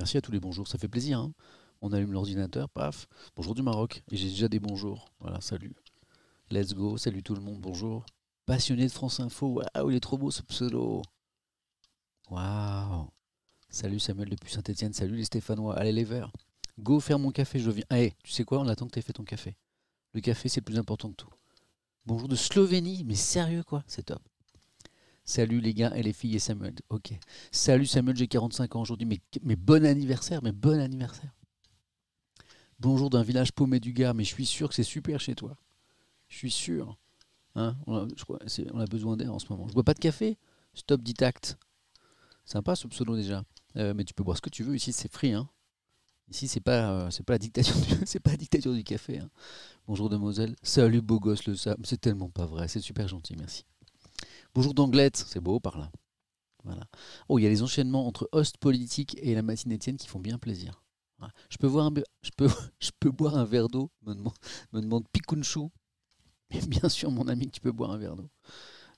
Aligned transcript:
Merci 0.00 0.16
à 0.16 0.22
tous 0.22 0.32
les 0.32 0.40
bonjours, 0.40 0.66
ça 0.66 0.78
fait 0.78 0.88
plaisir. 0.88 1.18
hein. 1.18 1.34
On 1.82 1.92
allume 1.92 2.12
l'ordinateur, 2.12 2.70
paf. 2.70 3.06
Bonjour 3.36 3.54
du 3.54 3.60
Maroc. 3.60 4.02
Et 4.10 4.16
j'ai 4.16 4.30
déjà 4.30 4.48
des 4.48 4.58
bonjours. 4.58 5.12
Voilà, 5.20 5.42
salut. 5.42 5.74
Let's 6.50 6.72
go, 6.72 6.96
salut 6.96 7.22
tout 7.22 7.34
le 7.34 7.42
monde, 7.42 7.60
bonjour. 7.60 8.06
Passionné 8.46 8.86
de 8.86 8.90
France 8.90 9.20
Info, 9.20 9.60
waouh, 9.60 9.90
il 9.90 9.96
est 9.96 10.00
trop 10.00 10.16
beau 10.16 10.30
ce 10.30 10.40
pseudo. 10.40 11.02
Waouh. 12.30 13.10
Salut 13.68 14.00
Samuel 14.00 14.30
depuis 14.30 14.50
Saint-Etienne, 14.50 14.94
salut 14.94 15.16
les 15.16 15.24
Stéphanois, 15.24 15.76
allez 15.76 15.92
les 15.92 16.04
verts. 16.04 16.32
Go 16.78 16.98
faire 16.98 17.18
mon 17.18 17.30
café, 17.30 17.58
je 17.58 17.70
viens. 17.70 17.84
Allez, 17.90 18.14
tu 18.24 18.32
sais 18.32 18.44
quoi, 18.44 18.58
on 18.60 18.68
attend 18.68 18.86
que 18.86 18.92
tu 18.92 19.00
aies 19.00 19.02
fait 19.02 19.12
ton 19.12 19.24
café. 19.24 19.54
Le 20.14 20.22
café, 20.22 20.48
c'est 20.48 20.62
plus 20.62 20.78
important 20.78 21.10
que 21.10 21.16
tout. 21.16 21.30
Bonjour 22.06 22.26
de 22.26 22.36
Slovénie, 22.36 23.04
mais 23.04 23.16
sérieux 23.16 23.64
quoi, 23.64 23.84
c'est 23.86 24.04
top. 24.04 24.22
Salut 25.30 25.60
les 25.60 25.74
gars 25.74 25.92
et 25.94 26.02
les 26.02 26.12
filles 26.12 26.34
et 26.34 26.40
Samuel. 26.40 26.74
Ok. 26.88 27.12
Salut 27.52 27.86
Samuel, 27.86 28.16
j'ai 28.16 28.26
45 28.26 28.74
ans 28.74 28.80
aujourd'hui, 28.80 29.06
mais, 29.06 29.20
mais 29.44 29.54
bon 29.54 29.86
anniversaire, 29.86 30.42
mais 30.42 30.50
bon 30.50 30.80
anniversaire. 30.80 31.32
Bonjour 32.80 33.10
d'un 33.10 33.22
village 33.22 33.52
paumé 33.52 33.78
du 33.78 33.92
Gard, 33.92 34.12
mais 34.12 34.24
je 34.24 34.34
suis 34.34 34.44
sûr 34.44 34.68
que 34.68 34.74
c'est 34.74 34.82
super 34.82 35.20
chez 35.20 35.36
toi. 35.36 35.56
Je 36.26 36.36
suis 36.36 36.50
sûr. 36.50 36.98
Hein 37.54 37.76
on, 37.86 38.08
a, 38.08 38.86
besoin 38.86 39.16
d'air 39.16 39.32
en 39.32 39.38
ce 39.38 39.46
moment. 39.50 39.68
Je 39.68 39.72
bois 39.72 39.84
pas 39.84 39.94
de 39.94 40.00
café? 40.00 40.36
Stop 40.74 41.00
Ditact. 41.00 41.58
Sympa 42.44 42.74
ce 42.74 42.88
pseudo 42.88 43.14
déjà. 43.14 43.44
Euh, 43.76 43.94
mais 43.94 44.02
tu 44.02 44.14
peux 44.14 44.24
boire 44.24 44.36
ce 44.36 44.42
que 44.42 44.50
tu 44.50 44.64
veux. 44.64 44.74
Ici 44.74 44.92
c'est 44.92 45.12
free. 45.12 45.32
Hein. 45.32 45.48
Ici 46.28 46.48
c'est 46.48 46.58
pas, 46.58 46.90
euh, 46.90 47.10
pas 47.24 47.34
la 47.34 47.38
dictature 47.38 47.76
du, 47.76 48.18
pas 48.20 48.32
la 48.32 48.36
dictature 48.36 48.74
du 48.74 48.82
café. 48.82 49.20
hein. 49.20 49.30
Bonjour 49.86 50.08
demoiselle. 50.08 50.56
Salut 50.64 51.00
beau 51.00 51.20
gosse 51.20 51.46
le 51.46 51.54
Sam. 51.54 51.76
C'est 51.84 52.00
tellement 52.00 52.30
pas 52.30 52.46
vrai. 52.46 52.66
C'est 52.66 52.80
super 52.80 53.06
gentil. 53.06 53.36
Merci. 53.36 53.64
Bonjour 54.52 54.74
d'Anglette. 54.74 55.16
C'est 55.16 55.40
beau 55.40 55.60
par 55.60 55.78
là. 55.78 55.90
Oh, 57.28 57.38
il 57.38 57.42
y 57.42 57.46
a 57.46 57.48
les 57.48 57.62
enchaînements 57.62 58.06
entre 58.06 58.28
host 58.32 58.58
politique 58.58 59.16
et 59.22 59.34
la 59.34 59.42
matinée 59.42 59.76
Étienne 59.76 59.96
qui 59.96 60.08
font 60.08 60.18
bien 60.18 60.38
plaisir. 60.38 60.82
Voilà. 61.18 61.32
Je 61.50 61.56
peux 61.56 61.68
boire 61.68 63.36
un, 63.36 63.44
verre 63.44 63.68
d'eau. 63.68 63.90
Me 64.02 64.14
demande, 64.14 64.34
me 64.72 64.80
bien 66.66 66.88
sûr, 66.88 67.10
mon 67.10 67.28
ami, 67.28 67.50
tu 67.50 67.60
peux 67.60 67.70
boire 67.70 67.92
un 67.92 67.96
verre 67.96 68.16
d'eau. 68.16 68.28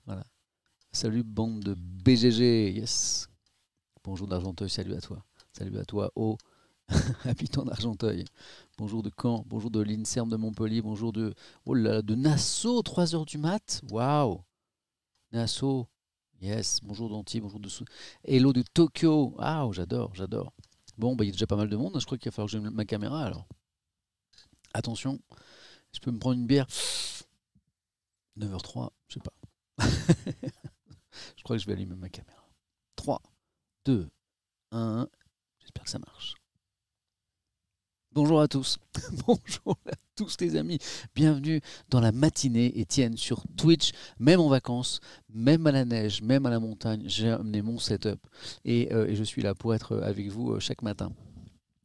Voilà. 0.06 0.24
Salut, 0.90 1.22
bande 1.22 1.60
de 1.60 1.74
BGG. 1.74 2.74
Yes. 2.74 3.28
Bonjour 4.04 4.26
d'Argenteuil. 4.26 4.70
Salut 4.70 4.94
à 4.94 5.00
toi. 5.00 5.22
Salut 5.52 5.78
à 5.78 5.84
toi, 5.84 6.10
oh, 6.16 6.38
habitant 7.24 7.64
d'Argenteuil. 7.64 8.24
Bonjour 8.78 9.02
de 9.02 9.10
Caen. 9.10 9.44
Bonjour 9.46 9.70
de 9.70 9.80
l'INSERM 9.80 10.30
de 10.30 10.36
Montpellier. 10.36 10.80
Bonjour 10.80 11.12
de, 11.12 11.34
oh 11.66 11.76
de 11.76 12.14
Nassau, 12.14 12.80
3h 12.80 13.26
du 13.26 13.36
mat. 13.36 13.82
Waouh. 13.90 14.40
Nassau. 15.32 15.88
Yes. 16.40 16.80
Bonjour 16.82 17.08
d'Antilles. 17.08 17.40
Bonjour 17.40 17.60
de 17.60 17.68
Sou- 17.68 17.84
Hello 18.24 18.52
de 18.52 18.62
Tokyo. 18.62 19.34
Ah, 19.38 19.66
j'adore, 19.72 20.14
j'adore. 20.14 20.52
Bon, 20.98 21.16
bah, 21.16 21.24
il 21.24 21.28
y 21.28 21.30
a 21.30 21.32
déjà 21.32 21.46
pas 21.46 21.56
mal 21.56 21.68
de 21.68 21.76
monde. 21.76 21.98
Je 21.98 22.04
crois 22.04 22.18
qu'il 22.18 22.30
va 22.30 22.34
falloir 22.34 22.46
que 22.48 22.52
j'aime 22.52 22.70
ma 22.70 22.84
caméra 22.84 23.24
alors. 23.24 23.46
Attention. 24.74 25.20
Je 25.92 26.00
peux 26.00 26.10
me 26.10 26.18
prendre 26.18 26.38
une 26.38 26.46
bière. 26.46 26.66
9h03, 28.38 28.90
je 29.08 29.14
sais 29.14 29.20
pas. 29.20 29.32
je 31.36 31.42
crois 31.42 31.56
que 31.56 31.62
je 31.62 31.66
vais 31.66 31.74
allumer 31.74 31.94
ma 31.96 32.08
caméra. 32.08 32.42
3, 32.96 33.22
2, 33.84 34.10
1. 34.70 35.08
J'espère 35.60 35.84
que 35.84 35.90
ça 35.90 35.98
marche. 35.98 36.34
Bonjour 38.14 38.42
à 38.42 38.48
tous. 38.48 38.76
Bonjour 39.26 39.78
à 39.86 39.92
tous 40.16 40.36
les 40.40 40.56
amis. 40.56 40.78
Bienvenue 41.14 41.62
dans 41.88 42.00
la 42.00 42.12
matinée 42.12 42.78
Étienne 42.78 43.16
sur 43.16 43.42
Twitch. 43.56 43.92
Même 44.18 44.38
en 44.38 44.48
vacances, 44.48 45.00
même 45.32 45.66
à 45.66 45.72
la 45.72 45.86
neige, 45.86 46.20
même 46.20 46.44
à 46.44 46.50
la 46.50 46.60
montagne, 46.60 47.04
j'ai 47.06 47.30
amené 47.30 47.62
mon 47.62 47.78
setup 47.78 48.20
et, 48.66 48.92
euh, 48.92 49.14
je 49.14 49.24
suis 49.24 49.40
là 49.40 49.54
pour 49.54 49.74
être 49.74 49.96
avec 50.02 50.28
vous 50.28 50.52
euh, 50.52 50.60
chaque 50.60 50.82
matin. 50.82 51.10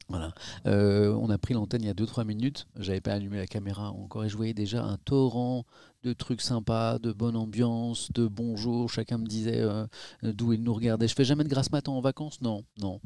Voilà. 0.09 0.33
Euh, 0.65 1.13
on 1.13 1.29
a 1.29 1.37
pris 1.37 1.53
l'antenne 1.53 1.83
il 1.83 1.87
y 1.87 1.89
a 1.89 1.93
2-3 1.93 2.25
minutes. 2.25 2.67
J'avais 2.77 3.01
pas 3.01 3.13
allumé 3.13 3.37
la 3.37 3.47
caméra 3.47 3.91
encore 3.91 4.25
et 4.25 4.29
je 4.29 4.35
voyais 4.35 4.53
déjà 4.53 4.83
un 4.83 4.97
torrent 4.97 5.63
de 6.07 6.13
trucs 6.13 6.41
sympas, 6.41 6.99
de 6.99 7.11
bonne 7.11 7.35
ambiance, 7.35 8.11
de 8.13 8.27
bonjour. 8.27 8.89
Chacun 8.89 9.17
me 9.17 9.25
disait 9.25 9.59
euh, 9.59 9.85
d'où 10.23 10.53
il 10.53 10.63
nous 10.63 10.73
regardait. 10.73 11.07
Je 11.07 11.13
fais 11.13 11.25
jamais 11.25 11.43
de 11.43 11.49
grasse 11.49 11.71
matin 11.71 11.91
en 11.91 11.99
vacances? 11.99 12.39
Non, 12.41 12.63
non. 12.81 13.01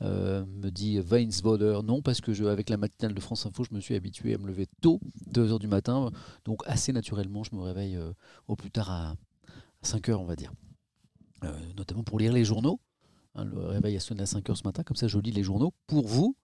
Euh, 0.00 0.44
me 0.46 0.70
dit 0.70 0.98
Weinsvoder. 0.98 1.80
Non, 1.84 2.00
parce 2.00 2.22
que 2.22 2.32
je, 2.32 2.44
avec 2.44 2.70
la 2.70 2.78
matinale 2.78 3.12
de 3.12 3.20
France 3.20 3.44
Info, 3.44 3.62
je 3.64 3.74
me 3.74 3.80
suis 3.80 3.94
habitué 3.94 4.34
à 4.34 4.38
me 4.38 4.46
lever 4.46 4.66
tôt, 4.80 5.00
2h 5.32 5.58
du 5.58 5.68
matin. 5.68 6.10
Donc 6.46 6.62
assez 6.64 6.92
naturellement, 6.92 7.44
je 7.44 7.54
me 7.54 7.60
réveille 7.60 7.96
euh, 7.96 8.12
au 8.48 8.56
plus 8.56 8.70
tard 8.70 8.90
à 8.90 9.14
5h, 9.84 10.14
on 10.14 10.24
va 10.24 10.36
dire. 10.36 10.52
Notamment 11.76 12.02
pour 12.02 12.18
lire 12.18 12.32
les 12.32 12.44
journaux. 12.44 12.80
Hein, 13.34 13.44
le 13.44 13.66
réveil 13.66 13.96
a 13.96 14.00
sonné 14.00 14.22
à 14.22 14.24
5h 14.24 14.54
ce 14.54 14.62
matin, 14.64 14.82
comme 14.82 14.96
ça 14.96 15.08
je 15.08 15.18
lis 15.18 15.30
les 15.30 15.42
journaux 15.42 15.74
pour 15.86 16.08
vous. 16.08 16.34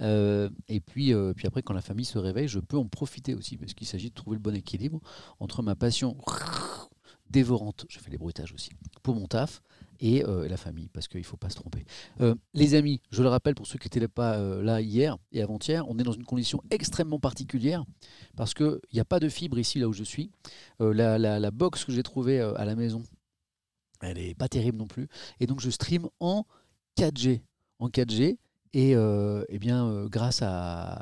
Euh, 0.00 0.48
et 0.68 0.80
puis, 0.80 1.12
euh, 1.12 1.32
puis 1.34 1.46
après, 1.46 1.62
quand 1.62 1.74
la 1.74 1.82
famille 1.82 2.04
se 2.04 2.18
réveille, 2.18 2.48
je 2.48 2.60
peux 2.60 2.76
en 2.76 2.86
profiter 2.86 3.34
aussi, 3.34 3.56
parce 3.56 3.74
qu'il 3.74 3.86
s'agit 3.86 4.10
de 4.10 4.14
trouver 4.14 4.36
le 4.36 4.42
bon 4.42 4.54
équilibre 4.54 5.00
entre 5.40 5.62
ma 5.62 5.74
passion 5.74 6.16
dévorante, 7.30 7.86
je 7.88 7.98
fais 7.98 8.10
les 8.10 8.18
bruitages 8.18 8.52
aussi, 8.52 8.70
pour 9.02 9.14
mon 9.14 9.26
taf, 9.26 9.62
et 10.00 10.24
euh, 10.24 10.48
la 10.48 10.56
famille, 10.56 10.88
parce 10.88 11.08
qu'il 11.08 11.20
ne 11.20 11.26
faut 11.26 11.36
pas 11.36 11.50
se 11.50 11.56
tromper. 11.56 11.84
Les 12.54 12.74
amis, 12.74 13.00
je 13.10 13.22
le 13.22 13.28
rappelle 13.28 13.54
pour 13.54 13.66
ceux 13.66 13.78
qui 13.78 13.86
n'étaient 13.86 14.06
pas 14.06 14.38
là 14.62 14.80
hier 14.80 15.18
et 15.32 15.42
avant-hier, 15.42 15.86
on 15.88 15.98
est 15.98 16.04
dans 16.04 16.12
une 16.12 16.24
condition 16.24 16.62
extrêmement 16.70 17.18
particulière, 17.18 17.84
parce 18.36 18.54
qu'il 18.54 18.80
n'y 18.92 19.00
a 19.00 19.04
pas 19.04 19.20
de 19.20 19.28
fibre 19.28 19.58
ici, 19.58 19.78
là 19.78 19.88
où 19.88 19.92
je 19.92 20.04
suis. 20.04 20.30
La, 20.78 21.18
la, 21.18 21.50
box 21.50 21.84
que 21.84 21.92
j'ai 21.92 22.04
trouvée 22.04 22.40
à 22.40 22.64
la 22.64 22.76
maison, 22.76 23.02
elle 24.00 24.16
n'est 24.16 24.34
pas 24.34 24.48
terrible 24.48 24.78
non 24.78 24.86
plus, 24.86 25.08
et 25.40 25.46
donc 25.46 25.60
je 25.60 25.70
stream 25.70 26.08
en 26.20 26.46
4G. 26.96 27.42
En 27.80 27.88
4G, 27.88 28.38
et 28.72 28.94
euh, 28.94 29.44
eh 29.48 29.58
bien, 29.58 29.86
euh, 29.86 30.08
grâce 30.08 30.42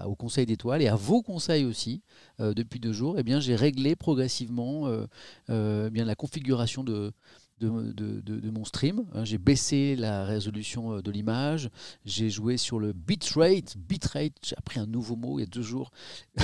au 0.06 0.14
Conseil 0.14 0.46
d'étoiles 0.46 0.82
et 0.82 0.88
à 0.88 0.96
vos 0.96 1.22
conseils 1.22 1.64
aussi, 1.64 2.02
euh, 2.40 2.54
depuis 2.54 2.80
deux 2.80 2.92
jours, 2.92 3.16
eh 3.18 3.22
j'ai 3.40 3.56
réglé 3.56 3.96
progressivement 3.96 4.88
eh 5.48 5.90
bien, 5.90 6.04
la 6.04 6.14
configuration 6.14 6.84
de, 6.84 7.12
de, 7.58 8.50
mon 8.50 8.64
stream. 8.64 9.04
hein. 9.14 9.24
j'ai 9.24 9.38
baissé 9.38 9.96
la 9.96 10.24
résolution 10.24 10.94
euh, 10.94 11.02
de 11.02 11.10
l'image, 11.10 11.70
j'ai 12.04 12.30
joué 12.30 12.56
sur 12.56 12.78
le 12.78 12.92
bitrate. 12.92 13.76
Bitrate, 13.76 14.32
j'ai 14.42 14.56
appris 14.56 14.78
un 14.80 14.86
nouveau 14.86 15.16
mot 15.16 15.38
il 15.38 15.42
y 15.42 15.44
a 15.44 15.48
deux 15.48 15.62
jours. 15.62 15.90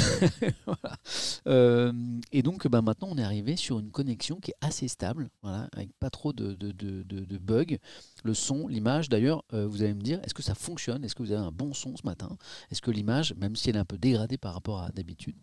Euh, 1.48 1.92
et 2.30 2.42
donc 2.42 2.68
ben, 2.68 2.82
maintenant, 2.82 3.08
on 3.10 3.18
est 3.18 3.22
arrivé 3.22 3.56
sur 3.56 3.78
une 3.80 3.90
connexion 3.90 4.36
qui 4.36 4.52
est 4.52 4.56
assez 4.60 4.86
stable, 4.86 5.28
voilà, 5.42 5.68
avec 5.72 5.92
pas 5.98 6.08
trop 6.10 6.32
de, 6.32 6.54
de- 6.54 7.38
bugs 7.38 7.76
le 8.24 8.34
son, 8.34 8.68
l'image. 8.68 9.08
D'ailleurs, 9.08 9.44
euh, 9.52 9.66
vous 9.66 9.82
allez 9.82 9.94
me 9.94 10.00
dire, 10.02 10.20
est-ce 10.22 10.34
que 10.34 10.42
ça 10.42 10.54
fonctionne? 10.54 11.04
Est-ce 11.04 11.14
que 11.14 11.22
vous 11.22 11.32
avez 11.32 11.44
un 11.44 11.50
bon 11.50 11.74
son 11.74 11.96
ce 11.96 12.06
matin? 12.06 12.36
Est-ce 12.70 12.80
que 12.80 12.90
l'image, 12.90 13.34
même 13.34 13.56
si 13.56 13.70
elle 13.70 13.76
est 13.76 13.80
un 13.80 13.84
peu 13.84 13.98
dégradée 13.98 14.38
par 14.38 14.54
rapport 14.54 14.80
à 14.82 14.90
d'habitude, 14.90 15.36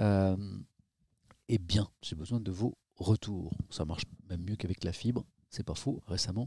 euh, 0.00 0.36
est 1.48 1.58
bien 1.58 1.88
J'ai 2.02 2.16
besoin 2.16 2.40
de 2.40 2.50
vos 2.50 2.76
retours. 2.98 3.52
Ça 3.70 3.84
marche 3.84 4.04
même 4.28 4.42
mieux 4.42 4.56
qu'avec 4.56 4.84
la 4.84 4.92
fibre. 4.92 5.24
C'est 5.50 5.62
pas 5.62 5.74
faux. 5.74 6.02
Récemment, 6.06 6.46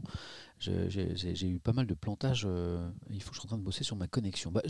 j'ai 0.58 1.48
eu 1.48 1.58
pas 1.58 1.72
mal 1.72 1.86
de 1.86 1.94
plantages. 1.94 2.44
euh, 2.46 2.88
il 3.10 3.20
faut 3.20 3.30
que 3.30 3.34
je 3.34 3.40
sois 3.40 3.48
en 3.48 3.54
train 3.54 3.58
de 3.58 3.64
bosser 3.64 3.82
sur 3.82 3.96
ma 3.96 4.06
connexion. 4.06 4.52
Bah, 4.52 4.62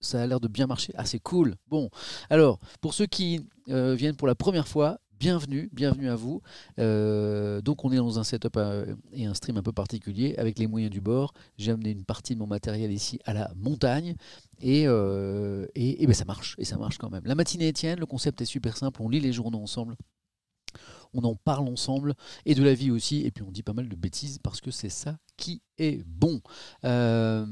ça 0.00 0.22
a 0.22 0.26
l'air 0.26 0.40
de 0.40 0.48
bien 0.48 0.66
marcher. 0.66 0.92
Ah, 0.96 1.04
c'est 1.04 1.20
cool. 1.20 1.54
Bon, 1.68 1.88
alors, 2.28 2.58
pour 2.80 2.94
ceux 2.94 3.06
qui 3.06 3.46
euh, 3.68 3.94
viennent 3.94 4.16
pour 4.16 4.26
la 4.26 4.34
première 4.34 4.66
fois, 4.66 4.98
bienvenue, 5.20 5.70
bienvenue 5.72 6.08
à 6.08 6.16
vous. 6.16 6.42
Euh, 6.80 7.60
donc 7.60 7.84
on 7.84 7.92
est 7.92 7.96
dans 7.96 8.18
un 8.18 8.24
setup 8.24 8.58
et 9.12 9.24
un 9.24 9.34
stream 9.34 9.56
un 9.56 9.62
peu 9.62 9.72
particulier 9.72 10.34
avec 10.36 10.58
les 10.58 10.66
moyens 10.66 10.90
du 10.92 11.00
bord. 11.00 11.32
J'ai 11.56 11.70
amené 11.70 11.90
une 11.90 12.04
partie 12.04 12.34
de 12.34 12.40
mon 12.40 12.48
matériel 12.48 12.90
ici 12.90 13.20
à 13.24 13.34
la 13.34 13.52
montagne 13.54 14.16
et, 14.60 14.82
et, 14.82 16.02
et 16.02 16.06
ben 16.06 16.12
ça 16.12 16.24
marche 16.24 16.56
et 16.58 16.64
ça 16.64 16.76
marche 16.76 16.98
quand 16.98 17.08
même. 17.08 17.22
La 17.24 17.36
matinée 17.36 17.68
Étienne, 17.68 18.00
le 18.00 18.06
concept 18.06 18.40
est 18.40 18.46
super 18.46 18.76
simple. 18.76 19.00
On 19.00 19.08
lit 19.08 19.20
les 19.20 19.32
journaux 19.32 19.60
ensemble. 19.62 19.96
On 21.16 21.24
en 21.24 21.34
parle 21.34 21.68
ensemble 21.68 22.14
et 22.44 22.54
de 22.54 22.62
la 22.62 22.74
vie 22.74 22.90
aussi. 22.90 23.22
Et 23.22 23.30
puis 23.30 23.42
on 23.42 23.50
dit 23.50 23.62
pas 23.62 23.72
mal 23.72 23.88
de 23.88 23.96
bêtises 23.96 24.38
parce 24.42 24.60
que 24.60 24.70
c'est 24.70 24.90
ça 24.90 25.18
qui 25.36 25.62
est 25.78 26.04
bon. 26.06 26.40
Euh, 26.84 27.46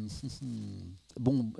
bon, 1.21 1.53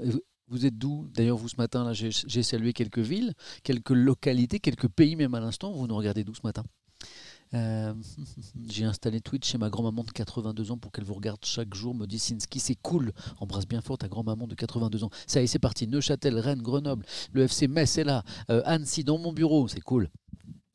vous 0.49 0.67
êtes 0.67 0.77
d'où? 0.77 1.09
D'ailleurs, 1.15 1.39
vous 1.39 1.49
ce 1.49 1.57
matin, 1.57 1.85
là, 1.85 1.93
j'ai 1.93 2.43
salué 2.43 2.73
quelques 2.73 2.99
villes, 2.99 3.33
quelques 3.63 3.91
localités, 3.91 4.61
quelques 4.61 4.89
pays 4.89 5.17
même 5.17 5.35
à 5.35 5.41
l'instant. 5.41 5.73
Vous 5.73 5.87
nous 5.87 5.97
regardez 5.97 6.25
d'où 6.25 6.35
ce 6.35 6.43
matin? 6.45 6.65
Euh, 7.55 7.95
J'ai 8.69 8.85
installé 8.85 9.21
Twitch 9.21 9.49
chez 9.49 9.59
ma 9.59 9.71
grand-maman 9.71 10.03
de 10.03 10.11
82 10.11 10.73
ans 10.73 10.79
pour 10.79 10.93
qu'elle 10.93 11.05
vous 11.05 11.15
regarde 11.15 11.45
chaque 11.45 11.75
jour. 11.75 11.95
Me 11.95 12.07
dit 12.07 12.19
Sinski, 12.19 12.59
c'est 12.59 12.75
cool. 12.75 13.13
Embrasse 13.39 13.67
bien 13.67 13.81
fort 13.81 13.99
ta 13.99 14.09
grand-maman 14.09 14.47
de 14.47 14.55
82 14.55 15.05
ans. 15.05 15.11
Ça 15.27 15.41
y 15.41 15.45
est, 15.45 15.47
c'est 15.47 15.59
parti. 15.59 15.87
Neuchâtel, 15.87 16.39
Rennes, 16.39 16.63
Grenoble, 16.63 17.05
le 17.33 17.43
FC 17.43 17.69
Metz 17.69 17.99
est 17.99 18.05
là. 18.05 18.25
Euh, 18.51 18.63
Annecy, 18.65 19.05
dans 19.05 19.19
mon 19.19 19.33
bureau, 19.33 19.69
c'est 19.69 19.81
cool. 19.81 20.11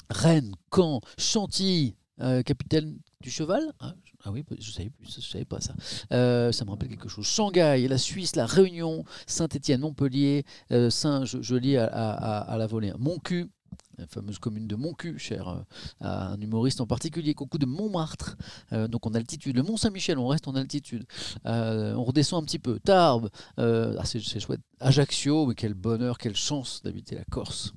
Rennes, 0.09 0.55
Caen, 0.73 1.01
Chantilly, 1.17 1.95
euh, 2.21 2.41
capitaine 2.43 2.97
du 3.21 3.31
cheval 3.31 3.63
ah, 3.79 3.93
ah 4.25 4.31
oui, 4.31 4.43
je 4.59 4.71
savais, 4.71 4.89
plus, 4.89 5.09
je 5.15 5.21
savais 5.21 5.45
pas 5.45 5.61
ça. 5.61 5.73
Euh, 6.11 6.51
ça 6.51 6.65
me 6.65 6.71
rappelle 6.71 6.89
quelque 6.89 7.07
chose. 7.07 7.25
Shanghai, 7.25 7.87
la 7.87 7.97
Suisse, 7.97 8.35
la 8.35 8.45
Réunion, 8.45 9.05
Saint-Étienne, 9.25 9.79
Montpellier, 9.79 10.43
euh, 10.73 10.89
Saint, 10.89 11.23
je, 11.23 11.77
à, 11.77 12.57
la 12.57 12.67
volée. 12.67 12.91
Mon 12.99 13.19
cul, 13.19 13.49
la 13.97 14.05
fameuse 14.07 14.37
commune 14.37 14.67
de 14.67 14.75
Montcu, 14.75 15.17
cher 15.17 15.63
un 16.01 16.39
humoriste 16.41 16.81
en 16.81 16.87
particulier, 16.87 17.33
coucou 17.33 17.57
de 17.57 17.65
Montmartre, 17.65 18.37
donc 18.71 19.05
en 19.07 19.13
altitude, 19.13 19.55
le 19.55 19.63
Mont 19.63 19.77
Saint-Michel, 19.77 20.17
on 20.17 20.27
reste 20.27 20.47
en 20.47 20.55
altitude, 20.55 21.05
on 21.43 22.03
redescend 22.03 22.43
un 22.43 22.45
petit 22.45 22.59
peu, 22.59 22.79
Tarbes, 22.79 23.29
ah, 23.57 24.05
c'est 24.05 24.21
chouette, 24.39 24.61
Ajaccio, 24.79 25.45
mais 25.47 25.55
quel 25.55 25.73
bonheur, 25.73 26.17
quelle 26.17 26.35
chance 26.35 26.81
d'habiter 26.81 27.15
la 27.15 27.25
Corse. 27.25 27.73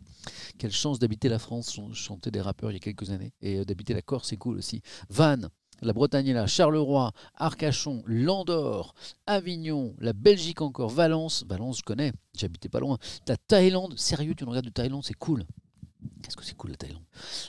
Quelle 0.59 0.73
chance 0.73 0.99
d'habiter 0.99 1.29
la 1.29 1.39
France, 1.39 1.75
Ch- 1.75 1.93
chantaient 1.93 2.31
des 2.31 2.41
rappeurs 2.41 2.71
il 2.71 2.75
y 2.75 2.77
a 2.77 2.81
quelques 2.81 3.11
années, 3.11 3.33
et 3.41 3.59
euh, 3.59 3.65
d'habiter 3.65 3.95
la 3.95 4.03
Corse, 4.03 4.29
c'est 4.29 4.37
cool 4.37 4.59
aussi. 4.59 4.83
Vannes, 5.09 5.49
la 5.81 5.93
Bretagne 5.93 6.29
est 6.29 6.33
là, 6.33 6.47
Charleroi, 6.47 7.13
Arcachon, 7.35 8.03
Landor, 8.07 8.95
Avignon, 9.27 9.95
la 9.99 10.13
Belgique 10.13 10.61
encore, 10.61 10.91
Valence, 10.91 11.45
Valence 11.49 11.79
je 11.79 11.83
connais, 11.83 12.13
j'habitais 12.37 12.69
pas 12.69 12.81
loin, 12.81 12.99
la 13.27 13.37
Thaïlande, 13.37 13.99
sérieux 13.99 14.35
tu 14.35 14.45
nous 14.45 14.51
regardes 14.51 14.67
de 14.67 14.71
Thaïlande, 14.71 15.05
c'est 15.05 15.15
cool. 15.15 15.45
Qu'est-ce 16.23 16.37
que 16.37 16.45
c'est 16.45 16.57
cool 16.57 16.71
la 16.71 16.77
Thaïlande? 16.77 17.03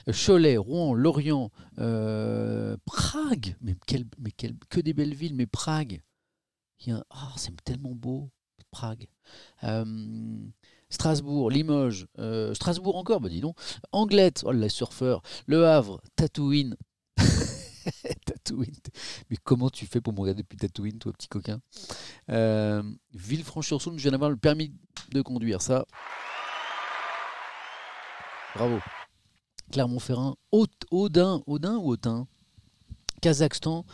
Euh, 0.07 0.13
Cholet, 0.13 0.57
Rouen, 0.57 0.93
Lorient, 0.93 1.51
euh, 1.77 2.75
Prague, 2.85 3.55
mais, 3.61 3.75
que 4.69 4.79
des 4.79 4.93
belles 4.93 5.13
villes, 5.13 5.35
mais 5.35 5.45
Prague, 5.45 6.01
ah, 7.11 7.33
c'est 7.37 7.55
tellement 7.63 7.93
beau, 7.93 8.29
Prague. 8.71 9.07
Strasbourg, 10.93 11.49
Limoges, 11.49 12.05
euh, 12.19 12.53
Strasbourg 12.53 12.95
encore, 12.95 13.19
bah 13.19 13.27
dis 13.27 13.41
donc, 13.41 13.57
Anglette, 13.91 14.43
oh 14.45 14.51
les 14.51 14.69
surfeurs, 14.69 15.23
Le 15.47 15.65
Havre, 15.65 15.99
Tatooine. 16.15 16.77
Tatooine. 18.25 18.75
Mais 19.31 19.37
comment 19.43 19.71
tu 19.71 19.87
fais 19.87 20.01
pour 20.01 20.13
me 20.13 20.19
regarder 20.19 20.43
depuis 20.43 20.55
Tatooine, 20.55 20.99
toi, 20.99 21.11
petit 21.11 21.27
coquin 21.27 21.59
euh, 22.29 22.83
Villefranche-sur-Saône, 23.15 23.97
je 23.97 24.03
viens 24.03 24.11
d'avoir 24.11 24.29
le 24.29 24.37
permis 24.37 24.71
de 25.11 25.23
conduire, 25.23 25.63
ça. 25.63 25.85
Bravo. 28.55 28.77
Clermont-Ferrand, 29.71 30.35
Audin, 30.51 31.41
Audin 31.47 31.77
ou 31.77 31.93
Autun? 31.93 32.27
Kazakhstan, 33.23 33.85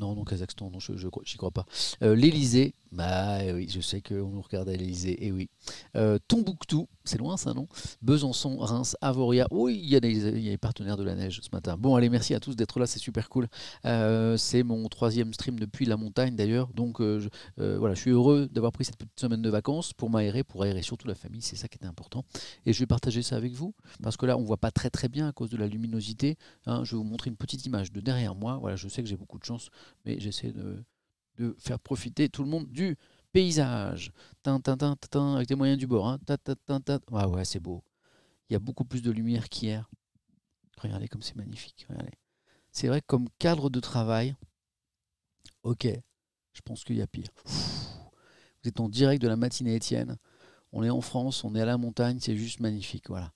Non, 0.00 0.14
non, 0.14 0.24
Kazakhstan, 0.24 0.70
non, 0.70 0.80
je 0.80 0.92
j'y 1.24 1.36
crois 1.36 1.50
pas. 1.50 1.66
Euh, 2.02 2.14
L'Elysée, 2.14 2.74
bah 2.92 3.38
oui, 3.54 3.68
je 3.68 3.80
sais 3.80 4.00
qu'on 4.00 4.28
nous 4.28 4.42
regarde 4.42 4.68
à 4.68 4.72
l'Elysée, 4.72 5.26
et 5.26 5.32
oui. 5.32 5.48
Euh, 5.96 6.18
Tombouctou, 6.28 6.88
c'est 7.04 7.18
loin 7.18 7.36
ça, 7.36 7.54
non? 7.54 7.68
Besançon, 8.02 8.58
Reims, 8.58 8.96
Avoria. 9.00 9.46
Oui, 9.50 9.80
il 9.82 9.88
y, 9.88 9.96
a 9.96 10.00
des, 10.00 10.58
partenaires 10.58 10.96
de 10.96 11.04
la 11.04 11.14
neige 11.14 11.40
ce 11.42 11.48
matin. 11.52 11.76
Bon, 11.78 11.94
allez, 11.94 12.08
merci 12.08 12.34
à 12.34 12.40
tous 12.40 12.56
d'être 12.56 12.78
là, 12.80 12.86
c'est 12.86 12.98
super 12.98 13.28
cool. 13.28 13.48
Euh, 13.84 14.36
c'est 14.36 14.62
mon 14.62 14.88
troisième 14.88 15.32
stream 15.32 15.58
depuis 15.58 15.86
la 15.86 15.96
montagne 15.96 16.36
d'ailleurs, 16.36 16.68
donc 16.74 17.00
voilà, 17.00 17.94
je 17.94 18.00
suis 18.00 18.10
heureux 18.10 18.48
d'avoir 18.50 18.72
pris 18.72 18.84
cette 18.84 18.96
petite 18.96 19.18
semaine 19.20 19.42
de 19.42 19.50
vacances 19.50 19.92
pour 19.92 20.10
m'aérer, 20.10 20.42
pour 20.44 20.62
aérer 20.62 20.82
surtout 20.82 21.06
la 21.06 21.14
famille, 21.14 21.42
c'est 21.42 21.56
ça 21.56 21.68
qui 21.68 21.76
était 21.76 21.86
important. 21.86 22.24
Et 22.66 22.72
je 22.72 22.80
vais 22.80 22.86
partager 22.86 23.22
ça 23.22 23.36
avec 23.36 23.52
vous, 23.52 23.74
parce 24.02 24.16
que 24.16 24.26
là, 24.26 24.36
on 24.36 24.44
voit 24.44 24.56
pas 24.56 24.70
très 24.70 24.90
très 24.90 25.08
bien 25.08 25.28
à 25.28 25.32
cause 25.32 25.50
de 25.50 25.56
la 25.56 25.66
luminosité. 25.66 26.36
hein. 26.66 26.84
je 26.84 26.92
vais 26.92 26.98
vous 26.98 27.08
montrer 27.08 27.30
une 27.30 27.36
petite 27.36 27.64
image 27.66 27.92
de 27.92 28.00
derrière 28.00 28.34
moi. 28.34 28.58
Voilà, 28.60 28.76
je 28.76 28.88
sais 28.88 29.02
que 29.02 29.08
j'ai 29.08 29.16
beaucoup 29.16 29.38
de 29.38 29.44
mais 30.04 30.18
j'essaie 30.20 30.52
de, 30.52 30.84
faire 31.58 31.80
profiter 31.80 32.28
tout 32.28 32.42
le 32.42 32.50
monde 32.50 32.68
du 32.70 32.96
paysage. 33.32 34.12
Tin, 34.42 34.60
avec 35.34 35.48
les 35.48 35.56
moyens 35.56 35.78
du 35.78 35.86
bord. 35.86 36.08
Hein. 36.08 36.18
Ah 37.12 37.28
ouais, 37.28 37.44
c'est 37.44 37.60
beau. 37.60 37.82
Il 38.48 38.52
y 38.52 38.56
a 38.56 38.58
beaucoup 38.58 38.84
plus 38.84 39.00
de 39.00 39.10
lumière 39.10 39.48
qu'hier. 39.48 39.88
Regardez 40.78 41.08
comme 41.08 41.22
c'est 41.22 41.36
magnifique. 41.36 41.86
C'est 42.72 42.88
vrai 42.88 43.02
comme 43.06 43.28
cadre 43.38 43.70
de 43.70 43.80
travail, 43.80 44.36
ok, 45.62 45.88
je 46.52 46.60
pense 46.62 46.84
qu'il 46.84 46.96
y 46.96 47.02
a 47.02 47.06
pire. 47.06 47.28
Vous 47.44 48.68
êtes 48.68 48.80
en 48.80 48.88
direct 48.88 49.22
de 49.22 49.28
la 49.28 49.36
matinée 49.36 49.74
Étienne. 49.74 50.16
On 50.72 50.82
est 50.82 50.90
en 50.90 51.00
France, 51.00 51.44
on 51.44 51.54
est 51.54 51.60
à 51.60 51.64
la 51.64 51.78
montagne, 51.78 52.18
c'est 52.20 52.36
juste 52.36 52.60
magnifique. 52.60 53.08
Voilà. 53.08 53.32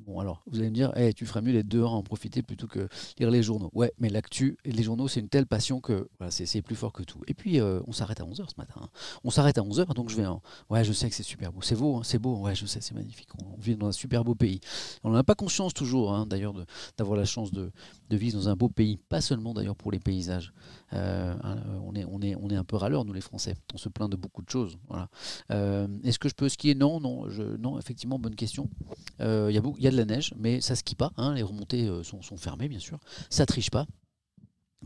Bon, 0.00 0.20
alors, 0.20 0.42
vous 0.46 0.58
allez 0.58 0.68
me 0.70 0.74
dire, 0.74 0.92
Eh, 0.96 1.12
tu 1.14 1.24
ferais 1.26 1.40
mieux 1.40 1.52
d'être 1.52 1.68
dehors 1.68 1.92
à 1.92 1.96
en 1.96 2.02
profiter 2.02 2.42
plutôt 2.42 2.66
que 2.66 2.88
lire 3.18 3.30
les 3.30 3.42
journaux. 3.42 3.70
Ouais, 3.74 3.92
mais 3.98 4.08
l'actu 4.08 4.58
et 4.64 4.72
les 4.72 4.82
journaux, 4.82 5.08
c'est 5.08 5.20
une 5.20 5.28
telle 5.28 5.46
passion 5.46 5.80
que 5.80 6.08
c'est 6.30 6.62
plus 6.62 6.76
fort 6.76 6.92
que 6.92 7.02
tout. 7.02 7.20
Et 7.26 7.34
puis, 7.34 7.60
euh, 7.60 7.80
on 7.86 7.92
s'arrête 7.92 8.20
à 8.20 8.24
11h 8.24 8.48
ce 8.50 8.54
matin. 8.58 8.80
hein. 8.82 8.88
On 9.24 9.30
s'arrête 9.30 9.58
à 9.58 9.62
11h, 9.62 9.94
donc 9.94 10.10
je 10.10 10.16
vais 10.16 10.26
en. 10.26 10.42
Ouais, 10.68 10.84
je 10.84 10.92
sais 10.92 11.08
que 11.08 11.14
c'est 11.14 11.22
super 11.22 11.52
beau. 11.52 11.62
C'est 11.62 11.76
beau, 11.76 11.96
hein, 11.96 12.00
c'est 12.04 12.18
beau. 12.18 12.36
Ouais, 12.36 12.54
je 12.54 12.66
sais, 12.66 12.80
c'est 12.80 12.94
magnifique. 12.94 13.28
On 13.42 13.56
vit 13.58 13.76
dans 13.76 13.86
un 13.88 13.92
super 13.92 14.24
beau 14.24 14.34
pays. 14.34 14.60
On 15.04 15.10
n'en 15.10 15.16
a 15.16 15.24
pas 15.24 15.34
conscience 15.34 15.74
toujours, 15.74 16.12
hein, 16.14 16.26
d'ailleurs, 16.26 16.54
d'avoir 16.98 17.16
la 17.16 17.24
chance 17.24 17.50
de, 17.50 17.70
vivre 18.10 18.36
dans 18.38 18.48
un 18.48 18.56
beau 18.56 18.68
pays. 18.68 18.98
Pas 19.08 19.20
seulement 19.20 19.54
d'ailleurs 19.54 19.76
pour 19.76 19.90
les 19.92 20.00
paysages. 20.00 20.52
Euh, 20.92 21.34
hein, 21.42 21.56
on, 21.84 21.94
est, 21.94 22.04
on, 22.04 22.20
est, 22.20 22.36
on 22.36 22.48
est 22.50 22.56
un 22.56 22.64
peu 22.64 22.76
râleurs, 22.76 23.04
nous 23.04 23.12
les 23.12 23.20
Français. 23.20 23.54
On 23.74 23.78
se 23.78 23.88
plaint 23.88 24.10
de 24.10 24.16
beaucoup 24.16 24.42
de 24.42 24.50
choses. 24.50 24.76
Voilà. 24.88 25.08
Euh, 25.50 25.88
Est-ce 26.04 26.18
que 26.18 26.28
je 26.28 26.34
peux 26.34 26.48
skier? 26.48 26.74
Non, 26.74 27.00
non, 27.00 27.26
non, 27.58 27.78
effectivement, 27.78 28.18
bonne 28.18 28.36
question. 28.36 28.68
Euh, 29.20 29.50
Il 29.50 29.60
il 29.78 29.84
y 29.84 29.88
a 29.88 29.90
de 29.90 29.96
la 29.96 30.04
neige, 30.04 30.32
mais 30.36 30.60
ça 30.60 30.76
skie 30.76 30.94
pas. 30.94 31.12
hein, 31.16 31.34
les 31.34 31.42
remontées 31.42 31.86
euh, 31.88 32.02
sont, 32.02 32.20
fermées, 32.36 32.68
bien 32.68 32.78
sûr. 32.78 32.98
Ça 33.30 33.46
triche 33.46 33.70
pas. 33.70 33.86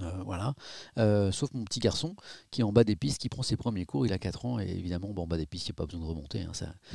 Euh, 0.01 0.23
voilà. 0.25 0.55
Euh, 0.99 1.31
sauf 1.33 1.53
mon 1.53 1.65
petit 1.65 1.81
garçon 1.81 2.15
qui 2.51 2.61
est 2.61 2.65
en 2.65 2.73
bas 2.73 2.85
des 2.85 2.97
pistes, 2.97 3.19
qui 3.21 3.29
prend 3.29 3.43
ses 3.43 3.57
premiers 3.57 3.85
cours. 3.85 4.07
Il 4.07 4.13
a 4.13 4.19
4 4.19 4.47
ans 4.47 4.59
et 4.61 4.69
évidemment, 4.69 5.11
en 5.15 5.27
bas 5.27 5.37
des 5.37 5.47
pistes, 5.47 5.67
il 5.69 5.73
n'y 5.73 5.75
a 5.75 5.79
pas 5.79 5.87
besoin 5.87 6.01
de 6.01 6.07
remonter. 6.07 6.43
hein, 6.43 6.53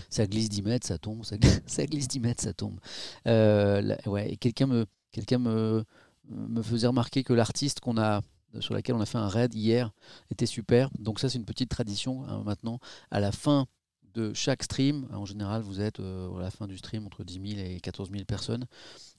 ça, 0.10 0.28
glisse 0.28 0.50
10 0.50 0.62
mètres, 0.64 0.88
ça 0.88 0.98
tombe. 0.98 1.24
Ça, 1.26 1.38
glisse- 1.38 1.62
ça 1.68 1.86
glisse 1.86 2.08
10 2.08 2.20
mètres, 2.20 2.42
ça 2.42 2.54
tombe. 2.54 2.80
Euh, 3.28 3.96
ouais, 4.06 4.38
quelqu'un 4.38 4.68
me, 4.68 4.86
quelqu'un 5.12 5.38
me, 5.40 5.84
me 6.30 6.62
faisait 6.62 6.88
remarquer 6.88 7.24
que 7.24 7.34
l'artiste 7.34 7.80
qu'on 7.80 7.98
a 7.98 8.22
sur 8.62 8.74
laquelle 8.74 8.96
on 8.96 9.02
a 9.02 9.06
fait 9.06 9.18
un 9.18 9.28
raid 9.28 9.54
hier 9.54 9.92
était 10.32 10.46
super. 10.46 10.90
Donc 10.98 11.20
ça, 11.20 11.28
c'est 11.30 11.38
une 11.38 11.46
petite 11.46 11.70
tradition 11.70 12.24
hein, 12.28 12.42
maintenant. 12.46 12.80
À 13.12 13.20
la 13.20 13.32
fin 13.34 13.68
de 14.16 14.34
chaque 14.34 14.64
stream, 14.64 15.08
en 15.14 15.26
général, 15.26 15.62
vous 15.62 15.82
êtes 15.82 16.00
euh, 16.00 16.34
à 16.38 16.42
la 16.42 16.52
fin 16.52 16.68
du 16.68 16.78
stream 16.78 17.06
entre 17.06 17.24
10 17.24 17.56
000 17.56 17.68
et 17.68 17.80
14 17.80 18.10
000 18.12 18.26
personnes. 18.26 18.66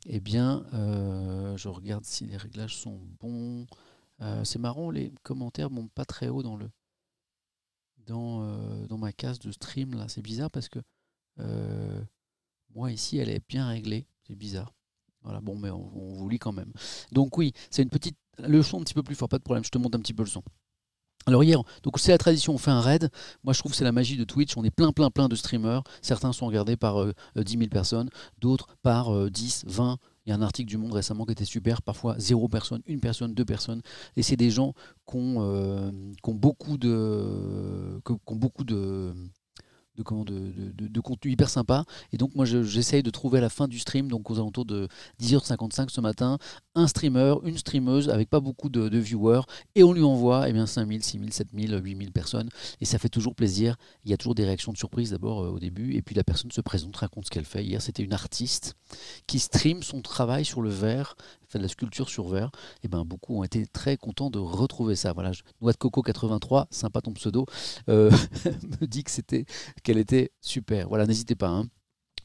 Eh 0.06 0.20
bien, 0.20 0.64
euh, 0.74 1.56
je 1.56 1.68
regarde 1.68 2.04
si 2.04 2.24
les 2.26 2.36
réglages 2.36 2.76
sont 2.76 3.00
bons. 3.20 3.66
Euh, 4.22 4.44
c'est 4.44 4.58
marrant, 4.58 4.90
les 4.90 5.12
commentaires 5.22 5.70
montent 5.70 5.92
pas 5.92 6.04
très 6.04 6.28
haut 6.28 6.42
dans 6.42 6.56
le 6.56 6.68
dans, 8.06 8.86
dans 8.86 8.98
ma 8.98 9.12
case 9.12 9.40
de 9.40 9.50
stream 9.50 9.94
là. 9.94 10.06
C'est 10.08 10.22
bizarre 10.22 10.50
parce 10.50 10.68
que 10.68 10.78
moi 12.74 12.92
ici, 12.92 13.18
elle 13.18 13.30
est 13.30 13.42
bien 13.48 13.66
réglée. 13.66 14.06
C'est 14.26 14.36
bizarre. 14.36 14.72
Voilà, 15.22 15.40
bon, 15.40 15.56
mais 15.58 15.70
on, 15.70 15.90
on 15.96 16.12
vous 16.14 16.28
lit 16.28 16.38
quand 16.38 16.52
même. 16.52 16.72
Donc 17.10 17.36
oui, 17.36 17.52
c'est 17.70 17.82
une 17.82 17.90
petite 17.90 18.16
le 18.38 18.62
son 18.62 18.80
un 18.80 18.84
petit 18.84 18.94
peu 18.94 19.02
plus 19.02 19.14
fort, 19.14 19.28
pas 19.28 19.38
de 19.38 19.42
problème. 19.42 19.64
Je 19.64 19.70
te 19.70 19.78
monte 19.78 19.94
un 19.94 20.00
petit 20.00 20.14
peu 20.14 20.22
le 20.22 20.28
son. 20.28 20.42
Alors 21.28 21.42
hier, 21.42 21.60
donc 21.82 21.98
c'est 21.98 22.12
la 22.12 22.18
tradition, 22.18 22.54
on 22.54 22.58
fait 22.58 22.70
un 22.70 22.80
raid. 22.80 23.10
Moi 23.42 23.52
je 23.52 23.58
trouve 23.58 23.72
que 23.72 23.78
c'est 23.78 23.82
la 23.82 23.90
magie 23.90 24.16
de 24.16 24.22
Twitch. 24.22 24.56
On 24.56 24.62
est 24.62 24.70
plein, 24.70 24.92
plein, 24.92 25.10
plein 25.10 25.28
de 25.28 25.34
streamers. 25.34 25.82
Certains 26.00 26.32
sont 26.32 26.46
regardés 26.46 26.76
par 26.76 27.02
euh, 27.02 27.12
euh, 27.36 27.42
10 27.42 27.58
000 27.58 27.68
personnes, 27.68 28.10
d'autres 28.38 28.68
par 28.82 29.12
euh, 29.12 29.28
10, 29.28 29.64
20. 29.66 29.98
Il 30.24 30.30
y 30.30 30.32
a 30.32 30.36
un 30.36 30.42
article 30.42 30.68
du 30.68 30.76
Monde 30.76 30.92
récemment 30.92 31.24
qui 31.24 31.32
était 31.32 31.44
super. 31.44 31.82
Parfois 31.82 32.14
zéro 32.18 32.48
personne, 32.48 32.80
une 32.86 33.00
personne, 33.00 33.34
deux 33.34 33.44
personnes. 33.44 33.82
Et 34.16 34.22
c'est 34.22 34.36
des 34.36 34.50
gens 34.50 34.72
qui 35.08 35.16
ont, 35.16 35.38
euh, 35.40 35.90
beaucoup 36.28 36.76
de, 36.76 37.52
de, 40.04 41.00
contenu 41.00 41.32
hyper 41.32 41.48
sympa. 41.48 41.84
Et 42.12 42.16
donc 42.16 42.34
moi 42.34 42.44
je- 42.44 42.62
j'essaye 42.62 43.02
de 43.02 43.10
trouver 43.10 43.38
à 43.38 43.40
la 43.40 43.48
fin 43.48 43.68
du 43.68 43.78
stream, 43.78 44.08
donc 44.08 44.30
aux 44.30 44.36
alentours 44.36 44.64
de 44.64 44.88
10h55 45.20 45.90
ce 45.90 46.00
matin, 46.00 46.38
un 46.74 46.86
streamer, 46.86 47.34
une 47.44 47.56
streameuse 47.58 48.08
avec 48.08 48.28
pas 48.28 48.40
beaucoup 48.40 48.68
de, 48.68 48.88
de 48.88 48.98
viewers 48.98 49.42
et 49.74 49.82
on 49.82 49.92
lui 49.92 50.02
envoie 50.02 50.48
eh 50.48 50.52
bien 50.52 50.66
5000, 50.66 51.02
6000, 51.02 51.32
7000, 51.32 51.80
8000 51.82 52.12
personnes 52.12 52.48
et 52.80 52.84
ça 52.84 52.98
fait 52.98 53.08
toujours 53.08 53.34
plaisir. 53.34 53.76
Il 54.04 54.10
y 54.10 54.14
a 54.14 54.16
toujours 54.16 54.34
des 54.34 54.44
réactions 54.44 54.72
de 54.72 54.78
surprise 54.78 55.10
d'abord 55.10 55.42
euh, 55.44 55.48
au 55.50 55.58
début 55.58 55.94
et 55.94 56.02
puis 56.02 56.14
la 56.14 56.24
personne 56.24 56.50
se 56.50 56.60
présente, 56.60 56.96
raconte 56.96 57.26
ce 57.26 57.30
qu'elle 57.30 57.44
fait. 57.44 57.64
Hier 57.64 57.80
c'était 57.82 58.02
une 58.02 58.12
artiste 58.12 58.74
qui 59.26 59.38
stream 59.38 59.82
son 59.82 60.00
travail 60.02 60.44
sur 60.44 60.62
le 60.62 60.70
verre, 60.70 61.16
fait 61.48 61.58
de 61.58 61.62
la 61.62 61.68
sculpture 61.68 62.08
sur 62.08 62.28
verre. 62.28 62.50
Et 62.82 62.88
ben 62.88 63.04
beaucoup 63.04 63.38
ont 63.38 63.44
été 63.44 63.66
très 63.66 63.96
contents 63.96 64.30
de 64.30 64.38
retrouver 64.38 64.96
ça. 64.96 65.12
Voilà, 65.12 65.32
Noix 65.60 65.72
de 65.72 65.76
Coco 65.76 66.02
83, 66.02 66.68
sympa 66.70 67.00
ton 67.00 67.12
pseudo, 67.12 67.46
euh, 67.88 68.10
me 68.80 68.86
dit 68.86 69.04
que 69.04 69.10
c'était 69.10 69.44
qu'elle 69.82 69.98
était 69.98 70.30
super. 70.40 70.88
Voilà, 70.88 71.06
n'hésitez 71.06 71.34
pas. 71.34 71.48
hein. 71.48 71.66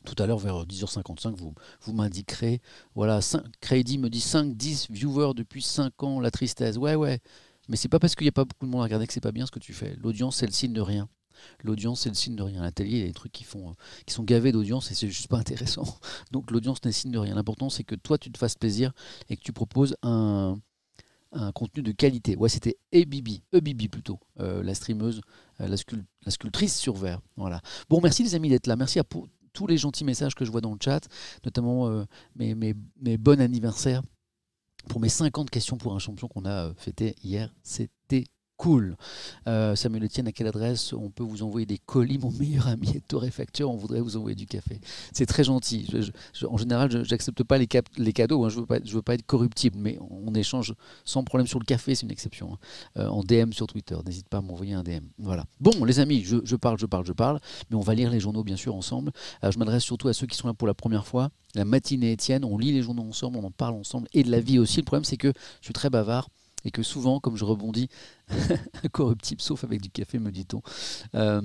Tout 0.04 0.16
à 0.18 0.26
l'heure, 0.26 0.40
vers 0.40 0.66
10h55, 0.66 1.36
vous, 1.36 1.54
vous 1.82 1.94
m'indiquerez. 1.94 2.60
Voilà, 2.96 3.22
5, 3.22 3.44
Crady 3.62 4.00
me 4.00 4.10
dit 4.10 4.20
5, 4.22 4.58
10 4.58 4.88
viewers 4.90 5.34
depuis 5.36 5.62
5 5.62 6.02
ans, 6.04 6.20
la 6.20 6.32
tristesse. 6.32 6.78
Ouais, 6.78 6.96
ouais. 6.96 7.20
Mais 7.70 7.78
c'est 7.78 7.88
pas 7.88 8.00
parce 8.00 8.16
qu'il 8.16 8.26
n'y 8.26 8.30
a 8.30 8.32
pas 8.32 8.46
beaucoup 8.46 8.66
de 8.66 8.72
monde 8.72 8.82
à 8.82 8.86
regarder 8.86 9.06
que 9.06 9.14
c'est 9.14 9.22
pas 9.22 9.32
bien 9.32 9.46
ce 9.46 9.52
que 9.52 9.60
tu 9.60 9.74
fais. 9.74 9.96
L'audience, 10.02 10.38
c'est 10.38 10.48
le 10.48 10.52
signe 10.52 10.74
de 10.74 10.82
rien. 10.82 11.08
L'audience, 11.64 12.02
c'est 12.02 12.10
le 12.10 12.16
signe 12.16 12.36
de 12.36 12.44
rien. 12.44 12.62
À 12.62 12.66
l'atelier, 12.66 12.98
il 12.98 13.00
y 13.00 13.04
a 13.04 13.08
des 13.08 13.14
trucs 13.14 13.32
qui, 13.32 13.44
font, 13.44 13.70
euh, 13.70 13.74
qui 14.06 14.14
sont 14.14 14.24
gavés 14.24 14.52
d'audience 14.52 14.92
et 14.92 14.96
c'est 14.96 15.08
juste 15.08 15.28
pas 15.28 15.38
intéressant. 15.38 15.98
Donc 16.32 16.52
l'audience 16.52 16.84
n'est 16.84 16.92
signe 16.92 17.12
de 17.12 17.20
rien. 17.20 17.36
L'important, 17.36 17.70
c'est 17.70 17.84
que 17.84 17.96
toi, 17.96 18.18
tu 18.18 18.32
te 18.32 18.38
fasses 18.38 18.56
plaisir 18.56 18.92
et 19.30 19.38
que 19.38 19.42
tu 19.42 19.54
proposes 19.54 19.96
un, 20.04 20.58
contenu 21.56 21.82
de 21.82 21.92
qualité. 21.94 22.36
Ouais, 22.36 22.50
c'était 22.50 22.78
Ebibi, 22.92 23.42
Ebibi 23.54 23.88
plutôt, 23.88 24.20
euh, 24.40 24.62
la 24.64 24.76
streameuse, 24.76 25.22
euh, 25.62 25.68
la, 25.68 25.78
scul- 25.78 26.04
la 26.26 26.32
sculptrice 26.32 26.78
sur 26.78 26.96
verre. 26.96 27.22
Voilà. 27.38 27.62
Bon, 27.90 28.02
merci 28.02 28.24
les 28.24 28.36
amis 28.36 28.50
d'être 28.50 28.68
là. 28.68 28.76
Merci 28.76 29.00
à 29.00 29.04
tous 29.54 29.68
les 29.68 29.78
gentils 29.78 30.04
messages 30.04 30.36
que 30.36 30.44
je 30.44 30.52
vois 30.52 30.62
dans 30.62 30.74
le 30.74 30.80
chat, 30.84 31.08
notamment 31.46 32.06
mes, 32.36 32.54
mes, 32.56 32.74
mes 33.02 33.18
bons 33.18 33.40
anniversaires 33.40 34.02
pour 34.88 35.00
mes 35.00 35.10
50 35.10 35.50
questions 35.50 35.78
pour 35.78 35.94
un 35.94 36.00
champion 36.00 36.28
qu'on 36.28 36.46
a 36.46 36.74
fêté 36.76 37.16
hier. 37.24 37.54
C'était 37.64 37.92
Cool. 38.62 38.96
Euh, 39.48 39.76
Samuel 39.76 40.04
Etienne, 40.04 40.28
à 40.28 40.32
quelle 40.32 40.46
adresse 40.46 40.94
on 40.94 41.10
peut 41.10 41.24
vous 41.24 41.42
envoyer 41.42 41.66
des 41.66 41.80
colis 41.80 42.20
Mon 42.20 42.30
meilleur 42.30 42.68
ami 42.68 42.92
est 42.92 43.08
torréfacteur, 43.08 43.72
on 43.72 43.76
voudrait 43.76 44.02
vous 44.02 44.18
envoyer 44.18 44.36
du 44.36 44.46
café. 44.46 44.80
C'est 45.14 45.26
très 45.26 45.44
gentil. 45.44 45.88
en 46.48 46.58
général, 46.58 46.92
je 46.92 47.00
n'accepte 47.00 47.42
pas 47.42 47.58
les, 47.58 47.66
cadeaux, 47.66 48.46
hein. 48.46 48.50
je 48.50 48.58
ne 48.58 48.92
veux, 48.92 49.02
pas, 49.02 49.16
être 49.16 49.26
corruptible, 49.26 49.80
mais 49.80 49.98
on 50.12 50.36
échange 50.36 50.76
sans 51.06 51.24
problème 51.24 51.48
sur 51.48 51.58
le 51.58 51.66
café, 51.66 51.96
c'est 51.96 52.06
une 52.06 52.12
exception. 52.12 52.54
Hein. 52.54 52.58
Euh, 52.98 53.08
en 53.08 53.24
DM 53.24 53.52
sur 53.52 53.66
Twitter, 53.66 53.98
n'hésite 54.06 54.30
pas 54.30 54.38
à 54.38 54.42
m'envoyer 54.42 54.76
un 54.76 54.84
DM. 54.84 55.06
Voilà. 55.18 55.46
Bon, 55.60 55.84
les 55.84 56.00
amis, 56.00 56.24
je, 56.24 56.56
parle, 56.56 56.78
je 56.78 56.86
parle, 56.86 57.08
je 57.08 57.14
parle, 57.14 57.40
mais 57.72 57.78
on 57.78 57.82
va 57.82 57.96
lire 57.96 58.12
les 58.12 58.20
journaux 58.20 58.44
bien 58.44 58.58
sûr 58.58 58.76
ensemble. 58.76 59.12
je 59.42 59.58
m'adresse 59.58 59.82
surtout 59.82 60.08
à 60.08 60.14
ceux 60.14 60.28
qui 60.28 60.38
sont 60.38 60.48
là 60.48 60.54
pour 60.54 60.68
la 60.68 60.76
première 60.76 61.08
fois. 61.08 61.32
La 61.56 61.66
matinée 61.66 62.14
Etienne, 62.14 62.46
on 62.46 62.60
lit 62.60 62.74
les 62.74 62.84
journaux 62.84 63.02
ensemble, 63.10 63.38
on 63.38 63.44
en 63.44 63.50
parle 63.50 63.74
ensemble, 63.74 64.08
et 64.14 64.22
de 64.22 64.30
la 64.30 64.40
vie 64.40 64.60
aussi. 64.60 64.78
Le 64.78 64.86
problème, 64.86 65.04
c'est 65.04 65.18
que 65.18 65.34
je 65.62 65.66
suis 65.66 65.74
très 65.74 65.90
bavard 65.90 66.30
et 66.66 66.72
que 66.72 66.84
souvent, 66.84 67.20
comme 67.20 67.38
je 67.38 67.46
rebondis, 67.46 67.90
incorruptible, 68.84 69.42
sauf 69.42 69.64
avec 69.64 69.82
du 69.82 69.90
café, 69.90 70.20
me 70.20 70.32
dit-on. 70.32 70.62
Euh, 71.16 71.42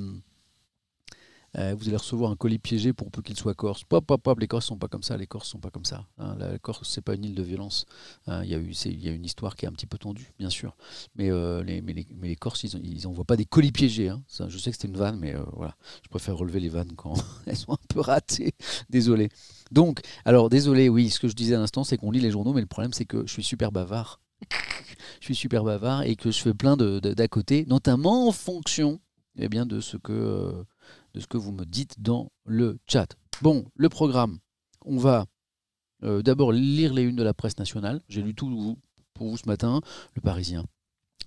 euh, 1.59 1.75
vous 1.79 1.89
allez 1.89 1.97
recevoir 1.97 2.31
un 2.31 2.37
colis 2.37 2.59
piégé 2.59 2.93
pour 2.93 3.11
peu 3.11 3.23
qu'il 3.23 3.37
soit 3.37 3.55
corse. 3.55 3.85
Pop, 3.85 4.05
pop, 4.05 4.23
pop, 4.23 4.39
les 4.39 4.47
Corses 4.47 4.67
sont 4.67 4.77
pas 4.77 4.89
comme 4.89 5.03
ça, 5.03 5.17
les 5.17 5.27
Corses 5.27 5.49
sont 5.49 5.59
pas 5.59 5.71
comme 5.71 5.85
ça. 5.85 6.07
Hein. 6.19 6.37
La 6.39 6.59
Corse, 6.59 6.89
c'est 6.89 7.01
pas 7.01 7.15
une 7.15 7.25
île 7.25 7.35
de 7.35 7.43
violence. 7.43 7.87
Hein. 8.27 8.43
Il 8.45 8.51
y, 8.51 8.55
a 8.55 8.59
y 8.59 9.09
a 9.09 9.13
une 9.13 9.25
histoire 9.25 9.57
qui 9.57 9.65
est 9.65 9.69
un 9.69 9.73
petit 9.73 9.87
peu 9.87 9.97
tendue, 9.97 10.33
bien 10.39 10.51
sûr. 10.51 10.77
Mais, 11.15 11.31
euh, 11.31 11.63
les, 11.63 11.81
mais, 11.81 11.95
les, 11.95 12.07
mais 12.17 12.29
les, 12.29 12.37
Corses, 12.37 12.65
ils 12.65 13.03
n'envoient 13.05 13.25
pas 13.25 13.37
des 13.37 13.47
colis 13.47 13.73
piégés. 13.73 14.11
Hein. 14.11 14.23
Je 14.29 14.59
sais 14.59 14.71
que 14.71 14.77
c'était 14.77 14.89
une 14.89 14.99
vanne, 14.99 15.19
mais 15.19 15.35
voilà. 15.55 15.77
Je 16.03 16.09
préfère 16.09 16.37
relever 16.37 16.61
les 16.61 16.69
vannes 16.69 16.93
quand 16.95 17.15
elles 17.47 17.57
sont 17.57 17.73
un 17.73 17.79
peu 17.89 18.01
ratées. 18.01 18.53
Désolé. 18.91 19.31
Donc, 19.73 20.01
alors, 20.25 20.51
désolé, 20.51 20.89
oui, 20.89 21.09
ce 21.09 21.21
que 21.21 21.29
je 21.29 21.35
disais 21.35 21.55
à 21.55 21.59
l'instant, 21.59 21.85
c'est 21.85 21.97
qu'on 21.97 22.11
lit 22.11 22.21
les 22.21 22.31
journaux, 22.31 22.53
mais 22.53 22.61
le 22.61 22.67
problème, 22.67 22.93
c'est 22.93 23.07
que 23.07 23.27
je 23.27 23.33
suis 23.33 23.45
super 23.45 23.73
bavard 23.73 24.21
je 25.21 25.25
suis 25.25 25.35
super 25.35 25.65
bavard 25.65 26.03
et 26.03 26.17
que 26.17 26.31
je 26.31 26.41
fais 26.41 26.55
plein 26.55 26.77
d'à 26.77 27.29
côté, 27.29 27.65
notamment 27.67 28.29
en 28.29 28.33
fonction 28.33 29.01
eh 29.39 29.49
bien, 29.49 29.67
de, 29.67 29.81
ce 29.81 29.97
que, 29.97 30.13
euh, 30.13 30.65
de 31.15 31.21
ce 31.21 31.27
que 31.27 31.37
vous 31.37 31.53
me 31.53 31.65
dites 31.65 32.01
dans 32.01 32.31
le 32.45 32.79
chat. 32.87 33.17
Bon, 33.43 33.67
le 33.75 33.89
programme, 33.89 34.39
on 34.85 34.99
va 34.99 35.27
euh, 36.05 36.23
d'abord 36.23 36.53
lire 36.53 36.95
les 36.95 37.03
unes 37.03 37.17
de 37.17 37.23
la 37.23 37.35
presse 37.35 37.59
nationale. 37.59 38.01
J'ai 38.09 38.23
lu 38.23 38.35
tout 38.35 38.79
pour 39.15 39.29
vous 39.29 39.37
ce 39.37 39.47
matin. 39.47 39.81
Le 40.15 40.21
Parisien, 40.21 40.65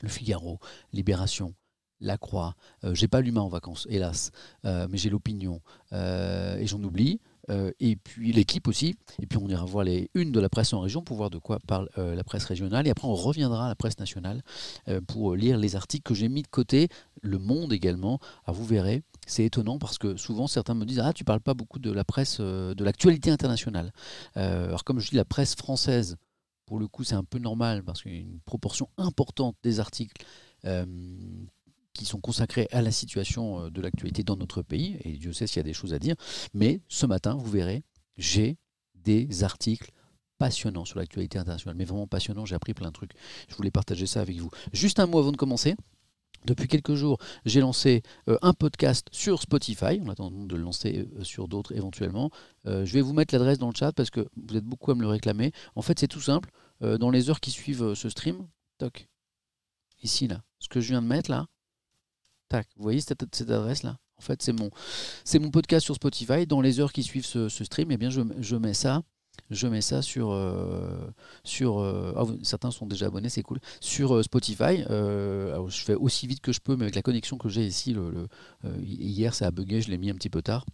Le 0.02 0.10
Figaro, 0.10 0.60
Libération, 0.94 1.54
La 2.00 2.18
Croix. 2.18 2.56
Euh, 2.84 2.96
j'ai 2.96 3.08
pas 3.08 3.22
l'humain 3.22 3.42
en 3.42 3.50
vacances, 3.50 3.88
hélas, 3.90 4.32
mais 4.64 4.98
j'ai 4.98 5.10
l'opinion 5.10 5.62
et 5.92 6.66
j'en 6.66 6.84
oublie. 6.84 7.20
Euh, 7.50 7.72
et 7.80 7.96
puis 7.96 8.32
l'équipe 8.32 8.68
aussi. 8.68 8.96
Et 9.22 9.26
puis 9.26 9.40
on 9.42 9.48
ira 9.48 9.66
voir 9.66 9.84
les 9.84 10.10
unes 10.14 10.32
de 10.32 10.40
la 10.40 10.50
presse 10.50 10.74
en 10.74 10.82
région 10.82 11.02
pour 11.02 11.18
voir 11.18 11.30
de 11.30 11.38
quoi 11.38 11.60
parle 11.68 11.90
euh, 11.98 12.16
la 12.16 12.24
presse 12.24 12.46
régionale. 12.46 12.88
Et 12.88 12.90
après 12.90 13.08
on 13.08 13.16
reviendra 13.16 13.66
à 13.66 13.68
la 13.70 13.76
presse 13.76 14.00
nationale 14.00 14.44
euh, 14.88 15.02
pour 15.02 15.36
lire 15.36 15.58
les 15.58 15.76
articles 15.76 16.04
que 16.04 16.14
j'ai 16.14 16.30
mis 16.30 16.44
de 16.44 16.48
côté. 16.48 16.90
Le 17.22 17.38
Monde 17.38 17.74
également. 17.74 18.20
Ah, 18.46 18.52
vous 18.52 18.66
verrez, 18.66 19.04
c'est 19.28 19.44
étonnant 19.44 19.78
parce 19.78 19.98
que 19.98 20.16
souvent 20.16 20.48
certains 20.48 20.76
me 20.76 20.86
disent 20.86 21.02
Ah, 21.04 21.14
tu 21.14 21.24
parles 21.24 21.42
pas 21.42 21.54
beaucoup 21.54 21.80
de 21.80 21.92
la 21.92 22.04
presse, 22.04 22.40
de 22.40 22.84
l'actualité 22.84 23.32
internationale. 23.32 23.92
alors 24.36 24.84
comme 24.84 25.00
je 25.00 25.10
dis, 25.10 25.16
la 25.16 25.26
presse 25.26 25.56
française, 25.56 26.18
pour 26.66 26.80
le 26.80 26.88
coup, 26.88 27.04
c'est 27.04 27.16
un 27.16 27.24
peu 27.24 27.40
normal 27.40 27.84
parce 27.84 28.04
qu'il 28.04 28.14
y 28.14 28.18
a 28.18 28.20
une 28.20 28.40
proportion 28.42 28.90
importante 28.98 29.56
des 29.64 29.80
articles 29.80 30.24
qui 32.00 32.06
sont 32.06 32.22
consacrés 32.22 32.70
à 32.72 32.82
la 32.82 32.92
situation 32.92 33.66
euh, 33.66 33.70
de 33.70 33.82
l'actualité 33.82 34.24
dans 34.24 34.38
notre 34.38 34.62
pays, 34.62 34.98
et 35.04 35.18
Dieu 35.18 35.34
sait 35.34 35.48
s'il 35.48 35.58
y 35.58 35.60
a 35.60 35.64
des 35.64 35.74
choses 35.74 35.94
à 35.94 36.00
dire, 36.00 36.16
mais 36.54 36.80
ce 36.88 37.06
matin, 37.06 37.36
vous 37.36 37.52
verrez, 37.52 37.84
j'ai 38.18 38.58
des 38.96 39.44
articles 39.44 39.92
passionnants 40.38 40.86
sur 40.86 40.98
l'actualité 40.98 41.38
internationale, 41.38 41.76
mais 41.76 41.84
vraiment 41.84 42.08
passionnants, 42.08 42.46
j'ai 42.46 42.56
appris 42.56 42.74
plein 42.74 42.88
de 42.88 42.94
trucs, 42.94 43.12
je 43.50 43.56
voulais 43.56 43.70
partager 43.70 44.06
ça 44.08 44.22
avec 44.22 44.38
vous. 44.38 44.50
Juste 44.72 45.02
un 45.02 45.08
mot 45.08 45.20
avant 45.20 45.34
de 45.34 45.38
commencer. 45.38 45.76
Depuis 46.46 46.70
quelques 46.70 46.94
jours, 46.94 47.18
j'ai 47.44 47.60
lancé 47.60 48.02
euh, 48.30 48.38
un 48.42 48.54
podcast 48.54 49.10
sur 49.12 49.42
Spotify, 49.42 50.00
en 50.02 50.08
attendant 50.08 50.46
de 50.46 50.56
le 50.56 50.64
lancer 50.64 51.06
euh, 51.18 51.24
sur 51.26 51.50
d'autres 51.50 51.76
éventuellement. 51.76 52.32
je 52.64 52.94
vais 52.94 53.02
vous 53.02 53.12
mettre 53.12 53.34
l'adresse 53.36 53.58
dans 53.58 53.68
le 53.68 53.76
chat 53.76 53.92
parce 53.92 54.10
que 54.10 54.26
vous 54.48 54.56
êtes 54.56 54.64
beaucoup 54.64 54.92
à 54.92 54.96
me 54.96 55.02
le 55.02 55.10
réclamer. 55.10 55.52
En 55.76 55.82
fait, 55.82 56.00
c'est 56.00 56.08
tout 56.08 56.22
simple. 56.22 56.50
dans 56.80 57.10
les 57.10 57.30
heures 57.30 57.42
qui 57.42 57.52
suivent 57.52 57.94
ce 57.94 58.08
stream, 58.08 58.48
toc, 58.78 59.10
ici 60.02 60.30
là, 60.30 60.42
ce 60.60 60.70
que 60.70 60.80
je 60.80 60.90
viens 60.90 61.02
de 61.02 61.08
mettre 61.08 61.30
là, 61.30 61.48
vous 62.52 62.84
voyez 62.84 63.02
cette, 63.02 63.24
adresse-là 63.42 63.98
En 64.18 64.22
fait, 64.22 64.42
c'est 64.42 64.54
mon, 64.54 65.52
podcast 65.52 65.86
sur 65.86 65.96
Spotify. 65.96 66.46
Dans 66.48 66.62
les 66.62 66.80
heures 66.80 66.94
qui 66.94 67.04
suivent 67.04 67.26
ce, 67.26 67.50
stream, 67.50 67.92
eh 67.92 67.98
bien, 67.98 68.10
je, 68.10 68.56
mets 68.56 68.74
ça. 68.74 69.04
Je 69.50 69.68
mets 69.68 69.82
ça 69.82 70.02
sur. 70.02 70.32
Euh, 70.32 71.12
euh, 71.62 72.14
ah, 72.16 72.26
certains 72.44 72.72
sont 72.72 72.86
déjà 72.86 73.08
abonnés, 73.08 73.30
c'est 73.30 73.44
cool. 73.44 73.60
Sur 73.80 74.16
euh, 74.16 74.24
Spotify. 74.24 74.84
je 74.88 75.84
fais 75.84 75.96
aussi 75.96 76.28
vite 76.28 76.42
que 76.42 76.52
je 76.52 76.60
peux, 76.60 76.76
mais 76.76 76.84
avec 76.84 76.96
la 76.96 77.02
connexion 77.02 77.38
que 77.38 77.50
j'ai 77.50 77.66
ici, 77.66 77.96
hier 78.84 79.34
ça 79.34 79.48
a 79.48 79.52
bugué, 79.52 79.82
je 79.82 79.90
l'ai 79.90 79.98
mis 79.98 80.10
un 80.10 80.16
petit 80.16 80.30
peu 80.30 80.42
tard. 80.42 80.66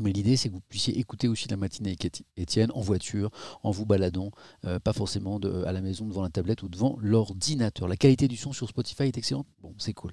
Mais 0.00 0.12
l'idée, 0.12 0.36
c'est 0.36 0.48
que 0.48 0.54
vous 0.54 0.60
puissiez 0.68 0.98
écouter 0.98 1.28
aussi 1.28 1.48
la 1.48 1.56
matinée 1.56 1.90
avec 1.90 2.22
Étienne 2.36 2.70
en 2.74 2.80
voiture, 2.80 3.30
en 3.62 3.70
vous 3.70 3.86
baladant, 3.86 4.30
euh, 4.64 4.78
pas 4.78 4.92
forcément 4.92 5.38
à 5.38 5.72
la 5.72 5.80
maison 5.80 6.06
devant 6.06 6.22
la 6.22 6.30
tablette 6.30 6.62
ou 6.62 6.68
devant 6.68 6.96
l'ordinateur. 7.00 7.88
La 7.88 7.96
qualité 7.96 8.28
du 8.28 8.36
son 8.36 8.52
sur 8.52 8.68
Spotify 8.68 9.04
est 9.04 9.18
excellente. 9.18 9.46
Bon, 9.60 9.74
c'est 9.78 9.94
cool. 9.94 10.12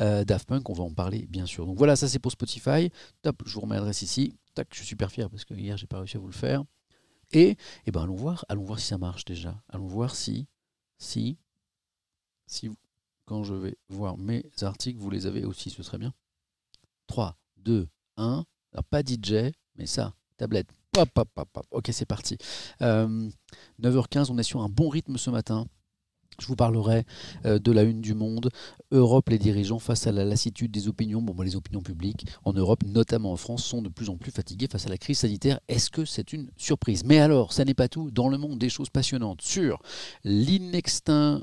Euh, 0.00 0.24
Daft 0.24 0.48
Punk, 0.48 0.68
on 0.68 0.74
va 0.74 0.84
en 0.84 0.92
parler, 0.92 1.26
bien 1.28 1.46
sûr. 1.46 1.66
Donc 1.66 1.78
voilà, 1.78 1.96
ça 1.96 2.08
c'est 2.08 2.18
pour 2.18 2.32
Spotify. 2.32 2.90
Top, 3.22 3.42
je 3.46 3.54
vous 3.54 3.60
remets 3.60 3.76
l'adresse 3.76 4.02
ici. 4.02 4.34
Tac, 4.54 4.68
je 4.72 4.78
suis 4.78 4.86
super 4.86 5.10
fier 5.10 5.30
parce 5.30 5.44
que 5.44 5.54
hier, 5.54 5.76
j'ai 5.76 5.86
pas 5.86 5.98
réussi 5.98 6.16
à 6.16 6.20
vous 6.20 6.26
le 6.26 6.32
faire. 6.32 6.64
Et, 7.32 7.56
eh 7.86 7.90
ben, 7.90 8.02
allons 8.02 8.14
voir, 8.14 8.44
allons 8.48 8.64
voir 8.64 8.78
si 8.78 8.86
ça 8.86 8.98
marche 8.98 9.24
déjà. 9.24 9.62
Allons 9.68 9.86
voir 9.86 10.14
si, 10.14 10.46
si, 10.96 11.36
si, 12.46 12.70
quand 13.26 13.44
je 13.44 13.54
vais 13.54 13.76
voir 13.88 14.16
mes 14.16 14.44
articles, 14.62 14.98
vous 14.98 15.10
les 15.10 15.26
avez 15.26 15.44
aussi, 15.44 15.70
ce 15.70 15.82
serait 15.82 15.98
bien. 15.98 16.14
3, 17.06 17.36
2, 17.58 17.88
1. 18.16 18.44
Pas 18.82 19.02
DJ, 19.02 19.52
mais 19.76 19.86
ça, 19.86 20.14
tablette. 20.36 20.68
Pop, 20.92 21.08
pop, 21.12 21.28
pop, 21.34 21.48
pop. 21.52 21.66
Ok, 21.70 21.90
c'est 21.92 22.06
parti. 22.06 22.36
9h15, 22.80 22.82
euh, 22.82 24.24
on 24.30 24.38
est 24.38 24.42
sur 24.42 24.62
un 24.62 24.68
bon 24.68 24.88
rythme 24.88 25.16
ce 25.16 25.30
matin. 25.30 25.66
Je 26.40 26.46
vous 26.46 26.56
parlerai 26.56 27.04
euh, 27.46 27.58
de 27.58 27.72
la 27.72 27.82
une 27.82 28.00
du 28.00 28.14
monde, 28.14 28.50
Europe, 28.92 29.28
les 29.28 29.38
dirigeants 29.38 29.80
face 29.80 30.06
à 30.06 30.12
la 30.12 30.24
lassitude 30.24 30.70
des 30.70 30.86
opinions. 30.86 31.20
Bon, 31.20 31.34
les 31.42 31.56
opinions 31.56 31.80
publiques 31.80 32.26
en 32.44 32.52
Europe, 32.52 32.84
notamment 32.84 33.32
en 33.32 33.36
France, 33.36 33.64
sont 33.64 33.82
de 33.82 33.88
plus 33.88 34.08
en 34.08 34.16
plus 34.16 34.30
fatiguées 34.30 34.68
face 34.70 34.86
à 34.86 34.88
la 34.88 34.98
crise 34.98 35.18
sanitaire. 35.18 35.58
Est-ce 35.68 35.90
que 35.90 36.04
c'est 36.04 36.32
une 36.32 36.50
surprise? 36.56 37.02
Mais 37.04 37.18
alors, 37.18 37.52
ça 37.52 37.64
n'est 37.64 37.74
pas 37.74 37.88
tout. 37.88 38.12
Dans 38.12 38.28
le 38.28 38.38
monde, 38.38 38.58
des 38.58 38.68
choses 38.68 38.90
passionnantes 38.90 39.42
sur 39.42 39.82
l'inextinguible. 40.22 41.42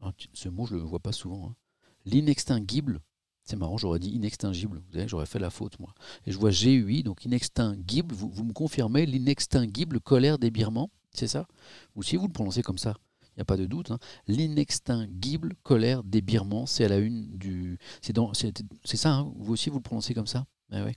Ah, 0.00 0.12
ce 0.32 0.48
mot, 0.48 0.66
je 0.66 0.74
ne 0.74 0.80
le 0.80 0.86
vois 0.86 1.00
pas 1.00 1.12
souvent. 1.12 1.50
Hein. 1.50 1.54
L'inextinguible 2.06 3.00
c'est 3.48 3.56
marrant, 3.56 3.78
j'aurais 3.78 3.98
dit 3.98 4.10
inextinguible. 4.10 4.82
Vous 4.88 4.92
savez, 4.92 5.08
j'aurais 5.08 5.24
fait 5.24 5.38
la 5.38 5.48
faute, 5.48 5.80
moi. 5.80 5.94
Et 6.26 6.32
je 6.32 6.38
vois 6.38 6.50
GUI, 6.50 7.02
donc 7.02 7.24
inextinguible. 7.24 8.14
Vous, 8.14 8.28
vous 8.28 8.44
me 8.44 8.52
confirmez 8.52 9.06
l'inextinguible 9.06 10.00
colère 10.00 10.38
des 10.38 10.50
Birmans 10.50 10.90
C'est 11.14 11.28
ça? 11.28 11.46
Ou 11.96 12.02
si 12.02 12.16
vous 12.16 12.26
le 12.26 12.32
prononcez 12.32 12.62
comme 12.62 12.76
ça 12.76 12.94
il 13.22 13.38
n'y 13.38 13.42
a 13.42 13.44
pas 13.44 13.56
de 13.56 13.66
doute. 13.66 13.92
Hein. 13.92 14.00
L'inextinguible 14.26 15.54
colère 15.62 16.02
des 16.02 16.20
Birmans, 16.20 16.66
c'est 16.66 16.84
à 16.84 16.88
la 16.88 16.98
une 16.98 17.38
du. 17.38 17.78
C'est 18.02 18.96
ça, 18.96 19.12
hein. 19.12 19.32
vous 19.36 19.52
aussi 19.52 19.70
vous 19.70 19.76
le 19.76 19.82
prononcez 19.82 20.12
comme 20.12 20.26
ça? 20.26 20.44
Ah 20.72 20.82
ouais. 20.84 20.96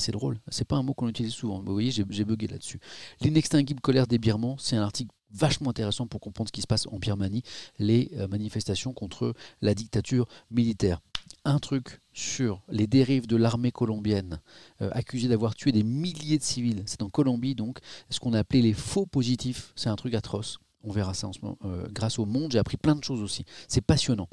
C'est 0.00 0.10
drôle, 0.10 0.40
c'est 0.48 0.66
pas 0.66 0.74
un 0.74 0.82
mot 0.82 0.92
qu'on 0.92 1.08
utilise 1.08 1.32
souvent. 1.32 1.62
Vous 1.62 1.72
voyez, 1.72 1.92
j'ai 1.92 2.24
bugué 2.24 2.48
là-dessus. 2.48 2.80
L'inextinguible 3.20 3.80
colère 3.80 4.08
des 4.08 4.18
Birmans, 4.18 4.56
c'est 4.58 4.74
un 4.74 4.82
article 4.82 5.14
vachement 5.30 5.70
intéressant 5.70 6.08
pour 6.08 6.20
comprendre 6.20 6.48
ce 6.48 6.52
qui 6.52 6.62
se 6.62 6.66
passe 6.66 6.88
en 6.88 6.98
Birmanie, 6.98 7.44
les 7.78 8.10
euh, 8.14 8.26
manifestations 8.26 8.92
contre 8.92 9.34
la 9.62 9.74
dictature 9.74 10.26
militaire 10.50 11.00
un 11.44 11.58
truc 11.58 12.00
sur 12.12 12.62
les 12.68 12.86
dérives 12.86 13.26
de 13.26 13.36
l'armée 13.36 13.70
colombienne, 13.70 14.40
euh, 14.80 14.90
accusée 14.92 15.28
d'avoir 15.28 15.54
tué 15.54 15.72
des 15.72 15.82
milliers 15.82 16.38
de 16.38 16.42
civils. 16.42 16.82
C'est 16.86 17.02
en 17.02 17.08
Colombie, 17.08 17.54
donc, 17.54 17.78
ce 18.10 18.20
qu'on 18.20 18.32
a 18.32 18.38
appelé 18.38 18.62
les 18.62 18.72
faux 18.72 19.06
positifs. 19.06 19.72
C'est 19.76 19.88
un 19.88 19.96
truc 19.96 20.14
atroce. 20.14 20.58
On 20.82 20.90
verra 20.90 21.14
ça 21.14 21.28
en 21.28 21.32
ce 21.32 21.40
moment. 21.42 21.58
Euh, 21.64 21.86
grâce 21.90 22.18
au 22.18 22.26
monde, 22.26 22.52
j'ai 22.52 22.58
appris 22.58 22.76
plein 22.76 22.94
de 22.94 23.04
choses 23.04 23.20
aussi. 23.20 23.44
C'est 23.68 23.80
passionnant. 23.80 24.28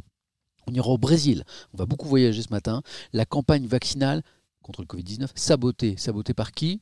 On 0.67 0.73
ira 0.73 0.88
au 0.88 0.97
Brésil. 0.97 1.43
On 1.73 1.77
va 1.77 1.85
beaucoup 1.85 2.07
voyager 2.07 2.41
ce 2.41 2.50
matin. 2.50 2.81
La 3.12 3.25
campagne 3.25 3.67
vaccinale 3.67 4.23
contre 4.62 4.81
le 4.81 4.88
Covid-19, 4.88 5.29
sabotée. 5.35 5.95
Sabotée 5.97 6.33
par 6.33 6.51
qui? 6.51 6.79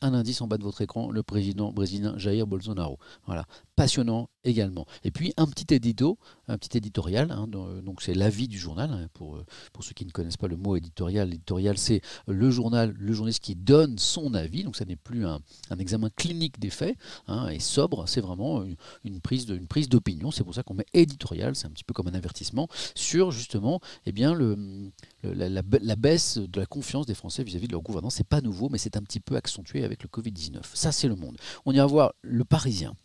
Un 0.00 0.14
indice 0.14 0.40
en 0.42 0.46
bas 0.46 0.58
de 0.58 0.62
votre 0.62 0.80
écran, 0.80 1.10
le 1.10 1.24
président 1.24 1.72
brésilien 1.72 2.16
Jair 2.16 2.46
Bolsonaro. 2.46 2.98
Voilà, 3.26 3.46
passionnant 3.78 4.28
également. 4.42 4.86
Et 5.04 5.12
puis 5.12 5.32
un 5.36 5.46
petit 5.46 5.72
édito, 5.72 6.18
un 6.48 6.58
petit 6.58 6.76
éditorial, 6.76 7.30
hein, 7.30 7.46
donc 7.46 8.02
c'est 8.02 8.12
l'avis 8.12 8.48
du 8.48 8.58
journal, 8.58 8.90
hein, 8.90 9.06
pour, 9.14 9.36
euh, 9.36 9.46
pour 9.72 9.84
ceux 9.84 9.92
qui 9.92 10.04
ne 10.04 10.10
connaissent 10.10 10.36
pas 10.36 10.48
le 10.48 10.56
mot 10.56 10.74
éditorial, 10.74 11.28
l'éditorial 11.28 11.78
c'est 11.78 12.00
le 12.26 12.50
journal, 12.50 12.92
le 12.98 13.12
journaliste 13.12 13.40
qui 13.40 13.54
donne 13.54 13.96
son 13.96 14.34
avis, 14.34 14.64
donc 14.64 14.74
ça 14.74 14.84
n'est 14.84 14.96
plus 14.96 15.24
un, 15.24 15.38
examen 15.78 16.10
clinique 16.10 16.58
des 16.58 16.70
faits, 16.70 16.96
hein, 17.28 17.50
et 17.50 17.60
sobre, 17.60 18.08
c'est 18.08 18.20
vraiment 18.20 18.64
une, 19.04 19.20
prise 19.20 19.46
d'opinion, 19.88 20.32
c'est 20.32 20.42
pour 20.42 20.56
ça 20.56 20.64
qu'on 20.64 20.74
met 20.74 20.86
éditorial, 20.92 21.54
c'est 21.54 21.68
un 21.68 21.70
petit 21.70 21.84
peu 21.84 21.94
comme 21.94 22.08
un 22.08 22.14
avertissement, 22.14 22.66
sur 22.96 23.30
justement 23.30 23.80
eh 24.06 24.12
bien, 24.12 24.34
le, 24.34 24.90
la, 25.22 25.96
baisse 25.96 26.38
de 26.38 26.58
la 26.58 26.66
confiance 26.66 27.06
des 27.06 27.14
Français 27.14 27.44
vis-à-vis 27.44 27.66
-vis 27.66 27.68
de 27.68 27.74
leur 27.74 27.82
gouvernance, 27.82 28.16
c'est 28.16 28.26
pas 28.26 28.40
nouveau, 28.40 28.70
mais 28.70 28.78
c'est 28.78 28.96
un 28.96 29.02
petit 29.02 29.20
peu 29.20 29.36
accentué 29.36 29.84
avec 29.84 30.02
le 30.02 30.08
Covid-19. 30.08 30.62
Ça 30.74 30.90
c'est 30.90 31.06
le 31.06 31.14
monde. 31.14 31.36
On 31.64 31.72
ira 31.72 31.86
voir 31.86 32.14
le 32.22 32.44
Parisien 32.44 32.96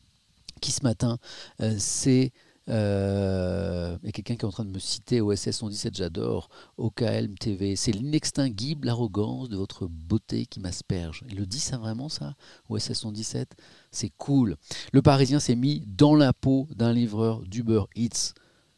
qui 0.64 0.72
ce 0.72 0.84
matin 0.84 1.18
euh, 1.62 1.76
s'est 1.78 2.32
Euh, 2.70 3.98
quelqu'un 4.14 4.38
qui 4.38 4.46
est 4.46 4.46
en 4.46 4.52
train 4.52 4.64
de 4.64 4.72
me 4.72 4.80
citer 4.80 5.20
OSS 5.20 5.52
117, 5.52 5.98
j'adore. 5.98 6.48
OKLM 6.78 7.38
TV, 7.38 7.76
c'est 7.76 7.92
l'inextinguible 7.92 8.88
arrogance 8.88 9.50
de 9.50 9.58
votre 9.58 9.88
beauté 9.88 10.46
qui 10.46 10.62
m'asperge. 10.62 11.26
Il 11.30 11.36
le 11.36 11.46
dit 11.46 11.60
ça 11.60 11.78
vraiment, 11.78 12.08
ça 12.08 12.36
OSS 12.70 12.94
117 12.94 13.58
C'est 13.92 14.14
cool. 14.18 14.56
Le 14.94 15.02
Parisien 15.02 15.42
s'est 15.42 15.58
mis 15.58 15.84
dans 15.88 16.16
la 16.16 16.32
peau 16.32 16.70
d'un 16.74 16.94
livreur 16.94 17.42
d'Uber 17.42 17.84
Eats. 17.98 18.34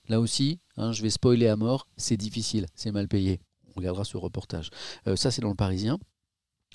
Là 0.07 0.19
aussi, 0.19 0.59
hein, 0.77 0.91
je 0.91 1.03
vais 1.03 1.11
spoiler 1.11 1.47
à 1.47 1.55
mort, 1.55 1.87
c'est 1.95 2.17
difficile, 2.17 2.65
c'est 2.73 2.91
mal 2.91 3.07
payé. 3.07 3.39
On 3.75 3.79
regardera 3.79 4.03
ce 4.03 4.17
reportage. 4.17 4.71
Euh, 5.05 5.15
ça, 5.15 5.29
c'est 5.29 5.43
dans 5.43 5.49
le 5.49 5.55
Parisien. 5.55 5.99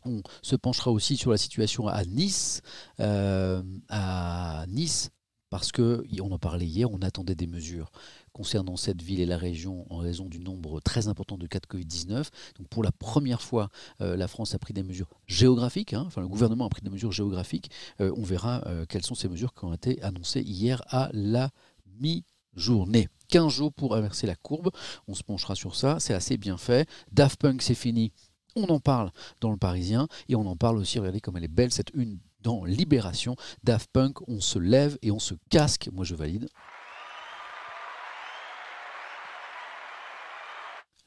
On 0.05 0.23
se 0.43 0.57
penchera 0.57 0.91
aussi 0.91 1.17
sur 1.17 1.31
la 1.31 1.37
situation 1.37 1.89
à 1.89 2.05
Nice. 2.05 2.63
Euh, 3.01 3.63
à 3.89 4.65
Nice, 4.69 5.11
parce 5.51 5.73
que 5.73 6.05
on 6.21 6.31
en 6.31 6.39
parlait 6.39 6.67
hier, 6.67 6.91
on 6.91 6.99
attendait 6.99 7.35
des 7.35 7.47
mesures 7.47 7.91
concernant 8.33 8.77
cette 8.77 9.03
ville 9.03 9.21
et 9.21 9.27
la 9.27 9.37
région 9.37 9.87
en 9.91 9.99
raison 9.99 10.27
du 10.27 10.39
nombre 10.39 10.81
très 10.81 11.09
important 11.09 11.37
de 11.37 11.47
cas 11.47 11.59
de 11.59 11.67
Covid-19. 11.67 12.29
Donc 12.59 12.69
pour 12.69 12.85
la 12.85 12.93
première 12.93 13.43
fois, 13.43 13.69
euh, 14.01 14.17
la 14.17 14.29
France 14.29 14.55
a 14.55 14.59
pris 14.59 14.73
des 14.73 14.85
mesures 14.85 15.09
géographiques, 15.27 15.93
hein. 15.93 16.05
enfin 16.07 16.21
le 16.21 16.29
gouvernement 16.29 16.67
a 16.67 16.71
pris 16.71 16.83
des 16.83 16.91
mesures 16.91 17.13
géographiques. 17.13 17.71
Euh, 18.01 18.15
on 18.17 18.23
verra 18.23 18.63
quelles 18.89 19.05
sont 19.05 19.15
ces 19.15 19.29
mesures 19.29 19.53
qui 19.55 19.65
ont 19.65 19.75
été 19.75 20.01
annoncées 20.03 20.43
hier 20.43 20.83
à 20.87 21.11
la 21.13 21.51
mi-journée. 21.99 23.09
15 23.31 23.53
jours 23.53 23.73
pour 23.73 23.95
inverser 23.95 24.27
la 24.27 24.35
courbe, 24.35 24.71
on 25.07 25.15
se 25.15 25.23
penchera 25.23 25.55
sur 25.55 25.77
ça, 25.77 25.99
c'est 26.01 26.15
assez 26.15 26.37
bien 26.37 26.57
fait. 26.57 26.89
Daft 27.13 27.41
Punk 27.41 27.63
c'est 27.63 27.75
fini, 27.75 28.13
on 28.57 28.65
en 28.65 28.81
parle 28.81 29.11
dans 29.41 29.51
le 29.51 29.57
Parisien 29.57 30.09
et 30.29 30.37
on 30.37 30.47
en 30.47 30.57
parle 30.57 30.79
aussi, 30.79 30.99
regardez 30.99 31.21
comme 31.21 31.37
elle 31.37 31.45
est 31.45 31.49
belle 31.49 31.73
cette 31.73 31.91
une 31.95 32.19
dans 32.43 32.65
Libération. 32.65 33.37
Daft 33.65 33.91
Punk, 33.93 34.27
on 34.29 34.41
se 34.41 34.59
lève 34.59 34.99
et 35.03 35.11
on 35.11 35.19
se 35.19 35.35
casque. 35.51 35.89
Moi 35.93 36.05
je 36.05 36.15
valide. 36.15 36.49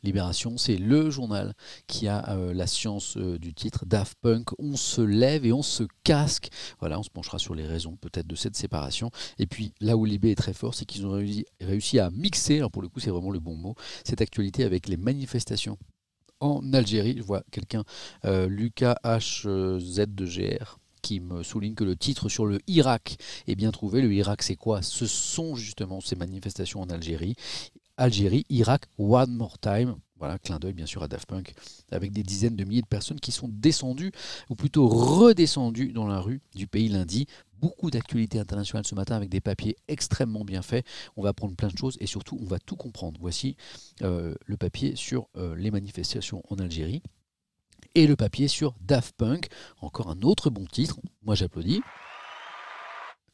Libération, 0.03 0.57
c'est 0.57 0.75
le 0.75 1.09
journal 1.09 1.53
qui 1.87 2.09
a 2.09 2.29
euh, 2.31 2.53
la 2.53 2.67
science 2.67 3.15
euh, 3.15 3.39
du 3.39 3.53
titre 3.53 3.85
Daft 3.85 4.17
Punk. 4.21 4.49
On 4.59 4.75
se 4.75 4.99
lève 4.99 5.45
et 5.45 5.53
on 5.53 5.61
se 5.61 5.83
casque. 6.03 6.49
Voilà, 6.79 6.99
on 6.99 7.03
se 7.03 7.09
penchera 7.09 7.39
sur 7.39 7.55
les 7.55 7.65
raisons 7.65 7.95
peut-être 7.95 8.27
de 8.27 8.35
cette 8.35 8.57
séparation. 8.57 9.11
Et 9.39 9.47
puis 9.47 9.73
là 9.79 9.95
où 9.95 10.03
Libé 10.03 10.31
est 10.31 10.35
très 10.35 10.53
fort, 10.53 10.75
c'est 10.75 10.83
qu'ils 10.85 11.05
ont 11.05 11.11
réussi, 11.11 11.45
réussi, 11.61 11.99
à 11.99 12.09
mixer, 12.09 12.57
alors 12.57 12.71
pour 12.71 12.81
le 12.81 12.89
coup 12.89 12.99
c'est 12.99 13.11
vraiment 13.11 13.31
le 13.31 13.39
bon 13.39 13.55
mot, 13.55 13.75
cette 14.03 14.19
actualité 14.19 14.65
avec 14.65 14.89
les 14.89 14.97
manifestations 14.97 15.77
en 16.43 16.73
Algérie. 16.73 17.15
Je 17.17 17.23
vois 17.23 17.43
quelqu'un, 17.51 17.83
euh, 18.25 18.47
Lucas 18.47 18.97
HZ2GR, 19.03 20.77
qui 21.01 21.19
me 21.19 21.43
souligne 21.43 21.75
que 21.75 21.83
le 21.83 21.95
titre 21.95 22.29
sur 22.29 22.45
le 22.45 22.59
Irak 22.67 23.17
est 23.47 23.55
bien 23.55 23.71
trouvé. 23.71 24.01
Le 24.01 24.13
Irak, 24.13 24.43
c'est 24.43 24.55
quoi? 24.55 24.81
Ce 24.81 25.05
sont 25.05 25.55
justement 25.55 26.01
ces 26.01 26.15
manifestations 26.15 26.81
en 26.81 26.89
Algérie. 26.89 27.35
Algérie, 27.97 28.45
Irak, 28.49 28.85
One 28.97 29.35
More 29.35 29.57
Time. 29.59 29.95
Voilà, 30.23 30.39
clin 30.39 30.57
d'œil 30.57 30.71
bien 30.71 30.85
sûr 30.85 31.03
à 31.03 31.09
Daft 31.09 31.27
Punk, 31.27 31.53
avec 31.91 32.13
des 32.13 32.23
dizaines 32.23 32.55
de 32.55 32.63
milliers 32.63 32.81
de 32.81 32.87
personnes 32.87 33.19
qui 33.19 33.33
sont 33.33 33.49
descendues, 33.49 34.13
ou 34.49 34.55
plutôt 34.55 34.87
redescendues 34.87 35.91
dans 35.91 36.07
la 36.07 36.21
rue 36.21 36.39
du 36.55 36.65
pays 36.65 36.87
lundi 36.87 37.27
beaucoup 37.59 37.91
d'actualités 37.91 38.39
internationales 38.39 38.85
ce 38.85 38.95
matin 38.95 39.17
avec 39.17 39.27
des 39.27 39.41
papiers 39.41 39.75
extrêmement 39.89 40.45
bien 40.45 40.61
faits. 40.61 40.85
On 41.17 41.23
va 41.23 41.29
apprendre 41.29 41.57
plein 41.57 41.67
de 41.67 41.77
choses 41.77 41.97
et 41.99 42.07
surtout 42.07 42.39
on 42.41 42.45
va 42.45 42.57
tout 42.57 42.77
comprendre. 42.77 43.19
Voici 43.19 43.57
euh, 44.01 44.33
le 44.45 44.55
papier 44.55 44.95
sur 44.95 45.27
euh, 45.35 45.57
les 45.57 45.71
manifestations 45.71 46.41
en 46.49 46.55
Algérie 46.57 47.03
et 47.93 48.07
le 48.07 48.15
papier 48.15 48.47
sur 48.47 48.75
Daft 48.79 49.17
Punk. 49.17 49.49
Encore 49.81 50.09
un 50.09 50.21
autre 50.21 50.49
bon 50.49 50.65
titre, 50.65 51.01
moi 51.21 51.35
j'applaudis. 51.35 51.81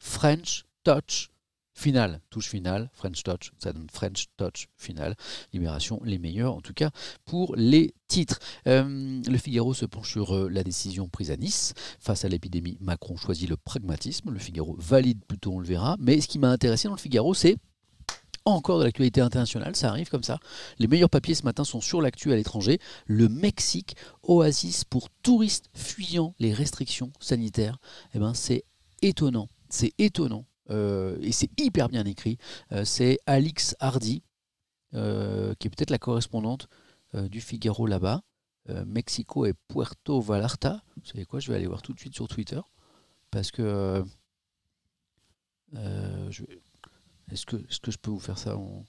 French 0.00 0.64
Touch 0.82 1.30
Finale, 1.80 2.20
touche 2.28 2.50
finale, 2.50 2.90
French 2.92 3.22
Touch, 3.22 3.52
ça 3.56 3.72
donne 3.72 3.86
French 3.90 4.26
Touch 4.36 4.68
finale. 4.76 5.16
Libération, 5.54 5.98
les 6.04 6.18
meilleurs 6.18 6.54
en 6.54 6.60
tout 6.60 6.74
cas 6.74 6.90
pour 7.24 7.56
les 7.56 7.94
titres. 8.06 8.38
Euh, 8.66 9.22
le 9.26 9.38
Figaro 9.38 9.72
se 9.72 9.86
penche 9.86 10.10
sur 10.10 10.36
euh, 10.36 10.50
la 10.50 10.62
décision 10.62 11.08
prise 11.08 11.30
à 11.30 11.38
Nice. 11.38 11.72
Face 11.98 12.26
à 12.26 12.28
l'épidémie, 12.28 12.76
Macron 12.82 13.16
choisit 13.16 13.48
le 13.48 13.56
pragmatisme. 13.56 14.30
Le 14.30 14.38
Figaro 14.38 14.76
valide 14.78 15.24
plutôt, 15.24 15.52
on 15.52 15.58
le 15.58 15.64
verra. 15.64 15.96
Mais 15.98 16.20
ce 16.20 16.28
qui 16.28 16.38
m'a 16.38 16.50
intéressé 16.50 16.86
dans 16.86 16.96
le 16.96 17.00
Figaro, 17.00 17.32
c'est 17.32 17.56
encore 18.44 18.78
de 18.78 18.84
l'actualité 18.84 19.22
internationale, 19.22 19.74
ça 19.74 19.88
arrive 19.88 20.10
comme 20.10 20.22
ça. 20.22 20.38
Les 20.80 20.86
meilleurs 20.86 21.08
papiers 21.08 21.34
ce 21.34 21.44
matin 21.44 21.64
sont 21.64 21.80
sur 21.80 22.02
l'actu 22.02 22.30
à 22.30 22.36
l'étranger. 22.36 22.78
Le 23.06 23.30
Mexique, 23.30 23.96
oasis 24.22 24.84
pour 24.84 25.08
touristes 25.22 25.70
fuyant 25.72 26.34
les 26.40 26.52
restrictions 26.52 27.10
sanitaires. 27.20 27.78
Eh 28.14 28.18
ben, 28.18 28.34
c'est 28.34 28.64
étonnant. 29.00 29.48
C'est 29.70 29.94
étonnant 29.96 30.44
et 30.70 31.32
c'est 31.32 31.50
hyper 31.60 31.88
bien 31.88 32.04
écrit. 32.04 32.38
Euh, 32.72 32.84
c'est 32.84 33.18
Alix 33.26 33.76
Hardy, 33.80 34.22
euh, 34.94 35.54
qui 35.58 35.66
est 35.66 35.70
peut-être 35.70 35.90
la 35.90 35.98
correspondante 35.98 36.68
du 37.14 37.40
Figaro 37.40 37.86
là-bas. 37.86 38.22
Mexico 38.86 39.46
et 39.46 39.54
Puerto 39.66 40.20
Vallarta. 40.20 40.80
Vous 40.96 41.04
savez 41.04 41.24
quoi 41.24 41.40
Je 41.40 41.50
vais 41.50 41.56
aller 41.56 41.66
voir 41.66 41.82
tout 41.82 41.92
de 41.92 41.98
suite 41.98 42.14
sur 42.14 42.28
Twitter. 42.28 42.60
Parce 43.32 43.50
que. 43.50 44.04
Est-ce 47.32 47.46
que, 47.46 47.56
est 47.56 47.80
que 47.80 47.90
je 47.90 47.98
peux 47.98 48.12
vous 48.12 48.20
faire 48.20 48.38
ça 48.38 48.56
en... 48.56 48.84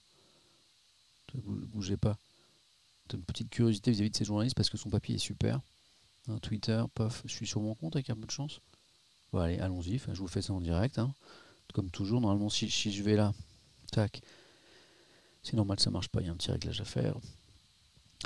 Bougez 1.33 1.97
pas. 1.97 2.17
une 3.11 3.23
petite 3.23 3.49
curiosité 3.49 3.89
vis-à-vis 3.91 4.11
de 4.11 4.17
ces 4.17 4.25
journalistes 4.25 4.55
parce 4.55 4.69
que 4.69 4.77
son 4.77 4.89
papier 4.91 5.15
est 5.15 5.19
super. 5.19 5.59
Twitter, 6.43 6.83
pof, 6.93 7.23
je 7.25 7.31
suis 7.31 7.47
sur 7.47 7.61
mon 7.61 7.73
compte 7.73 7.95
avec 7.95 8.11
un 8.11 8.15
peu 8.15 8.25
de 8.25 8.31
chance. 8.31 8.59
Bon, 9.31 9.39
allez, 9.39 9.57
allons-y. 9.57 9.97
je 9.97 10.19
vous 10.19 10.27
fais 10.27 10.41
ça 10.41 10.53
en 10.53 10.61
direct. 10.61 10.99
Hein 10.99 11.13
comme 11.71 11.89
toujours. 11.89 12.21
Normalement, 12.21 12.49
si, 12.49 12.69
je 12.69 13.03
vais 13.03 13.15
là, 13.15 13.33
tac, 13.91 14.21
c'est 15.43 15.55
normal, 15.55 15.79
ça 15.79 15.89
marche 15.89 16.09
pas. 16.09 16.21
Il 16.21 16.27
y 16.27 16.29
a 16.29 16.31
un 16.31 16.35
petit 16.35 16.51
réglage 16.51 16.81
à 16.81 16.85
faire. 16.85 17.15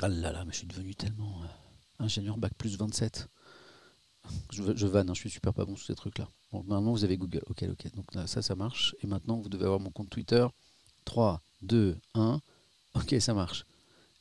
Ah 0.00 0.08
là 0.08 0.32
là, 0.32 0.44
mais 0.44 0.52
je 0.52 0.58
suis 0.58 0.66
devenu 0.66 0.94
tellement 0.94 1.42
euh, 1.42 1.46
ingénieur 2.04 2.36
bac 2.36 2.52
plus 2.58 2.76
27. 2.76 3.28
Je, 4.52 4.74
je 4.74 4.86
vanne, 4.86 5.08
hein, 5.08 5.14
je 5.14 5.20
suis 5.20 5.30
super 5.30 5.54
pas 5.54 5.64
bon 5.64 5.76
sur 5.76 5.86
ces 5.86 5.94
trucs-là. 5.94 6.28
Bon, 6.52 6.62
maintenant, 6.66 6.92
vous 6.92 7.04
avez 7.04 7.16
Google. 7.16 7.42
Ok, 7.46 7.64
ok. 7.68 7.94
Donc 7.94 8.14
là, 8.14 8.26
ça, 8.26 8.42
ça 8.42 8.54
marche. 8.54 8.94
Et 9.02 9.06
maintenant, 9.06 9.38
vous 9.38 9.48
devez 9.48 9.64
avoir 9.64 9.80
mon 9.80 9.90
compte 9.90 10.10
Twitter. 10.10 10.46
3, 11.04 11.40
2, 11.62 11.98
1. 12.14 12.40
Ok, 12.94 13.14
ça 13.20 13.34
marche. 13.34 13.64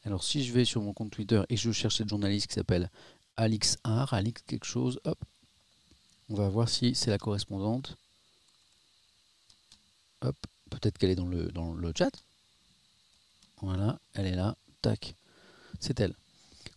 Alors, 0.03 0.23
si 0.23 0.43
je 0.43 0.53
vais 0.53 0.65
sur 0.65 0.81
mon 0.81 0.93
compte 0.93 1.11
Twitter 1.11 1.41
et 1.49 1.57
je 1.57 1.71
cherche 1.71 1.97
cette 1.97 2.09
journaliste 2.09 2.47
qui 2.47 2.53
s'appelle 2.53 2.91
Alix 3.37 3.77
Ar, 3.83 4.13
Alix 4.13 4.41
quelque 4.43 4.65
chose, 4.65 4.99
hop, 5.03 5.17
on 6.29 6.35
va 6.35 6.47
voir 6.47 6.69
si 6.69 6.95
c'est 6.95 7.09
la 7.09 7.17
correspondante 7.17 7.97
peut-être 10.19 10.97
qu'elle 10.97 11.09
est 11.09 11.15
dans 11.15 11.27
le, 11.27 11.47
dans 11.51 11.73
le 11.73 11.91
chat. 11.95 12.11
Voilà, 13.61 13.99
elle 14.13 14.27
est 14.27 14.35
là. 14.35 14.55
Tac. 14.81 15.15
C'est 15.79 15.99
elle. 15.99 16.15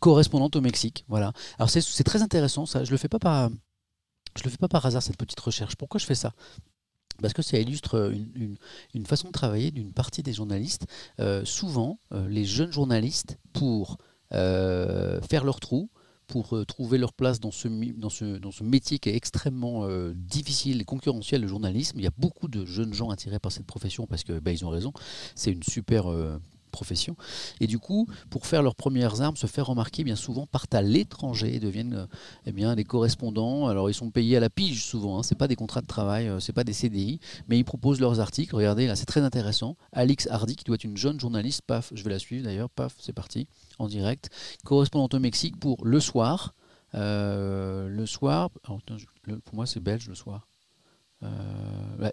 Correspondante 0.01 0.57
au 0.57 0.61
Mexique. 0.61 1.05
Voilà. 1.09 1.33
Alors 1.59 1.71
c'est 1.71 2.05
très 2.05 2.23
intéressant 2.23 2.67
ça. 2.67 2.85
Je 2.85 2.91
le 2.91 2.97
fais 2.97 3.09
pas 3.09 3.19
par. 3.19 3.51
Le 4.45 4.51
fais 4.51 4.57
pas 4.57 4.69
par 4.69 4.87
hasard 4.87 5.03
cette 5.03 5.17
petite 5.17 5.41
recherche. 5.41 5.75
Pourquoi 5.75 5.99
je 5.99 6.07
fais 6.07 6.15
ça? 6.15 6.33
Parce 7.21 7.35
que 7.35 7.43
ça 7.43 7.59
illustre 7.59 8.13
une, 8.95 9.07
façon 9.07 9.29
de 9.29 9.33
travailler 9.33 9.73
d'une 9.73 9.93
partie 9.93 10.23
des 10.23 10.33
journalistes. 10.33 10.87
Euh, 11.19 11.45
souvent, 11.45 11.99
euh, 12.13 12.29
les 12.29 12.45
jeunes 12.45 12.71
journalistes, 12.71 13.39
pour 13.53 13.99
euh, 14.33 15.21
faire 15.23 15.45
leur 15.45 15.59
trou, 15.59 15.91
pour 16.29 16.55
euh, 16.55 16.65
trouver 16.65 16.99
leur 16.99 17.13
place 17.13 17.41
dans 17.41 17.51
ce, 17.51 17.67
dans 17.69 18.11
ce, 18.11 18.63
métier 18.63 18.99
qui 18.99 19.09
est 19.09 19.17
extrêmement 19.17 19.87
euh, 19.87 20.13
difficile 20.15 20.81
et 20.81 20.85
concurrentiel, 20.85 21.41
le 21.41 21.49
journalisme. 21.49 21.99
Il 21.99 22.05
y 22.05 22.07
a 22.07 22.13
beaucoup 22.17 22.49
de 22.49 22.65
jeunes 22.65 22.93
gens 22.93 23.11
attirés 23.11 23.39
par 23.41 23.51
cette 23.51 23.67
profession 23.67 24.07
parce 24.07 24.23
que 24.23 24.39
bah, 24.39 24.53
ils 24.53 24.65
ont 24.65 24.69
raison, 24.69 24.93
c'est 25.35 25.51
une 25.51 25.63
super 25.63 26.13
euh, 26.13 26.39
Et 27.61 27.67
du 27.67 27.79
coup, 27.79 28.07
pour 28.31 28.47
faire 28.47 28.63
leurs 28.63 28.75
premières 28.75 29.21
armes, 29.21 29.37
se 29.37 29.47
faire 29.47 29.67
remarquer, 29.67 30.05
bien 30.05 30.17
souvent 30.17 30.47
partent 30.47 30.75
à 30.75 30.83
l'étranger 30.83 31.55
et 31.55 31.61
deviennent 31.61 32.09
eh 32.47 32.53
bien, 32.53 32.75
des 32.75 32.85
correspondants. 32.85 33.67
Alors 33.67 33.91
ils 33.91 33.95
sont 33.95 34.11
payés 34.11 34.37
à 34.37 34.41
la 34.41 34.51
pige 34.51 34.85
souvent, 34.85 35.19
hein. 35.19 35.23
c'est 35.23 35.39
pas 35.39 35.49
des 35.49 35.57
contrats 35.57 35.81
de 35.81 35.87
travail, 35.87 36.31
c'est 36.41 36.53
pas 36.53 36.65
des 36.65 36.73
CDI, 36.73 37.21
mais 37.49 37.59
ils 37.59 37.65
proposent 37.65 38.01
leurs 38.01 38.21
articles. 38.21 38.55
Regardez, 38.55 38.87
là 38.87 38.97
c'est 38.97 39.07
très 39.07 39.21
intéressant. 39.21 39.77
Alix 39.93 40.29
Hardy, 40.31 40.57
qui 40.57 40.65
doit 40.65 40.75
être 40.75 40.85
une 40.85 40.97
jeune 40.97 41.21
journaliste, 41.21 41.63
paf, 41.67 41.93
je 41.95 42.03
vais 42.03 42.11
la 42.11 42.19
suivre 42.19 42.45
d'ailleurs, 42.45 42.71
paf, 42.71 42.95
c'est 42.99 43.13
parti 43.13 43.49
en 43.79 43.89
direct, 43.89 44.31
correspondante 44.65 45.15
au 45.15 45.21
Mexique 45.21 45.59
pour 45.59 45.85
le 45.85 46.01
soir. 46.01 46.55
Euh, 46.95 47.89
le 47.89 48.07
soir, 48.07 48.51
pour 48.51 49.55
moi 49.55 49.67
c'est 49.67 49.81
belge 49.81 50.09
le 50.09 50.15
soir. 50.15 50.47
Euh, 51.25 52.11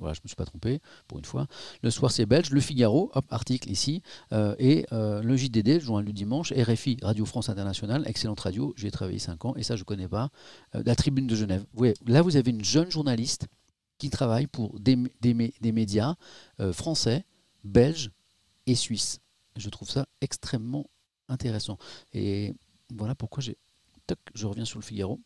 je 0.00 0.04
me 0.04 0.26
suis 0.26 0.36
pas 0.36 0.44
trompé 0.44 0.80
pour 1.06 1.18
une 1.18 1.24
fois. 1.24 1.46
Le 1.82 1.90
soir 1.90 2.10
c'est 2.10 2.26
belge, 2.26 2.50
Le 2.50 2.60
Figaro, 2.60 3.10
article 3.30 3.70
ici, 3.70 4.02
euh, 4.32 4.54
et 4.58 4.86
le 4.90 5.36
JDD, 5.36 5.80
journal 5.80 6.04
du 6.04 6.12
dimanche, 6.12 6.52
RFI, 6.52 6.98
Radio 7.02 7.24
France 7.24 7.48
Internationale, 7.48 8.04
excellente 8.06 8.40
radio, 8.40 8.72
j'ai 8.76 8.90
travaillé 8.90 9.18
5 9.18 9.44
ans 9.44 9.54
et 9.56 9.62
ça 9.62 9.76
je 9.76 9.84
connais 9.84 10.08
pas. 10.08 10.30
la 10.72 10.94
Tribune 10.94 11.26
de 11.26 11.36
Genève. 11.36 11.64
Là 12.06 12.22
vous 12.22 12.36
avez 12.36 12.50
une 12.50 12.64
jeune 12.64 12.90
journaliste 12.90 13.46
qui 13.98 14.08
travaille 14.08 14.46
pour 14.46 14.80
des, 14.80 14.96
des 15.20 15.72
médias 15.72 16.14
français, 16.72 17.24
belges 17.64 18.10
et 18.66 18.74
suisses. 18.74 19.20
Je 19.56 19.68
trouve 19.68 19.90
ça 19.90 20.06
extrêmement 20.20 20.86
intéressant. 21.28 21.78
Et 22.12 22.54
voilà 22.94 23.14
pourquoi 23.14 23.42
j'ai. 23.42 23.56
je 24.34 24.46
reviens 24.46 24.64
sur 24.64 24.78
le 24.78 24.84
Figaro. 24.84 25.20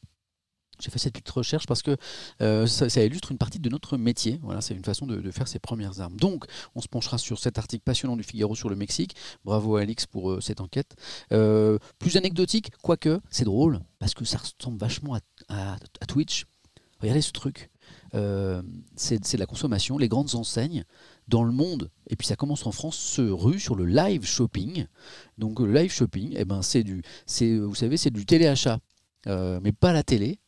J'ai 0.81 0.91
fait 0.91 0.99
cette 0.99 1.13
petite 1.13 1.31
recherche 1.31 1.67
parce 1.67 1.83
que 1.83 1.97
euh, 2.41 2.67
ça, 2.67 3.05
illustre 3.05 3.33
une 3.33 3.39
partie 3.39 3.59
de 3.59 3.69
notre 3.69 3.97
métier. 3.97 4.41
Voilà, 4.43 4.61
c'est 4.61 4.75
une 4.75 4.85
façon 4.85 5.07
de, 5.07 5.31
faire 5.31 5.49
ses 5.49 5.59
premières 5.59 6.01
armes. 6.01 6.17
Donc, 6.17 6.45
on 6.75 6.81
se 6.81 6.89
penchera 6.89 7.19
sur 7.19 7.39
cet 7.39 7.59
article 7.59 7.83
passionnant 7.83 8.17
du 8.17 8.23
Figaro 8.23 8.55
sur 8.55 8.69
le 8.69 8.77
Mexique. 8.77 9.15
Bravo 9.45 9.77
à 9.77 9.83
Alix 9.83 10.07
pour 10.07 10.31
euh, 10.31 10.41
cette 10.41 10.61
enquête. 10.61 10.97
Euh, 11.33 11.79
plus 11.99 12.17
anecdotique, 12.17 12.73
quoique, 12.83 13.21
c'est 13.31 13.45
drôle, 13.45 13.81
parce 13.99 14.15
que 14.15 14.25
ça 14.25 14.39
ressemble 14.39 14.79
vachement 14.79 15.19
à, 15.49 15.77
Twitch. 16.09 16.45
Regardez 17.01 17.23
ce 17.23 17.33
truc. 17.33 17.71
c'est 18.97 19.19
de 19.19 19.39
la 19.39 19.47
consommation. 19.47 19.99
Les 19.99 20.09
grandes 20.09 20.35
enseignes 20.35 20.85
dans 21.29 21.45
le 21.45 21.53
monde, 21.53 21.91
et 22.09 22.17
puis 22.17 22.27
ça 22.27 22.37
commence 22.37 22.67
en 22.67 22.73
France, 22.73 22.97
se 22.97 23.23
ruent 23.23 23.61
sur 23.61 23.75
le 23.75 23.85
live 23.85 24.25
shopping. 24.25 24.87
Donc, 25.39 25.61
le 25.61 25.73
live 25.73 25.93
shopping, 25.93 26.35
eh 26.37 26.45
ben, 26.45 26.63
c'est 26.63 26.83
du, 26.83 27.03
vous 27.61 27.75
savez, 27.75 27.97
c'est 27.97 28.11
du 28.11 28.27
téléachat. 28.27 28.79
mais 29.27 29.73
pas 29.73 29.93
la 29.93 30.03
télé, 30.03 30.39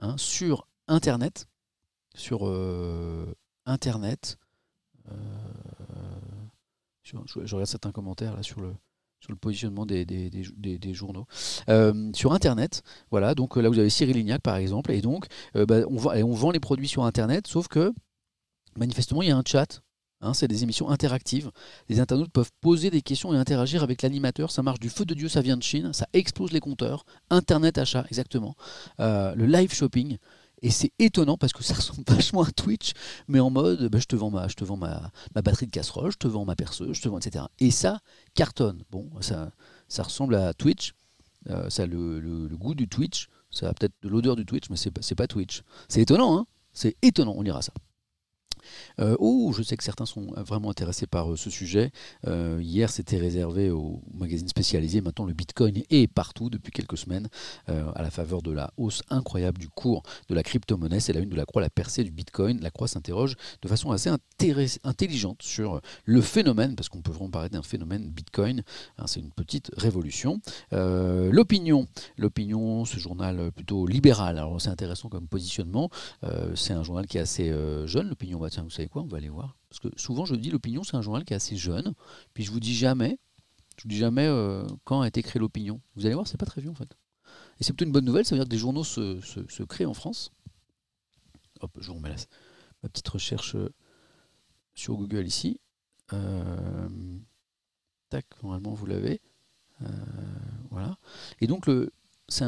Hein, 0.00 0.16
sur 0.18 0.68
Internet. 0.88 1.46
Sur 2.14 2.46
euh, 2.46 3.34
Internet. 3.64 4.38
Euh, 5.10 5.14
je, 7.02 7.16
regarde 7.16 7.66
certains 7.66 7.92
commentaires 7.92 8.34
là 8.34 8.42
sur 8.42 8.60
le, 8.60 8.74
sur 9.20 9.30
le 9.30 9.36
positionnement 9.36 9.86
des, 9.86 10.04
des, 10.04 10.94
journaux. 10.94 11.26
Euh, 11.68 12.10
sur 12.14 12.32
Internet, 12.32 12.82
voilà, 13.10 13.36
donc 13.36 13.56
là 13.56 13.68
vous 13.68 13.78
avez 13.78 13.90
Cyril 13.90 14.16
Lignac 14.16 14.42
par 14.42 14.56
exemple, 14.56 14.90
et 14.90 15.00
donc 15.00 15.26
bah, 15.54 15.82
on 15.88 16.32
vend 16.32 16.50
les 16.50 16.58
produits 16.58 16.88
sur 16.88 17.04
Internet, 17.04 17.46
sauf 17.46 17.68
que 17.68 17.94
manifestement 18.76 19.22
il 19.22 19.28
y 19.28 19.30
a 19.30 19.36
un 19.36 19.44
chat 19.46 19.82
Hein, 20.26 20.34
c'est 20.34 20.48
des 20.48 20.62
émissions 20.62 20.90
interactives. 20.90 21.50
Les 21.88 22.00
internautes 22.00 22.32
peuvent 22.32 22.50
poser 22.60 22.90
des 22.90 23.02
questions 23.02 23.32
et 23.32 23.36
interagir 23.36 23.82
avec 23.82 24.02
l'animateur. 24.02 24.50
Ça 24.50 24.62
marche 24.62 24.80
du 24.80 24.90
feu 24.90 25.04
de 25.04 25.14
Dieu, 25.14 25.28
ça 25.28 25.40
vient 25.40 25.56
de 25.56 25.62
Chine, 25.62 25.92
ça 25.92 26.08
explose 26.12 26.52
les 26.52 26.60
compteurs. 26.60 27.04
Internet 27.30 27.78
achat, 27.78 28.04
exactement. 28.08 28.56
Euh, 29.00 29.34
le 29.34 29.46
live 29.46 29.72
shopping. 29.72 30.18
Et 30.62 30.70
c'est 30.70 30.92
étonnant 30.98 31.36
parce 31.36 31.52
que 31.52 31.62
ça 31.62 31.74
ressemble 31.76 32.02
vachement 32.08 32.42
à 32.42 32.50
Twitch, 32.50 32.92
mais 33.28 33.40
en 33.40 33.50
mode 33.50 33.88
bah, 33.88 33.98
je 33.98 34.06
te 34.06 34.16
vends, 34.16 34.30
ma, 34.30 34.46
ma, 35.34 35.42
batterie 35.42 35.66
de 35.66 35.70
casserole, 35.70 36.10
je 36.10 36.16
te 36.16 36.26
vends 36.26 36.44
ma 36.44 36.56
perceuse, 36.56 36.96
je 36.96 37.02
te 37.02 37.08
vends, 37.08 37.18
etc. 37.18 37.44
Et 37.58 37.70
ça 37.70 38.00
cartonne. 38.34 38.82
Bon, 38.90 39.08
ça, 39.20 39.52
ça 39.88 40.02
ressemble 40.02 40.34
à 40.34 40.54
Twitch. 40.54 40.94
Euh, 41.50 41.70
ça 41.70 41.84
a 41.84 41.86
le, 41.86 42.48
goût 42.52 42.74
du 42.74 42.88
Twitch. 42.88 43.28
Ça 43.50 43.68
a 43.68 43.74
peut-être 43.74 43.94
de 44.02 44.08
l'odeur 44.08 44.34
du 44.34 44.44
Twitch, 44.44 44.68
mais 44.70 44.76
c'est 44.76 44.90
pas, 44.90 45.02
pas 45.16 45.26
Twitch. 45.26 45.62
C'est 45.88 46.00
étonnant, 46.00 46.36
hein 46.36 46.46
C'est 46.72 46.96
étonnant, 47.02 47.34
on 47.36 47.44
ira 47.44 47.62
ça. 47.62 47.72
Oh, 48.98 49.52
je 49.56 49.62
sais 49.62 49.76
que 49.76 49.84
certains 49.84 50.06
sont 50.06 50.26
vraiment 50.36 50.70
intéressés 50.70 51.06
par 51.06 51.32
euh, 51.32 51.36
ce 51.36 51.50
sujet. 51.50 51.90
Euh, 52.26 52.58
hier, 52.62 52.90
c'était 52.90 53.18
réservé 53.18 53.70
aux 53.70 54.00
magazines 54.14 54.48
spécialisés. 54.48 55.00
Maintenant, 55.00 55.26
le 55.26 55.32
Bitcoin 55.32 55.82
est 55.90 56.06
partout 56.06 56.50
depuis 56.50 56.72
quelques 56.72 56.98
semaines 56.98 57.28
à 57.66 58.02
la 58.02 58.10
faveur 58.10 58.42
de 58.42 58.50
la 58.50 58.70
hausse 58.76 59.02
incroyable 59.10 59.58
du 59.58 59.68
cours 59.68 60.02
de 60.28 60.34
la 60.34 60.42
crypto-monnaie. 60.42 61.00
C'est 61.00 61.12
la 61.12 61.20
une 61.20 61.28
de 61.28 61.36
la 61.36 61.44
Croix, 61.44 61.62
la 61.62 61.70
percée 61.70 62.04
du 62.04 62.10
Bitcoin. 62.10 62.60
La 62.60 62.70
Croix 62.70 62.88
s'interroge 62.88 63.36
de 63.62 63.68
façon 63.68 63.90
assez 63.90 64.10
intelligente 64.84 65.42
sur 65.42 65.80
le 66.04 66.20
phénomène, 66.20 66.76
parce 66.76 66.88
qu'on 66.88 67.02
peut 67.02 67.12
vraiment 67.12 67.30
parler 67.30 67.48
d'un 67.48 67.62
phénomène 67.62 68.08
Bitcoin. 68.08 68.62
Hein, 68.98 69.04
c'est 69.06 69.20
une 69.20 69.30
petite 69.30 69.70
révolution. 69.76 70.40
L'opinion, 70.72 71.86
l'opinion, 72.16 72.84
ce 72.84 72.98
journal 72.98 73.50
plutôt 73.52 73.86
libéral. 73.86 74.38
Alors, 74.38 74.60
c'est 74.60 74.70
intéressant 74.70 75.08
comme 75.08 75.26
positionnement. 75.26 75.90
c'est 76.54 76.72
un 76.72 76.82
journal 76.82 77.06
qui 77.06 77.18
est 77.18 77.22
assez 77.22 77.52
jeune. 77.86 78.08
L'opinion, 78.08 78.38
vous 78.62 78.70
savez 78.70 78.88
quoi, 78.88 79.02
on 79.02 79.06
va 79.06 79.18
aller 79.18 79.28
voir. 79.28 79.56
Parce 79.68 79.80
que 79.80 79.88
souvent, 79.96 80.24
je 80.24 80.34
dis 80.34 80.50
l'opinion, 80.50 80.82
c'est 80.82 80.96
un 80.96 81.02
journal 81.02 81.24
qui 81.24 81.32
est 81.32 81.36
assez 81.36 81.56
jeune. 81.56 81.94
Puis 82.34 82.44
je 82.44 82.50
vous 82.50 82.60
dis 82.60 82.74
jamais, 82.74 83.18
je 83.76 83.82
vous 83.82 83.88
dis 83.88 83.96
jamais 83.96 84.26
euh, 84.26 84.66
quand 84.84 85.00
a 85.00 85.08
été 85.08 85.22
créé 85.22 85.40
l'opinion. 85.40 85.80
Vous 85.94 86.06
allez 86.06 86.14
voir, 86.14 86.26
c'est 86.26 86.38
pas 86.38 86.46
très 86.46 86.60
vieux 86.60 86.70
en 86.70 86.74
fait. 86.74 86.96
Et 87.60 87.64
c'est 87.64 87.72
plutôt 87.72 87.86
une 87.86 87.92
bonne 87.92 88.04
nouvelle, 88.04 88.24
ça 88.24 88.34
veut 88.34 88.40
dire 88.40 88.46
que 88.46 88.50
des 88.50 88.58
journaux 88.58 88.84
se, 88.84 89.62
créent 89.64 89.86
en 89.86 89.94
France. 89.94 90.32
Hop, 91.60 91.70
je 91.80 91.88
vous 91.88 91.94
remets 91.94 92.14
ma 92.82 92.88
petite 92.88 93.08
recherche 93.08 93.54
euh, 93.54 93.72
sur 94.74 94.94
Google 94.96 95.26
ici. 95.26 95.60
Euh, 96.12 96.88
tac, 98.10 98.26
normalement 98.42 98.74
vous 98.74 98.86
l'avez. 98.86 99.20
voilà. 100.70 100.96
Et 101.40 101.46
donc 101.46 101.66
le, 101.66 101.92
c'est 102.28 102.44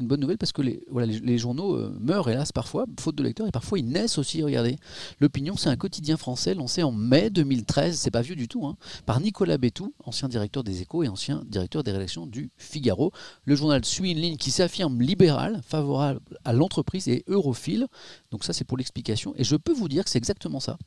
une 0.00 0.06
bonne 0.06 0.20
nouvelle 0.20 0.38
parce 0.38 0.52
que 0.52 0.62
les, 0.62 1.38
journaux 1.38 1.76
euh, 1.76 1.94
meurent 2.00 2.30
hélas 2.30 2.52
parfois, 2.52 2.86
faute 2.98 3.16
de 3.16 3.22
lecteurs, 3.22 3.46
et 3.46 3.50
parfois 3.50 3.78
ils 3.78 3.86
naissent 3.86 4.18
aussi. 4.18 4.42
Regardez, 4.42 4.76
l'Opinion, 5.20 5.56
c'est 5.56 5.68
un 5.68 5.76
quotidien 5.76 6.16
français 6.16 6.54
lancé 6.54 6.82
en 6.82 6.92
mai 6.92 7.28
2013, 7.28 7.98
c'est 7.98 8.10
pas 8.10 8.22
vieux 8.22 8.36
du 8.36 8.48
tout, 8.48 8.66
hein, 8.66 8.76
par 9.04 9.20
Nicolas 9.20 9.58
Bétou, 9.58 9.94
ancien 10.04 10.28
directeur 10.28 10.64
des 10.64 10.80
Échos 10.80 11.02
et 11.02 11.08
ancien 11.08 11.44
directeur 11.46 11.82
des 11.82 11.92
rédactions 11.92 12.26
du 12.26 12.50
Figaro. 12.56 13.12
Le 13.44 13.54
journal 13.54 13.84
suit 13.84 14.12
une 14.12 14.20
ligne 14.20 14.36
qui 14.36 14.50
s'affirme 14.50 15.00
libérale, 15.00 15.60
favorable 15.66 16.20
à 16.44 16.52
l'entreprise 16.52 17.08
et 17.08 17.24
europhile. 17.26 17.86
Donc 18.30 18.44
ça, 18.44 18.52
c'est 18.52 18.64
pour 18.64 18.78
l'explication. 18.78 19.34
Et 19.36 19.44
je 19.44 19.56
peux 19.56 19.72
vous 19.72 19.88
dire 19.88 20.04
que 20.04 20.10
c'est 20.10 20.18
exactement 20.18 20.60
ça. 20.60 20.78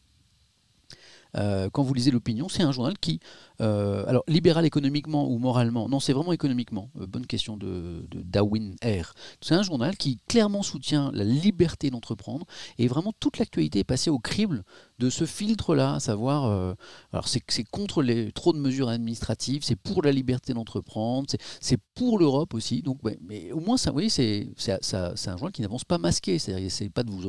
Euh, 1.35 1.69
quand 1.71 1.83
vous 1.83 1.93
lisez 1.93 2.11
l'opinion, 2.11 2.49
c'est 2.49 2.63
un 2.63 2.71
journal 2.71 2.97
qui, 2.97 3.19
euh, 3.61 4.03
alors 4.07 4.23
libéral 4.27 4.65
économiquement 4.65 5.29
ou 5.29 5.37
moralement, 5.37 5.89
non, 5.89 5.99
c'est 5.99 6.13
vraiment 6.13 6.33
économiquement. 6.33 6.89
Euh, 6.99 7.07
bonne 7.07 7.25
question 7.25 7.57
de, 7.57 8.05
Darwin 8.11 8.75
R. 8.83 9.13
C'est 9.41 9.55
un 9.55 9.63
journal 9.63 9.97
qui 9.97 10.19
clairement 10.27 10.63
soutient 10.63 11.11
la 11.13 11.23
liberté 11.23 11.89
d'entreprendre 11.89 12.45
et 12.77 12.87
vraiment 12.87 13.13
toute 13.19 13.37
l'actualité 13.37 13.79
est 13.79 13.83
passée 13.83 14.09
au 14.09 14.19
crible 14.19 14.63
de 14.99 15.09
ce 15.09 15.25
filtre-là, 15.25 15.95
à 15.95 15.99
savoir, 15.99 16.75
alors 17.11 17.27
c'est 17.27 17.41
contre 17.71 18.01
les 18.01 18.31
trop 18.31 18.53
de 18.53 18.59
mesures 18.59 18.89
administratives, 18.89 19.63
c'est 19.63 19.75
pour 19.75 20.01
la 20.01 20.11
liberté 20.11 20.53
d'entreprendre, 20.53 21.27
c'est 21.59 21.79
pour 21.95 22.19
l'Europe 22.19 22.53
aussi. 22.53 22.81
Donc, 22.81 22.99
mais 23.21 23.51
au 23.51 23.59
moins, 23.59 23.77
ça, 23.77 23.89
vous 23.89 23.95
voyez, 23.95 24.09
c'est 24.09 24.47
un 24.93 25.37
journal 25.37 25.51
qui 25.51 25.61
n'avance 25.61 25.83
pas 25.83 25.97
masqué, 25.97 26.39
c'est-à-dire, 26.39 26.71
c'est 26.71 26.89
pas 26.89 27.03
de 27.03 27.11
vous, 27.11 27.23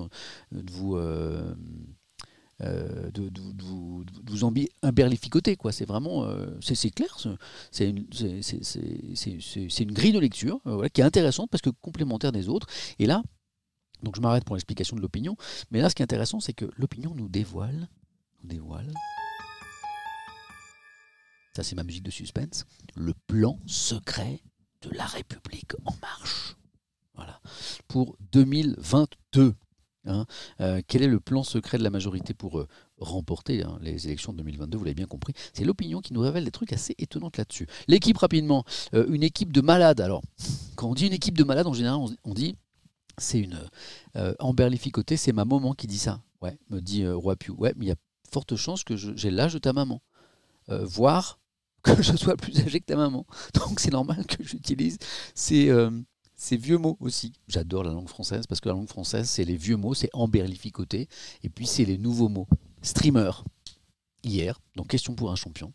de 0.52 0.72
vous 0.72 0.96
euh, 2.64 3.10
de, 3.10 3.30
vous 4.26 4.44
imberlificoter. 4.82 5.56
Quoi. 5.56 5.72
C'est 5.72 5.84
vraiment, 5.84 6.24
euh, 6.24 6.46
c'est, 6.60 6.90
clair, 6.90 7.16
c'est 7.70 7.88
une, 7.88 8.06
une, 8.06 9.92
grille 9.92 10.12
de 10.12 10.18
lecture 10.18 10.60
euh, 10.66 10.88
qui 10.88 11.00
est 11.00 11.04
intéressante 11.04 11.50
parce 11.50 11.62
que 11.62 11.70
complémentaire 11.70 12.32
des 12.32 12.48
autres. 12.48 12.66
Et 12.98 13.06
là, 13.06 13.22
donc 14.02 14.16
je 14.16 14.20
m'arrête 14.20 14.44
pour 14.44 14.56
l'explication 14.56 14.96
de 14.96 15.02
l'opinion, 15.02 15.36
mais 15.70 15.80
là 15.80 15.90
ce 15.90 15.94
qui 15.94 16.02
est 16.02 16.04
intéressant, 16.04 16.40
c'est 16.40 16.52
que 16.52 16.66
l'opinion 16.76 17.14
nous 17.14 17.28
dévoile, 17.28 17.88
nous 18.42 18.48
dévoile, 18.48 18.92
ça 21.54 21.62
c'est 21.62 21.76
ma 21.76 21.84
musique 21.84 22.02
de 22.02 22.10
suspense, 22.10 22.64
le 22.96 23.14
plan 23.26 23.58
secret 23.66 24.40
de 24.82 24.90
la 24.90 25.06
République 25.06 25.72
en 25.84 25.94
marche. 26.00 26.56
Voilà. 27.14 27.40
Pour 27.88 28.16
2022. 28.32 29.54
Hein. 30.06 30.26
Euh, 30.60 30.82
quel 30.86 31.02
est 31.02 31.08
le 31.08 31.20
plan 31.20 31.42
secret 31.42 31.78
de 31.78 31.82
la 31.82 31.90
majorité 31.90 32.34
pour 32.34 32.58
euh, 32.58 32.68
remporter 32.98 33.62
hein, 33.62 33.78
les 33.80 34.06
élections 34.06 34.32
de 34.32 34.38
2022 34.38 34.78
Vous 34.78 34.84
l'avez 34.84 34.94
bien 34.94 35.06
compris. 35.06 35.34
C'est 35.52 35.64
l'opinion 35.64 36.00
qui 36.00 36.12
nous 36.12 36.20
révèle 36.20 36.44
des 36.44 36.50
trucs 36.50 36.72
assez 36.72 36.94
étonnants 36.98 37.30
là-dessus. 37.36 37.66
L'équipe, 37.88 38.18
rapidement. 38.18 38.64
Euh, 38.94 39.06
une 39.08 39.22
équipe 39.22 39.52
de 39.52 39.60
malades. 39.60 40.00
Alors, 40.00 40.22
quand 40.76 40.88
on 40.88 40.94
dit 40.94 41.06
une 41.06 41.12
équipe 41.12 41.38
de 41.38 41.44
malades, 41.44 41.66
en 41.66 41.72
général, 41.72 42.00
on, 42.24 42.34
dit 42.34 42.56
c'est 43.18 43.38
une 43.38 43.58
emberlificotée, 44.38 45.16
c'est 45.16 45.32
ma 45.32 45.44
maman 45.44 45.72
qui 45.74 45.86
dit 45.86 45.98
ça. 45.98 46.20
Ouais, 46.42 46.58
me 46.70 46.80
dit 46.80 47.06
Roi 47.06 47.36
Piu. 47.36 47.52
Ouais, 47.52 47.72
mais 47.76 47.86
il 47.86 47.88
y 47.88 47.92
a 47.92 47.96
forte 48.30 48.56
chance 48.56 48.84
que 48.84 48.96
j'ai 48.96 49.30
l'âge 49.30 49.54
de 49.54 49.58
ta 49.58 49.72
maman. 49.72 50.02
voire 50.68 51.38
que 51.82 52.02
je 52.02 52.16
sois 52.16 52.36
plus 52.36 52.58
âgé 52.60 52.80
que 52.80 52.86
ta 52.86 52.96
maman. 52.96 53.26
Donc 53.54 53.78
c'est 53.80 53.92
normal 53.92 54.26
que 54.26 54.42
j'utilise 54.42 54.98
ces, 55.34 55.70
ces 56.36 56.56
vieux 56.56 56.78
mots 56.78 56.96
aussi. 57.00 57.32
J'adore 57.48 57.84
la 57.84 57.92
langue 57.92 58.08
française 58.08 58.46
parce 58.46 58.60
que 58.60 58.68
la 58.68 58.74
langue 58.74 58.88
française, 58.88 59.28
c'est 59.28 59.44
les 59.44 59.56
vieux 59.56 59.76
mots, 59.76 59.94
c'est 59.94 60.10
emberlificoté. 60.12 61.08
Et 61.42 61.48
puis, 61.48 61.66
c'est 61.66 61.84
les 61.84 61.98
nouveaux 61.98 62.28
mots. 62.28 62.48
Streamer. 62.82 63.30
Hier, 64.22 64.58
donc 64.76 64.88
question 64.88 65.14
pour 65.14 65.30
un 65.30 65.36
champion. 65.36 65.72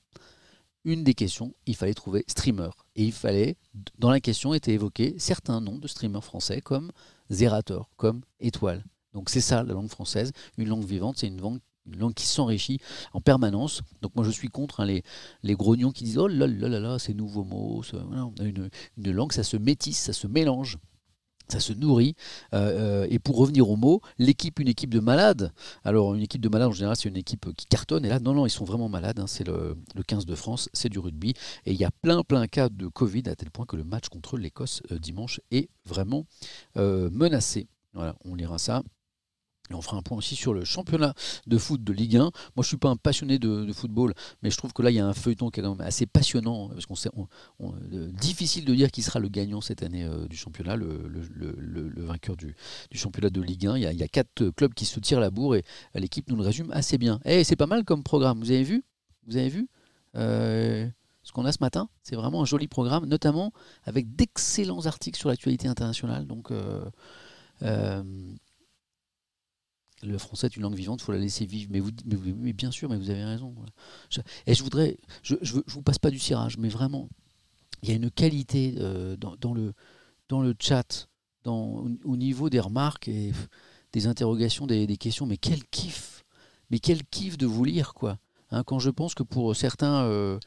Une 0.85 1.03
des 1.03 1.13
questions, 1.13 1.53
il 1.65 1.75
fallait 1.75 1.93
trouver 1.93 2.23
streamer. 2.27 2.69
Et 2.95 3.03
il 3.03 3.11
fallait, 3.11 3.57
dans 3.97 4.09
la 4.09 4.19
question, 4.19 4.53
était 4.53 4.73
évoqué 4.73 5.15
certains 5.19 5.61
noms 5.61 5.77
de 5.77 5.87
streamers 5.87 6.23
français 6.23 6.61
comme 6.61 6.91
Zerator, 7.29 7.89
comme 7.97 8.21
Étoile. 8.39 8.83
Donc 9.13 9.29
c'est 9.29 9.41
ça 9.41 9.63
la 9.63 9.73
langue 9.73 9.89
française, 9.89 10.31
une 10.57 10.69
langue 10.69 10.85
vivante, 10.85 11.17
c'est 11.17 11.27
une 11.27 11.41
langue 11.41 11.59
une 11.91 11.99
langue 11.99 12.13
qui 12.13 12.25
s'enrichit 12.25 12.79
en 13.13 13.21
permanence. 13.21 13.81
Donc 14.01 14.15
moi 14.15 14.23
je 14.23 14.31
suis 14.31 14.49
contre 14.49 14.79
hein, 14.81 14.85
les, 14.85 15.55
grognons 15.55 15.91
qui 15.91 16.03
disent 16.03 16.17
oh 16.17 16.27
là 16.27 16.47
là 16.47 16.67
là 16.67 16.79
là, 16.79 16.99
ces 16.99 17.13
nouveaux 17.13 17.43
mots. 17.43 17.81
une, 18.39 18.69
une, 18.97 19.11
langue, 19.11 19.33
ça 19.33 19.43
se 19.43 19.57
métisse, 19.57 19.99
ça 19.99 20.13
se 20.13 20.27
mélange. 20.27 20.77
Ça 21.49 21.59
se 21.59 21.73
nourrit. 21.73 22.15
Euh, 22.53 23.03
euh, 23.03 23.07
et 23.09 23.17
pour 23.17 23.37
revenir 23.37 23.69
aux 23.69 23.75
mots, 23.75 24.01
l'équipe, 24.19 24.59
une 24.59 24.67
équipe 24.67 24.93
de 24.93 24.99
malades. 24.99 25.51
Alors, 25.83 26.13
une 26.13 26.21
équipe 26.21 26.41
de 26.41 26.49
malades, 26.49 26.69
en 26.69 26.73
général, 26.73 26.95
c'est 26.95 27.09
une 27.09 27.17
équipe 27.17 27.53
qui 27.55 27.65
cartonne. 27.65 28.05
Et 28.05 28.09
là, 28.09 28.19
non, 28.19 28.35
non, 28.35 28.45
ils 28.45 28.51
sont 28.51 28.65
vraiment 28.65 28.87
malades. 28.87 29.19
Hein. 29.19 29.25
c'est 29.27 29.47
le, 29.47 29.75
le, 29.95 30.03
15 30.03 30.27
de 30.27 30.35
France, 30.35 30.69
c'est 30.73 30.89
du 30.89 30.99
rugby. 30.99 31.33
Et 31.65 31.71
il 31.71 31.79
y 31.79 31.85
a 31.85 31.91
plein, 31.91 32.21
plein 32.21 32.45
cas 32.45 32.69
de 32.69 32.87
Covid, 32.87 33.23
à 33.25 33.35
tel 33.35 33.49
point 33.49 33.65
que 33.65 33.75
le 33.75 33.83
match 33.83 34.09
contre 34.09 34.37
l'Écosse 34.37 34.83
euh, 34.91 34.99
dimanche 34.99 35.41
est 35.49 35.69
vraiment 35.85 36.25
menacé. 36.75 37.67
Voilà, 37.93 38.15
on 38.23 38.35
lira 38.35 38.59
ça 38.59 38.83
On 39.73 39.81
fera 39.81 39.97
un 39.97 40.01
point 40.01 40.17
aussi 40.17 40.35
sur 40.35 40.53
le 40.53 40.65
championnat 40.65 41.13
de 41.45 41.57
foot 41.57 41.83
de 41.83 41.93
Ligue 41.93 42.17
1. 42.17 42.21
Moi, 42.21 42.31
je 42.57 42.59
ne 42.61 42.63
suis 42.63 42.77
pas 42.77 42.89
un 42.89 42.95
passionné 42.95 43.37
de, 43.37 43.71
football, 43.71 44.13
mais 44.41 44.49
je 44.49 44.57
trouve 44.57 44.73
que 44.73 44.81
là, 44.81 44.89
il 44.89 44.95
y 44.95 44.99
a 44.99 45.05
un 45.05 45.13
feuilleton 45.13 45.49
qui 45.49 45.59
est 45.59 45.63
quand 45.63 45.75
même 45.75 45.85
assez 45.85 46.05
passionnant, 46.05 46.69
parce 46.69 46.85
qu'on 46.85 46.95
sait, 46.95 47.09
euh, 47.61 48.11
difficile 48.11 48.65
de 48.65 48.73
dire 48.73 48.89
qui 48.91 49.03
sera 49.03 49.19
le 49.19 49.29
gagnant 49.29 49.61
cette 49.61 49.83
année 49.83 50.03
euh, 50.05 50.27
du 50.27 50.35
championnat, 50.35 50.75
le, 50.75 50.89
vainqueur 51.97 52.35
du, 52.35 52.55
championnat 52.93 53.29
de 53.29 53.41
Ligue 53.41 53.67
1. 53.67 53.77
Il 53.77 53.83
y, 53.83 54.03
a, 54.03 54.07
quatre 54.07 54.49
clubs 54.51 54.73
qui 54.73 54.85
se 54.85 54.99
tirent 54.99 55.19
la 55.19 55.29
bourre 55.29 55.55
et 55.55 55.63
l'équipe 55.93 56.27
nous 56.29 56.35
le 56.35 56.43
résume 56.43 56.71
assez 56.71 56.97
bien. 56.97 57.19
Et 57.25 57.41
eh, 57.41 57.43
c'est 57.43 57.55
pas 57.55 57.67
mal 57.67 57.85
comme 57.85 58.03
programme. 58.03 58.39
Vous 58.39 58.51
avez 58.51 58.63
vu? 58.63 58.83
Vous 59.27 59.37
avez 59.37 59.49
vu? 59.49 59.67
Euh, 60.15 60.87
ce 61.21 61.31
qu'on 61.31 61.45
a 61.45 61.51
ce 61.51 61.59
matin 61.61 61.89
C'est 62.01 62.15
vraiment 62.15 62.41
un 62.41 62.45
joli 62.45 62.67
programme, 62.67 63.05
notamment 63.05 63.53
avec 63.83 64.15
d'excellents 64.15 64.87
articles 64.87 65.19
sur 65.19 65.29
l'actualité 65.29 65.67
internationale. 65.67 66.25
Donc 66.25 66.51
le 70.03 70.17
français 70.17 70.47
est 70.47 70.55
une 70.55 70.63
langue 70.63 70.75
vivante, 70.75 71.01
il 71.01 71.03
faut 71.03 71.11
la 71.11 71.17
laisser 71.17 71.45
vivre. 71.45 71.69
Mais, 71.71 71.79
vous, 71.79 71.91
mais, 72.37 72.53
bien 72.53 72.71
sûr, 72.71 72.89
mais 72.89 72.97
vous 72.97 73.09
avez 73.09 73.23
raison. 73.23 73.53
et 74.47 74.53
je 74.53 74.63
voudrais, 74.63 74.97
je, 75.23 75.35
je, 75.41 75.55
vous 75.67 75.81
passe 75.81 75.99
pas 75.99 76.11
du 76.11 76.19
cirage, 76.19 76.57
mais 76.57 76.69
vraiment, 76.69 77.09
il 77.83 77.89
y 77.89 77.91
a 77.91 77.95
une 77.95 78.11
qualité 78.11 78.75
euh, 78.77 79.15
dans, 79.17 79.53
le, 79.53 79.73
dans 80.27 80.41
le 80.41 80.55
chat, 80.59 81.07
au 81.45 82.17
niveau 82.17 82.49
des 82.49 82.59
remarques 82.59 83.07
et 83.07 83.31
des 83.93 84.07
interrogations, 84.07 84.67
des, 84.67 84.97
questions. 84.97 85.25
Mais 85.25 85.37
quel 85.37 85.63
kiff 85.65 86.23
Mais 86.69 86.79
quel 86.79 87.03
kiff 87.05 87.37
de 87.37 87.45
vous 87.45 87.63
lire, 87.63 87.93
quoi. 87.93 88.19
Hein, 88.51 88.63
quand 88.63 88.79
je 88.79 88.89
pense 88.89 89.13
que 89.13 89.23
pour 89.23 89.55
certains, 89.55 90.03
euh, 90.05 90.39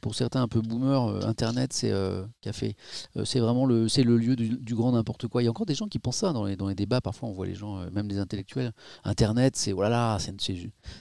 pour 0.00 0.14
certains 0.14 0.42
un 0.42 0.48
peu 0.48 0.60
boomers, 0.60 1.06
euh, 1.06 1.20
Internet, 1.22 1.72
c'est 1.72 1.90
euh, 1.90 2.24
café. 2.40 2.76
Euh, 3.16 3.24
c'est 3.24 3.40
vraiment 3.40 3.66
le, 3.66 3.88
c'est 3.88 4.02
le 4.02 4.16
lieu 4.16 4.36
du, 4.36 4.74
grand 4.74 4.92
n'importe 4.92 5.26
quoi. 5.28 5.42
Il 5.42 5.46
y 5.46 5.48
a 5.48 5.50
encore 5.50 5.66
des 5.66 5.74
gens 5.74 5.88
qui 5.88 5.98
pensent 5.98 6.18
ça 6.18 6.32
dans 6.32 6.44
les, 6.44 6.56
dans 6.56 6.68
les 6.68 6.74
débats. 6.74 7.00
Parfois, 7.00 7.28
on 7.28 7.32
voit 7.32 7.46
les 7.46 7.54
gens, 7.54 7.90
même 7.90 8.08
des 8.08 8.18
intellectuels. 8.18 8.72
Internet, 9.04 9.56
c'est 9.56 9.72
voilà, 9.72 10.18
c'est, 10.20 10.34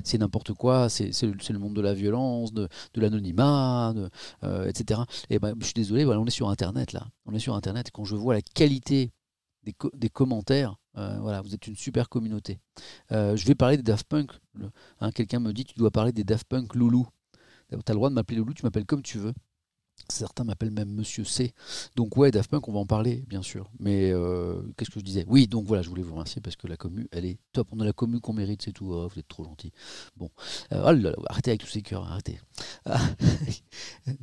c'est, 0.04 0.18
n'importe 0.18 0.54
quoi. 0.54 0.90
C'est, 0.90 1.12
c'est, 1.12 1.28
le, 1.28 1.60
monde 1.60 1.76
de 1.76 1.82
la 1.82 1.94
violence, 1.94 2.54
de, 2.54 2.68
l'anonymat, 2.96 3.94
etc. 4.68 5.02
Et 5.30 5.40
ben, 5.40 5.56
je 5.60 5.66
suis 5.66 5.74
désolé, 5.74 6.06
on 6.06 6.26
est 6.26 6.30
sur 6.30 6.50
Internet 6.50 6.94
là. 6.94 7.08
On 7.26 7.34
est 7.34 7.40
sur 7.40 7.56
Internet. 7.56 7.90
Quand 7.92 8.06
je 8.06 8.16
vois 8.16 8.34
la 8.34 8.42
qualité 8.42 9.12
des, 9.64 9.74
des 9.94 10.10
commentaires, 10.10 10.78
voilà, 10.94 11.42
vous 11.42 11.54
êtes 11.54 11.68
une 11.68 11.76
super 11.76 12.08
communauté. 12.10 12.60
je 13.12 13.46
vais 13.46 13.56
parler 13.56 13.78
des 13.78 13.84
Daft 13.84 14.08
Punk. 14.08 14.32
Hein, 15.02 15.12
quelqu'un 15.12 15.40
me 15.40 15.52
dit 15.52 15.66
tu 15.66 15.78
dois 15.78 15.92
parler 15.92 16.14
des 16.14 16.24
Daft 16.24 16.48
Punk 16.48 16.76
Loulou. 16.76 17.08
Tu 17.70 17.76
as 17.76 17.92
le 17.92 17.96
droit 17.96 18.10
de 18.10 18.16
m'appeler 18.16 18.38
Loulou, 18.38 18.54
tu 18.54 18.64
m'appelles 18.64 18.86
comme 18.86 19.02
tu 19.02 19.18
veux. 19.18 19.34
Certains 20.10 20.44
m'appellent 20.44 20.72
même 20.72 20.92
Monsieur 20.92 21.24
C. 21.24 21.54
Donc 21.96 22.16
ouais, 22.18 22.30
Daft 22.30 22.52
Punk, 22.52 22.68
on 22.68 22.74
va 22.74 22.80
en 22.80 22.86
parler, 22.86 23.24
bien 23.28 23.42
sûr. 23.42 23.72
Mais 23.80 24.12
euh, 24.12 24.62
qu'est-ce 24.78 24.92
que 24.92 25.00
je 25.00 25.06
disais? 25.06 25.26
Oui, 25.28 25.48
donc 25.48 25.66
voilà, 25.66 25.82
je 25.82 25.90
voulais 25.90 26.04
vous 26.04 26.12
remercier 26.12 26.42
parce 26.42 26.56
que 26.56 26.68
la 26.68 26.78
commu, 26.78 27.08
elle 27.12 27.26
est 27.26 27.40
top. 27.54 27.70
On 27.72 27.80
a 27.80 27.86
la 27.86 27.94
commu 27.94 28.20
qu'on 28.20 28.34
mérite, 28.34 28.62
c'est 28.62 28.72
tout. 28.72 28.92
Oh, 28.92 29.08
vous 29.08 29.20
êtes 29.20 29.28
trop 29.28 29.44
gentil. 29.44 29.72
Bon, 30.18 30.30
euh, 30.74 30.82
oh 30.84 31.22
arrêtez 31.28 31.52
avec 31.52 31.62
tous 31.62 31.68
ces 31.68 31.82
cœurs, 31.82 32.04
arrêtez. 32.04 32.40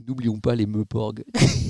N'oublions 0.06 0.38
pas 0.38 0.54
les 0.54 0.66
meuporgs. 0.66 1.24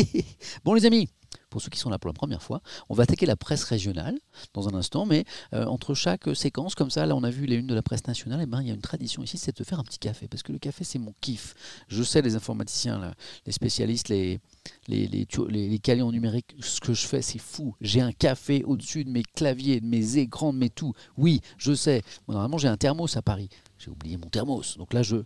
bon 0.64 0.74
les 0.74 0.84
amis, 0.84 1.08
pour 1.52 1.60
ceux 1.60 1.68
qui 1.68 1.78
sont 1.78 1.90
là 1.90 1.98
pour 1.98 2.08
la 2.08 2.14
première 2.14 2.42
fois. 2.42 2.62
On 2.88 2.94
va 2.94 3.02
attaquer 3.04 3.26
la 3.26 3.36
presse 3.36 3.64
régionale 3.64 4.18
dans 4.54 4.68
un 4.68 4.74
instant, 4.74 5.04
mais 5.04 5.24
euh, 5.52 5.66
entre 5.66 5.94
chaque 5.94 6.34
séquence, 6.34 6.74
comme 6.74 6.90
ça, 6.90 7.04
là 7.06 7.14
on 7.14 7.22
a 7.22 7.30
vu 7.30 7.44
les 7.44 7.56
unes 7.56 7.66
de 7.66 7.74
la 7.74 7.82
presse 7.82 8.06
nationale, 8.06 8.40
et 8.40 8.44
eh 8.44 8.46
ben, 8.46 8.62
il 8.62 8.68
y 8.68 8.70
a 8.70 8.74
une 8.74 8.80
tradition 8.80 9.22
ici, 9.22 9.36
c'est 9.36 9.56
de 9.56 9.64
faire 9.64 9.78
un 9.78 9.84
petit 9.84 9.98
café, 9.98 10.28
parce 10.28 10.42
que 10.42 10.52
le 10.52 10.58
café 10.58 10.82
c'est 10.82 10.98
mon 10.98 11.14
kiff. 11.20 11.54
Je 11.88 12.02
sais, 12.02 12.22
les 12.22 12.36
informaticiens, 12.36 13.12
les 13.46 13.52
spécialistes, 13.52 14.08
les, 14.08 14.40
les, 14.88 15.06
les, 15.08 15.26
ce 15.30 16.80
que 16.80 16.94
je 16.94 17.06
fais 17.06 17.20
c'est 17.20 17.38
fou. 17.38 17.74
J'ai 17.80 18.00
un 18.00 18.12
café 18.12 18.64
au-dessus 18.64 19.04
de 19.04 19.10
mes 19.10 19.22
claviers, 19.22 19.80
de 19.80 19.86
mes 19.86 20.16
écrans, 20.16 20.52
de 20.54 20.58
mes 20.58 20.70
tout. 20.70 20.94
Oui, 21.18 21.42
je 21.58 21.74
sais. 21.74 22.02
normalement 22.28 22.56
j'ai 22.56 22.68
un 22.68 22.78
thermos 22.78 23.16
à 23.16 23.22
Paris. 23.22 23.50
J'ai 23.78 23.90
oublié 23.90 24.16
mon 24.16 24.28
thermos. 24.28 24.78
Donc 24.78 24.94
là, 24.94 25.02
je... 25.02 25.16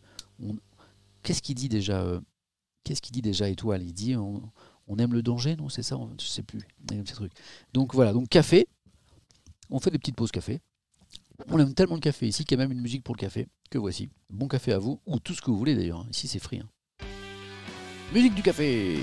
Qu'est-ce 1.22 1.42
qu'il 1.42 1.54
dit 1.54 1.68
déjà 1.68 2.00
euh, 2.02 2.20
Qu'est-ce 2.86 3.02
qu'il 3.02 3.12
dit 3.12 3.22
déjà 3.22 3.48
Étoile? 3.48 3.82
Il 3.82 3.92
dit 3.92 4.14
aime 4.98 5.12
le 5.12 5.22
danger, 5.22 5.56
non 5.56 5.68
C'est 5.68 5.82
ça 5.82 5.98
Je 6.20 6.26
sais 6.26 6.42
plus. 6.42 6.60
Donc 7.72 7.94
voilà, 7.94 8.12
donc 8.12 8.28
café. 8.28 8.66
On 9.70 9.80
fait 9.80 9.90
des 9.90 9.98
petites 9.98 10.16
pauses 10.16 10.30
café. 10.30 10.60
On 11.48 11.58
aime 11.58 11.74
tellement 11.74 11.96
le 11.96 12.00
café 12.00 12.26
ici 12.26 12.44
qu'il 12.44 12.56
y 12.58 12.60
a 12.60 12.64
même 12.64 12.72
une 12.72 12.80
musique 12.80 13.04
pour 13.04 13.14
le 13.14 13.20
café. 13.20 13.46
Que 13.70 13.78
voici. 13.78 14.08
Bon 14.30 14.48
café 14.48 14.72
à 14.72 14.78
vous, 14.78 15.00
ou 15.06 15.18
tout 15.18 15.34
ce 15.34 15.42
que 15.42 15.50
vous 15.50 15.58
voulez 15.58 15.74
d'ailleurs. 15.74 16.06
Ici 16.10 16.28
c'est 16.28 16.38
free. 16.38 16.60
Hein. 16.60 16.68
Musique 18.14 18.34
du 18.34 18.42
café 18.42 18.98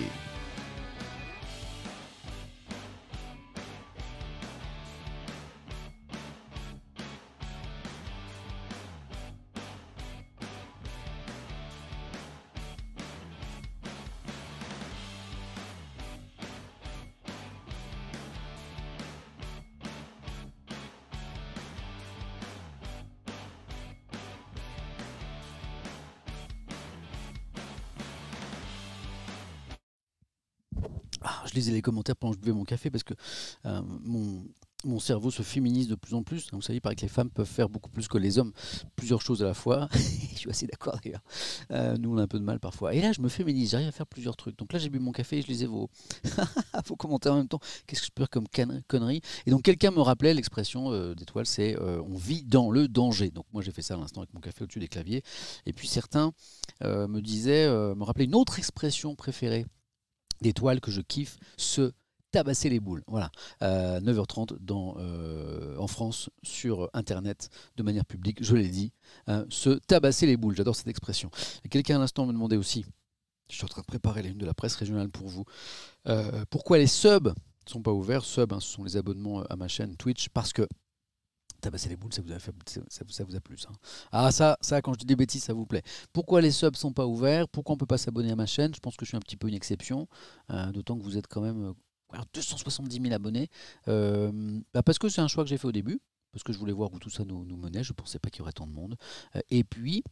les 31.71 31.81
commentaires 31.81 32.15
pendant 32.15 32.33
que 32.33 32.39
je 32.39 32.41
buvais 32.41 32.55
mon 32.55 32.63
café 32.63 32.89
parce 32.89 33.03
que 33.03 33.13
euh, 33.65 33.81
mon, 34.03 34.99
cerveau 34.99 35.31
se 35.31 35.43
féminise 35.43 35.87
de 35.87 35.95
plus 35.95 36.13
en 36.13 36.23
plus. 36.23 36.49
Vous 36.51 36.61
savez, 36.61 36.77
il 36.77 36.81
paraît 36.81 36.95
que 36.95 37.01
les 37.01 37.07
femmes 37.07 37.29
peuvent 37.29 37.47
faire 37.47 37.69
beaucoup 37.69 37.89
plus 37.89 38.09
que 38.09 38.17
les 38.17 38.37
hommes, 38.37 38.51
plusieurs 38.97 39.21
choses 39.21 39.41
à 39.41 39.45
la 39.45 39.53
fois. 39.53 39.87
je 39.93 40.37
suis 40.37 40.49
assez 40.49 40.67
d'accord 40.67 40.99
d'ailleurs. 41.01 41.23
Euh, 41.71 41.95
nous, 41.97 42.13
on 42.13 42.17
a 42.17 42.23
un 42.23 42.27
peu 42.27 42.37
de 42.37 42.43
mal 42.43 42.59
parfois. 42.59 42.93
Et 42.93 43.01
là, 43.01 43.13
je 43.13 43.21
me 43.21 43.29
féminise, 43.29 43.71
j'arrive 43.71 43.87
à 43.87 43.93
faire 43.93 44.07
plusieurs 44.07 44.35
trucs. 44.35 44.57
Donc 44.57 44.73
là, 44.73 44.79
j'ai 44.79 44.89
bu 44.89 44.99
mon 44.99 45.13
café 45.13 45.37
et 45.37 45.41
je 45.41 45.47
lisais 45.47 45.67
vos, 45.67 45.89
vos 46.85 46.97
commentaires 46.97 47.33
en 47.33 47.37
même 47.37 47.47
temps. 47.47 47.61
Qu'est-ce 47.87 48.01
que 48.01 48.07
je 48.07 48.11
peux 48.11 48.23
faire 48.23 48.29
comme 48.29 48.47
connerie? 48.87 49.21
Et 49.45 49.51
donc, 49.51 49.61
quelqu'un 49.61 49.91
me 49.91 50.01
rappelait 50.01 50.33
l'expression 50.33 50.91
euh, 50.91 51.15
d'étoile 51.15 51.45
c'est 51.45 51.77
on 51.79 52.17
vit 52.17 52.43
dans 52.43 52.69
le 52.69 52.89
danger. 52.89 53.29
Donc, 53.29 53.45
moi, 53.53 53.61
j'ai 53.61 53.71
fait 53.71 53.81
ça 53.81 53.93
à 53.93 53.97
l'instant 53.97 54.21
avec 54.21 54.33
mon 54.33 54.41
café 54.41 54.63
au-dessus 54.63 54.79
des 54.79 54.89
claviers. 54.89 55.23
Et 55.65 55.71
puis, 55.71 55.87
certains 55.87 56.33
me 56.81 57.21
disaient, 57.21 57.67
me 57.67 58.03
rappelaient 58.03 58.25
une 58.25 58.35
autre 58.35 58.59
expression 58.59 59.15
préférée 59.15 59.65
d'étoiles 60.41 60.81
que 60.81 60.91
je 60.91 61.01
kiffe, 61.01 61.37
se 61.57 61.93
tabasser 62.33 62.67
les 62.67 62.79
boules. 62.81 63.03
Voilà, 63.07 63.31
9h30 63.61 64.53
euh, 64.53 64.57
euh, 64.99 65.77
en 65.77 65.87
France 65.87 66.29
sur 66.41 66.89
Internet 66.93 67.49
de 67.77 67.83
manière 67.83 68.05
publique, 68.05 68.43
je 68.43 68.55
l'ai 68.55 68.67
dit, 68.67 68.91
hein, 69.27 69.45
se 69.49 69.69
tabasser 69.69 70.25
les 70.25 70.35
boules. 70.35 70.55
J'adore 70.55 70.75
cette 70.75 70.87
expression. 70.87 71.29
Quelqu'un 71.69 71.97
à 71.97 71.99
l'instant 71.99 72.25
me 72.25 72.33
demandait 72.33 72.57
aussi, 72.57 72.85
je 73.49 73.55
suis 73.55 73.63
en 73.63 73.67
train 73.67 73.81
de 73.81 73.85
préparer 73.85 74.23
les 74.23 74.29
une 74.29 74.37
de 74.37 74.45
la 74.45 74.53
presse 74.53 74.75
régionale 74.75 75.09
pour 75.09 75.27
vous, 75.27 75.45
euh, 76.07 76.43
pourquoi 76.49 76.79
les 76.79 76.87
subs 76.87 77.33
sont 77.67 77.81
pas 77.81 77.93
ouverts? 77.93 78.25
Subs, 78.25 78.51
hein, 78.51 78.59
ce 78.59 78.67
sont 78.67 78.83
les 78.83 78.97
abonnements 78.97 79.43
à 79.43 79.55
ma 79.55 79.67
chaîne 79.67 79.95
Twitch, 79.95 80.29
parce 80.29 80.51
que 80.51 80.67
tabasser 81.63 81.89
les 81.89 81.95
boules, 81.95 82.13
ça 82.13 82.21
vous 82.21 82.31
a, 82.31 82.39
fait, 82.39 82.51
plu 83.41 83.57
ça. 83.57 83.69
Ah 84.11 84.31
ça, 84.31 84.57
ça, 84.61 84.81
quand 84.81 84.93
je 84.93 84.99
dis 84.99 85.05
des 85.05 85.15
bêtises, 85.15 85.43
ça 85.43 85.53
vous 85.53 85.65
plaît. 85.65 85.81
Pourquoi 86.11 86.41
les 86.41 86.51
subs 86.51 86.75
sont 86.75 86.93
pas 86.93 87.07
ouverts? 87.07 87.47
Pourquoi 87.47 87.73
on 87.73 87.77
peut 87.77 87.85
pas 87.85 87.97
s'abonner 87.97 88.31
à 88.31 88.35
ma 88.35 88.45
chaîne? 88.45 88.73
Je 88.75 88.79
pense 88.79 88.95
que 88.95 89.05
je 89.05 89.09
suis 89.09 89.17
un 89.17 89.21
petit 89.21 89.37
peu 89.37 89.47
une 89.47 89.55
exception, 89.55 90.07
euh, 90.51 90.71
d'autant 90.71 90.97
que 90.97 91.03
vous 91.03 91.17
êtes 91.17 91.27
quand 91.27 91.41
même 91.41 91.73
270 92.33 92.97
euh, 92.97 93.03
000 93.03 93.13
abonnés. 93.15 93.49
Euh, 93.87 94.59
bah, 94.73 94.83
parce 94.83 94.99
que 94.99 95.09
c'est 95.09 95.21
un 95.21 95.27
choix 95.27 95.43
que 95.43 95.49
j'ai 95.49 95.57
fait 95.57 95.67
au 95.67 95.71
début, 95.71 95.99
parce 96.31 96.43
que 96.43 96.53
je 96.53 96.59
voulais 96.59 96.73
voir 96.73 96.93
où 96.93 96.99
tout 96.99 97.09
ça 97.09 97.23
nous, 97.23 97.43
menait. 97.57 97.83
Je 97.83 97.93
pensais 97.93 98.19
pas 98.19 98.29
qu'il 98.29 98.39
y 98.39 98.41
aurait 98.41 98.53
tant 98.53 98.67
de 98.67 98.73
monde. 98.73 98.95
et 99.49 99.63
puis 99.63 100.03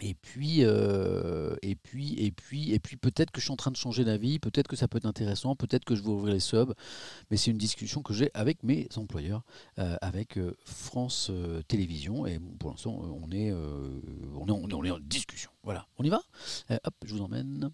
et 0.00 0.14
puis, 0.14 0.58
euh, 0.60 1.56
et 1.62 1.74
puis, 1.74 2.14
et 2.18 2.30
puis, 2.30 2.72
et 2.72 2.78
puis, 2.78 2.96
peut-être 2.96 3.30
que 3.30 3.40
je 3.40 3.46
suis 3.46 3.52
en 3.52 3.56
train 3.56 3.70
de 3.70 3.76
changer 3.76 4.04
d'avis, 4.04 4.38
peut-être 4.38 4.68
que 4.68 4.76
ça 4.76 4.88
peut 4.88 4.98
être 4.98 5.06
intéressant, 5.06 5.56
peut-être 5.56 5.84
que 5.84 5.94
je 5.94 6.02
vais 6.02 6.08
ouvrir 6.08 6.34
les 6.34 6.40
subs, 6.40 6.72
mais 7.30 7.36
c'est 7.36 7.50
une 7.50 7.58
discussion 7.58 8.02
que 8.02 8.14
j'ai 8.14 8.30
avec 8.34 8.62
mes 8.62 8.88
employeurs, 8.96 9.42
euh, 9.78 9.96
avec 10.00 10.38
euh, 10.38 10.56
France 10.64 11.30
Télévisions, 11.66 12.26
et 12.26 12.38
pour 12.58 12.70
l'instant, 12.70 12.92
on 12.92 13.30
est, 13.32 13.52
on 13.52 14.46
est, 14.46 14.74
on 14.74 14.84
est 14.84 14.90
en 14.90 14.98
discussion. 15.00 15.50
Voilà, 15.62 15.86
on 15.98 16.04
y 16.04 16.08
va? 16.08 16.22
Hop, 16.70 16.94
je 17.04 17.14
vous 17.14 17.22
emmène 17.22 17.70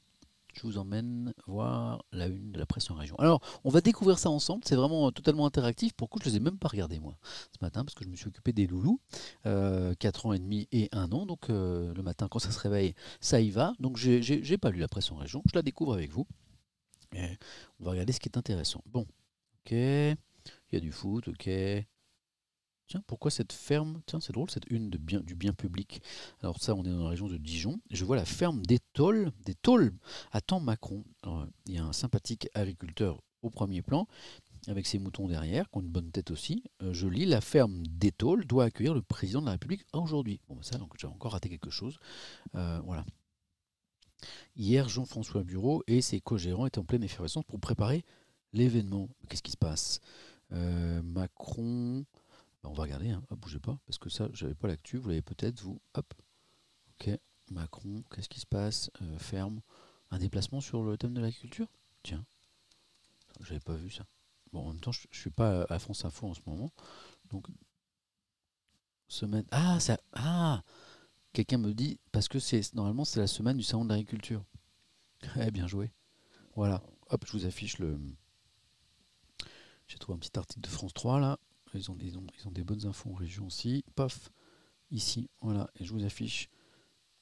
je 0.55 0.63
vous 0.63 0.79
emmène 0.79 1.35
voir 1.47 2.05
la 2.13 2.27
une 2.27 2.53
de 2.53 2.59
la 2.59 2.67
presse 2.67 2.91
en 2.91 2.95
région. 2.95 3.17
Alors, 3.19 3.41
on 3.65 3.71
va 3.71 3.81
découvrir 3.81 4.19
ça 4.19 4.31
ensemble, 4.31 4.63
c'est 4.65 4.77
vraiment 4.77 5.11
totalement 5.13 5.47
interactif. 5.47 5.93
Pourquoi 5.95 6.21
je 6.23 6.29
ne 6.29 6.33
les 6.33 6.37
ai 6.39 6.41
même 6.41 6.59
pas 6.59 6.69
regardés 6.69 7.01
moi 7.01 7.17
ce 7.53 7.65
matin 7.65 7.85
Parce 7.85 7.95
que 7.95 8.05
je 8.05 8.09
me 8.09 8.17
suis 8.17 8.29
occupé 8.29 8.53
des 8.53 8.67
loulous, 8.67 9.01
euh, 9.47 9.95
4 9.99 10.27
ans 10.27 10.33
et 10.33 10.39
demi 10.39 10.69
et 10.73 10.89
1 10.93 11.13
an. 11.13 11.27
Donc 11.27 11.51
euh, 11.51 11.93
le 11.95 12.03
matin, 12.03 12.29
quand 12.29 12.39
ça 12.39 12.51
se 12.51 12.59
réveille, 12.59 12.95
ça 13.21 13.41
y 13.41 13.51
va. 13.51 13.75
Donc 13.81 13.97
j'ai 13.97 14.59
pas 14.59 14.71
lu 14.71 14.79
la 14.81 14.89
presse 14.89 15.11
en 15.13 15.17
région, 15.17 15.43
je 15.47 15.55
la 15.55 15.63
découvre 15.63 15.95
avec 15.95 16.11
vous. 16.11 16.27
on 17.15 17.85
va 17.85 17.93
regarder 17.93 18.13
ce 18.13 18.21
qui 18.21 18.29
est 18.29 18.39
intéressant. 18.39 18.83
Bon, 18.87 19.03
ok, 19.03 19.71
il 19.73 20.17
y 20.73 20.77
a 20.77 20.81
du 20.81 20.93
foot, 20.93 21.29
ok. 21.29 21.49
Tiens, 22.87 23.03
pourquoi 23.07 23.31
cette 23.31 23.53
ferme? 23.53 24.03
Tiens, 24.07 24.21
c'est 24.21 24.33
drôle, 24.33 24.51
cette 24.51 24.71
une 24.71 24.91
de 24.91 24.99
bien, 24.99 25.21
du 25.21 25.35
bien 25.35 25.53
public. 25.55 26.03
Alors 26.43 26.61
ça, 26.61 26.75
on 26.75 26.85
est 26.85 26.91
dans 26.91 27.05
la 27.05 27.09
région 27.09 27.29
de 27.29 27.39
Dijon. 27.39 27.81
Je 27.91 28.05
vois 28.05 28.17
la 28.17 28.27
ferme 28.27 28.65
des 28.67 28.79
tôles, 28.93 29.33
des 29.45 29.55
tôles 29.55 29.93
à 30.33 30.41
Temps 30.41 30.61
Macron. 30.61 31.05
il 31.67 31.75
y 31.75 31.79
a 31.79 31.85
un 31.85 31.93
sympathique 31.93 32.49
agriculteur 32.55 33.23
au 33.43 33.51
premier 33.51 33.83
plan. 33.83 34.07
avec 34.67 34.87
ses 34.87 34.99
moutons 34.99 35.29
derrière, 35.29 35.69
qui 35.69 35.77
ont 35.77 35.83
une 35.83 35.91
bonne 35.91 36.11
tête 36.11 36.31
aussi. 36.31 36.65
Euh, 36.83 36.95
je 36.95 37.07
lis 37.07 37.27
La 37.27 37.43
ferme 37.43 37.87
d'Étole 37.87 38.47
doit 38.47 38.65
accueillir 38.65 38.95
le 38.95 39.03
président 39.03 39.41
de 39.41 39.47
la 39.47 39.53
République 39.53 39.85
aujourd'hui. 39.93 40.41
Bon, 40.49 40.55
bah, 40.55 40.63
ça, 40.63 40.79
donc 40.79 40.95
j'ai 40.99 41.07
encore 41.07 41.33
raté 41.33 41.51
quelque 41.51 41.69
chose. 41.69 41.99
Euh, 42.55 42.81
voilà. 42.85 43.05
Hier, 44.57 44.89
Jean-François 44.89 45.43
Bureau 45.43 45.83
et 45.87 46.01
ses 46.01 46.21
co-gérants 46.21 46.65
étaient 46.67 46.79
en 46.79 46.85
pleine 46.85 47.05
effervescence 47.05 47.45
pour 47.45 47.61
préparer 47.61 48.05
l'événement. 48.55 49.09
Qu'est-ce 49.29 49.43
qui 49.43 49.53
se 49.53 49.57
passe? 49.57 50.01
Euh, 50.53 51.03
Macron. 51.03 52.05
Bah, 52.65 52.71
on 52.71 52.73
va 52.73 52.85
regarder, 52.85 53.11
hein. 53.11 53.23
bougez 53.31 53.59
pas, 53.59 53.79
parce 53.85 53.99
que 53.99 54.09
ça, 54.09 54.31
j'avais 54.33 54.55
pas 54.55 54.69
l'actu. 54.69 54.97
Vous 54.97 55.11
l'avez 55.11 55.21
peut-être, 55.21 55.61
vous. 55.61 55.83
Hop. 55.93 56.15
Ok. 56.95 57.11
Macron, 57.51 58.03
qu'est-ce 58.11 58.31
qui 58.31 58.41
se 58.41 58.47
passe? 58.47 58.91
Ferme. 59.19 59.61
Un 60.11 60.19
déplacement 60.19 60.63
sur 60.63 60.83
le 60.83 60.97
thème 60.97 61.13
de 61.13 61.21
l'agriculture? 61.21 61.69
Tiens. 62.03 62.25
J'avais 63.41 63.61
pas 63.61 63.75
vu 63.75 63.91
ça. 63.91 64.07
Bon, 64.51 64.61
en 64.61 64.69
même 64.69 64.81
temps, 64.81 64.93
je, 64.93 65.07
ne 65.07 65.15
suis 65.15 65.31
pas 65.31 65.65
à 65.69 65.79
France 65.79 66.07
Info 66.07 66.27
en 66.27 66.33
ce 66.33 66.41
moment. 66.47 66.73
Donc, 67.29 67.49
semaine. 69.09 69.45
Ah, 69.51 69.79
ça. 69.79 69.99
Ah 70.15 70.63
Quelqu'un 71.35 71.59
me 71.59 71.75
dit, 71.75 72.01
parce 72.13 72.29
que 72.29 72.39
c'est 72.39 72.73
normalement 72.75 73.05
c'est 73.05 73.21
la 73.21 73.27
semaine 73.27 73.59
du 73.59 73.63
salon 73.63 73.85
de 73.85 73.91
l'agriculture. 73.91 74.43
Eh, 75.37 75.51
bien 75.51 75.67
joué. 75.67 75.91
Voilà. 76.55 76.83
Hop, 77.11 77.25
je 77.27 77.33
vous 77.33 77.45
affiche 77.45 77.79
le. 77.79 77.99
J'ai 79.87 79.99
trouvé 79.99 80.17
un 80.17 80.19
petit 80.19 80.39
article 80.39 80.63
de 80.63 80.69
France 80.69 80.95
3 80.95 81.21
là. 81.21 81.39
Ils 81.75 81.91
ont, 81.91 82.51
des 82.51 82.65
bonnes 82.65 82.87
infos 82.87 83.11
en 83.11 83.15
région 83.15 83.47
aussi. 83.47 83.85
Paf, 83.95 84.31
ici, 84.91 85.29
voilà. 85.41 85.69
Et 85.79 85.85
je 85.85 85.93
vous 85.93 86.05
affiche 86.05 86.49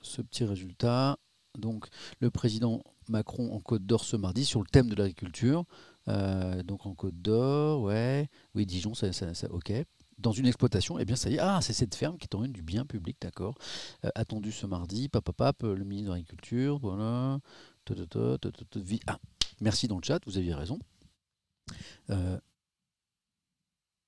ce 0.00 0.22
petit 0.22 0.44
résultat. 0.44 1.18
Donc, 1.58 1.86
le 2.20 2.30
président 2.30 2.82
Macron 3.08 3.52
en 3.52 3.60
Côte 3.60 3.84
d'Or 3.84 4.04
ce 4.04 4.16
mardi 4.16 4.44
sur 4.44 4.60
le 4.60 4.66
thème 4.66 4.88
de 4.88 4.94
l'agriculture. 4.94 5.64
Euh, 6.08 6.62
donc 6.62 6.86
en 6.86 6.94
Côte 6.94 7.20
d'Or, 7.20 7.82
ouais. 7.82 8.28
Oui, 8.54 8.66
Dijon, 8.66 8.94
ça, 8.94 9.08
ok. 9.50 9.72
Dans 10.18 10.32
une 10.32 10.46
exploitation, 10.46 10.98
eh 10.98 11.04
bien 11.04 11.16
ça 11.16 11.30
y 11.30 11.34
est, 11.34 11.38
ah, 11.40 11.60
c'est 11.62 11.72
cette 11.72 11.94
ferme 11.94 12.16
qui 12.16 12.24
est 12.24 12.34
en 12.34 12.44
une 12.44 12.52
du 12.52 12.62
bien 12.62 12.84
public, 12.84 13.16
d'accord. 13.20 13.56
Euh, 14.04 14.10
attendu 14.14 14.52
ce 14.52 14.66
mardi, 14.66 15.08
pap, 15.08 15.62
le 15.62 15.84
ministre 15.84 16.10
de 16.10 16.14
l'Agriculture, 16.14 16.78
voilà. 16.78 17.38
Ah, 19.06 19.18
merci 19.60 19.88
dans 19.88 19.96
le 19.96 20.04
chat, 20.04 20.20
vous 20.26 20.38
aviez 20.38 20.54
raison. 20.54 20.78
Euh, 22.10 22.38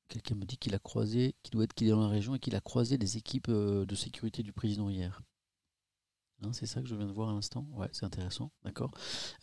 quelqu'un 0.09 0.35
me 0.35 0.45
dit 0.45 0.57
qu'il 0.57 0.75
a 0.75 0.79
croisé, 0.79 1.35
qu'il 1.43 1.53
doit 1.53 1.64
être 1.64 1.75
qu'il 1.75 1.87
est 1.87 1.90
dans 1.90 2.01
la 2.01 2.09
région 2.09 2.35
et 2.35 2.38
qu'il 2.38 2.55
a 2.57 2.61
croisé 2.61 2.97
les 2.99 3.17
équipes 3.17 3.51
de 3.51 3.95
sécurité 3.95 4.43
du 4.43 4.53
président 4.53 4.88
hier. 4.88 5.23
Hein, 6.43 6.53
c'est 6.53 6.67
ça 6.67 6.83
que 6.83 6.88
je 6.88 6.95
viens 6.95 7.07
de 7.07 7.12
voir 7.12 7.31
à 7.31 7.33
l'instant? 7.33 7.67
Ouais, 7.73 7.88
c'est 7.93 8.05
intéressant, 8.05 8.51
d'accord. 8.64 8.90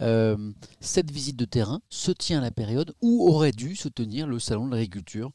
Euh, 0.02 0.52
cette 0.80 1.10
visite 1.10 1.38
de 1.38 1.46
terrain 1.46 1.82
se 1.90 2.12
tient 2.12 2.40
à 2.40 2.42
la 2.42 2.52
période 2.52 2.94
où 3.02 3.28
aurait 3.30 3.52
dû 3.54 3.76
se 3.76 3.88
tenir 3.88 4.28
le 4.28 4.40
Salon 4.40 4.68
de 4.68 4.72
l'agriculture, 4.72 5.32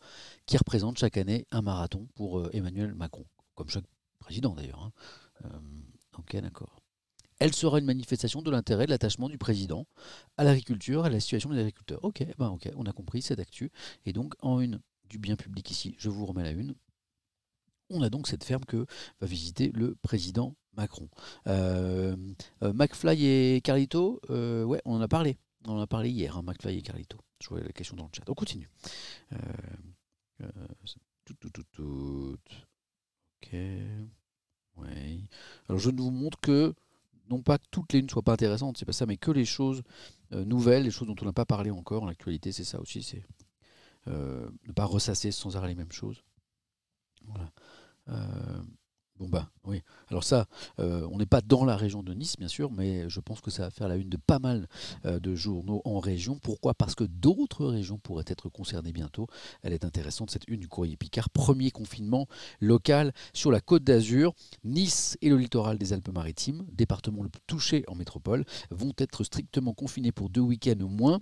qui 0.47 0.57
représente 0.57 0.99
chaque 0.99 1.17
année 1.17 1.47
un 1.51 1.62
marathon 1.62 2.09
pour 2.15 2.39
euh, 2.39 2.51
Emmanuel 2.53 2.95
Macron, 2.95 3.25
comme 3.55 3.69
chaque 3.69 3.87
président 4.19 4.55
d'ailleurs. 4.55 4.83
Hein. 4.83 4.93
Euh, 5.45 5.59
ok, 6.19 6.37
d'accord. 6.37 6.81
Elle 7.39 7.55
sera 7.55 7.79
une 7.79 7.85
manifestation 7.85 8.41
de 8.43 8.51
l'intérêt 8.51 8.87
de 8.87 8.91
l'attachement 8.91 9.29
du 9.29 9.37
président 9.37 9.87
à 10.37 10.45
l'agriculture, 10.45 11.05
à 11.05 11.11
la 11.11 11.21
situation 11.21 11.51
des 11.51 11.59
agriculteurs. 11.59 12.03
Ok, 12.03 12.25
ben 12.39 12.49
ok, 12.49 12.71
on 12.77 12.87
a 12.87 12.93
compris 12.93 13.21
cette 13.21 13.41
actu. 13.41 13.71
Et 14.07 14.12
donc, 14.12 14.35
en 14.41 14.61
une 14.61 14.81
du 15.09 15.19
bien 15.19 15.37
public 15.37 15.71
ici, 15.71 15.95
je 15.99 16.11
vous 16.11 16.27
remets 16.27 16.45
la 16.45 16.51
une. 16.51 16.75
On 17.90 18.03
a 18.03 18.11
donc 18.11 18.27
cette 18.27 18.45
ferme 18.45 18.64
que 18.64 18.87
va 19.21 19.27
visiter 19.27 19.71
le 19.73 19.95
président 19.95 20.57
Macron. 20.77 21.09
Euh, 21.47 22.16
euh, 22.62 22.73
McFly 22.73 23.27
et 23.27 23.61
Carlito, 23.62 24.21
euh, 24.31 24.64
ouais, 24.64 24.81
on 24.85 24.97
en 24.97 25.01
a 25.01 25.09
parlé. 25.09 25.38
On 25.66 25.73
en 25.73 25.81
a 25.81 25.87
parlé 25.87 26.11
hier, 26.11 26.37
hein, 26.37 26.42
McFly 26.42 26.79
et 26.79 26.83
Carlito. 26.83 27.19
Je 27.42 27.49
vois 27.49 27.61
la 27.61 27.73
question 27.73 27.97
dans 27.97 28.05
le 28.05 28.11
chat. 28.12 28.29
On 28.29 28.35
continue. 28.35 28.69
tout, 31.25 31.35
tout, 31.35 31.51
tout, 31.51 31.64
tout. 31.73 32.37
Ok. 33.42 33.53
Ouais. 34.77 35.21
Alors 35.69 35.81
je 35.81 35.90
ne 35.90 36.01
vous 36.01 36.11
montre 36.11 36.38
que, 36.40 36.75
non 37.31 37.42
pas 37.42 37.59
que 37.59 37.64
toutes 37.71 37.92
les 37.92 38.01
unes 38.01 38.07
ne 38.07 38.11
soient 38.11 38.23
pas 38.23 38.35
intéressantes, 38.35 38.77
c'est 38.77 38.85
pas 38.85 38.92
ça, 38.92 39.07
mais 39.07 39.16
que 39.16 39.31
les 39.31 39.45
choses 39.45 39.83
nouvelles, 40.31 40.85
les 40.85 40.90
choses 40.90 41.09
dont 41.09 41.16
on 41.21 41.25
n'a 41.25 41.33
pas 41.33 41.47
parlé 41.47 41.71
encore 41.71 42.03
en 42.03 42.09
actualité, 42.09 42.53
c'est 42.53 42.64
ça 42.64 42.81
aussi, 42.81 43.03
c'est 43.03 43.25
ne 44.07 44.73
pas 44.75 44.85
ressasser 44.85 45.33
sans 45.33 45.57
arrêt 45.57 45.69
les 45.69 45.75
mêmes 45.75 45.92
choses. 45.92 46.23
Voilà. 47.25 47.51
Bon 49.19 49.29
bah 49.29 49.51
oui. 49.64 49.81
Alors 50.09 50.25
ça, 50.25 50.47
euh, 50.79 51.09
on 51.11 51.16
n'est 51.16 51.25
pas 51.27 51.40
dans 51.40 51.64
la 51.64 51.77
région 51.77 52.03
de 52.03 52.12
Nice, 52.12 52.37
bien 52.37 52.49
sûr, 52.49 52.71
mais 52.71 53.09
je 53.09 53.21
pense 53.21 53.40
que 53.40 53.51
ça 53.51 53.62
va 53.62 53.71
faire 53.71 53.88
la 53.88 53.97
une 53.97 54.11
de 54.11 54.19
pas 54.19 54.38
mal 54.38 54.69
euh, 55.07 55.19
de 55.19 55.35
journaux 55.35 55.81
en 55.87 56.01
région. 56.01 56.38
Pourquoi? 56.38 56.75
Parce 56.75 56.95
que 56.95 57.05
d'autres 57.05 57.64
régions 57.64 57.99
pourraient 57.99 58.27
être 58.27 58.51
concernées 58.51 58.92
bientôt. 58.92 59.27
Elle 59.62 59.73
est 59.73 59.87
intéressante, 59.87 60.31
cette 60.31 60.47
une 60.49 60.61
du 60.61 60.69
courrier 60.69 60.99
Picard. 60.99 61.31
Premier 61.31 61.71
confinement 61.71 62.27
local 62.61 63.14
sur 63.33 63.51
la 63.51 63.61
côte 63.61 63.85
d'Azur. 63.85 64.35
Nice 64.64 65.16
et 65.23 65.31
le 65.31 65.38
littoral 65.38 65.79
des 65.79 65.95
Alpes-Maritimes, 65.95 66.66
département 66.73 67.23
le 67.23 67.31
plus 67.31 67.42
touché 67.47 67.85
en 67.88 67.95
métropole, 67.95 68.45
vont 68.71 68.92
être 68.99 69.25
strictement 69.25 69.73
confinés 69.73 70.12
pour 70.12 70.29
deux 70.29 70.42
week-ends 70.42 70.81
au 70.83 70.88
moins. 70.88 71.21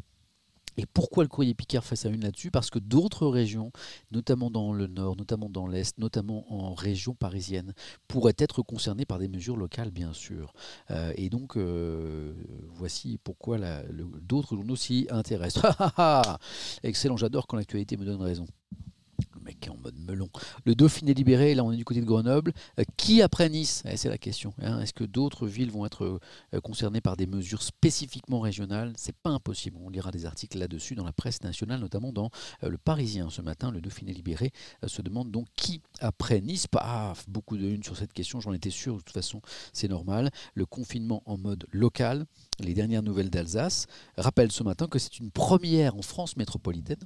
Et 0.77 0.87
pourquoi 0.87 1.25
le 1.25 1.29
courrier 1.29 1.55
Picard 1.55 1.85
fait 1.85 1.97
sa 1.97 2.09
une 2.09 2.23
là-dessus? 2.23 2.51
Parce 2.51 2.71
que 2.71 2.79
d'autres 2.79 3.27
régions, 3.27 3.73
notamment 4.11 4.51
dans 4.51 4.73
le 4.73 4.87
nord, 4.87 5.17
notamment 5.17 5.49
dans 5.49 5.67
l'est, 5.67 5.99
notamment 5.99 6.45
en 6.53 6.75
région 6.75 7.15
parisienne, 7.15 7.75
pourraient 8.09 8.37
être 8.39 8.63
concernées 8.63 9.07
par 9.07 9.19
des 9.19 9.29
mesures 9.29 9.57
locales, 9.57 9.91
bien 9.91 10.13
sûr. 10.13 10.53
Euh, 10.91 11.13
et 11.17 11.29
donc, 11.29 11.57
euh, 11.57 12.35
voici 12.75 13.19
pourquoi 13.23 13.59
d'autres 14.23 14.57
journaux 14.57 14.77
s'y 14.77 15.07
intéressent. 15.11 15.65
Excellent, 16.83 17.17
j'adore 17.17 17.47
quand 17.47 17.57
l'actualité 17.57 17.97
me 17.97 18.05
donne 18.05 18.23
raison 18.23 18.47
mec 19.44 19.68
en 19.70 19.76
mode 19.76 19.98
melon. 19.98 20.28
Le 20.64 20.74
Dauphiné 20.74 21.14
libéré, 21.14 21.54
là 21.54 21.64
on 21.64 21.72
est 21.72 21.76
du 21.76 21.85
côté 21.85 22.00
de 22.00 22.07
Grenoble. 22.07 22.52
Euh, 22.78 22.85
qui 22.96 23.22
après 23.22 23.48
Nice 23.48 23.83
eh, 23.88 23.96
C'est 23.96 24.09
la 24.09 24.18
question. 24.18 24.54
Hein. 24.62 24.80
Est-ce 24.80 24.92
que 24.92 25.04
d'autres 25.04 25.46
villes 25.46 25.70
vont 25.70 25.87
être 25.87 26.20
euh, 26.54 26.61
concernées 26.61 27.00
par 27.00 27.16
des 27.16 27.26
mesures 27.26 27.62
spécifiquement 27.62 28.40
régionales? 28.40 28.92
C'est 28.96 29.16
pas 29.16 29.30
impossible. 29.30 29.76
On 29.80 29.90
lira 29.90 30.11
des 30.11 30.26
articles 30.26 30.59
là-dessus 30.59 30.94
dans 30.94 31.04
la 31.04 31.12
presse 31.12 31.42
nationale, 31.42 31.80
notamment 31.80 32.12
dans 32.12 32.30
euh, 32.62 32.68
Le 32.68 32.78
Parisien 32.78 33.30
ce 33.30 33.42
matin. 33.42 33.70
Le 33.70 33.80
Dauphiné 33.80 34.12
libéré 34.12 34.52
se 34.87 35.02
demande 35.02 35.30
donc 35.30 35.46
qui 35.57 35.83
après 36.00 36.40
Nice? 36.40 36.66
Pas 36.66 37.14
beaucoup 37.28 37.57
de 37.57 37.66
une 37.66 37.83
sur 37.83 37.96
cette 37.96 38.12
question, 38.12 38.40
j'en 38.40 38.52
étais 38.52 38.70
sûr, 38.70 38.96
de 38.96 39.00
toute 39.00 39.14
façon 39.14 39.40
c'est 39.72 39.88
normal. 39.88 40.30
Le 40.54 40.66
confinement 40.66 41.22
en 41.26 41.37
mode 41.37 41.66
local, 41.70 42.26
les 42.61 42.74
dernières 42.74 43.02
nouvelles 43.02 43.30
d'Alsace 43.30 43.87
rappellent 44.16 44.52
ce 44.52 44.62
matin 44.62 44.87
que 44.87 44.98
c'est 44.98 45.18
une 45.18 45.30
première 45.30 45.96
en 45.96 46.02
France 46.02 46.37
métropolitaine 46.37 47.04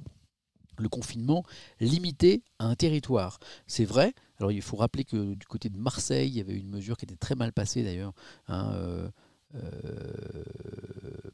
le 0.81 0.89
confinement 0.89 1.43
limité 1.79 2.43
à 2.59 2.65
un 2.65 2.75
territoire. 2.75 3.39
C'est 3.67 3.85
vrai. 3.85 4.13
Alors 4.39 4.51
il 4.51 4.61
faut 4.61 4.77
rappeler 4.77 5.03
que 5.03 5.33
du 5.33 5.45
côté 5.47 5.69
de 5.69 5.77
Marseille, 5.77 6.29
il 6.29 6.37
y 6.37 6.41
avait 6.41 6.57
une 6.57 6.69
mesure 6.69 6.97
qui 6.97 7.05
était 7.05 7.15
très 7.15 7.35
mal 7.35 7.53
passée 7.53 7.83
d'ailleurs. 7.83 8.13
Hein, 8.47 8.71
euh, 8.75 9.09
euh, 9.55 10.43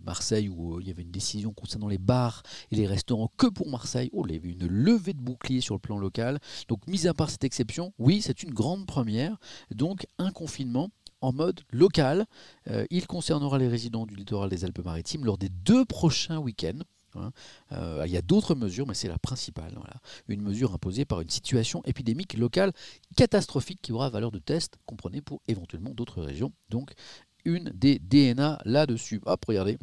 Marseille 0.06 0.48
où 0.48 0.76
euh, 0.76 0.82
il 0.82 0.88
y 0.88 0.92
avait 0.92 1.02
une 1.02 1.12
décision 1.12 1.52
concernant 1.52 1.90
les 1.90 1.98
bars 1.98 2.44
et 2.72 2.76
les 2.76 2.88
restaurants 2.88 3.30
que 3.38 3.48
pour 3.48 3.70
Marseille. 3.70 4.10
Oh, 4.14 4.26
il 4.28 4.34
y 4.34 4.38
avait 4.38 4.50
une 4.50 4.68
levée 4.68 5.14
de 5.14 5.22
bouclier 5.22 5.62
sur 5.62 5.76
le 5.76 5.80
plan 5.80 5.98
local. 5.98 6.40
Donc, 6.70 6.88
mis 6.88 7.08
à 7.08 7.14
part 7.14 7.30
cette 7.30 7.44
exception, 7.44 7.94
oui, 8.00 8.22
c'est 8.22 8.44
une 8.44 8.54
grande 8.54 8.86
première. 8.86 9.38
Donc, 9.72 10.08
un 10.18 10.32
confinement 10.32 10.92
en 11.22 11.34
mode 11.34 11.62
local. 11.72 12.26
il 12.92 13.08
concernera 13.08 13.58
les 13.58 13.68
résidents 13.68 14.06
du 14.06 14.16
littoral 14.16 14.50
des 14.50 14.64
Alpes-Maritimes 14.64 15.26
lors 15.26 15.38
des 15.38 15.50
deux 15.50 15.84
prochains 15.84 16.38
week-ends. 16.38 16.84
Hein. 17.18 17.32
Euh, 17.72 18.04
il 18.06 18.12
y 18.12 18.18
a 18.18 18.22
d'autres 18.22 18.56
mesures, 18.56 18.88
mais 18.88 18.94
c'est 18.94 19.08
la 19.08 19.18
principale. 19.18 19.78
Une 20.28 20.42
mesure 20.42 20.74
imposée 20.74 21.06
par 21.06 21.22
une 21.22 21.30
situation 21.30 21.82
épidémique 21.86 22.36
locale 22.36 22.72
catastrophique 23.16 23.80
qui 23.82 23.92
aura 23.92 24.10
valeur 24.10 24.32
de 24.32 24.40
test, 24.40 24.78
comprenez, 24.86 25.22
pour 25.22 25.42
éventuellement 25.48 25.92
d'autres 25.92 26.22
régions. 26.22 26.52
Donc, 26.70 26.94
une 27.46 27.70
des 27.70 28.00
DNA 28.00 28.60
là-dessus. 28.66 29.22
Hop, 29.26 29.46
regardez. 29.46 29.78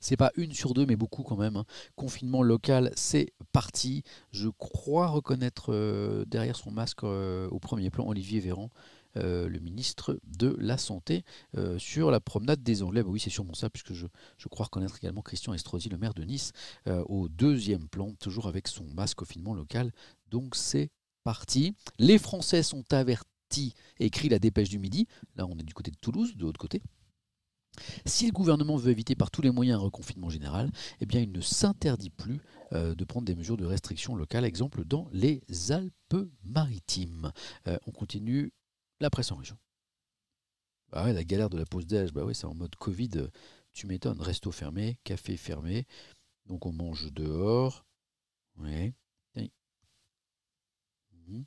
C'est 0.00 0.16
pas 0.16 0.32
une 0.36 0.52
sur 0.52 0.74
deux, 0.74 0.86
mais 0.86 0.96
beaucoup 0.96 1.22
quand 1.22 1.36
même. 1.36 1.56
Hein. 1.56 1.64
Confinement 1.96 2.42
local, 2.42 2.90
c'est 2.96 3.32
parti. 3.52 4.02
Je 4.30 4.48
crois 4.48 5.08
reconnaître 5.08 5.72
euh, 5.72 6.24
derrière 6.26 6.56
son 6.56 6.70
masque 6.70 7.04
euh, 7.04 7.48
au 7.50 7.58
premier 7.58 7.90
plan 7.90 8.06
Olivier 8.06 8.40
Véran. 8.40 8.70
Euh, 9.16 9.48
le 9.48 9.60
ministre 9.60 10.18
de 10.26 10.56
la 10.58 10.76
Santé 10.76 11.24
euh, 11.56 11.78
sur 11.78 12.10
la 12.10 12.18
promenade 12.18 12.62
des 12.62 12.82
Anglais. 12.82 13.02
Bah 13.02 13.10
oui, 13.10 13.20
c'est 13.20 13.30
sûrement 13.30 13.54
ça, 13.54 13.70
puisque 13.70 13.92
je, 13.92 14.06
crois 14.48 14.66
reconnaître 14.66 14.96
également 14.96 15.22
Christian 15.22 15.54
Estrosi, 15.54 15.88
le 15.88 15.98
maire 15.98 16.14
de 16.14 16.24
Nice, 16.24 16.52
euh, 16.88 17.04
au 17.06 17.28
deuxième 17.28 17.88
plan, 17.88 18.12
toujours 18.14 18.48
avec 18.48 18.66
son 18.66 18.84
masque 18.88 19.18
confinement 19.18 19.54
local. 19.54 19.92
Donc 20.30 20.56
c'est 20.56 20.90
parti. 21.22 21.76
Les 21.98 22.18
Français 22.18 22.64
sont 22.64 22.84
avertis, 22.92 23.74
écrit 24.00 24.28
la 24.28 24.40
dépêche 24.40 24.68
du 24.68 24.80
midi. 24.80 25.06
Là, 25.36 25.46
on 25.46 25.56
est 25.58 25.64
du 25.64 25.74
côté 25.74 25.92
de 25.92 25.96
Toulouse, 25.96 26.36
de 26.36 26.42
l'autre 26.42 26.60
côté. 26.60 26.82
Si 28.06 28.26
le 28.26 28.32
gouvernement 28.32 28.76
veut 28.76 28.90
éviter 28.90 29.14
par 29.14 29.30
tous 29.30 29.42
les 29.42 29.50
moyens 29.50 29.78
un 29.78 29.82
reconfinement 29.82 30.30
général, 30.30 30.70
eh 31.00 31.06
bien 31.06 31.20
il 31.20 31.32
ne 31.32 31.40
s'interdit 31.40 32.10
plus 32.10 32.40
de 32.70 33.04
prendre 33.04 33.26
des 33.26 33.34
mesures 33.34 33.56
de 33.56 33.64
restriction 33.64 34.14
locale, 34.14 34.44
exemple 34.44 34.84
dans 34.84 35.08
les 35.12 35.42
Alpes-Maritimes. 35.70 37.32
on 37.66 37.90
continue 37.90 38.52
la 39.04 39.10
presse 39.10 39.30
en 39.32 39.36
région. 39.36 39.58
Bah 40.90 41.12
la 41.12 41.24
galère 41.24 41.50
de 41.50 41.58
la 41.58 41.66
pause 41.66 41.86
d'âge, 41.86 42.12
bah 42.12 42.24
ouais, 42.24 42.34
c'est 42.34 42.46
en 42.46 42.54
mode 42.54 42.74
Covid, 42.76 43.28
tu 43.72 43.86
m'étonnes. 43.86 44.20
Resto 44.20 44.50
fermé, 44.50 44.98
café 45.04 45.36
fermé, 45.36 45.86
donc 46.46 46.66
on 46.66 46.72
mange 46.72 47.12
dehors. 47.12 47.84
Oui. 48.56 48.94
Mhm. 51.12 51.44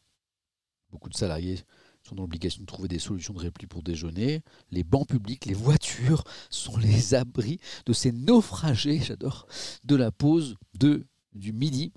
Beaucoup 0.90 1.10
de 1.10 1.16
salariés 1.16 1.60
sont 2.04 2.16
dans 2.16 2.24
l'obligation 2.24 2.62
de 2.62 2.66
trouver 2.66 2.88
des 2.88 3.00
solutions 3.00 3.34
de 3.34 3.40
repli 3.40 3.68
pour 3.68 3.84
déjeuner. 3.84 4.44
Les 4.72 4.84
bancs 4.84 5.08
publics, 5.08 5.46
les 5.46 5.54
voitures 5.54 6.24
sont 6.50 6.78
les 6.78 7.14
abris 7.14 7.60
de 7.86 7.94
ces 7.94 8.12
naufragés, 8.12 9.00
j'adore, 9.00 9.48
de 9.84 9.96
la 9.96 10.12
pause 10.12 10.56
de, 10.74 11.06
du 11.34 11.54
midi. 11.54 11.92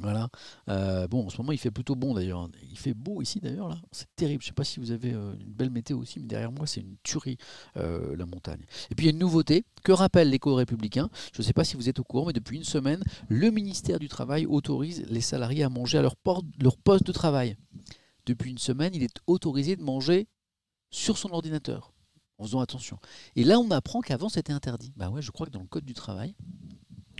Voilà. 0.00 0.28
Euh, 0.68 1.06
bon, 1.08 1.26
en 1.26 1.28
ce 1.28 1.36
moment, 1.38 1.52
il 1.52 1.58
fait 1.58 1.70
plutôt 1.70 1.94
bon 1.94 2.14
d'ailleurs. 2.14 2.48
Il 2.70 2.78
fait 2.78 2.94
beau 2.94 3.20
ici 3.20 3.40
d'ailleurs, 3.40 3.68
là. 3.68 3.76
C'est 3.92 4.08
terrible. 4.16 4.42
Je 4.42 4.46
ne 4.46 4.50
sais 4.50 4.54
pas 4.54 4.64
si 4.64 4.80
vous 4.80 4.90
avez 4.90 5.12
euh, 5.12 5.34
une 5.40 5.52
belle 5.52 5.70
météo 5.70 5.98
aussi, 5.98 6.20
mais 6.20 6.26
derrière 6.26 6.50
moi, 6.50 6.66
c'est 6.66 6.80
une 6.80 6.96
tuerie, 7.02 7.36
euh, 7.76 8.16
la 8.16 8.26
montagne. 8.26 8.62
Et 8.90 8.94
puis, 8.94 9.06
il 9.06 9.08
y 9.08 9.10
a 9.10 9.12
une 9.12 9.18
nouveauté 9.18 9.64
que 9.84 9.92
rappelle 9.92 10.30
l'éco 10.30 10.54
républicain. 10.54 11.10
Je 11.34 11.42
ne 11.42 11.46
sais 11.46 11.52
pas 11.52 11.64
si 11.64 11.76
vous 11.76 11.88
êtes 11.88 11.98
au 11.98 12.04
courant, 12.04 12.26
mais 12.26 12.32
depuis 12.32 12.56
une 12.56 12.64
semaine, 12.64 13.02
le 13.28 13.50
ministère 13.50 13.98
du 13.98 14.08
Travail 14.08 14.46
autorise 14.46 15.04
les 15.08 15.20
salariés 15.20 15.64
à 15.64 15.68
manger 15.68 15.98
à 15.98 16.02
leur, 16.02 16.16
leur 16.58 16.76
poste 16.78 17.04
de 17.04 17.12
travail. 17.12 17.56
Depuis 18.26 18.50
une 18.50 18.58
semaine, 18.58 18.94
il 18.94 19.02
est 19.02 19.16
autorisé 19.26 19.76
de 19.76 19.82
manger 19.82 20.28
sur 20.90 21.18
son 21.18 21.30
ordinateur, 21.30 21.92
en 22.38 22.44
faisant 22.44 22.60
attention. 22.60 22.98
Et 23.36 23.44
là, 23.44 23.58
on 23.58 23.70
apprend 23.70 24.00
qu'avant, 24.00 24.28
c'était 24.28 24.52
interdit. 24.52 24.92
Bah 24.96 25.10
ouais, 25.10 25.22
je 25.22 25.30
crois 25.30 25.46
que 25.46 25.52
dans 25.52 25.60
le 25.60 25.66
Code 25.66 25.84
du 25.84 25.94
travail, 25.94 26.34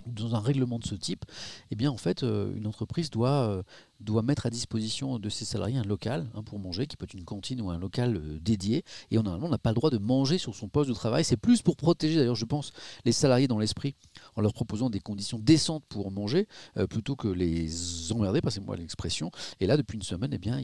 dans 0.05 0.35
un 0.35 0.39
règlement 0.39 0.79
de 0.79 0.85
ce 0.85 0.95
type, 0.95 1.25
eh 1.71 1.75
bien 1.75 1.91
en 1.91 1.97
fait, 1.97 2.23
euh, 2.23 2.53
une 2.55 2.67
entreprise 2.67 3.09
doit, 3.09 3.47
euh, 3.49 3.63
doit 3.99 4.21
mettre 4.21 4.45
à 4.45 4.49
disposition 4.49 5.19
de 5.19 5.29
ses 5.29 5.45
salariés 5.45 5.77
un 5.77 5.83
local 5.83 6.29
hein, 6.33 6.43
pour 6.43 6.59
manger, 6.59 6.87
qui 6.87 6.97
peut 6.97 7.05
être 7.05 7.13
une 7.13 7.23
cantine 7.23 7.61
ou 7.61 7.69
un 7.69 7.79
local 7.79 8.17
euh, 8.17 8.39
dédié. 8.39 8.83
Et 9.11 9.17
on, 9.17 9.23
n'a 9.23 9.57
pas 9.57 9.69
le 9.69 9.75
droit 9.75 9.89
de 9.89 9.97
manger 9.97 10.37
sur 10.37 10.55
son 10.55 10.67
poste 10.67 10.89
de 10.89 10.95
travail. 10.95 11.23
C'est 11.23 11.37
plus 11.37 11.61
pour 11.61 11.75
protéger, 11.75 12.17
d'ailleurs, 12.17 12.35
je 12.35 12.45
pense, 12.45 12.73
les 13.05 13.11
salariés 13.11 13.47
dans 13.47 13.59
l'esprit, 13.59 13.95
en 14.35 14.41
leur 14.41 14.53
proposant 14.53 14.89
des 14.89 14.99
conditions 14.99 15.39
décentes 15.39 15.83
pour 15.89 16.11
manger, 16.11 16.47
plutôt 16.89 17.15
que 17.15 17.27
les 17.27 18.11
emmerder, 18.11 18.41
passez-moi 18.41 18.75
l'expression. 18.75 19.31
Et 19.59 19.67
là, 19.67 19.77
depuis 19.77 19.95
une 19.95 20.03
semaine, 20.03 20.31
eh 20.33 20.37
bien, 20.37 20.59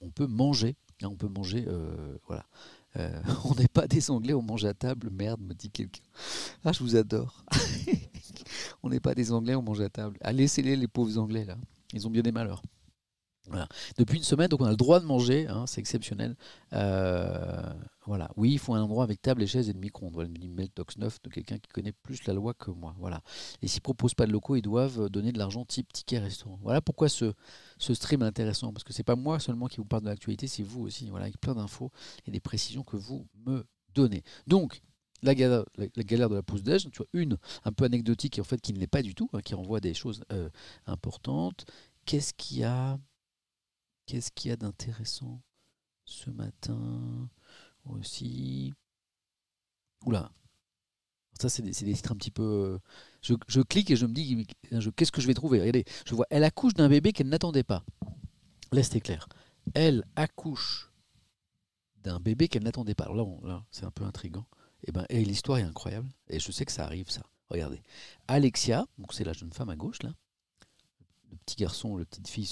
on, 0.00 0.10
peut 0.10 0.26
manger. 0.26 0.76
Hein, 1.02 1.08
on 1.10 1.16
peut 1.16 1.28
manger, 1.28 1.66
voilà. 2.26 2.44
on 3.44 3.54
n'est 3.54 3.68
pas 3.68 3.86
des 3.86 4.10
Anglais, 4.10 4.34
on 4.34 4.42
mange 4.42 4.64
à 4.64 4.74
table, 4.74 5.10
merde, 5.10 5.40
me 5.40 5.54
dit 5.54 5.70
quelqu'un. 5.70 6.02
Ah, 6.64 6.72
je 6.72 6.82
vous 6.82 6.96
adore. 6.96 7.44
on 8.82 8.88
n'est 8.88 9.00
pas 9.00 9.14
des 9.14 9.32
Anglais, 9.32 9.54
on 9.54 9.62
mange 9.62 9.80
à 9.80 9.88
table. 9.88 10.16
Ah, 10.22 10.32
laissez-les, 10.32 10.76
les 10.76 10.88
pauvres 10.88 11.18
Anglais, 11.18 11.44
là. 11.44 11.56
Ils 11.92 12.06
ont 12.06 12.10
bien 12.10 12.22
des 12.22 12.32
malheurs. 12.32 12.62
Depuis 13.98 14.18
une 14.18 14.24
semaine, 14.24 14.48
donc 14.48 14.60
on 14.60 14.64
a 14.64 14.70
le 14.70 14.76
droit 14.76 15.00
de 15.00 15.04
manger, 15.04 15.46
hein, 15.48 15.64
c'est 15.66 15.80
exceptionnel. 15.80 16.36
Euh, 16.72 17.72
voilà. 18.06 18.30
Oui, 18.36 18.52
il 18.52 18.58
faut 18.58 18.74
un 18.74 18.82
endroit 18.82 19.04
avec 19.04 19.20
table 19.20 19.42
et 19.42 19.46
chaise 19.46 19.68
et 19.68 19.72
demi-micro-ondes. 19.72 20.12
Voilà, 20.12 20.28
me 20.28 20.36
dit 20.36 20.48
Meltox 20.48 20.96
9 20.98 21.22
de 21.22 21.28
quelqu'un 21.28 21.58
qui 21.58 21.68
connaît 21.68 21.92
plus 21.92 22.24
la 22.26 22.34
loi 22.34 22.54
que 22.54 22.70
moi. 22.70 22.94
Voilà. 22.98 23.22
Et 23.62 23.68
s'ils 23.68 23.80
ne 23.80 23.82
proposent 23.82 24.14
pas 24.14 24.26
de 24.26 24.32
locaux, 24.32 24.56
ils 24.56 24.62
doivent 24.62 25.08
donner 25.08 25.32
de 25.32 25.38
l'argent 25.38 25.64
type 25.64 25.92
ticket 25.92 26.18
restaurant. 26.18 26.58
Voilà 26.62 26.80
pourquoi 26.80 27.08
ce, 27.08 27.32
ce 27.78 27.94
stream 27.94 28.22
est 28.22 28.26
intéressant. 28.26 28.72
Parce 28.72 28.84
que 28.84 28.92
c'est 28.92 29.02
pas 29.02 29.16
moi 29.16 29.40
seulement 29.40 29.66
qui 29.66 29.78
vous 29.78 29.84
parle 29.84 30.02
de 30.02 30.08
l'actualité, 30.08 30.46
c'est 30.46 30.62
vous 30.62 30.82
aussi. 30.82 31.08
Voilà, 31.08 31.24
avec 31.24 31.40
plein 31.40 31.54
d'infos 31.54 31.90
et 32.26 32.30
des 32.30 32.40
précisions 32.40 32.84
que 32.84 32.96
vous 32.96 33.26
me 33.46 33.66
donnez. 33.94 34.22
Donc, 34.46 34.82
la 35.22 35.34
galère, 35.34 35.64
de 35.74 36.34
la 36.34 36.42
pause 36.42 36.62
déj, 36.62 36.88
tu 36.90 36.98
vois, 36.98 37.06
une 37.12 37.38
un 37.64 37.72
peu 37.72 37.84
anecdotique 37.84 38.38
et 38.38 38.40
en 38.40 38.44
fait 38.44 38.60
qui 38.60 38.72
ne 38.72 38.78
l'est 38.78 38.86
pas 38.86 39.02
du 39.02 39.14
tout, 39.14 39.28
hein, 39.32 39.40
qui 39.40 39.54
renvoie 39.54 39.78
à 39.78 39.80
des 39.80 39.94
choses 39.94 40.22
euh, 40.32 40.48
importantes. 40.86 41.66
Qu'est-ce 42.04 42.32
qu'il 42.34 42.58
y 42.58 42.64
a? 42.64 42.98
Qu'est-ce 44.06 44.30
qu'il 44.32 44.50
y 44.50 44.52
a 44.52 44.56
d'intéressant 44.56 45.42
ce 46.04 46.30
matin 46.30 47.28
aussi? 47.84 48.72
Oula 50.04 50.30
ça, 51.40 51.48
c'est 51.50 51.62
des, 51.62 51.72
titres 51.72 52.12
un 52.12 52.16
petit 52.16 52.30
peu. 52.30 52.78
Je, 53.20 53.34
je, 53.46 53.60
clique 53.60 53.90
et 53.90 53.96
je 53.96 54.06
me 54.06 54.12
dis 54.12 54.46
qu'est-ce 54.96 55.12
que 55.12 55.20
je 55.20 55.26
vais 55.26 55.34
trouver? 55.34 55.60
Regardez, 55.60 55.84
je 56.06 56.14
vois 56.14 56.26
elle 56.30 56.44
accouche 56.44 56.74
d'un 56.74 56.88
bébé 56.88 57.12
qu'elle 57.12 57.28
n'attendait 57.28 57.62
pas. 57.62 57.84
Là, 58.72 58.82
c'était 58.82 59.00
clair. 59.00 59.28
Elle 59.74 60.04
accouche 60.16 60.90
d'un 62.02 62.20
bébé 62.20 62.48
qu'elle 62.48 62.62
n'attendait 62.62 62.94
pas. 62.94 63.04
Alors 63.04 63.46
là, 63.46 63.64
c'est 63.70 63.84
un 63.84 63.90
peu 63.90 64.04
intriguant. 64.04 64.46
Et, 64.84 64.92
ben, 64.92 65.04
et 65.08 65.24
l'histoire 65.24 65.58
est 65.58 65.62
incroyable. 65.62 66.08
Et 66.28 66.38
je 66.40 66.50
sais 66.52 66.64
que 66.64 66.72
ça 66.72 66.84
arrive, 66.84 67.10
ça. 67.10 67.22
Regardez. 67.50 67.82
Alexia, 68.28 68.86
donc 68.98 69.12
c'est 69.12 69.24
la 69.24 69.32
jeune 69.32 69.52
femme 69.52 69.68
à 69.68 69.76
gauche, 69.76 70.02
là. 70.02 70.12
Le 71.30 71.36
petit 71.38 71.56
garçon, 71.56 71.96
le 71.96 72.04
petite 72.04 72.28
fille 72.28 72.46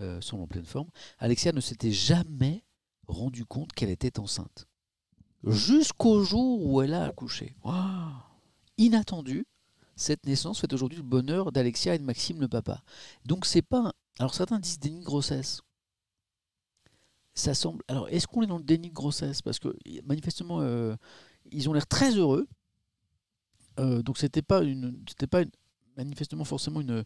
euh, 0.00 0.20
sont 0.20 0.38
en 0.38 0.46
pleine 0.46 0.64
forme. 0.64 0.88
Alexia 1.18 1.52
ne 1.52 1.60
s'était 1.60 1.92
jamais 1.92 2.64
rendu 3.06 3.44
compte 3.44 3.72
qu'elle 3.72 3.90
était 3.90 4.18
enceinte. 4.18 4.66
Jusqu'au 5.44 6.22
jour 6.24 6.64
où 6.66 6.82
elle 6.82 6.94
a 6.94 7.04
accouché. 7.04 7.54
Inattendu, 8.76 9.46
cette 9.96 10.26
naissance 10.26 10.60
fait 10.60 10.72
aujourd'hui 10.72 10.98
le 10.98 11.04
bonheur 11.04 11.52
d'Alexia 11.52 11.94
et 11.94 11.98
de 11.98 12.04
Maxime 12.04 12.40
le 12.40 12.48
papa. 12.48 12.82
Donc 13.24 13.46
c'est 13.46 13.62
pas. 13.62 13.92
Alors 14.18 14.34
certains 14.34 14.58
disent 14.58 14.78
déni 14.78 15.00
de 15.00 15.04
grossesse. 15.04 15.62
Ça 17.34 17.54
semble. 17.54 17.82
Alors 17.88 18.08
est-ce 18.08 18.26
qu'on 18.26 18.42
est 18.42 18.46
dans 18.46 18.58
le 18.58 18.64
déni 18.64 18.88
de 18.90 18.94
grossesse? 18.94 19.42
Parce 19.42 19.58
que 19.58 19.76
manifestement, 20.04 20.60
euh, 20.60 20.96
ils 21.50 21.68
ont 21.68 21.72
l'air 21.72 21.86
très 21.86 22.12
heureux. 22.12 22.46
Euh, 23.78 24.02
donc 24.02 24.18
c'était 24.18 24.42
pas 24.42 24.62
une, 24.62 25.02
c'était 25.08 25.28
pas 25.28 25.44
manifestement 25.96 26.44
forcément 26.44 26.80
une, 26.80 27.04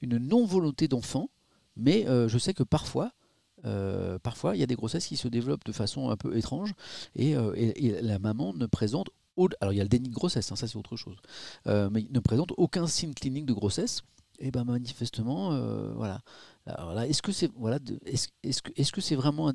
une 0.00 0.18
non 0.18 0.44
volonté 0.44 0.88
d'enfant, 0.88 1.30
mais 1.76 2.06
euh, 2.08 2.28
je 2.28 2.38
sais 2.38 2.54
que 2.54 2.62
parfois, 2.62 3.12
euh, 3.64 4.18
parfois 4.18 4.56
il 4.56 4.60
y 4.60 4.62
a 4.62 4.66
des 4.66 4.74
grossesses 4.74 5.06
qui 5.06 5.16
se 5.16 5.28
développent 5.28 5.64
de 5.64 5.72
façon 5.72 6.10
un 6.10 6.16
peu 6.16 6.36
étrange 6.36 6.72
et, 7.16 7.34
la 8.02 8.18
maman 8.18 8.52
ne 8.54 8.66
présente 8.66 9.10
alors 9.60 9.72
il 9.72 9.76
y 9.76 9.80
a 9.80 9.82
le 9.82 9.88
déni 9.88 10.10
de 10.10 10.14
grossesse, 10.14 10.52
hein, 10.52 10.56
ça 10.56 10.68
c'est 10.68 10.76
autre 10.76 10.96
chose, 10.96 11.16
mais 11.66 12.06
ne 12.08 12.20
présente 12.20 12.52
aucun 12.56 12.86
signe 12.86 13.14
clinique 13.14 13.46
de 13.46 13.52
grossesse. 13.52 14.02
Et 14.40 14.50
ben 14.50 14.64
manifestement, 14.64 15.50
voilà. 15.94 16.20
Alors 16.66 16.92
là, 16.94 17.06
est-ce 17.06 17.22
que 17.22 17.32
c'est 17.32 17.50
voilà, 17.56 17.78
est-ce, 18.04 18.28
est-ce 18.42 18.62
que 18.62 18.72
est-ce 18.76 18.92
que 18.92 19.00
c'est 19.00 19.14
vraiment 19.16 19.52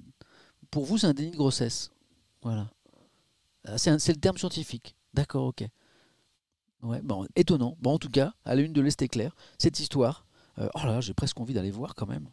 pour 0.71 0.83
vous 0.85 0.97
c'est 0.97 1.07
un 1.07 1.13
déni 1.13 1.31
de 1.31 1.37
grossesse, 1.37 1.91
voilà. 2.41 2.69
Euh, 3.67 3.77
c'est 3.77 4.13
le 4.13 4.19
terme 4.19 4.37
scientifique. 4.37 4.95
D'accord, 5.13 5.45
ok. 5.45 5.63
Ouais, 6.81 7.01
bon, 7.01 7.27
étonnant. 7.35 7.75
Bon, 7.81 7.93
en 7.93 7.99
tout 7.99 8.09
cas, 8.09 8.33
à 8.45 8.55
la 8.55 8.61
une 8.61 8.73
de 8.73 8.81
l'Est 8.81 9.01
éclair, 9.01 9.35
cette 9.57 9.79
histoire. 9.79 10.25
Euh, 10.59 10.69
oh 10.75 10.85
là, 10.85 11.01
j'ai 11.01 11.13
presque 11.13 11.39
envie 11.39 11.53
d'aller 11.53 11.71
voir 11.71 11.95
quand 11.95 12.07
même. 12.07 12.29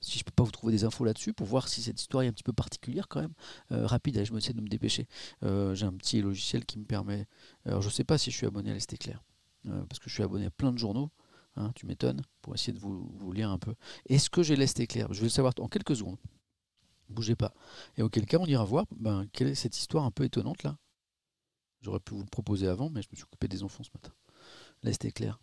Si 0.00 0.18
je 0.18 0.24
peux 0.24 0.32
pas 0.32 0.42
vous 0.42 0.50
trouver 0.50 0.72
des 0.72 0.84
infos 0.84 1.04
là-dessus 1.04 1.32
pour 1.32 1.46
voir 1.46 1.68
si 1.68 1.80
cette 1.82 2.00
histoire 2.00 2.24
est 2.24 2.26
un 2.26 2.32
petit 2.32 2.42
peu 2.42 2.52
particulière 2.52 3.06
quand 3.08 3.20
même. 3.20 3.34
Euh, 3.70 3.86
rapide, 3.86 4.16
allez, 4.16 4.26
je 4.26 4.32
me 4.32 4.38
essaie 4.38 4.52
de 4.52 4.60
me 4.60 4.68
dépêcher. 4.68 5.06
j'ai 5.42 5.86
un 5.86 5.92
petit 5.92 6.20
logiciel 6.20 6.64
qui 6.64 6.78
me 6.78 6.84
permet. 6.84 7.26
Alors, 7.64 7.82
je 7.82 7.88
sais 7.88 8.04
pas 8.04 8.18
si 8.18 8.30
je 8.30 8.36
suis 8.36 8.46
abonné 8.46 8.70
à 8.70 8.74
l'Est 8.74 8.92
éclair. 8.92 9.22
parce 9.64 10.00
que 10.00 10.08
je 10.08 10.14
suis 10.14 10.22
abonné 10.22 10.46
à 10.46 10.50
plein 10.50 10.72
de 10.72 10.78
journaux. 10.78 11.10
Hein, 11.56 11.70
tu 11.74 11.86
m'étonnes, 11.86 12.22
pour 12.40 12.54
essayer 12.54 12.72
de 12.72 12.78
vous, 12.78 13.32
lire 13.32 13.50
un 13.50 13.58
peu. 13.58 13.74
Est-ce 14.06 14.30
que 14.30 14.42
j'ai 14.42 14.56
l'Est 14.56 14.80
éclair? 14.80 15.12
Je 15.12 15.20
vais 15.20 15.26
le 15.26 15.30
savoir 15.30 15.52
en 15.60 15.68
quelques 15.68 15.96
secondes. 15.96 16.16
Bougez 17.10 17.36
pas. 17.36 17.52
Et 17.96 18.02
auquel 18.02 18.24
cas, 18.26 18.38
on 18.40 18.46
ira 18.46 18.64
voir 18.64 18.86
ben, 18.96 19.26
quelle 19.32 19.48
est 19.48 19.54
cette 19.54 19.76
histoire 19.76 20.04
un 20.04 20.10
peu 20.10 20.24
étonnante 20.24 20.62
là? 20.62 20.78
J'aurais 21.82 22.00
pu 22.00 22.14
vous 22.14 22.22
le 22.22 22.28
proposer 22.28 22.68
avant, 22.68 22.90
mais 22.90 23.02
je 23.02 23.08
me 23.10 23.16
suis 23.16 23.26
coupé 23.26 23.48
des 23.48 23.62
enfants 23.64 23.82
ce 23.82 23.90
matin. 23.92 24.12
Là, 24.82 24.92
c'était 24.92 25.10
clair. 25.10 25.38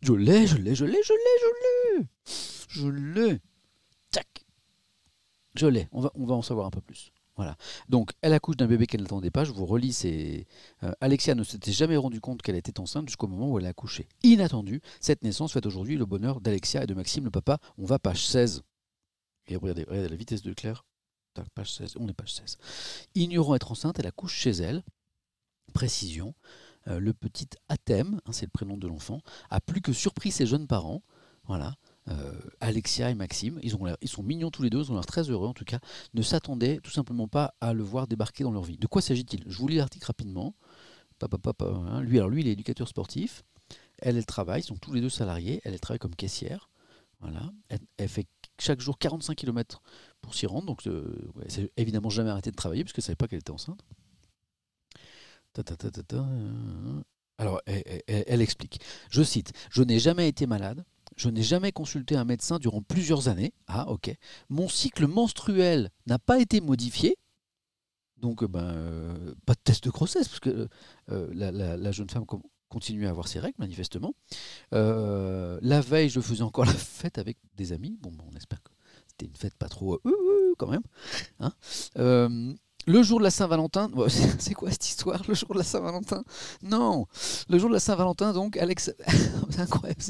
Je 0.00 0.12
l'ai, 0.12 0.46
je 0.46 0.56
l'ai, 0.56 0.74
je 0.74 0.84
l'ai, 0.84 1.02
je 1.02 1.12
l'ai, 1.12 1.36
je 1.40 1.98
l'ai. 1.98 2.08
Je 2.68 2.88
l'ai. 2.88 3.40
Tac. 4.10 4.26
Je 5.54 5.66
l'ai. 5.66 5.88
On 5.92 6.00
va, 6.00 6.34
en 6.34 6.42
savoir 6.42 6.66
un 6.66 6.70
peu 6.70 6.80
plus. 6.80 7.12
Voilà. 7.36 7.56
Donc, 7.88 8.12
elle 8.20 8.32
accouche 8.32 8.56
d'un 8.56 8.66
bébé 8.66 8.86
qu'elle 8.86 9.02
n'attendait 9.02 9.30
pas. 9.30 9.44
Je 9.44 9.52
vous 9.52 9.66
relis. 9.66 9.92
C'est 9.92 10.46
euh, 10.82 10.92
Alexia 11.00 11.34
ne 11.34 11.44
s'était 11.44 11.72
jamais 11.72 11.96
rendu 11.96 12.20
compte 12.20 12.42
qu'elle 12.42 12.56
était 12.56 12.80
enceinte 12.80 13.08
jusqu'au 13.08 13.26
moment 13.26 13.50
où 13.50 13.58
elle 13.58 13.66
a 13.66 13.70
accouché. 13.70 14.08
Inattendu, 14.22 14.80
cette 15.00 15.22
naissance 15.22 15.52
fait 15.52 15.64
aujourd'hui 15.66 15.96
le 15.96 16.06
bonheur 16.06 16.40
d'Alexia 16.40 16.84
et 16.84 16.86
de 16.86 16.94
Maxime, 16.94 17.24
le 17.24 17.30
papa. 17.30 17.58
On 17.78 17.84
va 17.84 17.98
page 17.98 18.26
16. 18.26 18.62
Et 19.48 19.56
regardez, 19.56 19.84
la 19.90 20.16
vitesse 20.16 20.42
de 20.42 20.52
Claire 20.52 20.84
page 21.54 21.72
16, 21.72 21.94
on 21.98 22.08
est 22.08 22.12
page 22.12 22.34
16. 22.34 22.58
Ignorant 23.14 23.54
être 23.54 23.72
enceinte, 23.72 23.98
elle 23.98 24.06
accouche 24.06 24.34
chez 24.34 24.50
elle. 24.50 24.82
Précision, 25.72 26.34
le 26.86 27.12
petit 27.12 27.48
Athème, 27.68 28.20
hein, 28.26 28.32
c'est 28.32 28.46
le 28.46 28.50
prénom 28.50 28.76
de 28.76 28.88
l'enfant, 28.88 29.20
a 29.50 29.60
plus 29.60 29.80
que 29.80 29.92
surpris 29.92 30.30
ses 30.30 30.46
jeunes 30.46 30.66
parents. 30.66 31.02
Euh, 32.08 32.32
Alexia 32.60 33.10
et 33.10 33.14
Maxime, 33.14 33.58
ils, 33.62 33.76
ont 33.76 33.86
ils 34.00 34.08
sont 34.08 34.22
mignons 34.22 34.50
tous 34.50 34.62
les 34.62 34.70
deux, 34.70 34.82
ils 34.82 34.90
ont 34.90 34.94
l'air 34.94 35.06
très 35.06 35.30
heureux 35.30 35.48
en 35.48 35.52
tout 35.52 35.64
cas, 35.64 35.80
ne 36.14 36.22
s'attendaient 36.22 36.78
tout 36.82 36.90
simplement 36.90 37.28
pas 37.28 37.54
à 37.60 37.72
le 37.72 37.82
voir 37.82 38.06
débarquer 38.06 38.44
dans 38.44 38.52
leur 38.52 38.62
vie. 38.62 38.78
De 38.78 38.86
quoi 38.86 39.02
s'agit-il? 39.02 39.44
Je 39.46 39.58
vous 39.58 39.68
lis 39.68 39.76
l'article 39.76 40.06
rapidement. 40.06 40.54
Papa, 41.18 41.38
papa, 41.38 41.66
hein. 41.66 42.00
Lui, 42.00 42.18
lui, 42.18 42.40
il 42.40 42.48
est 42.48 42.52
éducateur 42.52 42.88
sportif. 42.88 43.44
Elle, 43.98 44.16
elle 44.16 44.26
travaille, 44.26 44.62
ils 44.62 44.64
sont 44.64 44.76
tous 44.76 44.92
les 44.92 45.00
deux 45.00 45.10
salariés. 45.10 45.60
Elle, 45.64 45.74
elle 45.74 45.80
travaille 45.80 45.98
comme 45.98 46.14
caissière. 46.14 46.70
Elle, 47.98 48.08
fait 48.08 48.26
chaque 48.58 48.80
jour 48.80 48.98
45 48.98 49.34
km 49.34 49.82
pour 50.22 50.34
s'y 50.34 50.46
rendre. 50.46 50.66
Donc, 50.66 50.86
euh, 50.86 51.30
c'est 51.48 51.70
évidemment 51.76 52.08
jamais 52.08 52.30
arrêté 52.30 52.50
de 52.50 52.56
travailler 52.56 52.82
puisque 52.82 52.98
ne 52.98 53.02
savait 53.02 53.16
pas 53.16 53.28
qu'elle 53.28 53.40
était 53.40 53.50
enceinte. 53.50 53.84
Alors, 57.38 57.60
elle, 57.66 58.42
explique. 58.42 58.80
Je 59.10 59.22
cite 59.22 59.52
Je 59.70 59.82
n'ai 59.82 59.98
jamais 59.98 60.28
été 60.28 60.46
malade. 60.46 60.84
Je 61.16 61.28
n'ai 61.28 61.42
jamais 61.42 61.72
consulté 61.72 62.16
un 62.16 62.24
médecin 62.24 62.58
durant 62.58 62.82
plusieurs 62.82 63.28
années. 63.28 63.52
Ah, 63.66 63.88
ok. 63.90 64.14
Mon 64.48 64.68
cycle 64.68 65.06
menstruel 65.06 65.90
n'a 66.06 66.18
pas 66.18 66.38
été 66.38 66.60
modifié. 66.60 67.16
Donc, 68.18 68.44
ben, 68.44 68.60
euh, 68.60 69.34
pas 69.46 69.54
de 69.54 69.60
test 69.64 69.84
de 69.84 69.90
grossesse, 69.90 70.28
parce 70.28 70.40
que 70.40 70.68
euh, 71.10 71.28
la, 71.32 71.92
jeune 71.92 72.10
femme 72.10 72.26
continuait 72.68 73.06
à 73.06 73.10
avoir 73.10 73.28
ses 73.28 73.40
règles, 73.40 73.56
manifestement. 73.58 74.14
Euh, 74.74 75.58
la 75.62 75.80
veille, 75.80 76.10
je 76.10 76.20
faisais 76.20 76.42
encore 76.42 76.66
la 76.66 76.74
fête 76.74 77.18
avec 77.18 77.38
des 77.54 77.72
amis. 77.72 77.98
Bon, 78.00 78.12
on 78.30 78.36
espère 78.36 78.62
que 78.62 78.70
c'était 79.08 79.26
une 79.26 79.36
fête 79.36 79.54
pas 79.54 79.68
trop... 79.68 80.00
Euh, 80.04 80.54
quand 80.58 80.68
même. 80.68 80.82
Hein. 81.38 81.52
Le 82.86 83.02
jour 83.02 83.18
de 83.18 83.24
la 83.24 83.30
Saint-Valentin, 83.30 83.90
c'est 84.38 84.54
quoi 84.54 84.70
cette 84.70 84.86
histoire 84.86 85.22
Le 85.28 85.34
jour 85.34 85.50
de 85.52 85.58
la 85.58 85.64
Saint-Valentin? 85.64 86.24
Non 86.62 87.06
Le 87.48 87.58
jour 87.58 87.68
de 87.68 87.74
la 87.74 87.80
Saint-Valentin, 87.80 88.32
donc, 88.32 88.56
Alex... 88.56 88.92
c'est 89.50 89.60
incroyable. 89.60 90.00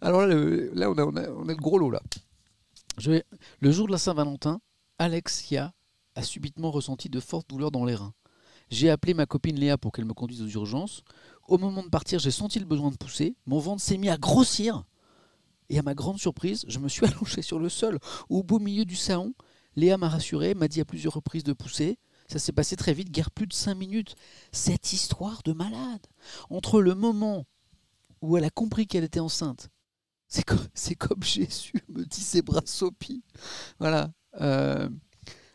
Alors 0.00 0.26
là, 0.26 0.90
on, 0.90 0.98
a, 0.98 1.30
on, 1.30 1.44
le 1.44 1.54
gros 1.54 1.78
lot, 1.78 1.90
là. 1.90 2.02
Le 3.60 3.70
jour 3.70 3.86
de 3.86 3.92
la 3.92 3.98
Saint-Valentin, 3.98 4.60
Alexia 4.98 5.72
a 6.16 6.22
subitement 6.22 6.70
ressenti 6.70 7.08
de 7.08 7.20
fortes 7.20 7.48
douleurs 7.48 7.70
dans 7.70 7.84
les 7.84 7.94
reins. 7.94 8.14
J'ai 8.70 8.90
appelé 8.90 9.14
ma 9.14 9.24
copine 9.24 9.56
Léa 9.56 9.78
pour 9.78 9.92
qu'elle 9.92 10.04
me 10.04 10.12
conduise 10.12 10.42
aux 10.42 10.48
urgences. 10.48 11.02
Au 11.46 11.56
moment 11.56 11.82
de 11.82 11.88
partir, 11.88 12.18
j'ai 12.18 12.30
senti 12.30 12.58
le 12.58 12.66
besoin 12.66 12.90
de 12.90 12.96
pousser. 12.96 13.36
Mon 13.46 13.60
ventre 13.60 13.80
s'est 13.80 13.96
mis 13.96 14.10
à 14.10 14.18
grossir. 14.18 14.84
Et 15.70 15.78
à 15.78 15.82
ma 15.82 15.94
grande 15.94 16.18
surprise, 16.18 16.64
je 16.68 16.78
me 16.78 16.88
suis 16.88 17.06
allongé 17.06 17.42
sur 17.42 17.58
le 17.58 17.68
sol, 17.68 17.98
au 18.28 18.42
beau 18.42 18.58
milieu 18.58 18.84
du 18.84 18.96
salon. 18.96 19.32
Léa 19.76 19.96
m'a 19.96 20.08
rassuré, 20.08 20.54
m'a 20.54 20.66
dit 20.66 20.80
à 20.80 20.84
plusieurs 20.84 21.14
reprises 21.14 21.44
de 21.44 21.52
pousser. 21.52 21.98
Ça 22.28 22.38
s'est 22.38 22.52
passé 22.52 22.76
très 22.76 22.92
vite, 22.92 23.10
guère 23.10 23.30
plus 23.30 23.46
de 23.46 23.54
cinq 23.54 23.74
minutes. 23.74 24.14
Cette 24.52 24.92
histoire 24.92 25.42
de 25.44 25.52
malade. 25.52 26.06
Entre 26.50 26.80
le 26.80 26.94
moment 26.94 27.46
où 28.20 28.36
elle 28.36 28.44
a 28.44 28.50
compris 28.50 28.86
qu'elle 28.86 29.04
était 29.04 29.20
enceinte, 29.20 29.70
c'est 30.28 30.44
comme, 30.44 31.22
Jésus 31.22 31.82
me 31.88 32.04
dit 32.04 32.20
ses 32.20 32.42
bras 32.42 32.62
sopis. 32.66 33.24
Voilà. 33.78 34.12
Euh, 34.40 34.88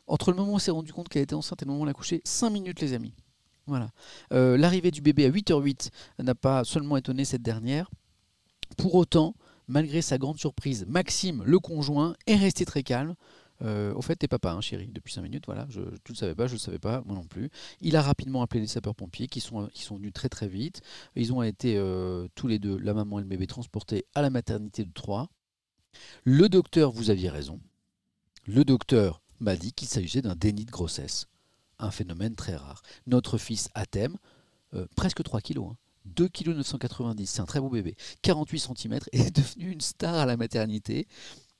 entre 0.08 0.32
le 0.32 0.38
moment 0.38 0.54
où 0.54 0.56
elle 0.56 0.62
s'est 0.62 0.72
rendu 0.72 0.92
compte 0.92 1.10
qu'elle 1.10 1.22
était 1.22 1.36
enceinte 1.36 1.62
et 1.62 1.66
le 1.66 1.72
moment 1.72 1.84
où 1.84 1.86
elle 1.86 1.92
a 1.92 1.94
couché, 1.94 2.22
5 2.26 2.50
minutes 2.50 2.82
les 2.82 2.94
amis. 2.94 3.14
Voilà. 3.68 3.92
Euh, 4.34 4.58
l'arrivée 4.58 4.92
du 4.92 5.02
bébé 5.02 5.26
à 5.26 5.30
8h08 5.30 5.90
n'a 6.20 6.36
pas 6.36 6.64
seulement 6.64 6.98
étonné 6.98 7.24
cette 7.24 7.44
dernière. 7.44 7.90
Pour 8.78 8.96
autant, 8.96 9.36
malgré 9.68 10.02
sa 10.02 10.18
grande 10.18 10.40
surprise, 10.40 10.86
Maxime, 10.88 11.44
le 11.46 11.60
conjoint, 11.60 12.16
est 12.28 12.36
resté 12.36 12.66
très 12.66 12.84
calme. 12.84 13.16
Euh, 13.62 13.94
au 13.94 14.02
fait, 14.02 14.16
t'es 14.16 14.28
papa, 14.28 14.52
hein, 14.52 14.62
chérie, 14.62 14.90
depuis 14.92 15.14
5 15.14 15.22
minutes, 15.22 15.46
voilà. 15.46 15.66
Je, 15.70 15.82
tu 16.04 16.12
le 16.12 16.16
savais 16.18 16.36
pas, 16.36 16.48
je 16.48 16.54
le 16.54 16.60
savais 16.60 16.80
pas, 16.80 17.02
moi 17.06 17.16
non 17.16 17.26
plus. 17.26 17.50
Il 17.82 17.96
a 17.96 18.02
rapidement 18.02 18.42
appelé 18.42 18.62
les 18.62 18.68
sapeurs-pompiers 18.68 19.28
qui 19.28 19.40
sont, 19.40 19.68
qui 19.68 19.84
sont 19.84 19.96
venus 19.96 20.14
très 20.14 20.30
très 20.30 20.48
vite. 20.48 20.82
Ils 21.16 21.32
ont 21.34 21.44
été 21.44 21.78
euh, 21.78 22.28
tous 22.36 22.48
les 22.48 22.60
deux, 22.60 22.78
la 22.78 22.94
maman 22.94 23.20
et 23.20 23.22
le 23.22 23.28
bébé, 23.28 23.48
transportés 23.48 24.06
à 24.16 24.22
la 24.22 24.30
maternité 24.30 24.84
de 24.84 24.92
Troyes. 24.92 25.30
Le 26.24 26.50
docteur, 26.50 26.92
vous 26.92 27.10
aviez 27.10 27.30
raison. 27.30 27.60
Le 28.46 28.66
docteur 28.66 29.22
m'a 29.40 29.56
dit 29.56 29.72
qu'il 29.72 29.88
s'agissait 29.88 30.22
d'un 30.22 30.36
déni 30.36 30.66
de 30.66 30.72
grossesse, 30.72 31.28
un 31.80 31.92
phénomène 31.92 32.36
très 32.36 32.56
rare. 32.56 32.82
Notre 33.08 33.38
fils 33.38 33.70
Athème, 33.74 34.18
euh, 34.74 34.88
presque 34.96 35.24
3 35.24 35.42
kilos, 35.42 35.72
hein, 35.72 35.78
2 36.06 36.28
kg 36.28 36.50
990, 36.50 37.28
c'est 37.28 37.42
un 37.42 37.46
très 37.46 37.60
beau 37.60 37.70
bébé, 37.70 37.96
48 38.22 38.60
cm, 38.60 39.00
est 39.14 39.36
devenu 39.36 39.72
une 39.72 39.82
star 39.82 40.16
à 40.16 40.26
la 40.26 40.38
maternité. 40.38 41.08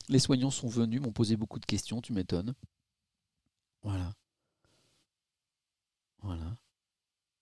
Les 0.10 0.20
soignants 0.20 0.52
sont 0.52 0.68
venus, 0.68 1.02
m'ont 1.02 1.12
posé 1.12 1.36
beaucoup 1.36 1.60
de 1.60 1.66
questions, 1.66 2.02
tu 2.02 2.14
m'étonnes. 2.14 2.54
Voilà. 3.82 4.14
Voilà. 6.22 6.58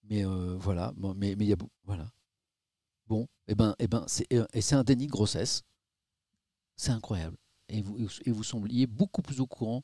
Mais 0.03 0.25
euh, 0.25 0.57
voilà, 0.57 0.93
mais 1.15 1.31
il 1.31 1.43
y 1.43 1.53
a 1.53 1.57
voilà. 1.83 2.11
Bon, 3.07 3.23
et 3.47 3.51
eh 3.51 3.55
ben, 3.55 3.71
et 3.71 3.83
eh 3.83 3.87
ben, 3.87 4.03
c'est 4.07 4.31
euh, 4.33 4.45
et 4.53 4.61
c'est 4.61 4.75
un 4.75 4.83
déni 4.83 5.07
de 5.07 5.11
grossesse. 5.11 5.63
C'est 6.75 6.91
incroyable. 6.91 7.37
Et 7.69 7.81
vous, 7.81 7.97
et 8.25 8.31
vous 8.31 8.43
sembliez 8.43 8.87
beaucoup 8.87 9.21
plus 9.21 9.39
au 9.39 9.47
courant 9.47 9.83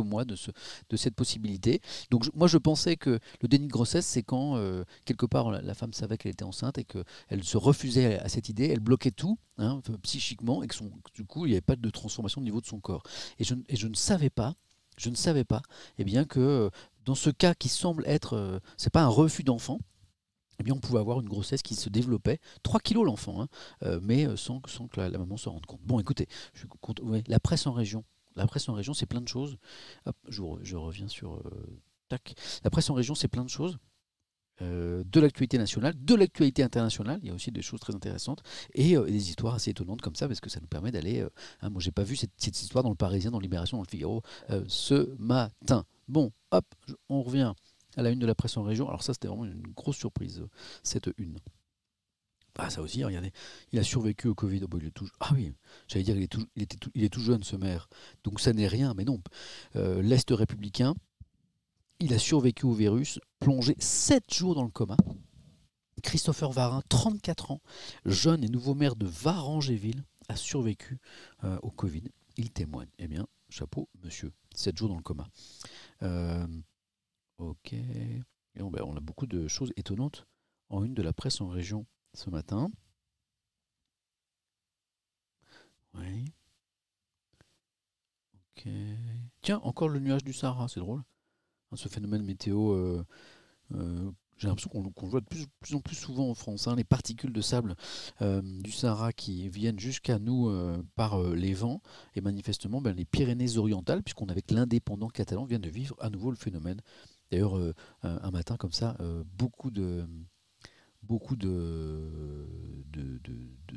moi 0.00 0.24
de, 0.24 0.36
ce, 0.36 0.50
de 0.88 0.96
cette 0.96 1.14
possibilité. 1.14 1.80
Donc 2.10 2.28
moi 2.34 2.48
je 2.48 2.58
pensais 2.58 2.96
que 2.96 3.18
le 3.40 3.48
déni 3.48 3.66
de 3.66 3.72
grossesse, 3.72 4.06
c'est 4.06 4.22
quand 4.22 4.56
euh, 4.56 4.84
quelque 5.04 5.26
part 5.26 5.50
la, 5.50 5.74
femme 5.74 5.92
savait 5.92 6.16
qu'elle 6.16 6.32
était 6.32 6.44
enceinte 6.44 6.78
et 6.78 6.84
qu'elle 6.84 7.44
se 7.44 7.56
refusait 7.56 8.18
à, 8.18 8.28
cette 8.28 8.48
idée, 8.48 8.68
elle 8.68 8.80
bloquait 8.80 9.10
tout 9.10 9.38
hein, 9.58 9.80
psychiquement 10.02 10.62
et 10.62 10.66
que 10.66 10.76
du 11.14 11.24
coup 11.24 11.46
il 11.46 11.50
n'y 11.50 11.54
avait 11.54 11.60
pas 11.60 11.76
de 11.76 11.90
transformation 11.90 12.40
au 12.40 12.44
niveau 12.44 12.60
de 12.60 12.66
son 12.66 12.80
corps. 12.80 13.02
Et 13.38 13.44
je, 13.44 13.54
et 13.68 13.76
ne 13.88 13.94
savais 13.94 14.30
pas, 14.30 14.54
je 14.96 15.10
ne 15.10 15.16
savais 15.16 15.44
pas, 15.44 15.62
eh 15.98 16.04
bien 16.04 16.24
que 16.24 16.40
euh, 16.40 16.70
dans 17.04 17.14
ce 17.14 17.30
cas 17.30 17.54
qui 17.54 17.68
semble 17.68 18.04
être, 18.06 18.34
euh, 18.34 18.58
c'est 18.76 18.92
pas 18.92 19.02
un 19.02 19.08
refus 19.08 19.44
d'enfant, 19.44 19.78
eh 20.60 20.62
bien, 20.62 20.74
on 20.74 20.78
pouvait 20.78 21.00
avoir 21.00 21.20
une 21.20 21.28
grossesse 21.28 21.62
qui 21.62 21.74
se 21.74 21.88
développait, 21.88 22.38
3 22.62 22.78
kilos 22.78 23.04
l'enfant, 23.04 23.42
hein, 23.42 23.48
mais 24.02 24.24
sans, 24.36 24.60
que 24.60 25.00
la, 25.00 25.10
maman 25.10 25.36
se 25.36 25.48
rende 25.48 25.66
compte. 25.66 25.80
Bon, 25.82 25.98
écoutez, 25.98 26.28
je, 26.54 26.66
la 27.26 27.40
presse 27.40 27.66
en 27.66 27.72
région 27.72 28.04
la 28.36 28.46
presse 28.46 28.68
en 28.68 28.74
région, 28.74 28.94
c'est 28.94 29.06
plein 29.06 29.20
de 29.20 29.28
choses. 29.28 29.56
je, 30.28 30.76
reviens 30.76 31.08
sur. 31.08 31.34
Euh, 31.34 31.80
tac. 32.08 32.34
La 32.64 32.70
presse 32.70 32.90
en 32.90 32.94
région, 32.94 33.14
c'est 33.14 33.28
plein 33.28 33.44
de 33.44 33.50
choses. 33.50 33.78
Euh, 34.62 35.02
de 35.04 35.18
l'actualité 35.18 35.58
nationale, 35.58 35.94
de 35.98 36.14
l'actualité 36.14 36.62
internationale, 36.62 37.18
il 37.22 37.28
y 37.28 37.30
a 37.32 37.34
aussi 37.34 37.50
des 37.50 37.60
choses 37.60 37.80
très 37.80 37.92
intéressantes 37.92 38.40
et 38.72 38.96
euh, 38.96 39.04
des 39.04 39.30
histoires 39.30 39.54
assez 39.54 39.72
étonnantes 39.72 40.00
comme 40.00 40.14
ça 40.14 40.28
parce 40.28 40.40
que 40.40 40.48
ça 40.48 40.60
nous 40.60 40.68
permet 40.68 40.92
d'aller. 40.92 41.26
Hein, 41.60 41.70
moi, 41.70 41.80
j'ai 41.80 41.90
pas 41.90 42.04
vu 42.04 42.14
cette, 42.14 42.46
histoire 42.46 42.84
dans 42.84 42.90
le 42.90 42.96
Parisien, 42.96 43.32
dans 43.32 43.40
Libération, 43.40 43.78
dans 43.78 43.82
le 43.82 43.88
Figaro 43.88 44.22
ce 44.68 45.12
matin. 45.18 45.84
Bon, 46.06 46.32
hop, 46.52 46.66
on 47.08 47.22
revient 47.22 47.52
à 47.96 48.02
la 48.02 48.10
une 48.10 48.20
de 48.20 48.26
la 48.26 48.34
presse 48.34 48.56
en 48.56 48.62
région. 48.62 48.88
Alors 48.88 49.02
ça, 49.02 49.12
c'était 49.12 49.28
vraiment 49.28 49.44
une 49.44 49.62
grosse 49.74 49.96
surprise 49.96 50.44
cette 50.82 51.10
une. 51.18 51.38
Ah, 52.58 52.70
ça 52.70 52.82
aussi, 52.82 53.02
regardez, 53.02 53.32
il 53.72 53.78
a 53.78 53.82
survécu 53.82 54.28
au 54.28 54.34
Covid. 54.34 54.62
Oh, 54.70 54.78
est 54.78 54.90
tout... 54.90 55.08
Ah 55.20 55.30
oui, 55.34 55.52
j'allais 55.88 56.04
dire, 56.04 56.16
il 56.16 56.22
est, 56.22 56.28
tout... 56.28 56.90
il, 56.94 57.10
jeune, 57.18 57.42
ce 57.42 57.56
maire. 57.56 57.88
Donc 58.22 58.40
ça 58.40 58.52
n'est 58.52 58.68
rien, 58.68 58.94
mais 58.94 59.04
non. 59.04 59.20
Euh, 59.76 60.00
L'Est 60.02 60.30
républicain, 60.30 60.94
il 61.98 62.14
a 62.14 62.18
survécu 62.18 62.66
au 62.66 62.72
virus, 62.72 63.18
plongé 63.40 63.74
7 63.78 64.32
jours 64.32 64.54
dans 64.54 64.62
le 64.62 64.70
coma. 64.70 64.96
Christopher 66.02 66.52
Varin, 66.52 66.82
34 66.88 67.50
ans, 67.50 67.60
jeune 68.04 68.44
et 68.44 68.48
nouveau 68.48 68.74
maire 68.74 68.94
de 68.94 69.06
Varangéville, 69.06 70.04
a 70.28 70.36
survécu 70.36 70.98
euh, 71.42 71.58
au 71.62 71.70
Covid. 71.70 72.04
Il 72.36 72.50
témoigne. 72.50 72.88
Eh 72.98 73.08
bien, 73.08 73.26
chapeau, 73.48 73.88
monsieur. 74.04 74.32
7 74.54 74.76
jours 74.76 74.88
dans 74.88 74.96
le 74.96 75.02
coma. 75.02 75.28
Euh, 76.02 76.46
ok. 77.38 77.74
Ben, 78.54 78.82
on 78.84 78.96
a 78.96 79.00
beaucoup 79.00 79.26
de 79.26 79.48
choses 79.48 79.72
étonnantes 79.76 80.26
en 80.68 80.84
une 80.84 80.94
de 80.94 81.02
la 81.02 81.12
presse 81.12 81.40
en 81.40 81.48
région 81.48 81.86
ce 82.14 82.30
matin. 82.30 82.70
Oui. 85.94 86.24
Ok. 88.56 88.68
Tiens, 89.42 89.60
encore 89.62 89.88
le 89.88 90.00
nuage 90.00 90.24
du 90.24 90.32
Sahara, 90.32 90.68
c'est 90.68 90.80
drôle. 90.80 91.02
Hein, 91.70 91.76
ce 91.76 91.88
phénomène 91.88 92.22
météo, 92.22 92.72
euh, 92.72 93.04
euh, 93.74 94.10
j'ai 94.38 94.48
l'impression 94.48 94.70
qu'on 94.70 95.06
voit 95.06 95.20
de 95.20 95.26
plus, 95.26 95.46
en 95.74 95.80
plus 95.80 95.96
souvent 95.96 96.28
en 96.30 96.34
France. 96.34 96.66
Hein, 96.66 96.76
les 96.76 96.84
particules 96.84 97.32
de 97.32 97.40
sable 97.40 97.76
euh, 98.22 98.42
du 98.42 98.72
Sahara 98.72 99.12
qui 99.12 99.48
viennent 99.48 99.78
jusqu'à 99.78 100.18
nous 100.18 100.50
par 100.96 101.22
les 101.22 101.54
vents. 101.54 101.82
Et 102.16 102.20
manifestement, 102.20 102.80
ben, 102.80 102.94
les 102.94 103.04
Pyrénées 103.04 103.56
orientales, 103.58 104.02
puisqu'on 104.02 104.26
avec 104.26 104.50
l'indépendant 104.50 105.08
catalan, 105.08 105.44
viennent 105.44 105.60
de 105.60 105.70
vivre 105.70 105.96
à 106.00 106.10
nouveau 106.10 106.30
le 106.30 106.36
phénomène. 106.36 106.80
D'ailleurs, 107.30 107.58
un 108.02 108.30
matin 108.30 108.56
comme 108.56 108.72
ça, 108.72 108.96
beaucoup 109.36 109.70
de 109.70 110.06
beaucoup 111.04 111.36
de, 111.36 112.48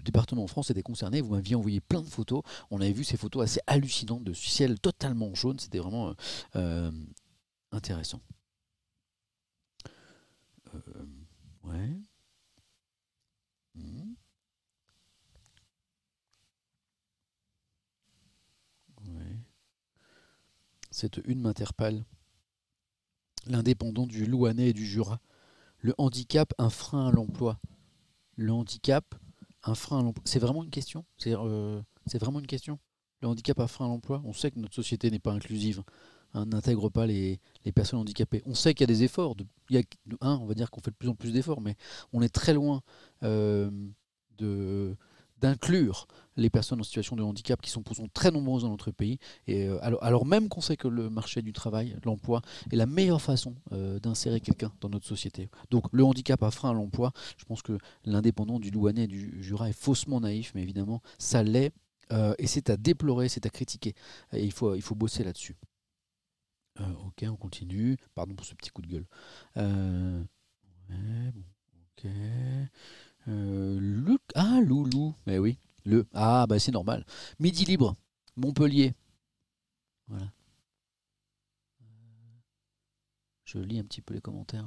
départements 0.04 0.44
en 0.44 0.48
France 0.48 0.72
étaient 0.72 0.82
concernés. 0.84 1.22
Vous 1.22 1.34
m'aviez 1.34 1.56
envoyé 1.56 1.82
plein 1.82 2.02
de 2.02 2.08
photos. 2.08 2.44
On 2.72 2.82
avait 2.82 2.94
vu 2.94 3.04
ces 3.04 3.18
photos 3.18 3.44
assez 3.44 3.60
hallucinantes 3.68 4.24
de 4.24 4.34
ciel 4.34 4.80
totalement 4.80 5.34
jaune. 5.36 5.60
C'était 5.60 5.80
vraiment 5.80 6.10
euh, 6.10 6.14
euh, 6.56 6.92
intéressant. 7.72 8.22
Euh. 10.74 10.80
Hmm. 13.76 14.14
Cette 20.90 21.18
une 21.26 21.42
m'interpelle. 21.42 22.06
L'indépendant 23.46 24.08
du 24.08 24.26
Louannais 24.26 24.70
et 24.70 24.74
du 24.74 24.86
Jura 24.86 25.22
le 25.88 25.94
handicap, 25.98 26.54
un 26.58 26.70
frein 26.70 27.08
à 27.08 27.12
l'emploi. 27.12 27.60
Le 28.36 28.52
handicap, 28.52 29.16
un 29.64 29.74
frein 29.74 30.00
à 30.00 30.04
l'emploi. 30.04 30.22
C'est 30.26 30.40
vraiment 30.40 30.64
une 30.66 30.70
question? 30.70 31.06
Euh, 31.26 31.82
C'est 32.08 32.18
vraiment 32.18 32.40
une 32.40 32.48
question? 32.48 32.78
Le 33.22 33.30
handicap, 33.30 33.58
un 33.62 33.68
frein 33.68 33.86
à 33.86 33.88
l'emploi? 33.88 34.22
On 34.26 34.34
sait 34.34 34.52
que 34.52 34.60
notre 34.60 34.76
société 34.76 35.10
n'est 35.10 35.20
pas 35.20 35.32
inclusive, 35.32 35.84
hein, 36.34 36.46
n'intègre 36.46 36.90
pas 36.90 37.08
les, 37.08 37.40
personnes 37.74 38.00
handicapées. 38.00 38.44
On 38.46 38.54
sait 38.54 38.74
qu'il 38.74 38.82
y 38.82 38.92
a 38.92 38.94
des 38.94 39.04
efforts. 39.06 39.34
on 40.20 40.46
va 40.46 40.54
dire 40.56 40.70
qu'on 40.72 40.82
fait 40.82 40.92
de 40.92 40.98
plus 40.98 41.08
en 41.08 41.16
plus 41.16 41.32
d'efforts, 41.32 41.62
mais 41.62 41.78
on 42.12 42.22
est 42.22 42.36
très 42.36 42.54
loin 42.54 42.82
euh, 43.24 43.72
de 44.38 44.98
d'inclure 45.40 46.08
les 46.38 46.50
personnes 46.50 46.80
en 46.80 46.84
situation 46.84 47.16
de 47.16 47.24
handicap 47.24 47.60
qui 47.62 47.70
sont, 47.70 47.84
sont 47.94 48.08
très 48.14 48.32
nombreuses 48.32 48.64
dans 48.64 48.70
notre 48.70 48.92
pays. 48.92 49.18
Et 49.48 49.68
euh, 49.68 49.80
alors, 49.84 50.26
même 50.26 50.50
qu'on 50.50 50.62
sait 50.62 50.78
que 50.78 50.88
le 50.88 51.10
marché 51.10 51.42
du 51.42 51.52
travail, 51.52 51.98
l'emploi, 52.06 52.42
est 52.72 52.76
la 52.76 52.86
meilleure 52.86 53.22
façon 53.22 53.56
euh, 53.72 54.00
d'insérer 54.00 54.40
quelqu'un 54.40 54.72
dans 54.80 54.90
notre 54.90 55.06
société. 55.06 55.50
Donc 55.72 55.86
le 55.92 56.04
handicap 56.04 56.42
a 56.44 56.52
frein 56.52 56.70
à 56.70 56.74
l'emploi. 56.74 57.12
Je 57.38 57.46
pense 57.46 57.62
que 57.62 57.78
l'indépendant 58.06 58.60
du 58.60 58.70
Louannais 58.72 59.06
et 59.06 59.08
du 59.08 59.42
Jura 59.44 59.70
est 59.70 59.74
faussement 59.74 60.22
naïf, 60.22 60.52
mais 60.56 60.62
évidemment, 60.62 61.02
ça 61.18 61.44
l'est. 61.44 61.72
Euh, 62.14 62.34
et 62.38 62.48
c'est 62.48 62.70
à 62.70 62.78
déplorer, 62.78 63.28
c'est 63.28 63.46
à 63.46 63.50
critiquer. 63.50 63.94
Et 64.32 64.44
il 64.44 64.52
faut, 64.52 64.76
il 64.76 64.82
faut 64.82 64.96
bosser 64.96 65.24
là-dessus. 65.24 65.58
ok, 66.80 67.26
on 67.30 67.36
continue. 67.36 67.98
Pardon 68.16 68.36
pour 68.36 68.46
ce 68.46 68.54
petit 68.54 68.70
coup 68.70 68.82
de 68.82 68.88
gueule. 68.88 69.06
ouais, 69.56 71.32
bon, 71.34 71.44
ok. 71.98 72.10
Ah, 73.28 74.62
Loulou, 74.62 75.14
mais 75.26 75.38
oui, 75.38 75.58
le. 75.84 76.08
Ah, 76.14 76.46
bah 76.48 76.60
c'est 76.60 76.72
normal. 76.72 77.06
Midi 77.40 77.66
libre, 77.66 77.96
Montpellier. 78.38 78.94
Voilà. 80.08 80.32
Je 83.44 83.60
lis 83.60 83.80
un 83.80 83.84
petit 83.84 84.02
peu 84.02 84.14
les 84.14 84.22
commentaires. 84.22 84.66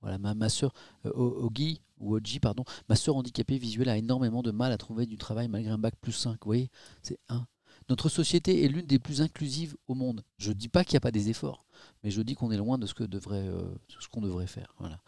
Voilà, 0.00 0.18
voilà 0.18 0.34
ma, 0.34 0.48
soeur, 0.48 0.72
euh, 1.06 1.12
Ogi, 1.14 2.40
pardon, 2.40 2.64
ma 2.88 2.96
soeur 2.96 3.16
handicapée 3.16 3.58
visuelle 3.58 3.88
a 3.88 3.96
énormément 3.96 4.42
de 4.42 4.50
mal 4.50 4.72
à 4.72 4.76
trouver 4.76 5.06
du 5.06 5.16
travail 5.16 5.48
malgré 5.48 5.70
un 5.72 5.78
bac 5.78 5.94
plus 6.00 6.12
5. 6.12 6.32
Vous 6.32 6.38
voyez, 6.44 6.70
c'est 7.02 7.18
un. 7.28 7.46
Notre 7.88 8.08
société 8.08 8.64
est 8.64 8.68
l'une 8.68 8.86
des 8.86 8.98
plus 8.98 9.20
inclusives 9.20 9.76
au 9.88 9.94
monde. 9.94 10.24
Je 10.38 10.50
ne 10.50 10.54
dis 10.54 10.68
pas 10.68 10.84
qu'il 10.84 10.94
n'y 10.94 10.98
a 10.98 11.00
pas 11.00 11.10
des 11.10 11.28
efforts, 11.28 11.64
mais 12.02 12.10
je 12.10 12.22
dis 12.22 12.34
qu'on 12.34 12.50
est 12.50 12.56
loin 12.56 12.78
de 12.78 12.86
ce 12.86 12.94
devrait, 13.04 13.46
euh, 13.46 13.74
qu'on 14.10 14.22
devrait 14.22 14.46
faire. 14.46 14.74
Voilà. 14.78 15.00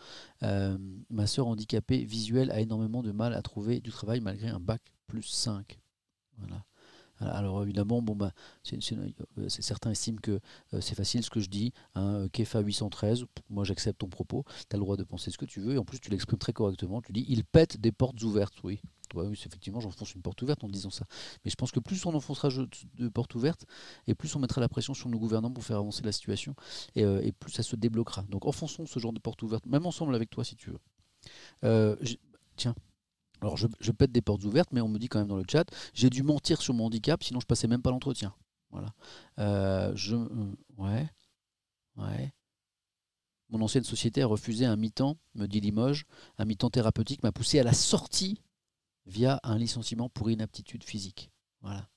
Euh, 0.43 0.77
ma 1.09 1.27
soeur 1.27 1.47
handicapée 1.47 2.05
visuelle 2.05 2.51
a 2.51 2.61
énormément 2.61 3.03
de 3.03 3.13
mal 3.13 3.35
à 3.35 3.43
trouver 3.43 3.81
du 3.81 3.91
travail 3.91 4.21
malgré 4.21 4.49
un 4.49 4.61
bac 4.61 4.83
plus 5.07 5.23
5. 5.23 5.79
Voilà. 6.39 6.65
Alors 7.19 7.63
évidemment, 7.63 8.03
bon 8.03 8.15
bah, 8.15 8.33
euh, 8.75 9.49
certains 9.49 9.91
estiment 9.91 10.19
que 10.23 10.39
c'est 10.81 10.95
facile 10.95 11.23
ce 11.23 11.31
que 11.31 11.41
je 11.41 11.49
dis. 11.49 11.73
Hein, 11.95 12.29
Kefa 12.31 12.61
813, 12.61 13.25
moi 13.49 13.65
j'accepte 13.65 14.01
ton 14.01 14.09
propos. 14.09 14.45
Tu 14.69 14.77
as 14.77 14.77
le 14.77 14.83
droit 14.83 14.99
de 14.99 15.05
penser 15.05 15.31
ce 15.31 15.39
que 15.39 15.47
tu 15.47 15.61
veux 15.61 15.75
et 15.75 15.79
en 15.79 15.85
plus 15.85 15.99
tu 15.99 16.11
l'exprimes 16.11 16.39
très 16.39 16.53
correctement. 16.53 17.01
Tu 17.01 17.13
dis 17.13 17.25
il 17.29 17.45
pète 17.45 17.81
des 17.81 17.91
portes 17.91 18.23
ouvertes. 18.23 18.63
Oui, 18.65 18.81
oui, 19.25 19.41
effectivement, 19.45 19.81
j'enfonce 19.81 20.15
une 20.15 20.23
porte 20.23 20.41
ouverte 20.43 20.65
en 20.65 20.69
disant 20.69 20.91
ça. 20.91 21.07
Mais 21.45 21.51
je 21.51 21.57
pense 21.57 21.73
que 21.73 21.81
plus 21.81 22.05
on 22.07 22.15
enfoncera 22.15 22.49
de 22.49 23.09
portes 23.09 23.35
ouvertes, 23.35 23.65
et 24.07 24.15
plus 24.15 24.35
on 24.37 24.39
mettra 24.39 24.61
la 24.61 24.69
pression 24.69 24.95
sur 24.95 25.09
nos 25.09 25.19
gouvernants 25.19 25.51
pour 25.51 25.65
faire 25.65 25.79
avancer 25.79 26.03
la 26.03 26.13
situation, 26.13 26.55
et, 26.95 27.05
euh, 27.05 27.31
plus 27.39 27.53
ça 27.53 27.63
se 27.63 27.77
débloquera. 27.77 28.23
Donc 28.29 28.47
enfonçons 28.47 28.87
ce 28.87 28.99
genre 28.99 29.13
de 29.13 29.21
porte 29.21 29.43
ouverte, 29.43 29.67
même 29.67 29.87
ensemble 29.87 30.15
avec 30.15 30.31
toi 30.31 30.45
si 30.45 30.57
tu 30.57 30.71
veux. 30.71 30.81
Euh, 31.65 31.97
tiens. 32.57 32.75
Alors 33.41 33.57
je, 33.57 33.67
pète 33.93 34.13
des 34.13 34.23
portes 34.23 34.45
ouvertes, 34.45 34.71
mais 34.73 34.81
on 34.81 34.89
me 34.89 34.99
dit 34.99 35.09
quand 35.09 35.19
même 35.19 35.29
dans 35.29 35.37
le 35.37 35.45
chat, 35.51 35.69
j'ai 35.93 36.09
dû 36.09 36.23
mentir 36.23 36.63
sur 36.63 36.73
mon 36.75 36.87
handicap, 36.87 37.23
sinon 37.23 37.41
je 37.41 37.47
passais 37.47 37.69
même 37.69 37.83
pas 37.83 37.91
l'entretien. 37.91 38.35
Voilà. 38.71 38.93
Euh, 39.39 39.93
je, 39.95 40.17
ouais. 40.79 41.09
Ouais. 41.97 42.33
Mon 43.51 43.61
ancienne 43.61 43.85
société 43.85 44.23
a 44.23 44.27
refusé 44.27 44.67
un 44.67 44.77
mi-temps, 44.77 45.17
me 45.35 45.47
dit 45.47 45.61
Limoges. 45.61 46.05
Un 46.39 46.45
mi-temps 46.45 46.71
thérapeutique 46.71 47.23
m'a 47.23 47.33
poussé 47.33 47.61
à 47.61 47.63
la 47.63 47.73
sortie 47.73 48.41
via 49.07 49.41
un 49.43 49.59
licenciement 49.59 50.09
pour 50.09 50.31
inaptitude 50.31 50.85
physique. 50.85 51.31
Voilà. 51.61 51.89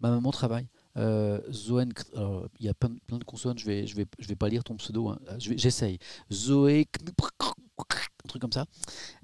Ma 0.00 0.10
maman 0.10 0.30
travaille. 0.30 0.68
Euh, 0.96 1.40
Zoé, 1.50 1.84
il 2.58 2.66
y 2.66 2.68
a 2.68 2.74
plein, 2.74 2.90
de 2.90 3.24
consonnes, 3.24 3.58
je 3.58 3.66
vais, 3.66 3.86
je 3.86 3.96
vais, 3.96 4.06
je 4.18 4.28
vais 4.28 4.36
pas 4.36 4.48
lire 4.48 4.64
ton 4.64 4.76
pseudo, 4.76 5.08
hein. 5.08 5.18
j'essaye. 5.38 5.98
Zoé, 6.32 6.86
un 8.26 8.28
truc 8.28 8.42
comme 8.42 8.52
ça. 8.52 8.66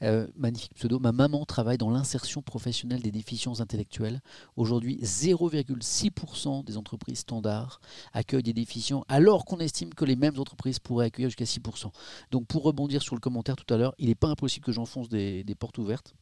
Euh, 0.03 0.26
magnifique 0.36 0.74
pseudo. 0.74 0.98
Ma 0.98 1.12
maman 1.12 1.44
travaille 1.44 1.78
dans 1.78 1.90
l'insertion 1.90 2.40
professionnelle 2.40 3.03
des 3.03 3.11
déficients 3.11 3.61
intellectuels. 3.61 4.20
Aujourd'hui, 4.57 4.98
0,6% 5.03 6.64
des 6.64 6.76
entreprises 6.76 7.20
standards 7.20 7.80
accueillent 8.12 8.42
des 8.42 8.53
déficients, 8.53 9.05
alors 9.09 9.44
qu'on 9.44 9.59
estime 9.59 9.92
que 9.92 10.05
les 10.05 10.16
mêmes 10.16 10.38
entreprises 10.38 10.78
pourraient 10.78 11.07
accueillir 11.07 11.28
jusqu'à 11.28 11.44
6%. 11.44 11.90
Donc, 12.30 12.46
pour 12.46 12.62
rebondir 12.62 13.03
sur 13.03 13.14
le 13.14 13.20
commentaire 13.20 13.57
tout 13.57 13.72
à 13.74 13.76
l'heure, 13.76 13.94
il 13.98 14.09
n'est 14.09 14.14
pas 14.14 14.28
impossible 14.28 14.64
que 14.64 14.72
j'enfonce 14.72 15.09
des, 15.09 15.44
portes 15.59 15.78
ouvertes. 15.78 16.14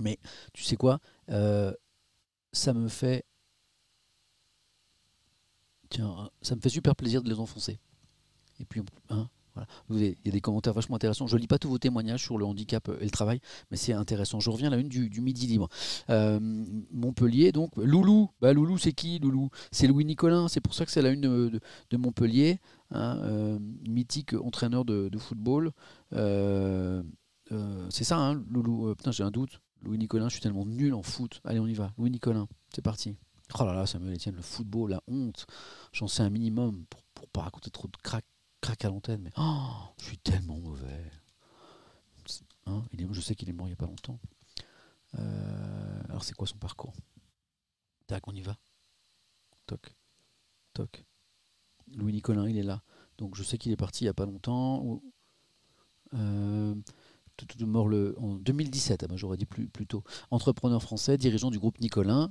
Mais 0.00 0.18
tu 0.52 0.62
sais 0.62 0.76
quoi 0.76 1.00
euh, 1.30 1.72
Ça 2.52 2.72
me 2.72 2.88
fait. 2.88 3.24
Tiens, 5.90 6.30
ça 6.42 6.56
me 6.56 6.60
fait 6.60 6.70
super 6.70 6.96
plaisir 6.96 7.22
de 7.22 7.28
les 7.28 7.38
enfoncer. 7.38 7.78
Et 8.58 8.64
puis, 8.64 8.82
hein, 9.10 9.28
il 9.90 10.16
y 10.24 10.28
a 10.28 10.30
des 10.30 10.40
commentaires 10.40 10.72
vachement 10.72 10.96
intéressants. 10.96 11.26
Je 11.26 11.36
ne 11.36 11.40
lis 11.40 11.46
pas 11.46 11.58
tous 11.58 11.68
vos 11.68 11.78
témoignages 11.78 12.22
sur 12.22 12.38
le 12.38 12.44
handicap 12.44 12.88
et 13.00 13.04
le 13.04 13.10
travail, 13.10 13.40
mais 13.70 13.76
c'est 13.76 13.92
intéressant. 13.92 14.40
Je 14.40 14.50
reviens 14.50 14.68
à 14.68 14.70
la 14.70 14.76
une 14.78 14.88
du, 14.88 15.20
Midi 15.20 15.46
Libre. 15.46 15.68
Euh, 16.10 16.38
Montpellier, 16.92 17.52
donc. 17.52 17.70
Loulou, 17.76 18.30
bah, 18.40 18.52
Loulou, 18.52 18.78
c'est 18.78 18.92
qui 18.92 19.18
Loulou? 19.18 19.50
C'est 19.70 19.86
Louis 19.86 20.04
Nicolin, 20.04 20.48
c'est 20.48 20.60
pour 20.60 20.74
ça 20.74 20.84
que 20.84 20.90
c'est 20.90 21.02
la 21.02 21.10
une 21.10 21.20
de, 21.20 21.96
Montpellier. 21.96 22.58
Hein, 22.90 23.18
euh, 23.22 23.58
mythique 23.88 24.34
entraîneur 24.34 24.84
de, 24.84 25.10
football. 25.18 25.72
Euh, 26.12 27.02
c'est 27.90 28.04
ça, 28.04 28.18
hein, 28.18 28.42
Loulou. 28.50 28.94
putain, 28.94 29.12
j'ai 29.12 29.22
un 29.22 29.30
doute. 29.30 29.60
Louis 29.82 29.98
Nicolin, 29.98 30.28
je 30.28 30.34
suis 30.34 30.42
tellement 30.42 30.64
nul 30.64 30.94
en 30.94 31.02
foot. 31.02 31.40
Allez, 31.44 31.60
on 31.60 31.66
y 31.66 31.74
va. 31.74 31.92
Louis 31.98 32.10
Nicolin, 32.10 32.48
c'est 32.74 32.82
parti. 32.82 33.16
Oh 33.60 33.64
là 33.64 33.74
là, 33.74 33.86
Samuel 33.86 34.14
Etienne, 34.14 34.36
le 34.36 34.42
football, 34.42 34.90
la 34.90 35.02
honte. 35.06 35.46
J'en 35.92 36.08
sais 36.08 36.22
un 36.22 36.30
minimum 36.30 36.86
pour, 36.88 37.02
pour 37.14 37.28
pas 37.28 37.42
raconter 37.42 37.70
trop 37.70 37.88
de 37.88 37.96
crack 38.02 38.24
craque 38.64 38.86
à 38.86 38.88
l'antenne, 38.88 39.20
mais 39.20 39.30
oh, 39.36 39.72
je 39.98 40.04
suis 40.04 40.16
tellement 40.16 40.58
mauvais. 40.58 41.10
Hein, 42.64 42.82
je 43.10 43.20
sais 43.20 43.34
qu'il 43.34 43.50
est 43.50 43.52
mort 43.52 43.66
il 43.66 43.70
n'y 43.70 43.74
a 43.74 43.76
pas 43.76 43.84
longtemps. 43.84 44.18
Euh, 45.18 46.02
alors 46.08 46.24
c'est 46.24 46.34
quoi 46.34 46.46
son 46.46 46.56
parcours? 46.56 46.94
Tac, 48.06 48.26
on 48.26 48.32
y 48.32 48.40
va. 48.40 48.56
Toc, 49.66 49.94
toc. 50.72 51.04
Louis 51.94 52.14
Nicolin, 52.14 52.48
il 52.48 52.56
est 52.56 52.62
là. 52.62 52.82
Donc 53.18 53.34
je 53.34 53.42
sais 53.42 53.58
qu'il 53.58 53.70
est 53.70 53.76
parti 53.76 54.04
il 54.04 54.06
n'y 54.06 54.10
a 54.10 54.14
pas 54.14 54.24
longtemps. 54.24 55.02
Euh, 56.14 56.74
mort 57.66 57.88
le, 57.88 58.14
en 58.18 58.34
2017, 58.34 59.06
ah, 59.08 59.12
j'aurais 59.16 59.36
dit 59.36 59.46
plus, 59.46 59.68
tôt. 59.86 60.02
Entrepreneur 60.30 60.82
français, 60.82 61.18
dirigeant 61.18 61.50
du 61.50 61.58
groupe 61.58 61.80
Nicolin, 61.80 62.30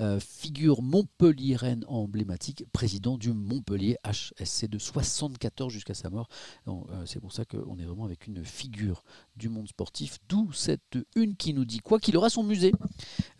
euh, 0.00 0.20
figure 0.20 0.82
montpelliéraine 0.82 1.84
emblématique, 1.88 2.64
président 2.72 3.18
du 3.18 3.32
Montpellier 3.32 3.96
HSC 4.04 4.68
de 4.68 4.78
74 4.78 5.72
jusqu'à 5.72 5.94
sa 5.94 6.10
mort. 6.10 6.28
Euh, 6.68 6.72
c'est 7.06 7.20
pour 7.20 7.32
ça 7.32 7.44
qu'on 7.44 7.78
est 7.78 7.84
vraiment 7.84 8.04
avec 8.04 8.26
une 8.26 8.44
figure 8.44 9.04
du 9.36 9.48
monde 9.48 9.68
sportif, 9.68 10.18
d'où 10.28 10.52
cette 10.52 10.98
une 11.16 11.36
qui 11.36 11.54
nous 11.54 11.64
dit 11.64 11.78
quoi 11.78 11.98
qu'il 11.98 12.16
aura 12.16 12.30
son 12.30 12.42
musée. 12.42 12.72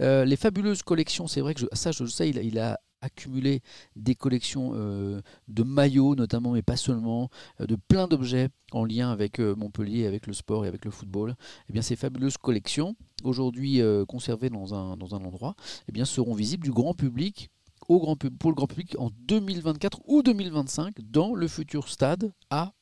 Euh, 0.00 0.24
les 0.24 0.36
fabuleuses 0.36 0.82
collections, 0.82 1.28
c'est 1.28 1.40
vrai 1.40 1.54
que 1.54 1.62
ça 1.72 1.92
je 1.92 2.04
sais, 2.04 2.28
il 2.28 2.58
a 2.58 2.80
accumuler 3.04 3.62
des 3.96 4.14
collections 4.14 4.72
euh, 4.74 5.20
de 5.48 5.62
maillots 5.62 6.14
notamment, 6.14 6.52
mais 6.52 6.62
pas 6.62 6.76
seulement, 6.76 7.30
euh, 7.60 7.66
de 7.66 7.76
plein 7.76 8.08
d'objets 8.08 8.48
en 8.72 8.84
lien 8.84 9.10
avec 9.10 9.38
euh, 9.38 9.54
Montpellier, 9.54 10.06
avec 10.06 10.26
le 10.26 10.32
sport 10.32 10.64
et 10.64 10.68
avec 10.68 10.84
le 10.84 10.90
football. 10.90 11.36
Eh 11.68 11.72
bien, 11.72 11.82
ces 11.82 11.96
fabuleuses 11.96 12.38
collections, 12.38 12.96
aujourd'hui 13.22 13.80
conservées 14.08 14.50
dans 14.50 14.74
un, 14.74 14.96
dans 14.96 15.14
un 15.14 15.24
endroit, 15.24 15.54
eh 15.88 15.92
bien, 15.92 16.04
seront 16.04 16.34
visibles 16.34 16.64
du 16.64 16.72
grand 16.72 16.94
public 16.94 17.50
au 17.88 18.00
grand, 18.00 18.16
pour 18.16 18.50
le 18.50 18.54
grand 18.54 18.66
public 18.66 18.96
en 18.98 19.10
2024 19.10 20.00
ou 20.06 20.22
2025 20.22 21.00
dans 21.00 21.34
le 21.34 21.48
futur 21.48 21.88
stade 21.88 22.32
à, 22.50 22.72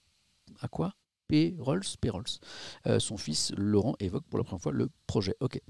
à 0.61 0.69
quoi? 0.69 0.95
Pérols, 1.29 1.83
son 2.99 3.17
fils 3.17 3.53
Laurent 3.57 3.95
évoque 4.01 4.25
pour 4.29 4.39
la 4.39 4.45
première 4.45 4.61
fois 4.61 4.73
le 4.73 4.91
projet. 5.07 5.35
Ok. 5.41 5.61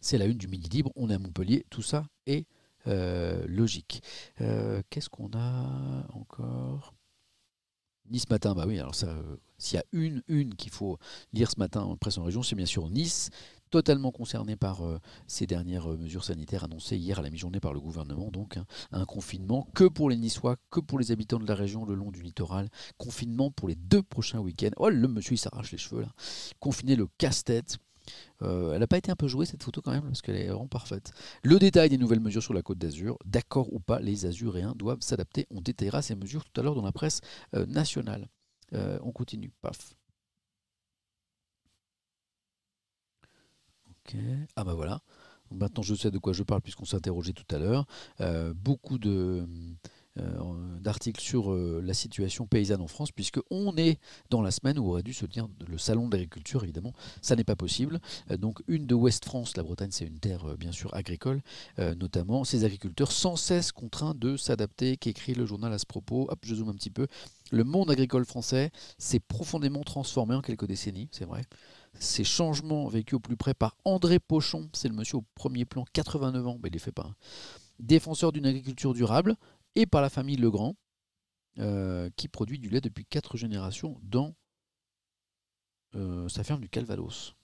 C'est 0.00 0.18
la 0.18 0.26
une 0.26 0.38
du 0.38 0.48
Midi 0.48 0.68
Libre, 0.68 0.92
on 0.96 1.10
est 1.10 1.14
à 1.14 1.18
Montpellier, 1.18 1.66
tout 1.68 1.82
ça 1.82 2.06
est 2.26 2.46
logique. 2.86 4.02
Euh, 4.40 4.82
qu'est-ce 4.90 5.08
qu'on 5.08 5.30
a 5.34 6.06
encore? 6.12 6.94
Nice 8.10 8.28
matin, 8.28 8.54
bah 8.54 8.64
oui, 8.66 8.78
alors 8.78 8.94
ça, 8.94 9.08
euh, 9.08 9.36
s'il 9.56 9.76
y 9.76 9.80
a 9.80 9.84
une, 9.92 10.22
qu'il 10.56 10.70
faut 10.70 10.98
lire 11.32 11.50
ce 11.50 11.58
matin 11.58 11.80
en 11.80 11.96
presse 11.96 12.18
en 12.18 12.24
région, 12.24 12.42
c'est 12.42 12.54
bien 12.54 12.66
sûr 12.66 12.90
Nice, 12.90 13.30
totalement 13.70 14.12
concerné 14.12 14.56
par 14.56 14.82
ces 15.26 15.46
dernières 15.46 15.88
mesures 15.88 16.22
sanitaires 16.22 16.64
annoncées 16.64 16.98
hier 16.98 17.18
à 17.18 17.22
la 17.22 17.30
mi-journée 17.30 17.60
par 17.60 17.72
le 17.72 17.80
gouvernement, 17.80 18.30
donc 18.30 18.58
hein, 18.58 18.66
un 18.92 19.06
confinement 19.06 19.66
que 19.74 19.84
pour 19.84 20.10
les 20.10 20.16
Niçois, 20.16 20.56
que 20.70 20.80
pour 20.80 20.98
les 20.98 21.12
habitants 21.12 21.38
de 21.38 21.48
la 21.48 21.54
région 21.54 21.86
le 21.86 21.94
long 21.94 22.10
du 22.10 22.20
littoral, 22.22 22.68
confinement 22.98 23.50
pour 23.50 23.68
les 23.68 23.74
deux 23.74 24.02
prochains 24.02 24.38
week-ends. 24.40 24.70
Oh, 24.76 24.90
le 24.90 25.08
monsieur 25.08 25.32
il 25.32 25.38
s'arrache 25.38 25.72
les 25.72 25.78
cheveux 25.78 26.02
là, 26.02 26.12
confiné 26.60 26.96
le 26.96 27.06
casse-tête. 27.18 27.78
Euh, 28.42 28.72
elle 28.72 28.80
n'a 28.80 28.86
pas 28.86 28.98
été 28.98 29.10
un 29.10 29.16
peu 29.16 29.28
jouée 29.28 29.46
cette 29.46 29.62
photo 29.62 29.80
quand 29.80 29.92
même, 29.92 30.02
parce 30.02 30.22
qu'elle 30.22 30.36
est 30.36 30.48
vraiment 30.48 30.66
parfaite. 30.66 31.12
Le 31.42 31.58
détail 31.58 31.88
des 31.88 31.98
nouvelles 31.98 32.20
mesures 32.20 32.42
sur 32.42 32.54
la 32.54 32.62
côte 32.62 32.78
d'Azur, 32.78 33.18
d'accord 33.24 33.72
ou 33.72 33.80
pas, 33.80 34.00
les 34.00 34.26
Azuréens 34.26 34.74
doivent 34.76 35.00
s'adapter. 35.00 35.46
On 35.50 35.60
détaillera 35.60 36.02
ces 36.02 36.14
mesures 36.14 36.44
tout 36.44 36.60
à 36.60 36.64
l'heure 36.64 36.74
dans 36.74 36.82
la 36.82 36.92
presse 36.92 37.20
euh, 37.54 37.66
nationale. 37.66 38.28
Euh, 38.74 38.98
on 39.02 39.12
continue, 39.12 39.52
paf. 39.62 39.94
Ah 44.56 44.64
bah 44.64 44.74
voilà. 44.74 45.00
Maintenant 45.50 45.82
je 45.82 45.94
sais 45.94 46.10
de 46.10 46.18
quoi 46.18 46.32
je 46.32 46.42
parle 46.42 46.60
puisqu'on 46.60 46.84
interrogé 46.94 47.32
tout 47.32 47.46
à 47.54 47.58
l'heure. 47.58 47.86
beaucoup 48.54 48.98
de 48.98 49.46
d'articles 50.80 51.20
sur 51.20 51.52
euh, 51.52 51.80
la 51.84 51.94
situation 51.94 52.46
paysanne 52.46 52.80
en 52.80 52.86
France, 52.86 53.10
puisque 53.10 53.40
on 53.50 53.76
est 53.76 53.98
dans 54.30 54.42
la 54.42 54.50
semaine 54.50 54.78
où 54.78 54.88
aurait 54.90 55.02
dû 55.02 55.12
se 55.12 55.26
tenir 55.26 55.48
le 55.66 55.78
salon 55.78 56.08
d'agriculture, 56.08 56.62
évidemment, 56.62 56.92
ça 57.22 57.36
n'est 57.36 57.44
pas 57.44 57.56
possible. 57.56 58.00
Euh, 58.30 58.36
donc 58.36 58.62
une 58.68 58.86
de 58.86 58.94
Ouest 58.94 59.24
France, 59.24 59.56
la 59.56 59.62
Bretagne 59.62 59.90
c'est 59.90 60.06
une 60.06 60.18
terre 60.18 60.56
bien 60.58 60.72
sûr 60.72 60.94
agricole, 60.94 61.42
notamment 61.78 62.44
ces 62.44 62.64
agriculteurs 62.64 63.12
sans 63.12 63.36
cesse 63.36 63.72
contraints 63.72 64.14
de 64.14 64.36
s'adapter, 64.36 64.96
qu'écrit 64.96 65.34
le 65.34 65.46
journal 65.46 65.72
à 65.72 65.78
ce 65.78 65.86
propos. 65.86 66.26
Hop, 66.28 66.38
je 66.44 66.54
zoome 66.54 66.68
un 66.68 66.74
petit 66.74 66.90
peu. 66.90 67.06
Le 67.50 67.64
monde 67.64 67.90
agricole 67.90 68.24
français 68.24 68.70
s'est 68.98 69.20
profondément 69.20 69.82
transformé 69.82 70.34
en 70.34 70.40
quelques 70.40 70.66
décennies, 70.66 71.08
c'est 71.12 71.24
vrai. 71.24 71.44
Ces 71.98 72.24
changements 72.24 72.88
vécus 72.88 73.14
au 73.14 73.20
plus 73.20 73.36
près 73.36 73.54
par 73.54 73.76
André 73.84 74.18
Pochon, 74.18 74.68
c'est 74.72 74.88
le 74.88 74.94
monsieur 74.94 75.18
au 75.18 75.24
premier 75.34 75.64
plan, 75.64 75.84
89 75.92 76.46
ans, 76.46 76.58
mais 76.62 76.68
il 76.68 76.72
les 76.72 76.78
fait 76.78 76.92
pas. 76.92 77.06
Hein. 77.08 77.14
Défenseur 77.80 78.32
d'une 78.32 78.46
agriculture 78.46 78.94
durable, 78.94 79.36
et 79.74 79.86
par 79.86 80.02
la 80.02 80.10
famille 80.10 80.36
Legrand, 80.36 80.76
euh, 81.58 82.10
qui 82.16 82.28
produit 82.28 82.58
du 82.58 82.68
lait 82.68 82.80
depuis 82.80 83.04
quatre 83.04 83.36
générations 83.36 83.98
dans 84.02 84.34
euh, 85.94 86.28
ça 86.28 86.42
ferme 86.42 86.60
du 86.60 86.68
Calvados. 86.68 87.34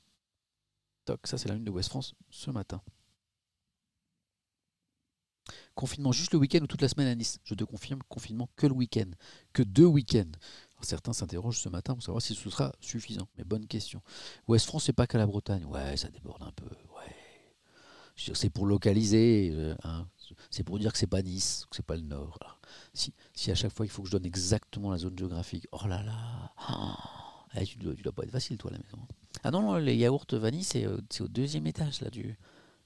Toc, 1.04 1.26
ça 1.26 1.38
c'est 1.38 1.48
la 1.48 1.54
lune 1.54 1.64
de 1.64 1.70
West 1.70 1.88
France 1.88 2.14
ce 2.30 2.50
matin. 2.50 2.82
Confinement 5.74 6.12
juste 6.12 6.32
le 6.32 6.38
week-end 6.38 6.60
ou 6.62 6.66
toute 6.66 6.82
la 6.82 6.88
semaine 6.88 7.06
à 7.06 7.14
Nice 7.14 7.38
Je 7.44 7.54
te 7.54 7.64
confirme, 7.64 8.00
confinement 8.08 8.48
que 8.56 8.66
le 8.66 8.74
week-end, 8.74 9.10
que 9.52 9.62
deux 9.62 9.86
week-ends. 9.86 10.32
certains 10.82 11.12
s'interrogent 11.12 11.60
ce 11.60 11.68
matin 11.68 11.94
pour 11.94 12.02
savoir 12.02 12.20
si 12.20 12.34
ce 12.34 12.50
sera 12.50 12.74
suffisant. 12.80 13.28
Mais 13.38 13.44
bonne 13.44 13.66
question. 13.66 14.02
West 14.48 14.66
France, 14.66 14.84
c'est 14.84 14.92
pas 14.92 15.06
qu'à 15.06 15.18
la 15.18 15.26
Bretagne. 15.26 15.64
Ouais, 15.64 15.96
ça 15.96 16.08
déborde 16.08 16.42
un 16.42 16.52
peu. 16.52 16.66
Ouais. 16.66 17.14
C'est 18.16 18.50
pour 18.50 18.66
localiser. 18.66 19.50
Euh, 19.52 19.74
hein. 19.84 20.08
C'est 20.50 20.62
pour 20.62 20.78
dire 20.78 20.92
que 20.92 20.98
c'est 20.98 21.06
pas 21.06 21.22
Nice, 21.22 21.66
que 21.70 21.76
c'est 21.76 21.84
pas 21.84 21.96
le 21.96 22.02
Nord. 22.02 22.58
si, 22.94 23.12
si, 23.34 23.50
à 23.50 23.54
chaque 23.54 23.72
fois 23.72 23.86
il 23.86 23.88
faut 23.88 24.02
que 24.02 24.08
je 24.08 24.12
donne 24.12 24.26
exactement 24.26 24.90
la 24.90 24.98
zone 24.98 25.18
géographique, 25.18 25.66
oh 25.72 25.86
là 25.86 26.02
là, 26.02 26.52
oh, 26.70 27.60
tu, 27.64 27.78
dois, 27.78 27.94
dois, 27.94 28.12
pas 28.12 28.22
être 28.24 28.30
facile 28.30 28.56
toi 28.58 28.70
à 28.70 28.74
la 28.74 28.80
maison. 28.80 28.98
Ah 29.44 29.50
non, 29.50 29.76
les 29.76 29.96
yaourts 29.96 30.26
vanille, 30.32 30.64
c'est 30.64 30.86
euh, 30.86 30.98
au 31.20 31.28
deuxième 31.28 31.66
étage 31.66 32.00
là 32.00 32.10
du, 32.10 32.36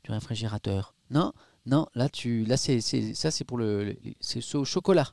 du 0.05 0.11
réfrigérateur. 0.11 0.95
Non, 1.11 1.33
non, 1.67 1.87
là 1.95 2.09
tu, 2.09 2.45
là 2.45 2.57
c'est, 2.57 2.81
ça 2.81 3.31
c'est 3.31 3.45
pour 3.45 3.59
le, 3.59 3.97
c'est 4.21 4.55
au 4.55 4.65
chocolat. 4.65 5.11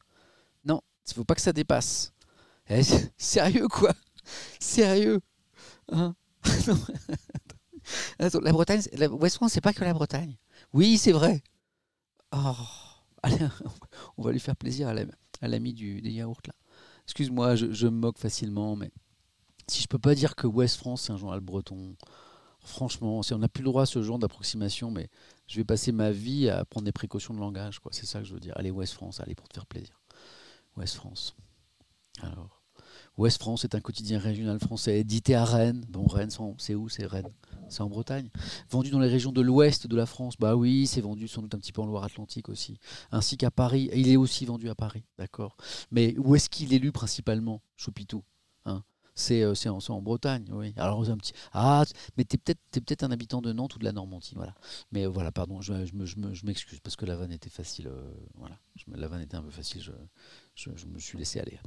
Non, 0.65 0.81
il 1.07 1.13
faut 1.13 1.23
pas 1.23 1.35
que 1.35 1.41
ça 1.41 1.53
dépasse. 1.53 2.13
Eh, 2.69 2.81
sérieux 3.17 3.67
quoi? 3.67 3.93
Sérieux? 4.59 5.21
Hein? 5.91 6.15
La 8.19 8.51
Bretagne, 8.51 8.81
la 8.93 9.09
West 9.09 9.37
France, 9.37 9.53
c'est 9.53 9.61
pas 9.61 9.73
que 9.73 9.83
la 9.83 9.93
Bretagne. 9.93 10.37
Oui, 10.73 10.97
c'est 10.97 11.11
vrai. 11.11 11.41
Oh, 12.31 12.55
on 14.17 14.23
va 14.23 14.31
lui 14.31 14.39
faire 14.39 14.55
plaisir 14.55 14.87
à 14.87 15.47
l'ami 15.47 15.73
du, 15.73 16.01
des 16.01 16.11
yaourts 16.11 16.41
là. 16.47 16.53
Excuse-moi, 17.05 17.55
je, 17.55 17.71
je, 17.71 17.87
me 17.87 17.97
moque 17.97 18.17
facilement, 18.17 18.75
mais 18.75 18.91
si 19.67 19.81
je 19.81 19.87
peux 19.87 19.99
pas 19.99 20.15
dire 20.15 20.35
que 20.35 20.47
West 20.47 20.77
France 20.77 21.03
c'est 21.03 21.11
un 21.11 21.17
journal 21.17 21.41
breton, 21.41 21.95
franchement, 22.63 23.21
on 23.29 23.37
n'a 23.37 23.49
plus 23.49 23.63
le 23.63 23.69
droit 23.69 23.83
à 23.83 23.85
ce 23.85 24.01
genre 24.01 24.19
d'approximation, 24.19 24.91
mais 24.91 25.09
je 25.47 25.57
vais 25.57 25.63
passer 25.63 25.91
ma 25.91 26.11
vie 26.11 26.49
à 26.49 26.63
prendre 26.65 26.85
des 26.85 26.91
précautions 26.91 27.33
de 27.33 27.39
langage, 27.39 27.79
quoi. 27.79 27.91
C'est 27.93 28.05
ça 28.05 28.19
que 28.19 28.25
je 28.25 28.33
veux 28.33 28.39
dire. 28.39 28.53
Allez, 28.55 28.71
West 28.71 28.93
France, 28.93 29.19
allez 29.19 29.35
pour 29.35 29.47
te 29.49 29.55
faire 29.55 29.65
plaisir. 29.65 29.99
West 30.77 30.95
France. 30.95 31.35
Alors, 32.21 32.61
West 33.17 33.41
France 33.41 33.65
est 33.65 33.75
un 33.75 33.81
quotidien 33.81 34.19
régional 34.19 34.59
français 34.59 34.99
édité 34.99 35.35
à 35.35 35.43
Rennes. 35.43 35.85
Bon, 35.89 36.05
Rennes, 36.05 36.31
c'est 36.57 36.75
où? 36.75 36.87
C'est 36.89 37.05
Rennes. 37.05 37.33
C'est 37.71 37.81
en 37.81 37.89
Bretagne. 37.89 38.29
Vendu 38.69 38.89
dans 38.89 38.99
les 38.99 39.07
régions 39.07 39.31
de 39.31 39.41
l'ouest 39.41 39.87
de 39.87 39.95
la 39.95 40.05
France. 40.05 40.35
Bah 40.37 40.55
oui, 40.55 40.87
c'est 40.87 41.01
vendu 41.01 41.27
sans 41.27 41.41
doute 41.41 41.55
un 41.55 41.59
petit 41.59 41.71
peu 41.71 41.81
en 41.81 41.85
Loire-Atlantique 41.85 42.49
aussi. 42.49 42.77
Ainsi 43.11 43.37
qu'à 43.37 43.49
Paris. 43.49 43.89
Il 43.93 44.09
est 44.09 44.17
aussi 44.17 44.45
vendu 44.45 44.69
à 44.69 44.75
Paris, 44.75 45.05
d'accord. 45.17 45.55
Mais 45.89 46.15
où 46.17 46.35
est-ce 46.35 46.49
qu'il 46.49 46.73
est 46.73 46.79
lu 46.79 46.91
principalement, 46.91 47.61
Choupitou 47.77 48.23
hein? 48.65 48.83
C'est 49.15 49.41
euh, 49.41 49.53
en, 49.67 49.79
en, 49.87 50.01
Bretagne, 50.01 50.45
oui. 50.51 50.73
Alors 50.77 51.09
un 51.09 51.17
petit 51.17 51.33
ah, 51.53 51.83
mais 52.17 52.23
t'es 52.23 52.37
peut-être 52.37 52.59
peut-être 52.71 53.03
un 53.03 53.11
habitant 53.11 53.41
de 53.41 53.51
Nantes 53.51 53.75
ou 53.75 53.79
de 53.79 53.83
la 53.83 53.91
Normandie, 53.91 54.33
voilà. 54.35 54.55
Mais 54.91 55.05
euh, 55.05 55.09
voilà, 55.09 55.31
pardon, 55.31 55.61
je, 55.61 55.73
je 55.85 56.45
m'excuse 56.45 56.79
parce 56.79 56.95
que 56.95 57.05
la 57.05 57.15
vanne 57.15 57.31
était 57.31 57.49
facile, 57.49 57.87
euh, 57.87 58.13
voilà. 58.35 58.57
la 58.87 59.07
vanne 59.07 59.21
était 59.21 59.35
un 59.35 59.43
peu 59.43 59.51
facile, 59.51 59.81
je, 60.55 60.85
me 60.87 60.99
suis 60.99 61.17
laissé 61.17 61.39
aller. 61.39 61.59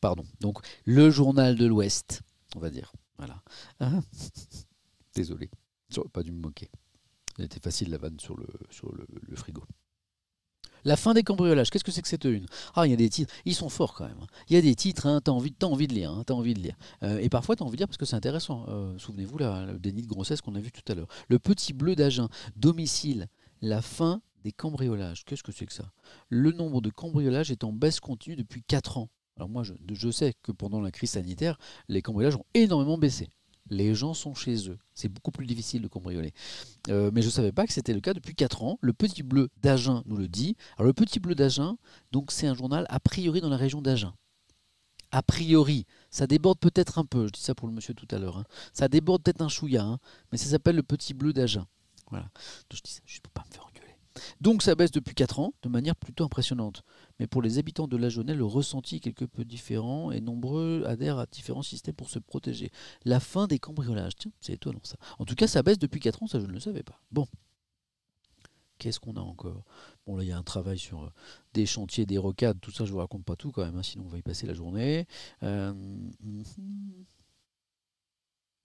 Pardon. 0.00 0.24
Donc 0.40 0.58
le 0.84 1.10
journal 1.10 1.56
de 1.56 1.66
l'Ouest, 1.66 2.22
on 2.56 2.60
va 2.60 2.70
dire, 2.70 2.92
voilà. 3.18 3.42
Désolé, 5.16 5.50
j'aurais 5.90 6.08
pas 6.10 6.22
dû 6.22 6.30
me 6.30 6.40
moquer. 6.40 6.70
Elle 7.38 7.46
était 7.46 7.58
facile 7.58 7.90
la 7.90 7.98
vanne 7.98 8.20
sur 8.20 8.36
le 8.36 9.36
frigo. 9.36 9.64
La 10.86 10.96
fin 10.96 11.14
des 11.14 11.24
cambriolages, 11.24 11.70
qu'est-ce 11.70 11.82
que 11.82 11.90
c'est 11.90 12.00
que 12.00 12.06
cette 12.06 12.26
une? 12.26 12.46
Ah, 12.76 12.86
il 12.86 12.90
y 12.90 12.92
a 12.92 12.96
des 12.96 13.10
titres, 13.10 13.34
ils 13.44 13.56
sont 13.56 13.68
forts 13.68 13.92
quand 13.92 14.06
même. 14.06 14.20
Hein. 14.22 14.28
Il 14.48 14.54
y 14.54 14.56
a 14.56 14.62
des 14.62 14.76
titres, 14.76 15.06
hein, 15.06 15.20
t'as 15.20 15.32
envie, 15.32 15.52
envie 15.64 15.88
de 15.88 15.92
lire, 15.92 16.12
hein. 16.12 16.22
Euh, 17.02 17.18
et 17.18 17.28
parfois, 17.28 17.56
t'as 17.56 17.64
envie 17.64 17.72
de 17.72 17.78
lire 17.78 17.88
parce 17.88 17.96
que 17.96 18.04
c'est 18.04 18.14
intéressant. 18.14 18.66
Euh, 18.68 18.96
souvenez-vous, 18.96 19.36
le 19.36 19.78
déni 19.80 20.02
de 20.02 20.06
grossesse 20.06 20.40
qu'on 20.40 20.54
a 20.54 20.60
vu 20.60 20.70
tout 20.70 20.84
à 20.86 20.94
l'heure. 20.94 21.08
Le 21.28 21.40
petit 21.40 21.72
bleu 21.72 21.96
d'Agen, 21.96 22.28
domicile, 22.54 23.26
la 23.62 23.82
fin 23.82 24.22
des 24.44 24.52
cambriolages. 24.52 25.24
Qu'est-ce 25.24 25.42
que 25.42 25.50
c'est 25.50 25.66
que 25.66 25.72
ça? 25.72 25.90
Le 26.28 26.52
nombre 26.52 26.80
de 26.80 26.90
cambriolages 26.90 27.50
est 27.50 27.64
en 27.64 27.72
baisse 27.72 27.98
continue 27.98 28.36
depuis 28.36 28.62
4 28.62 28.98
ans. 28.98 29.08
Alors 29.36 29.48
moi, 29.48 29.64
je 29.64 30.10
sais 30.12 30.34
que 30.44 30.52
pendant 30.52 30.80
la 30.80 30.92
crise 30.92 31.10
sanitaire, 31.10 31.58
les 31.88 32.00
cambriolages 32.00 32.36
ont 32.36 32.46
énormément 32.54 32.96
baissé 32.96 33.28
les 33.70 33.94
gens 33.94 34.14
sont 34.14 34.34
chez 34.34 34.68
eux. 34.68 34.78
C'est 34.94 35.08
beaucoup 35.08 35.30
plus 35.30 35.46
difficile 35.46 35.82
de 35.82 35.88
cambrioler. 35.88 36.32
Euh, 36.88 37.10
mais 37.12 37.22
je 37.22 37.26
ne 37.26 37.32
savais 37.32 37.52
pas 37.52 37.66
que 37.66 37.72
c'était 37.72 37.94
le 37.94 38.00
cas 38.00 38.14
depuis 38.14 38.34
4 38.34 38.62
ans. 38.62 38.78
Le 38.80 38.92
Petit 38.92 39.22
Bleu 39.22 39.48
d'Agen 39.62 40.02
nous 40.06 40.16
le 40.16 40.28
dit. 40.28 40.56
Alors 40.76 40.86
le 40.86 40.92
Petit 40.92 41.20
Bleu 41.20 41.34
d'Agen, 41.34 41.76
donc 42.12 42.32
c'est 42.32 42.46
un 42.46 42.54
journal 42.54 42.86
a 42.88 43.00
priori 43.00 43.40
dans 43.40 43.48
la 43.48 43.56
région 43.56 43.82
d'Agen. 43.82 44.14
A 45.12 45.22
priori, 45.22 45.86
ça 46.10 46.26
déborde 46.26 46.58
peut-être 46.58 46.98
un 46.98 47.04
peu, 47.04 47.26
je 47.26 47.32
dis 47.32 47.40
ça 47.40 47.54
pour 47.54 47.68
le 47.68 47.74
monsieur 47.74 47.94
tout 47.94 48.08
à 48.10 48.18
l'heure, 48.18 48.38
hein. 48.38 48.44
ça 48.72 48.88
déborde 48.88 49.22
peut-être 49.22 49.40
un 49.40 49.48
chouïa, 49.48 49.84
hein. 49.84 49.98
mais 50.30 50.36
ça 50.36 50.46
s'appelle 50.46 50.74
le 50.74 50.82
Petit 50.82 51.14
Bleu 51.14 51.32
d'Agen. 51.32 51.64
Voilà. 52.10 52.28
je 52.72 52.80
dis 52.82 52.90
ça 52.90 53.00
juste 53.06 53.22
pour 53.22 53.32
pas 53.32 53.44
me 53.48 53.54
faire 53.54 53.66
donc 54.40 54.62
ça 54.62 54.74
baisse 54.74 54.90
depuis 54.90 55.14
4 55.14 55.40
ans 55.40 55.54
de 55.62 55.68
manière 55.68 55.96
plutôt 55.96 56.24
impressionnante. 56.24 56.82
Mais 57.18 57.26
pour 57.26 57.42
les 57.42 57.58
habitants 57.58 57.88
de 57.88 57.96
la 57.96 58.08
Jaunais, 58.08 58.34
le 58.34 58.44
ressenti 58.44 58.96
est 58.96 59.00
quelque 59.00 59.24
peu 59.24 59.44
différent 59.44 60.10
et 60.10 60.20
nombreux 60.20 60.84
adhèrent 60.86 61.18
à 61.18 61.26
différents 61.26 61.62
systèmes 61.62 61.94
pour 61.94 62.10
se 62.10 62.18
protéger. 62.18 62.70
La 63.04 63.20
fin 63.20 63.46
des 63.46 63.58
cambriolages, 63.58 64.16
tiens, 64.16 64.32
c'est 64.40 64.54
étonnant 64.54 64.80
ça. 64.82 64.96
En 65.18 65.24
tout 65.24 65.34
cas, 65.34 65.46
ça 65.46 65.62
baisse 65.62 65.78
depuis 65.78 66.00
4 66.00 66.22
ans, 66.22 66.26
ça 66.26 66.40
je 66.40 66.46
ne 66.46 66.52
le 66.52 66.60
savais 66.60 66.82
pas. 66.82 67.00
Bon. 67.10 67.26
Qu'est-ce 68.78 69.00
qu'on 69.00 69.16
a 69.16 69.20
encore? 69.20 69.64
Bon, 70.06 70.16
là, 70.16 70.22
il 70.22 70.28
y 70.28 70.32
a 70.32 70.36
un 70.36 70.42
travail 70.42 70.78
sur 70.78 71.04
euh, 71.04 71.10
des 71.54 71.64
chantiers, 71.64 72.04
des 72.04 72.18
rocades, 72.18 72.60
tout 72.60 72.70
ça, 72.70 72.84
je 72.84 72.92
vous 72.92 72.98
raconte 72.98 73.24
pas 73.24 73.34
tout 73.34 73.50
quand 73.50 73.64
même, 73.64 73.76
hein, 73.76 73.82
sinon 73.82 74.04
on 74.04 74.08
va 74.08 74.18
y 74.18 74.22
passer 74.22 74.46
la 74.46 74.52
journée. 74.52 75.06
Euh. 75.42 75.72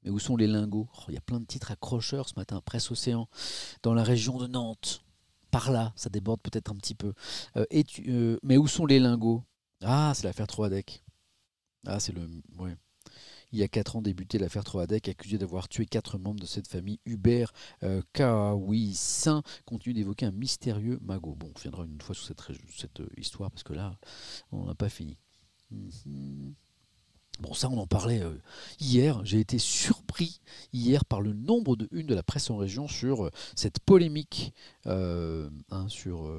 Mais 0.04 0.10
où 0.10 0.20
sont 0.20 0.36
les 0.36 0.48
lingots? 0.48 0.90
Oh, 0.98 1.04
Il 1.08 1.14
y 1.14 1.18
a 1.18 1.22
plein 1.22 1.40
de 1.40 1.46
titres 1.46 1.72
accrocheurs 1.72 2.28
ce 2.28 2.34
matin, 2.36 2.62
Presse 2.66 2.92
Océan, 2.92 3.30
dans 3.84 3.94
la 3.94 4.04
région 4.04 4.38
de 4.38 4.48
Nantes 4.48 5.06
par 5.52 5.72
là, 5.72 5.94
ça 5.96 6.10
déborde 6.10 6.42
peut-être 6.42 6.72
un 6.72 6.76
petit 6.76 6.96
peu. 6.96 7.14
Euh, 7.58 7.66
et 7.70 7.86
euh, 8.08 8.40
mais 8.44 8.58
où 8.58 8.68
sont 8.68 8.86
les 8.86 9.00
lingots? 9.00 9.44
Ah, 9.82 10.14
c'est 10.16 10.24
l'affaire 10.26 10.48
Troadec. 10.48 11.04
Ah, 11.86 12.00
c'est 12.00 12.14
le. 12.14 12.28
Ouais. 12.58 12.76
Il 13.52 13.60
y 13.60 13.64
a 13.64 13.68
4 13.68 13.98
ans 13.98 14.02
débuté 14.02 14.38
l'affaire 14.38 14.64
Troadec, 14.64 15.10
accusé 15.10 15.38
d'avoir 15.38 15.68
tué 15.68 15.86
quatre 15.86 16.18
membres 16.18 16.40
de 16.40 16.46
cette 16.46 16.70
famille. 16.70 17.00
Hubert 17.06 17.52
euh, 17.84 18.02
Kawi 18.14 18.94
Saint 18.94 19.44
continue 19.66 19.94
d'évoquer 19.94 20.26
un 20.26 20.32
mystérieux 20.32 21.00
magot. 21.02 21.36
Bon, 21.36 21.52
on 21.54 21.60
viendra 21.60 21.84
une 21.84 22.00
fois 22.00 22.16
sur 22.16 22.26
cette, 22.26 22.42
cette 22.78 23.02
histoire 23.18 23.52
parce 23.52 23.64
que 23.64 23.74
là, 23.74 24.00
on 24.52 24.66
n'a 24.66 24.76
pas 24.76 24.90
fini. 24.90 25.18
Mhm. 25.70 26.56
Bon, 27.40 27.54
ça, 27.54 27.70
on 27.70 27.78
en 27.78 27.88
parlait 27.88 28.22
euh, 28.22 28.38
hier. 28.80 29.22
J'ai 29.24 29.40
été 29.40 29.58
surpris 29.58 30.42
hier 30.74 31.06
par 31.06 31.22
le 31.22 31.34
nombre 31.34 31.76
de 31.76 31.88
une 31.92 32.06
de 32.06 32.14
la 32.14 32.22
presse 32.22 32.52
en 32.52 32.58
région 32.58 32.88
sur 32.88 33.26
euh, 33.26 33.32
cette 33.56 33.80
polémique 33.80 34.54
euh, 34.86 35.50
hein, 35.72 35.88
sur 35.90 36.32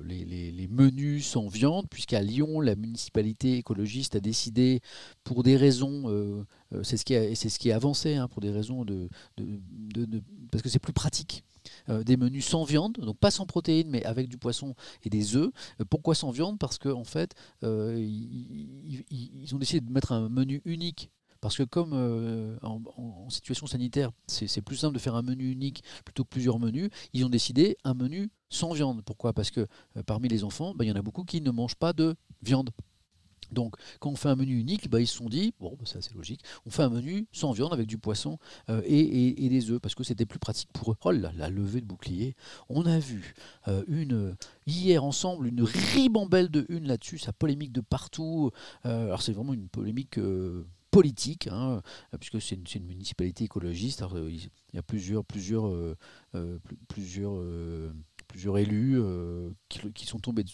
les, 0.00 0.68
menus 0.70 1.26
sans 1.26 1.48
viande, 1.48 1.86
puisqu'à 1.90 2.22
Lyon, 2.22 2.60
la 2.60 2.76
municipalité 2.76 3.58
écologiste 3.58 4.16
a 4.16 4.20
décidé, 4.20 4.80
pour 5.24 5.42
des 5.42 5.56
raisons, 5.56 6.44
c'est 6.82 6.96
ce, 6.96 7.04
qui 7.04 7.68
est 7.68 7.72
avancé, 7.72 8.16
hein, 8.16 8.28
pour 8.28 8.40
des 8.40 8.50
raisons 8.50 8.84
de 8.84 9.08
parce 10.50 10.62
que 10.62 10.68
c'est 10.68 10.78
plus 10.78 10.92
pratique 10.92 11.44
des 11.88 12.16
menus 12.16 12.46
sans 12.46 12.64
viande, 12.64 12.94
donc 12.98 13.18
pas 13.18 13.30
sans 13.30 13.46
protéines, 13.46 13.88
mais 13.88 14.04
avec 14.04 14.28
du 14.28 14.38
poisson 14.38 14.74
et 15.02 15.10
des 15.10 15.36
œufs. 15.36 15.50
Euh, 15.80 15.84
pourquoi 15.88 16.14
sans 16.14 16.30
viande? 16.30 16.58
Parce 16.58 16.78
qu'en 16.78 17.00
en 17.00 17.04
fait, 17.04 17.34
euh, 17.62 17.96
ils, 17.98 19.54
ont 19.54 19.58
décidé 19.58 19.80
de 19.80 19.92
mettre 19.92 20.12
un 20.12 20.28
menu 20.28 20.62
unique 20.64 21.10
parce 21.40 21.58
que 21.58 21.62
comme 21.62 21.92
en, 22.62 23.28
situation 23.28 23.66
sanitaire, 23.66 24.12
c'est 24.26 24.62
plus 24.62 24.76
simple 24.76 24.94
de 24.94 24.98
faire 24.98 25.14
un 25.14 25.20
menu 25.20 25.50
unique 25.50 25.84
plutôt 26.02 26.24
que 26.24 26.30
plusieurs 26.30 26.58
menus, 26.58 26.88
ils 27.12 27.22
ont 27.26 27.28
décidé 27.28 27.76
un 27.84 27.92
menu 27.92 28.30
sans 28.48 28.72
viande. 28.72 29.02
Pourquoi? 29.04 29.34
Parce 29.34 29.50
que 29.50 29.66
parmi 30.06 30.28
les 30.28 30.42
enfants, 30.42 30.74
ben, 30.74 30.86
il 30.86 30.88
y 30.88 30.92
en 30.92 30.96
a 30.96 31.02
beaucoup 31.02 31.24
qui 31.24 31.42
ne 31.42 31.50
mangent 31.50 31.74
pas 31.74 31.92
de 31.92 32.16
viande. 32.40 32.70
Donc, 33.54 33.76
quand 34.00 34.10
on 34.10 34.16
fait 34.16 34.28
un 34.28 34.36
menu 34.36 34.58
unique, 34.58 34.90
bah, 34.90 35.00
ils 35.00 35.06
se 35.06 35.16
sont 35.16 35.28
dit, 35.28 35.54
bon, 35.60 35.76
bah, 35.78 35.84
c'est 35.86 35.98
assez 35.98 36.12
logique, 36.14 36.42
on 36.66 36.70
fait 36.70 36.82
un 36.82 36.90
menu 36.90 37.26
sans 37.32 37.52
viande 37.52 37.72
avec 37.72 37.86
du 37.86 37.98
poisson 37.98 38.38
euh, 38.68 38.82
et, 38.84 39.48
des 39.48 39.70
œufs, 39.70 39.80
parce 39.80 39.94
que 39.94 40.04
c'était 40.04 40.26
plus 40.26 40.38
pratique 40.38 40.70
pour 40.72 40.92
eux. 40.92 40.96
Oh 41.04 41.12
là, 41.12 41.32
la 41.36 41.48
levée 41.48 41.80
de 41.80 41.86
bouclier. 41.86 42.34
On 42.68 42.86
a 42.86 42.98
vu 42.98 43.34
euh, 43.68 43.84
une, 43.86 44.36
hier 44.66 45.04
ensemble 45.04 45.46
une 45.46 45.62
ribambelle 45.62 46.50
de 46.50 46.66
une 46.68 46.86
là-dessus, 46.86 47.18
ça 47.18 47.32
polémique 47.32 47.72
de 47.72 47.80
partout. 47.80 48.50
Euh, 48.84 49.06
alors, 49.06 49.22
c'est 49.22 49.32
vraiment 49.32 49.54
une 49.54 49.68
polémique 49.68 50.18
politique, 50.90 51.48
hein, 51.50 51.82
puisque 52.20 52.40
c'est 52.40 52.56
une, 52.74 52.86
municipalité 52.86 53.44
écologiste. 53.44 54.04
il 54.28 54.50
y 54.72 54.78
a 54.78 54.82
plusieurs, 54.82 55.24
plusieurs, 55.24 55.72
plusieurs, 56.88 57.42
plusieurs 58.28 58.58
élus 58.58 59.00
qui, 59.68 60.06
sont 60.06 60.18
tombés 60.18 60.44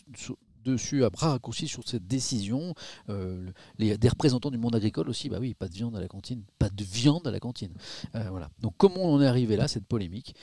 dessus 0.65 1.05
à 1.05 1.11
bras 1.11 1.31
raccourcis 1.31 1.69
sur 1.69 1.87
cette 1.89 2.07
décision. 2.07 2.75
Euh, 3.09 3.51
les, 3.79 3.97
des 3.99 4.09
représentants 4.09 4.51
du 4.51 4.59
monde 4.59 4.75
agricole 4.75 5.09
aussi, 5.09 5.29
bah 5.29 5.39
oui, 5.41 5.55
pas 5.55 5.69
de 5.69 5.75
viande 5.75 5.97
à 5.97 6.01
la 6.01 6.09
cantine, 6.09 6.45
pas 6.59 6.71
de 6.71 6.85
viande 6.85 7.27
à 7.27 7.31
la 7.31 7.41
cantine. 7.41 7.75
Euh, 8.15 8.29
voilà. 8.31 8.51
Donc 8.61 8.75
comment 8.77 9.03
on 9.05 9.21
est 9.21 9.27
arrivé 9.27 9.57
là, 9.57 9.69
cette 9.69 9.87
polémique 9.87 10.35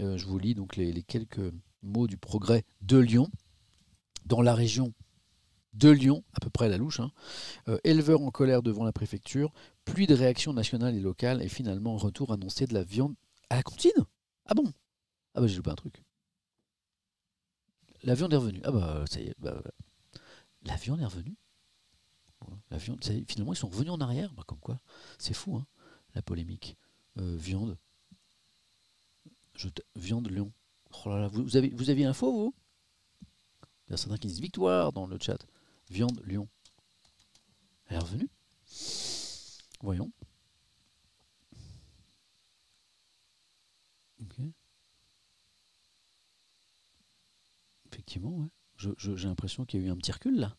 euh, 0.00 0.16
Je 0.16 0.26
vous 0.26 0.38
lis 0.38 0.54
donc 0.54 0.76
les, 0.76 1.02
quelques 1.02 1.52
mots 1.82 2.06
du 2.06 2.16
progrès 2.16 2.64
de 2.82 2.98
Lyon. 2.98 3.28
Dans 4.26 4.42
la 4.42 4.54
région 4.54 4.92
de 5.72 5.88
Lyon, 5.88 6.22
à 6.34 6.40
peu 6.40 6.50
près 6.50 6.66
à 6.66 6.68
la 6.68 6.76
louche, 6.76 7.00
hein. 7.00 7.10
éleveurs 7.84 8.20
en 8.20 8.30
colère 8.30 8.62
devant 8.62 8.84
la 8.84 8.92
préfecture, 8.92 9.52
pluie 9.84 10.06
de 10.06 10.14
réactions 10.14 10.52
nationales 10.52 10.94
et 10.94 11.00
locales, 11.00 11.42
et 11.42 11.48
finalement 11.48 11.96
retour 11.96 12.32
annoncé 12.32 12.66
de 12.66 12.74
la 12.74 12.82
viande 12.82 13.14
à 13.48 13.56
la 13.56 13.62
cantine 13.62 13.92
Ah 14.46 14.54
bon? 14.54 14.72
Ah 15.34 15.40
bah 15.40 15.46
j'ai 15.46 15.56
loupé 15.56 15.70
un 15.70 15.74
truc. 15.74 16.02
La 18.02 18.14
viande 18.14 18.32
est 18.32 18.36
revenue. 18.36 18.60
Ah 18.64 18.72
bah 18.72 19.04
ça 19.06 19.20
y 19.20 19.28
est. 19.28 19.34
Bah, 19.38 19.62
la 20.62 20.76
viande 20.76 21.00
est 21.00 21.06
revenue 21.06 21.36
finalement, 22.78 23.52
ils 23.52 23.56
sont 23.56 23.68
revenus 23.68 23.92
en 23.92 24.00
arrière. 24.00 24.32
Bah, 24.34 24.44
comme 24.46 24.60
quoi, 24.60 24.80
c'est 25.18 25.34
fou, 25.34 25.56
hein, 25.56 25.66
la 26.14 26.22
polémique. 26.22 26.76
Euh, 27.18 27.36
viande. 27.36 27.76
Viande 29.96 30.30
Lyon. 30.30 30.52
Oh 31.04 31.10
là 31.10 31.20
là, 31.20 31.28
vous, 31.28 31.56
avez, 31.56 31.68
vous 31.70 31.90
aviez 31.90 32.04
l'info, 32.04 32.32
vous? 32.32 32.54
Il 33.86 33.90
y 33.90 33.94
a 33.94 33.96
certains 33.96 34.16
qui 34.16 34.28
disent 34.28 34.40
victoire 34.40 34.92
dans 34.92 35.06
le 35.06 35.18
chat. 35.20 35.38
Viande 35.90 36.22
Lyon. 36.24 36.48
Elle 37.86 37.96
est 37.96 38.00
revenue? 38.00 38.30
Voyons. 39.82 40.10
Ok. 44.22 44.52
Effectivement, 48.10 48.36
ouais. 48.38 48.48
J'ai 48.96 49.28
l'impression 49.28 49.64
qu'il 49.64 49.80
y 49.80 49.84
a 49.84 49.86
eu 49.86 49.90
un 49.90 49.96
petit 49.96 50.10
recul 50.10 50.40
là. 50.40 50.56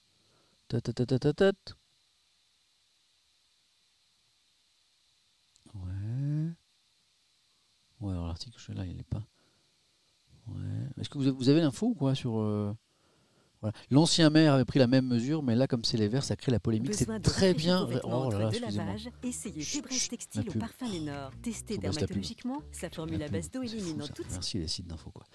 Ouais. 5.74 6.54
Ouais, 8.00 8.12
alors 8.14 8.28
l'article 8.28 8.58
je 8.58 8.64
suis 8.64 8.74
là, 8.74 8.86
il 8.86 8.96
n'est 8.96 9.04
pas. 9.04 9.28
Ouais. 10.48 10.88
Est-ce 10.98 11.10
que 11.10 11.18
vous 11.18 11.50
avez, 11.50 11.60
l'info 11.60 11.88
ou 11.88 11.94
quoi 11.94 12.16
sur. 12.16 12.40
Euh, 12.40 12.74
voilà. 13.62 13.74
L'ancien 13.90 14.30
maire 14.30 14.54
avait 14.54 14.66
pris 14.66 14.80
la 14.80 14.88
même 14.88 15.08
mesure, 15.08 15.44
mais 15.44 15.56
là, 15.56 15.68
comme 15.68 15.84
c'est 15.84 15.98
les 15.98 16.08
verts, 16.08 16.24
ça 16.24 16.36
crée 16.36 16.52
la 16.52 16.60
polémique. 16.60 16.94
C'est 16.94 17.22
très 17.22 17.54
bien. 17.54 17.88
Oh 18.04 18.30
là 18.32 18.40
là, 18.40 18.50
excusez-moi. 18.50 18.96
Essayez 19.24 19.62
Fibresse 19.62 20.10
Textile 20.10 20.50
au 20.50 20.60
parfum 20.60 20.88
Lénore. 20.88 21.32
Testé 21.42 21.78
dermatologiquement, 21.78 22.62
sa 22.72 22.90
formule 22.90 23.22
à 23.24 23.28
base 23.28 23.50
d'eau 23.52 23.64
éliminant 23.64 24.08
toutes. 24.08 24.32
Merci 24.32 24.58
les 24.58 24.68
sites 24.68 24.88
d'info. 24.88 25.12
Quoi. 25.12 25.26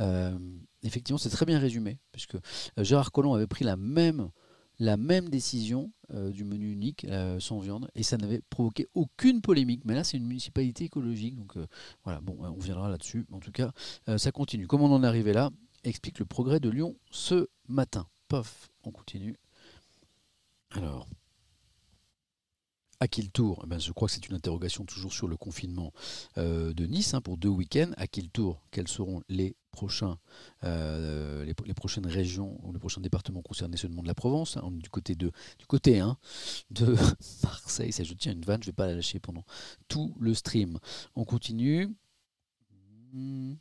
Euh, 0.00 0.36
effectivement, 0.82 1.18
c'est 1.18 1.30
très 1.30 1.46
bien 1.46 1.58
résumé, 1.58 1.98
puisque 2.12 2.36
euh, 2.36 2.84
Gérard 2.84 3.12
Collomb 3.12 3.34
avait 3.34 3.46
pris 3.46 3.64
la 3.64 3.76
même 3.76 4.30
la 4.78 4.96
même 4.96 5.28
décision 5.28 5.92
euh, 6.12 6.30
du 6.30 6.44
menu 6.44 6.72
unique 6.72 7.04
euh, 7.04 7.38
sans 7.38 7.58
viande 7.58 7.88
et 7.94 8.02
ça 8.02 8.16
n'avait 8.16 8.40
provoqué 8.50 8.88
aucune 8.94 9.40
polémique. 9.40 9.82
Mais 9.84 9.94
là, 9.94 10.04
c'est 10.04 10.16
une 10.16 10.26
municipalité 10.26 10.84
écologique, 10.84 11.36
donc 11.36 11.56
euh, 11.56 11.66
voilà, 12.02 12.20
bon, 12.20 12.36
on 12.40 12.58
viendra 12.58 12.88
là-dessus. 12.88 13.26
En 13.32 13.38
tout 13.38 13.52
cas, 13.52 13.72
ça 14.16 14.32
continue. 14.32 14.66
Comment 14.66 14.86
on 14.86 14.92
en 14.92 15.04
est 15.04 15.06
arrivé 15.06 15.32
là 15.32 15.50
Explique 15.84 16.18
le 16.18 16.24
progrès 16.24 16.60
de 16.60 16.70
Lyon 16.70 16.96
ce 17.10 17.48
matin. 17.68 18.08
Pof, 18.28 18.70
on 18.84 18.90
continue. 18.90 19.36
Alors, 20.70 21.06
à 23.00 23.06
qui 23.06 23.20
le 23.20 23.28
tour? 23.28 23.60
Eh 23.64 23.66
ben, 23.66 23.78
Je 23.78 23.92
crois 23.92 24.08
que 24.08 24.14
c'est 24.14 24.26
une 24.26 24.34
interrogation 24.34 24.86
toujours 24.86 25.12
sur 25.12 25.28
le 25.28 25.36
confinement 25.36 25.92
euh, 26.38 26.72
de 26.72 26.86
Nice 26.86 27.12
hein, 27.12 27.20
pour 27.20 27.36
deux 27.36 27.50
week-ends. 27.50 27.90
À 27.98 28.06
qui 28.06 28.22
le 28.22 28.28
tour? 28.28 28.66
Quelles 28.70 28.88
seront 28.88 29.22
les, 29.28 29.56
prochains, 29.72 30.18
euh, 30.64 31.44
les, 31.44 31.74
prochaines 31.74 32.06
régions 32.06 32.58
ou 32.62 32.72
les 32.72 32.78
prochains 32.78 33.02
départements 33.02 33.42
concernés 33.42 33.76
seulement 33.76 34.02
de 34.02 34.08
la 34.08 34.14
Provence? 34.14 34.56
Du 34.70 34.88
côté 34.88 35.14
de, 35.16 35.32
du 35.58 35.66
côté 35.66 36.00
1 36.00 36.16
de 36.70 36.96
Marseille, 37.42 37.92
ça 37.92 38.04
je 38.04 38.14
tiens 38.14 38.32
une 38.32 38.44
vanne, 38.44 38.62
je 38.62 38.68
ne 38.68 38.72
vais 38.72 38.76
pas 38.76 38.86
la 38.86 38.94
lâcher 38.94 39.20
pendant 39.20 39.44
tout 39.86 40.16
le 40.18 40.32
stream. 40.32 40.78
On 41.14 41.24
continue. 41.24 41.94
Hmm. 43.12 43.56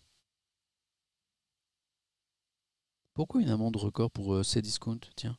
Pourquoi 3.13 3.41
une 3.41 3.49
amende 3.49 3.75
record 3.75 4.11
pour 4.11 4.33
euh, 4.33 4.43
Cdiscount 4.43 4.99
Tiens. 5.15 5.37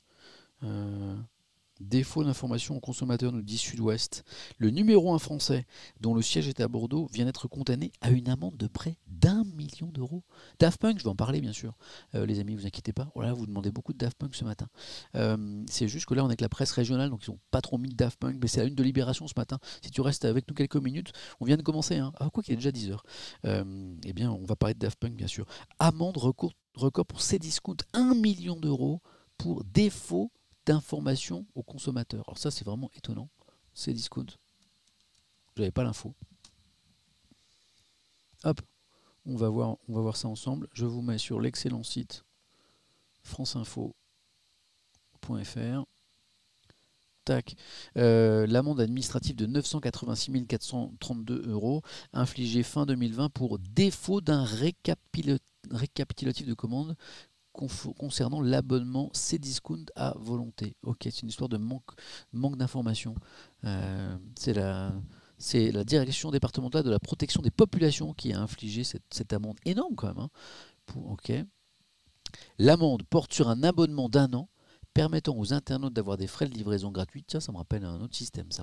Défaut 1.80 2.22
d'information 2.22 2.76
aux 2.76 2.80
consommateurs, 2.80 3.32
nous 3.32 3.42
dit 3.42 3.58
Sud-Ouest. 3.58 4.24
Le 4.58 4.70
numéro 4.70 5.12
1 5.12 5.18
français, 5.18 5.66
dont 6.00 6.14
le 6.14 6.22
siège 6.22 6.46
est 6.46 6.60
à 6.60 6.68
Bordeaux, 6.68 7.08
vient 7.12 7.24
d'être 7.24 7.48
condamné 7.48 7.90
à 8.00 8.10
une 8.10 8.28
amende 8.28 8.56
de 8.56 8.68
près 8.68 8.96
d'un 9.08 9.42
million 9.42 9.88
d'euros. 9.88 10.22
Daft 10.60 10.80
Punk, 10.80 10.98
je 10.98 11.04
vais 11.04 11.10
en 11.10 11.16
parler 11.16 11.40
bien 11.40 11.52
sûr, 11.52 11.76
euh, 12.14 12.26
les 12.26 12.38
amis, 12.38 12.54
vous 12.54 12.66
inquiétez 12.66 12.92
pas. 12.92 13.10
Voilà, 13.16 13.32
vous 13.32 13.44
demandez 13.44 13.72
beaucoup 13.72 13.92
de 13.92 13.98
Daft 13.98 14.16
Punk 14.16 14.36
ce 14.36 14.44
matin. 14.44 14.68
Euh, 15.16 15.64
c'est 15.68 15.88
juste 15.88 16.06
que 16.06 16.14
là, 16.14 16.22
on 16.22 16.26
est 16.26 16.30
avec 16.30 16.42
la 16.42 16.48
presse 16.48 16.70
régionale, 16.70 17.10
donc 17.10 17.26
ils 17.26 17.30
n'ont 17.32 17.40
pas 17.50 17.60
trop 17.60 17.76
mis 17.76 17.88
de 17.88 17.96
Daft 17.96 18.20
Punk, 18.20 18.36
mais 18.40 18.46
c'est 18.46 18.60
la 18.60 18.66
une 18.66 18.76
de 18.76 18.82
Libération 18.84 19.26
ce 19.26 19.34
matin. 19.36 19.58
Si 19.82 19.90
tu 19.90 20.00
restes 20.00 20.24
avec 20.24 20.46
nous 20.48 20.54
quelques 20.54 20.76
minutes, 20.76 21.12
on 21.40 21.44
vient 21.44 21.56
de 21.56 21.62
commencer. 21.62 21.98
Hein. 21.98 22.12
Ah, 22.20 22.30
quoi 22.30 22.44
qu'il 22.44 22.52
est 22.52 22.58
déjà 22.58 22.70
10 22.70 22.92
heures. 22.92 23.04
Euh, 23.46 23.96
eh 24.04 24.12
bien, 24.12 24.30
on 24.30 24.44
va 24.44 24.54
parler 24.54 24.74
de 24.74 24.78
Daft 24.78 25.00
Punk, 25.00 25.14
bien 25.14 25.26
sûr. 25.26 25.44
Amende 25.80 26.18
record, 26.18 26.52
record 26.74 27.06
pour 27.06 27.20
Cdiscount, 27.20 27.76
1 27.92 28.14
million 28.14 28.56
d'euros 28.56 29.00
pour 29.38 29.64
défaut 29.64 30.30
d'information 30.66 31.46
aux 31.54 31.62
consommateurs. 31.62 32.24
Alors 32.26 32.38
ça, 32.38 32.50
c'est 32.50 32.64
vraiment 32.64 32.90
étonnant. 32.94 33.28
C'est 33.74 33.92
discount. 33.92 34.26
Je 35.56 35.62
n'avais 35.62 35.72
pas 35.72 35.84
l'info. 35.84 36.14
Hop, 38.44 38.60
on 39.26 39.36
va, 39.36 39.48
voir, 39.48 39.76
on 39.88 39.94
va 39.94 40.00
voir 40.00 40.16
ça 40.16 40.28
ensemble. 40.28 40.68
Je 40.72 40.86
vous 40.86 41.02
mets 41.02 41.18
sur 41.18 41.40
l'excellent 41.40 41.82
site 41.82 42.24
franceinfo.fr. 43.22 43.94
Tac. 47.24 47.56
Euh, 47.96 48.46
l'amende 48.46 48.80
administrative 48.80 49.34
de 49.36 49.46
986 49.46 50.46
432 50.46 51.48
euros 51.48 51.80
infligée 52.12 52.62
fin 52.62 52.84
2020 52.84 53.30
pour 53.30 53.58
défaut 53.58 54.20
d'un 54.20 54.44
récapitulatif 54.44 55.53
de 55.68 56.54
commande 56.54 56.96
concernant 57.52 58.40
l'abonnement 58.40 59.10
Cdiscount 59.12 59.86
à 59.94 60.14
volonté. 60.18 60.76
Ok, 60.82 61.02
c'est 61.04 61.22
une 61.22 61.28
histoire 61.28 61.48
de 61.48 61.56
manque, 61.56 61.90
manque 62.32 62.56
d'information. 62.56 63.14
Euh, 63.64 64.16
c'est 64.36 64.54
la, 64.54 64.92
la 65.52 65.84
direction 65.84 66.30
départementale 66.30 66.82
de 66.82 66.90
la 66.90 66.98
protection 66.98 67.42
des 67.42 67.52
populations 67.52 68.12
qui 68.12 68.32
a 68.32 68.40
infligé 68.40 68.82
cette, 68.82 69.32
amende 69.32 69.58
énorme 69.64 69.94
quand 69.94 70.08
même. 70.08 70.18
Hein. 70.18 70.30
ok. 70.96 71.32
L'amende 72.58 73.04
porte 73.04 73.32
sur 73.32 73.48
un 73.48 73.62
abonnement 73.62 74.08
d'un 74.08 74.32
an 74.32 74.48
permettant 74.94 75.36
aux 75.36 75.52
internautes 75.52 75.92
d'avoir 75.92 76.16
des 76.16 76.28
frais 76.28 76.46
de 76.46 76.54
livraison 76.54 76.90
gratuits. 76.90 77.24
Tiens, 77.26 77.40
ça 77.40 77.52
me 77.52 77.58
rappelle 77.58 77.84
un 77.84 78.00
autre 78.00 78.14
système, 78.14 78.50
ça. 78.50 78.62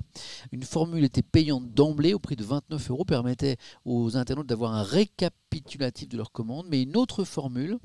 Une 0.50 0.64
formule 0.64 1.04
était 1.04 1.22
payante 1.22 1.72
d'emblée 1.72 2.14
au 2.14 2.18
prix 2.18 2.36
de 2.36 2.44
29 2.44 2.90
euros, 2.90 3.04
permettait 3.04 3.58
aux 3.84 4.16
internautes 4.16 4.46
d'avoir 4.46 4.72
un 4.74 4.82
récapitulatif 4.82 6.08
de 6.08 6.16
leur 6.16 6.32
commande, 6.32 6.66
mais 6.68 6.82
une 6.82 6.96
autre 6.96 7.24
formule 7.24 7.78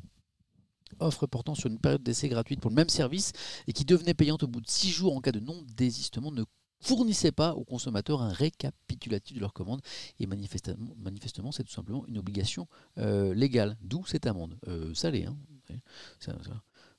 offre 0.99 1.27
portant 1.27 1.53
sur 1.53 1.69
une 1.69 1.79
période 1.79 2.01
d'essai 2.01 2.29
gratuite 2.29 2.61
pour 2.61 2.71
le 2.71 2.75
même 2.75 2.89
service 2.89 3.33
et 3.67 3.73
qui 3.73 3.83
devenait 3.83 4.13
payante 4.13 4.43
au 4.43 4.47
bout 4.47 4.61
de 4.61 4.69
6 4.69 4.89
jours 4.89 5.15
en 5.15 5.19
cas 5.19 5.33
de 5.33 5.41
non-désistement 5.41 6.31
ne 6.31 6.45
fournissait 6.79 7.31
pas 7.31 7.53
aux 7.55 7.65
consommateurs 7.65 8.21
un 8.21 8.31
récapitulatif 8.31 9.35
de 9.35 9.41
leur 9.41 9.53
commande 9.53 9.81
et 10.19 10.27
manifestement, 10.27 10.95
manifestement 10.97 11.51
c'est 11.51 11.63
tout 11.63 11.73
simplement 11.73 12.05
une 12.07 12.17
obligation 12.17 12.67
euh, 12.97 13.33
légale, 13.33 13.77
d'où 13.81 14.05
cette 14.05 14.27
amende 14.27 14.57
euh, 14.67 14.93
salée. 14.93 15.25
Hein. 15.25 15.35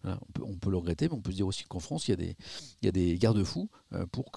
On, 0.04 0.56
peut, 0.56 0.70
le 0.70 0.76
regretter, 0.76 1.08
mais 1.08 1.14
on 1.14 1.20
peut 1.20 1.30
se 1.30 1.36
dire 1.36 1.46
aussi 1.46 1.64
qu'en 1.64 1.80
France, 1.80 2.08
il 2.08 2.36
y 2.82 2.88
a 2.88 2.92
des, 2.92 3.18
garde-fous 3.18 3.68
euh, 3.92 4.06
pour 4.06 4.30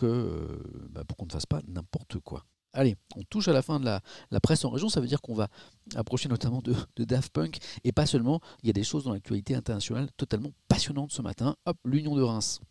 bah, 0.90 1.04
pour 1.06 1.18
qu'on 1.18 1.26
ne 1.26 1.32
fasse 1.32 1.46
pas 1.46 1.62
n'importe 1.68 2.20
quoi. 2.20 2.46
Allez, 2.74 2.96
on 3.18 3.24
touche 3.24 3.50
à 3.50 3.54
la 3.54 3.62
fin 3.62 3.80
de 3.80 3.86
la, 3.86 4.02
presse 4.42 4.64
en 4.64 4.70
région, 4.70 4.88
ça 4.88 5.02
veut 5.02 5.08
dire 5.08 5.22
qu'on 5.22 5.36
va 5.36 5.50
approcher 5.96 6.30
notamment 6.30 6.62
de, 6.62 6.74
Daft 7.04 7.34
Punk, 7.34 7.58
et 7.84 7.92
pas 7.92 8.06
seulement, 8.06 8.40
il 8.64 8.68
y 8.68 8.70
a 8.70 8.74
des 8.74 8.84
choses 8.84 9.04
dans 9.04 9.12
l'actualité 9.12 9.56
internationale 9.56 10.10
totalement 10.16 10.52
passionnantes 10.70 11.12
ce 11.12 11.22
matin. 11.22 11.58
Hop, 11.66 11.78
l'Union 11.84 12.16
de 12.16 12.22
Reims. 12.22 12.62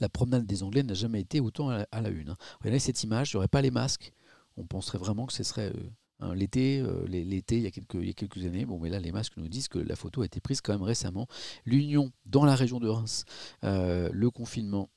La 0.00 0.08
promenade 0.08 0.46
des 0.46 0.62
Anglais 0.62 0.82
n'a 0.82 0.94
jamais 0.94 1.20
été 1.20 1.40
autant 1.40 1.70
à 1.70 2.00
la, 2.00 2.08
une. 2.08 2.30
Hein. 2.30 2.36
Regardez 2.60 2.78
cette 2.78 3.02
image, 3.02 3.32
il 3.32 3.40
n'y 3.40 3.48
pas 3.48 3.62
les 3.62 3.70
masques, 3.70 4.12
on 4.56 4.64
penserait 4.64 4.98
vraiment 4.98 5.26
que 5.26 5.32
ce 5.32 5.42
serait 5.42 5.72
euh, 5.74 5.90
l'été, 6.34 6.80
euh, 6.80 7.06
il, 7.08 7.60
y 7.60 7.66
a 7.66 7.70
quelques, 7.70 8.44
années. 8.44 8.66
Bon, 8.66 8.78
mais 8.78 8.90
là, 8.90 9.00
les 9.00 9.12
masques 9.12 9.36
nous 9.36 9.48
disent 9.48 9.68
que 9.68 9.78
la 9.78 9.96
photo 9.96 10.22
a 10.22 10.26
été 10.26 10.40
prise 10.40 10.60
quand 10.60 10.72
même 10.72 10.82
récemment. 10.82 11.26
L'Union 11.64 12.12
dans 12.26 12.44
la 12.44 12.54
région 12.54 12.78
de 12.80 12.88
Reims, 12.88 13.24
euh, 13.64 14.10
le 14.12 14.30
confinement 14.30 14.90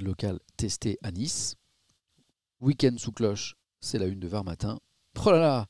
local 0.00 0.40
testé 0.56 0.98
à 1.02 1.10
Nice. 1.10 1.56
Week-end 2.60 2.94
sous 2.96 3.12
cloche, 3.12 3.56
c'est 3.80 3.98
la 3.98 4.06
une 4.06 4.20
de 4.20 4.28
Var 4.28 4.44
matin. 4.44 4.78
Oh 5.24 5.32
là 5.32 5.66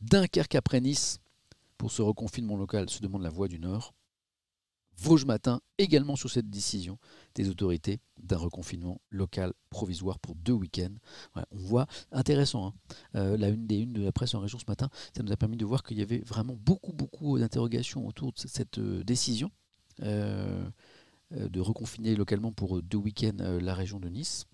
Dunkerque 0.00 0.56
après 0.56 0.80
Nice. 0.80 1.18
Pour 1.78 1.92
ce 1.92 2.02
reconfinement 2.02 2.56
local, 2.56 2.90
se 2.90 3.00
demande 3.00 3.22
la 3.22 3.30
voie 3.30 3.48
du 3.48 3.58
Nord. 3.58 3.94
Vosges 4.98 5.24
matin, 5.24 5.60
également 5.78 6.16
sur 6.16 6.30
cette 6.30 6.50
décision 6.50 6.98
des 7.34 7.48
autorités 7.48 8.00
d'un 8.22 8.36
reconfinement 8.36 9.00
local 9.10 9.52
provisoire 9.70 10.18
pour 10.18 10.34
deux 10.34 10.52
week-ends. 10.52 10.94
on 11.34 11.56
voit, 11.58 11.86
intéressant, 12.12 12.68
hein. 12.68 12.74
euh, 13.16 13.36
la 13.36 13.48
une 13.48 13.66
des 13.66 13.78
unes 13.78 13.92
de 13.92 14.02
la 14.02 14.12
presse 14.12 14.34
en 14.34 14.40
région 14.40 14.58
ce 14.58 14.64
matin, 14.68 14.90
ça 15.16 15.22
nous 15.22 15.32
a 15.32 15.36
permis 15.36 15.56
de 15.56 15.64
voir 15.64 15.82
qu'il 15.82 15.98
y 15.98 16.02
avait 16.02 16.18
vraiment 16.20 16.56
beaucoup, 16.56 16.92
beaucoup 16.92 17.38
d'interrogations 17.38 18.06
autour 18.06 18.32
de 18.32 18.38
cette 18.38 18.78
euh, 18.78 19.02
décision 19.02 19.50
euh, 20.02 20.64
de 21.30 21.60
reconfiner 21.60 22.14
localement 22.14 22.52
pour 22.52 22.82
deux 22.82 22.98
week-ends 22.98 23.38
la 23.38 23.74
région 23.74 23.98
de 23.98 24.08
Nice. 24.10 24.46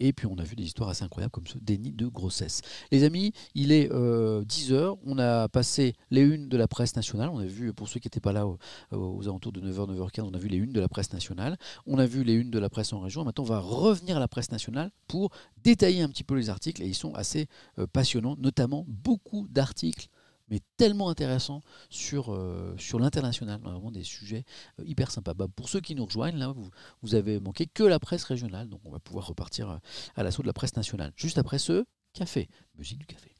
Et 0.00 0.12
puis 0.12 0.26
on 0.26 0.38
a 0.38 0.44
vu 0.44 0.56
des 0.56 0.64
histoires 0.64 0.88
assez 0.88 1.04
incroyables 1.04 1.30
comme 1.30 1.46
ce 1.46 1.58
déni 1.58 1.92
de 1.92 2.06
grossesse. 2.06 2.60
Les 2.92 3.04
amis, 3.04 3.32
il 3.54 3.72
est 3.72 3.90
10h, 3.90 4.98
on 5.04 5.18
a 5.18 5.48
passé 5.48 5.94
les 6.10 6.22
unes 6.22 6.48
de 6.48 6.56
la 6.56 6.68
presse 6.68 6.96
nationale, 6.96 7.30
on 7.30 7.38
a 7.38 7.46
vu, 7.46 7.72
pour 7.72 7.88
ceux 7.88 8.00
qui 8.00 8.06
n'étaient 8.06 8.20
pas 8.20 8.32
là 8.32 8.46
aux, 8.46 9.22
alentours 9.22 9.52
de 9.52 9.60
9h, 9.60 9.96
9h15, 9.96 10.22
on 10.22 10.34
a 10.34 10.38
vu 10.38 10.48
les 10.48 10.58
unes 10.58 10.72
de 10.72 10.80
la 10.80 10.88
presse 10.88 11.12
nationale, 11.12 11.56
on 11.86 11.98
a 11.98 12.06
vu 12.06 12.22
les 12.22 12.34
unes 12.34 12.50
de 12.50 12.58
la 12.58 12.68
presse 12.68 12.92
en 12.92 13.00
région, 13.00 13.24
maintenant 13.24 13.44
on 13.44 13.48
va 13.48 13.60
revenir 13.60 14.16
à 14.16 14.20
la 14.20 14.28
presse 14.28 14.50
nationale 14.52 14.90
pour 15.06 15.30
détailler 15.64 16.02
un 16.02 16.08
petit 16.08 16.24
peu 16.24 16.34
les 16.34 16.50
articles, 16.50 16.82
et 16.82 16.86
ils 16.86 16.94
sont 16.94 17.14
assez 17.14 17.48
passionnants, 17.92 18.36
notamment 18.38 18.84
beaucoup 18.88 19.48
d'articles 19.48 20.08
mais 20.50 20.60
tellement 20.76 21.08
intéressants 21.08 21.62
sur, 21.90 22.36
sur 22.78 22.98
l'international, 22.98 23.60
vraiment 23.60 23.90
des 23.90 24.04
sujets 24.04 24.44
hyper 24.84 25.10
sympas. 25.10 25.34
Bah, 25.34 25.46
pour 25.54 25.68
ceux 25.68 25.80
qui 25.80 25.94
nous 25.94 26.04
rejoignent, 26.04 26.38
là, 26.38 26.52
vous, 26.52 26.70
vous 27.02 27.14
avez 27.14 27.40
manqué 27.40 27.66
que 27.66 27.82
la 27.82 27.98
presse 27.98 28.24
régionale, 28.24 28.68
donc 28.68 28.80
on 28.84 28.90
va 28.90 28.98
pouvoir 28.98 29.26
repartir 29.26 29.80
à 30.16 30.22
l'assaut 30.22 30.42
de 30.42 30.46
la 30.46 30.52
presse 30.52 30.76
nationale. 30.76 31.12
Juste 31.16 31.38
après 31.38 31.58
ce 31.58 31.84
café, 32.12 32.48
musique 32.76 32.98
du 32.98 33.06
café. 33.06 33.30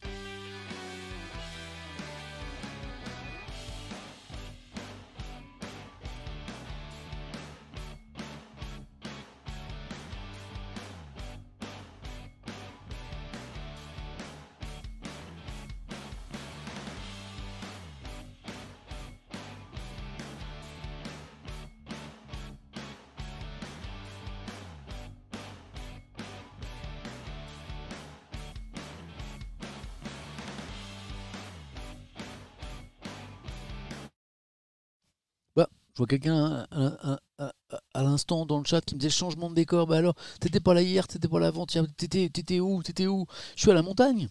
Je 35.98 36.02
vois 36.02 36.06
quelqu'un 36.06 36.64
à, 36.70 38.02
l'instant 38.04 38.46
dans 38.46 38.58
le 38.58 38.64
chat 38.64 38.80
qui 38.82 38.94
me 38.94 39.00
disait 39.00 39.10
changement 39.10 39.50
de 39.50 39.56
décor. 39.56 39.88
Bah 39.88 39.96
alors, 39.96 40.14
t'étais 40.38 40.60
pas 40.60 40.72
là 40.72 40.80
hier, 40.80 41.08
t'étais 41.08 41.26
pas 41.26 41.40
là 41.40 41.48
avant-hier, 41.48 41.84
t'étais 41.96 42.60
où 42.60 42.84
T'étais 42.84 43.08
où? 43.08 43.26
Je 43.56 43.62
suis 43.62 43.70
à 43.72 43.74
la 43.74 43.82
montagne. 43.82 44.28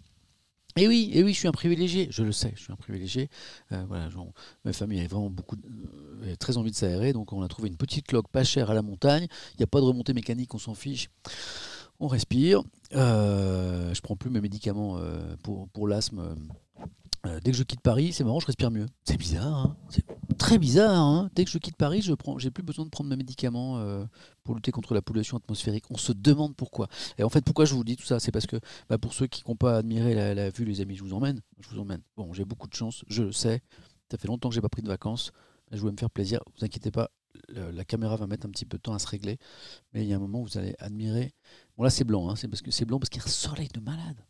Et 0.78 0.84
eh 0.84 0.88
oui, 0.88 1.10
et 1.12 1.20
eh 1.20 1.24
oui, 1.26 1.34
je 1.34 1.40
suis 1.40 1.48
un 1.50 1.52
privilégié, 1.52 2.08
je 2.10 2.24
le 2.24 2.32
sais, 2.32 2.54
je 2.56 2.62
suis 2.62 2.72
un 2.72 2.78
privilégié. 2.78 3.30
Euh, 3.74 3.84
voilà, 3.90 4.08
ma 4.64 4.72
famille 4.72 5.00
avait 5.00 5.10
vraiment 5.10 5.30
beaucoup, 5.30 5.58
euh, 6.24 6.38
très 6.38 6.56
envie 6.56 6.72
de 6.72 6.76
s'aérer, 6.78 7.12
donc 7.12 7.34
on 7.34 7.42
a 7.42 7.50
trouvé 7.50 7.68
une 7.68 7.76
petite 7.76 8.08
cloque 8.08 8.30
pas 8.30 8.46
chère 8.46 8.72
à 8.72 8.74
la 8.74 8.82
montagne. 8.82 9.28
Il 9.56 9.58
n'y 9.58 9.64
a 9.66 9.68
pas 9.68 9.82
de 9.82 9.86
remontée 9.86 10.14
mécanique, 10.14 10.56
on 10.56 10.60
s'en 10.60 10.74
fiche. 10.74 11.10
On 12.00 12.08
respire. 12.08 12.64
Euh, 12.94 13.94
je 13.94 14.00
prends 14.00 14.16
plus 14.16 14.30
mes 14.30 14.40
médicaments 14.40 15.02
pour 15.44 15.86
l'asthme 15.86 16.34
euh, 17.28 17.40
dès 17.44 17.52
que 17.52 17.58
je 17.58 17.64
quitte 17.64 17.82
Paris, 17.82 18.14
c'est 18.14 18.24
marrant, 18.24 18.40
je 18.40 18.46
respire 18.46 18.72
mieux. 18.72 18.86
C'est 19.04 19.18
bizarre, 19.18 19.56
hein 19.56 19.78
c'est 19.90 20.06
très 20.38 20.58
bizarre. 20.58 21.00
Hein 21.00 21.30
dès 21.36 21.46
que 21.46 21.52
je 21.52 21.58
quitte 21.58 21.76
Paris, 21.76 22.02
je 22.02 22.14
prends, 22.14 22.38
j'ai 22.38 22.52
plus 22.52 22.64
besoin 22.64 22.86
de 22.86 22.90
prendre 22.90 23.10
mes 23.10 23.16
médicaments 23.16 23.78
euh, 23.78 24.06
pour 24.44 24.56
lutter 24.56 24.72
contre 24.72 24.94
la 24.94 25.02
pollution 25.02 25.38
atmosphérique. 25.38 25.86
On 25.90 25.98
se 25.98 26.12
demande 26.12 26.56
pourquoi. 26.56 26.88
Et 27.18 27.24
en 27.24 27.30
fait, 27.30 27.44
pourquoi 27.44 27.66
je 27.66 27.74
vous 27.74 27.84
dis 27.84 27.98
tout 27.98 28.06
ça 28.06 28.20
C'est 28.20 28.32
parce 28.32 28.48
que 28.48 28.58
bah, 28.90 28.98
pour 28.98 29.14
ceux 29.14 29.28
qui 29.28 29.44
n'ont 29.48 29.56
pas 29.56 29.78
admiré 29.78 30.14
la, 30.14 30.50
vue, 30.50 30.66
les 30.66 30.82
amis, 30.82 30.96
je 30.96 31.04
vous 31.04 31.14
emmène. 31.14 31.42
Je 31.60 31.70
vous 31.70 31.80
emmène. 31.80 32.02
Bon, 32.16 32.34
j'ai 32.34 32.46
beaucoup 32.46 32.68
de 32.68 32.74
chance, 32.74 33.04
je 33.08 33.24
le 33.24 33.32
sais. 33.32 33.62
Ça 34.10 34.18
fait 34.18 34.28
longtemps 34.28 34.50
que 34.50 34.56
j'ai 34.56 34.62
pas 34.62 34.70
pris 34.70 34.82
de 34.82 34.88
vacances. 34.88 35.32
Je 35.72 35.80
voulais 35.80 35.92
me 35.92 35.98
faire 35.98 36.10
plaisir. 36.10 36.40
Vous 36.58 36.64
inquiétez 36.64 36.92
pas, 36.92 37.12
la 37.50 37.84
caméra 37.84 38.16
va 38.16 38.28
mettre 38.28 38.48
un 38.48 38.50
petit 38.50 38.66
peu 38.66 38.78
de 38.78 38.82
temps 38.82 38.94
à 38.94 39.00
se 39.00 39.08
régler. 39.08 39.38
Mais 39.94 40.04
il 40.04 40.08
y 40.08 40.14
a 40.14 40.16
un 40.16 40.20
moment 40.20 40.42
où 40.42 40.46
vous 40.46 40.58
allez 40.58 40.76
admirer. 40.80 41.34
Bon, 41.78 41.84
là, 41.84 41.90
c'est 41.90 42.06
blanc. 42.06 42.30
Hein, 42.30 42.36
c'est 42.36 42.48
parce 42.48 42.64
c'est 42.70 42.86
blanc 42.86 43.00
parce 43.00 43.10
qu'il 43.10 43.22
y 43.22 43.26
a 43.26 43.28
un 43.28 43.32
soleil 43.32 43.68
de 43.74 43.80
malade. 43.80 44.24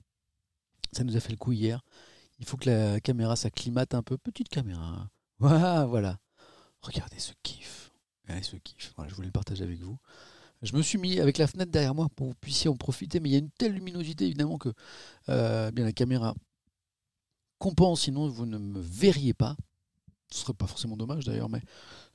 Ça 0.93 1.03
nous 1.03 1.15
a 1.15 1.19
fait 1.19 1.31
le 1.31 1.37
coup 1.37 1.51
hier. 1.51 1.83
Il 2.39 2.45
faut 2.45 2.57
que 2.57 2.69
la 2.69 2.99
caméra 2.99 3.35
s'acclimate 3.35 3.93
un 3.93 4.03
peu. 4.03 4.17
Petite 4.17 4.49
caméra. 4.49 5.09
Voilà, 5.39 5.85
voilà. 5.85 6.17
Regardez 6.81 7.19
ce 7.19 7.31
kiff. 7.43 7.91
Regardez 8.23 8.43
ce 8.43 8.55
kiff. 8.55 8.91
Voilà, 8.95 9.07
je 9.07 9.15
voulais 9.15 9.27
le 9.27 9.31
partager 9.31 9.63
avec 9.63 9.79
vous. 9.81 9.99
Je 10.63 10.75
me 10.75 10.81
suis 10.81 10.97
mis 10.97 11.19
avec 11.19 11.37
la 11.37 11.45
fenêtre 11.45 11.71
derrière 11.71 11.93
moi 11.93 12.09
pour 12.15 12.25
que 12.27 12.31
vous 12.31 12.37
puissiez 12.41 12.69
en 12.69 12.75
profiter, 12.75 13.19
mais 13.19 13.29
il 13.29 13.31
y 13.33 13.35
a 13.35 13.39
une 13.39 13.51
telle 13.51 13.73
luminosité 13.73 14.25
évidemment 14.25 14.57
que 14.57 14.73
euh, 15.29 15.69
bien 15.71 15.85
la 15.85 15.91
caméra 15.91 16.33
compense, 17.59 18.01
sinon 18.01 18.27
vous 18.27 18.45
ne 18.45 18.57
me 18.57 18.79
verriez 18.79 19.35
pas. 19.35 19.55
Ce 20.31 20.39
serait 20.39 20.53
pas 20.53 20.67
forcément 20.67 20.97
dommage 20.97 21.25
d'ailleurs, 21.25 21.49
mais 21.49 21.61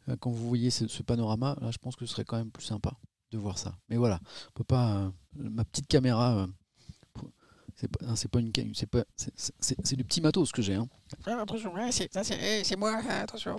euh, 0.08 0.16
quand 0.16 0.30
vous 0.30 0.48
voyez 0.48 0.70
ce, 0.70 1.02
panorama, 1.02 1.56
là 1.60 1.70
je 1.70 1.78
pense 1.78 1.94
que 1.94 2.04
ce 2.04 2.12
serait 2.12 2.24
quand 2.24 2.36
même 2.36 2.50
plus 2.50 2.64
sympa 2.64 2.98
de 3.30 3.38
voir 3.38 3.58
ça. 3.58 3.78
Mais 3.88 3.96
voilà. 3.96 4.20
Euh, 4.72 5.10
ma 5.34 5.64
petite 5.64 5.86
caméra 5.86 6.48
c'est 7.82 7.88
pas, 7.88 8.06
hein, 8.06 8.16
c'est 8.16 8.30
pas 8.30 8.38
une 8.38 8.52
c'est 8.74 8.86
pas 8.86 9.04
c'est 9.16 9.96
du 9.96 10.04
petit 10.04 10.20
matos 10.20 10.52
que 10.52 10.62
j'ai. 10.62 10.74
Hein. 10.74 10.88
Attention, 11.26 11.72
c'est 11.90 12.76
moi, 12.76 12.96
attention. 13.08 13.58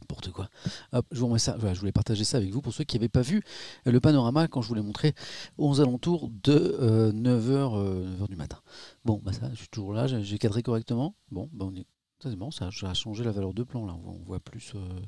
N'importe 0.00 0.30
quoi. 0.30 0.48
Hop, 0.92 1.06
je 1.10 1.20
vous 1.20 1.38
ça. 1.38 1.56
je 1.60 1.78
voulais 1.78 1.92
partager 1.92 2.24
ça 2.24 2.38
avec 2.38 2.50
vous 2.50 2.62
pour 2.62 2.72
ceux 2.72 2.84
qui 2.84 2.96
n'avaient 2.96 3.10
pas 3.10 3.20
vu 3.20 3.42
le 3.84 4.00
panorama 4.00 4.48
quand 4.48 4.62
je 4.62 4.68
vous 4.68 4.74
l'ai 4.74 4.82
montré 4.82 5.14
aux 5.58 5.80
alentours 5.80 6.30
de 6.42 6.54
9h, 6.54 6.80
euh, 6.80 7.12
9h 7.12 8.22
euh, 8.22 8.26
du 8.26 8.36
matin. 8.36 8.60
Bon, 9.04 9.20
bah 9.22 9.32
ça, 9.34 9.50
je 9.50 9.56
suis 9.56 9.68
toujours 9.68 9.92
là, 9.92 10.06
j'ai 10.06 10.38
cadré 10.38 10.62
correctement. 10.62 11.14
Bon, 11.30 11.50
bah 11.52 11.66
on 11.68 11.74
est. 11.74 11.86
Ça 12.22 12.30
c'est 12.30 12.36
bon, 12.36 12.50
ça, 12.50 12.68
a 12.68 12.94
changé 12.94 13.24
la 13.24 13.32
valeur 13.32 13.52
de 13.52 13.62
plan 13.62 13.84
là. 13.84 13.94
On 14.04 14.24
voit, 14.24 14.40
plus. 14.40 14.72
Euh, 14.74 15.00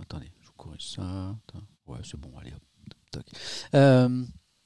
attendez, 0.00 0.30
je 0.40 0.46
vous 0.46 0.54
corrige 0.56 0.88
ça. 0.88 1.36
Ouais, 1.86 1.98
c'est 2.04 2.18
bon, 2.18 2.30
allez 2.38 2.52
hop. 2.52 2.62
Toc 3.10 3.26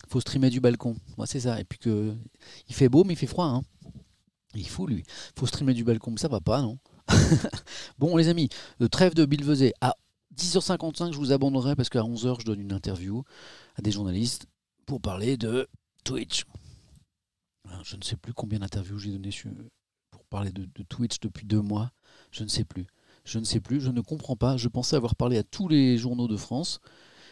faut 0.09 0.21
streamer 0.21 0.51
du 0.51 0.61
balcon. 0.61 0.97
Moi, 1.17 1.27
c'est 1.27 1.41
ça. 1.41 1.61
Et 1.61 1.65
puis 1.65 1.79
que 1.79 2.15
il 2.69 2.75
fait 2.75 2.89
beau, 2.89 3.05
mais 3.05 3.15
il 3.15 3.17
fait 3.17 3.27
froid. 3.27 3.47
Hein. 3.47 3.63
Il 4.55 4.69
faut 4.69 4.87
lui. 4.87 5.05
faut 5.39 5.47
streamer 5.47 5.75
du 5.75 5.85
balcon, 5.85 6.13
mais 6.13 6.19
ça 6.19 6.29
va 6.29 6.41
pas, 6.41 6.63
non? 6.63 6.79
Bon, 7.99 8.17
les 8.17 8.29
amis, 8.29 8.49
le 8.79 8.89
trêve 8.89 9.15
de 9.15 9.25
Bill 9.25 9.45
Vezet. 9.45 9.73
À 9.81 9.95
10h55, 10.37 11.13
je 11.13 11.19
vous 11.19 11.33
abandonnerai 11.33 11.77
parce 11.77 11.89
qu'à 11.89 12.01
11h, 12.01 12.41
je 12.41 12.47
donne 12.47 12.61
une 12.61 12.73
interview 12.73 13.25
à 13.77 13.83
des 13.83 13.91
journalistes 13.91 14.47
pour 14.87 15.01
parler 15.01 15.37
de 15.37 15.69
Twitch. 16.05 16.45
Je 17.83 17.97
ne 17.97 18.03
sais 18.03 18.17
plus 18.17 18.33
combien 18.33 18.61
d'interviews 18.61 18.99
j'ai 18.99 19.11
donné 19.11 19.31
pour 20.11 20.25
parler 20.27 20.53
de 20.53 20.83
Twitch 20.85 21.21
depuis 21.21 21.47
deux 21.47 21.61
mois. 21.61 21.91
Je 22.31 22.45
ne 22.45 22.49
sais 22.49 22.65
plus. 22.65 22.87
Je 23.25 23.39
ne 23.39 23.45
sais 23.45 23.61
plus. 23.61 23.81
Je 23.81 23.91
ne 23.91 24.01
comprends 24.01 24.37
pas. 24.37 24.57
Je 24.57 24.69
pensais 24.69 24.97
avoir 24.97 25.17
parlé 25.17 25.37
à 25.37 25.43
tous 25.43 25.69
les 25.69 25.99
journaux 25.99 26.29
de 26.29 26.37
France. 26.37 26.81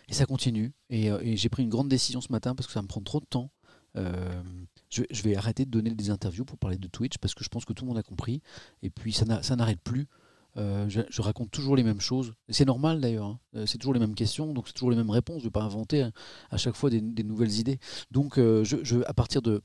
Et 0.09 0.15
ça 0.15 0.27
continue. 0.27 0.73
Euh, 0.93 1.19
et, 1.23 1.37
j'ai 1.37 1.49
pris 1.49 1.63
une 1.63 1.69
grande 1.69 1.89
décision 1.89 2.21
ce 2.21 2.31
matin 2.31 2.55
parce 2.55 2.67
que 2.67 2.73
ça 2.73 2.83
me 2.83 2.87
prend 2.87 3.01
trop 3.01 3.21
de 3.21 3.27
temps. 3.27 3.51
Euh, 3.97 4.43
je, 4.91 5.23
vais 5.23 5.37
arrêter 5.37 5.65
de 5.65 5.71
donner 5.71 5.91
des 5.91 6.11
interviews 6.11 6.45
pour 6.45 6.59
parler 6.59 6.79
de 6.79 6.89
Twitch 6.89 7.19
parce 7.19 7.35
que 7.35 7.45
je 7.45 7.49
pense 7.49 7.65
que 7.65 7.73
tout 7.73 7.85
le 7.85 7.89
monde 7.89 7.99
a 7.99 8.03
compris. 8.03 8.43
Et 8.83 8.91
puis 8.91 9.13
ça 9.13 9.25
n'arrête 9.25 9.81
plus. 9.81 10.09
Euh, 10.57 10.89
je, 10.89 11.23
raconte 11.23 11.51
toujours 11.51 11.77
les 11.77 11.83
mêmes 11.83 12.01
choses. 12.01 12.35
C'est 12.49 12.65
normal 12.65 13.01
d'ailleurs. 13.01 13.39
Hein. 13.55 13.65
C'est 13.67 13.79
toujours 13.79 13.95
les 13.95 14.01
mêmes 14.01 14.15
questions, 14.15 14.53
donc 14.53 14.69
c'est 14.69 14.75
toujours 14.75 14.91
les 14.91 14.97
mêmes 14.97 15.11
réponses. 15.11 15.39
Je 15.39 15.45
ne 15.45 15.49
vais 15.49 15.53
pas 15.53 15.63
inventer 15.63 16.03
hein, 16.03 16.13
à 16.51 16.57
chaque 16.57 16.75
fois 16.75 16.91
des, 16.91 17.01
nouvelles 17.01 17.59
idées. 17.59 17.79
Donc 18.11 18.39
à 18.39 19.15
partir 19.15 19.43
de 19.43 19.61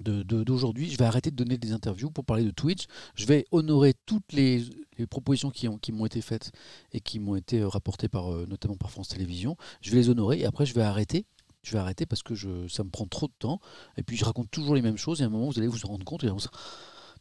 d'aujourd'hui, 0.00 0.90
je 0.90 0.98
vais 0.98 1.04
arrêter 1.04 1.30
de 1.30 1.36
donner 1.36 1.58
des 1.58 1.72
interviews 1.72 2.10
pour 2.10 2.24
parler 2.24 2.44
de 2.44 2.50
Twitch. 2.50 2.86
Je 3.14 3.26
vais 3.26 3.46
honorer 3.52 3.94
toutes 4.06 4.32
les, 4.32 4.64
propositions 5.10 5.50
qui, 5.50 5.68
ont, 5.68 5.78
qui 5.78 5.92
m'ont 5.92 6.06
été 6.06 6.20
faites 6.20 6.52
et 6.92 7.00
qui 7.00 7.18
m'ont 7.18 7.36
été 7.36 7.60
euh, 7.60 7.68
rapportées 7.68 8.08
par, 8.08 8.32
euh, 8.32 8.46
notamment 8.48 8.76
par 8.76 8.90
France 8.90 9.08
Télévisions. 9.08 9.56
Je 9.80 9.90
vais 9.90 9.96
les 9.96 10.08
honorer 10.08 10.40
et 10.40 10.46
après 10.46 10.66
je 10.66 10.74
vais 10.74 10.82
arrêter. 10.82 11.26
Je 11.62 11.72
vais 11.72 11.78
arrêter 11.78 12.04
parce 12.04 12.22
que 12.22 12.34
ça 12.68 12.84
me 12.84 12.90
prend 12.90 13.06
trop 13.06 13.26
de 13.26 13.32
temps. 13.38 13.58
Et 13.96 14.02
puis 14.02 14.16
je 14.16 14.24
raconte 14.24 14.50
toujours 14.50 14.74
les 14.74 14.82
mêmes 14.82 14.98
choses. 14.98 15.20
Et 15.20 15.24
à 15.24 15.26
un 15.26 15.30
moment, 15.30 15.46
vous 15.46 15.58
allez 15.58 15.68
vous 15.68 15.86
en 15.86 15.88
rendre 15.88 16.04
compte. 16.04 16.22
Et 16.22 16.28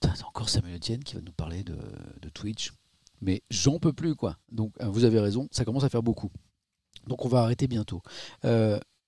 c'est 0.01 0.23
encore 0.25 0.49
Samuel 0.49 0.75
Etienne 0.75 1.03
qui 1.03 1.15
va 1.15 1.21
nous 1.21 1.31
parler 1.31 1.63
de, 1.63 1.77
de 2.21 2.29
Twitch. 2.29 2.73
Mais 3.21 3.41
j'en 3.49 3.79
peux 3.79 3.93
plus, 3.93 4.15
quoi. 4.15 4.37
Donc 4.51 4.73
euh, 4.81 4.87
vous 4.87 5.05
avez 5.05 5.19
raison, 5.21 5.47
ça 5.51 5.63
commence 5.63 5.85
à 5.85 5.89
faire 5.89 6.03
beaucoup. 6.03 6.29
Donc 7.07 7.23
on 7.23 7.29
va 7.29 7.41
arrêter 7.41 7.67
bientôt. 7.67 8.01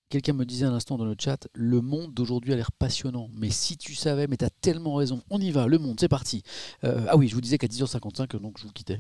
Quelqu'un 0.09 0.33
me 0.33 0.45
disait 0.45 0.65
un 0.65 0.73
instant 0.73 0.97
dans 0.97 1.05
le 1.05 1.15
chat, 1.17 1.47
le 1.53 1.81
monde 1.81 2.13
d'aujourd'hui 2.13 2.53
a 2.53 2.55
l'air 2.55 2.71
passionnant. 2.71 3.29
Mais 3.33 3.49
si 3.49 3.77
tu 3.77 3.95
savais, 3.95 4.27
mais 4.27 4.37
tu 4.37 4.45
as 4.45 4.49
tellement 4.49 4.95
raison. 4.95 5.21
On 5.29 5.39
y 5.39 5.51
va, 5.51 5.67
le 5.67 5.79
monde, 5.79 5.97
c'est 5.99 6.07
parti. 6.07 6.43
Euh, 6.83 7.05
ah 7.09 7.17
oui, 7.17 7.27
je 7.27 7.35
vous 7.35 7.41
disais 7.41 7.57
qu'à 7.57 7.67
10h55, 7.67 8.37
donc 8.39 8.57
je 8.59 8.63
vous 8.63 8.73
quittais. 8.73 8.99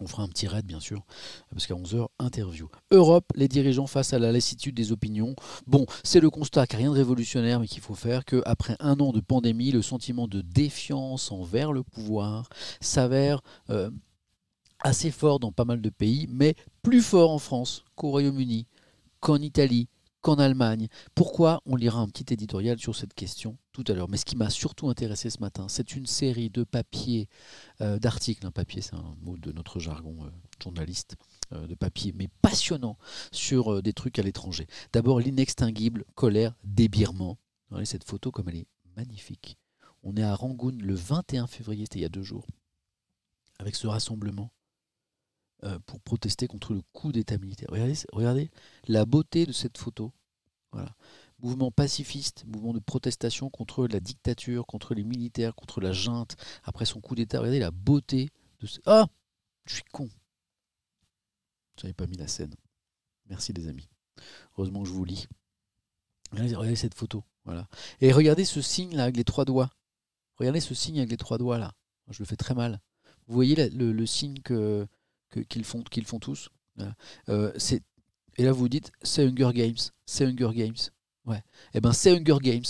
On 0.00 0.06
fera 0.06 0.24
un 0.24 0.28
petit 0.28 0.48
raid, 0.48 0.66
bien 0.66 0.80
sûr, 0.80 1.04
parce 1.50 1.66
qu'à 1.66 1.74
11h, 1.74 2.08
interview. 2.18 2.68
Europe, 2.90 3.26
les 3.36 3.48
dirigeants 3.48 3.86
face 3.86 4.12
à 4.12 4.18
la 4.18 4.32
lassitude 4.32 4.74
des 4.74 4.90
opinions. 4.90 5.36
Bon, 5.66 5.86
c'est 6.02 6.20
le 6.20 6.30
constat 6.30 6.62
a 6.62 6.76
rien 6.76 6.90
de 6.90 6.96
révolutionnaire, 6.96 7.60
mais 7.60 7.68
qu'il 7.68 7.80
faut 7.80 7.94
faire 7.94 8.24
qu'après 8.24 8.76
un 8.80 8.98
an 8.98 9.12
de 9.12 9.20
pandémie, 9.20 9.70
le 9.70 9.82
sentiment 9.82 10.26
de 10.26 10.40
défiance 10.40 11.30
envers 11.30 11.72
le 11.72 11.84
pouvoir 11.84 12.48
s'avère 12.80 13.40
euh, 13.70 13.90
assez 14.80 15.10
fort 15.10 15.38
dans 15.38 15.52
pas 15.52 15.64
mal 15.64 15.80
de 15.80 15.90
pays, 15.90 16.26
mais 16.28 16.56
plus 16.82 17.02
fort 17.02 17.30
en 17.30 17.38
France 17.38 17.84
qu'au 17.94 18.10
Royaume-Uni, 18.10 18.66
qu'en 19.20 19.36
Italie, 19.36 19.88
qu'en 20.24 20.36
Allemagne. 20.36 20.88
Pourquoi 21.14 21.60
On 21.66 21.76
lira 21.76 22.00
un 22.00 22.08
petit 22.08 22.32
éditorial 22.32 22.78
sur 22.78 22.96
cette 22.96 23.12
question 23.12 23.58
tout 23.72 23.84
à 23.88 23.92
l'heure? 23.92 24.08
Mais 24.08 24.16
ce 24.16 24.24
qui 24.24 24.36
m'a 24.36 24.48
surtout 24.48 24.88
intéressé 24.88 25.28
ce 25.28 25.38
matin, 25.38 25.66
c'est 25.68 25.94
une 25.94 26.06
série 26.06 26.48
de 26.48 26.64
papiers, 26.64 27.28
euh, 27.82 27.98
d'articles. 27.98 28.46
Un 28.46 28.50
papier, 28.50 28.80
c'est 28.80 28.94
un 28.94 29.14
mot 29.20 29.36
de 29.36 29.52
notre 29.52 29.78
jargon 29.80 30.16
euh, 30.24 30.30
journaliste. 30.62 31.16
euh, 31.52 31.66
de 31.66 31.74
papier, 31.74 32.14
mais 32.16 32.28
passionnant 32.40 32.96
sur 33.30 33.82
des 33.82 33.92
trucs 33.92 34.18
à 34.18 34.22
l'étranger. 34.22 34.66
D'abord, 34.94 35.20
l'inextinguible 35.20 36.04
colère 36.14 36.54
d'ébirement. 36.64 37.38
Regardez 37.68 37.84
cette 37.84 38.04
photo 38.04 38.30
comme 38.30 38.48
elle 38.48 38.56
est 38.56 38.66
magnifique. 38.96 39.58
On 40.02 40.16
est 40.16 40.22
à 40.22 40.34
Rangoon 40.34 40.78
le 40.80 40.94
21 40.94 41.46
février, 41.46 41.84
c'était 41.84 41.98
il 41.98 42.02
y 42.02 42.06
a 42.06 42.08
deux 42.08 42.22
jours, 42.22 42.46
avec 43.58 43.76
ce 43.76 43.86
rassemblement 43.86 44.53
pour 45.86 46.00
protester 46.00 46.46
contre 46.46 46.74
le 46.74 46.82
coup 46.92 47.12
d'État 47.12 47.38
militaire. 47.38 47.68
Regardez, 47.70 47.94
regardez 48.12 48.50
la 48.86 49.04
beauté 49.04 49.46
de 49.46 49.52
cette 49.52 49.78
photo. 49.78 50.12
Voilà 50.72 50.94
mouvement 51.44 51.70
pacifiste, 51.70 52.44
mouvement 52.46 52.72
de 52.72 52.78
protestation 52.78 53.50
contre 53.50 53.86
la 53.86 54.00
dictature, 54.00 54.66
contre 54.66 54.94
les 54.94 55.04
militaires, 55.04 55.54
contre 55.54 55.80
la 55.80 55.92
junte, 55.92 56.36
après 56.62 56.86
son 56.86 57.00
coup 57.00 57.14
d'État. 57.14 57.38
Regardez 57.38 57.58
la 57.58 57.70
beauté 57.70 58.30
de 58.60 58.66
ce... 58.66 58.80
Ah 58.86 59.06
Je 59.66 59.74
suis 59.74 59.84
con. 59.92 60.08
J'avais 61.80 61.92
pas 61.92 62.06
mis 62.06 62.16
la 62.16 62.28
scène. 62.28 62.54
Merci 63.26 63.52
les 63.52 63.68
amis. 63.68 63.88
Heureusement 64.56 64.82
que 64.82 64.88
je 64.88 64.94
vous 64.94 65.04
lis. 65.04 65.26
Regardez, 66.32 66.76
cette 66.76 66.94
photo. 66.94 67.22
Voilà. 67.44 67.68
Et 68.00 68.10
regardez 68.12 68.44
ce 68.44 68.62
signe 68.62 68.96
là 68.96 69.04
avec 69.04 69.16
les 69.16 69.24
trois 69.24 69.44
doigts. 69.44 69.70
Regardez 70.36 70.60
ce 70.60 70.74
signe 70.74 70.98
avec 70.98 71.10
les 71.10 71.16
trois 71.16 71.38
doigts 71.38 71.58
là. 71.58 71.72
Je 72.08 72.20
le 72.20 72.26
fais 72.26 72.36
très 72.36 72.54
mal. 72.54 72.80
Vous 73.26 73.34
voyez 73.34 73.70
le, 73.70 74.06
signe 74.06 74.40
que, 74.40 74.86
qu'ils 75.40 75.64
font, 75.64 75.82
font 76.04 76.18
tous. 76.18 76.48
Euh, 77.28 77.52
et 78.36 78.42
là 78.44 78.52
vous 78.52 78.68
dites 78.68 78.90
c'est 79.02 79.24
Hunger 79.24 79.50
Games, 79.54 79.76
c'est 80.06 80.24
Hunger 80.24 80.50
Games. 80.54 80.76
Ouais. 81.26 81.42
Eh 81.72 81.80
ben 81.80 81.92
c'est 81.92 82.10
Hunger 82.10 82.38
Games. 82.42 82.64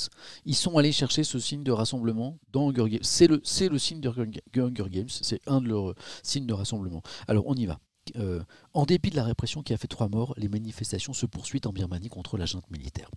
Ils 0.44 0.54
sont 0.54 0.78
allés 0.78 0.92
chercher 0.92 1.24
ce 1.24 1.38
signe 1.38 1.64
de 1.64 1.72
rassemblement 1.72 2.38
dans 2.52 2.68
Hunger 2.68 2.88
Games. 2.88 3.02
C'est 3.02 3.26
le, 3.26 3.42
le 3.68 3.78
signe 3.78 4.00
de 4.00 4.08
Hunger 4.08 4.88
Games. 4.90 5.08
C'est 5.08 5.40
un 5.46 5.60
de 5.60 5.68
leurs 5.68 5.94
signes 6.22 6.46
de 6.46 6.54
rassemblement. 6.54 7.02
Alors 7.26 7.46
on 7.46 7.54
y 7.54 7.66
va. 7.66 7.80
Euh, 8.16 8.42
en 8.72 8.84
dépit 8.84 9.10
de 9.10 9.16
la 9.16 9.24
répression 9.24 9.62
qui 9.62 9.72
a 9.72 9.78
fait 9.78 9.88
trois 9.88 10.08
morts, 10.08 10.34
les 10.36 10.48
manifestations 10.48 11.12
se 11.12 11.26
poursuivent 11.26 11.66
en 11.66 11.72
Birmanie 11.72 12.08
contre 12.08 12.36
la 12.36 12.46
junte 12.46 12.70
militaire. 12.70 13.10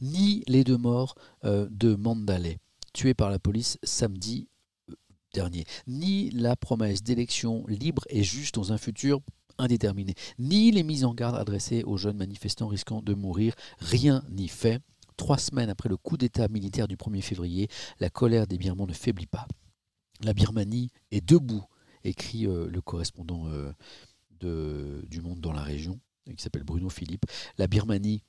Ni 0.00 0.44
les 0.46 0.64
deux 0.64 0.76
morts 0.76 1.16
euh, 1.44 1.66
de 1.70 1.94
Mandalay, 1.94 2.58
tués 2.92 3.14
par 3.14 3.30
la 3.30 3.38
police 3.38 3.78
samedi 3.82 4.46
euh, 4.46 4.57
ni 5.86 6.30
la 6.30 6.56
promesse 6.56 7.02
d'élections 7.02 7.64
libres 7.66 8.04
et 8.08 8.22
justes 8.22 8.54
dans 8.54 8.72
un 8.72 8.78
futur 8.78 9.20
indéterminé, 9.58 10.14
ni 10.38 10.70
les 10.70 10.82
mises 10.82 11.04
en 11.04 11.14
garde 11.14 11.36
adressées 11.36 11.82
aux 11.84 11.96
jeunes 11.96 12.16
manifestants 12.16 12.68
risquant 12.68 13.02
de 13.02 13.14
mourir, 13.14 13.54
rien 13.78 14.22
n'y 14.30 14.48
fait. 14.48 14.80
Trois 15.16 15.38
semaines 15.38 15.68
après 15.68 15.88
le 15.88 15.96
coup 15.96 16.16
d'État 16.16 16.46
militaire 16.46 16.86
du 16.86 16.96
1er 16.96 17.22
février, 17.22 17.68
la 17.98 18.08
colère 18.08 18.46
des 18.46 18.56
Birmans 18.56 18.86
ne 18.86 18.92
faiblit 18.92 19.26
pas. 19.26 19.48
La 20.22 20.32
Birmanie 20.32 20.90
est 21.10 21.26
debout, 21.26 21.64
écrit 22.04 22.46
euh, 22.46 22.68
le 22.70 22.80
correspondant 22.80 23.48
euh, 23.48 23.72
du 24.40 25.20
Monde 25.20 25.40
dans 25.40 25.52
la 25.52 25.62
région, 25.62 25.98
qui 26.36 26.42
s'appelle 26.42 26.62
Bruno 26.62 26.88
Philippe. 26.88 27.26
La 27.56 27.66
Birmanie 27.66 28.22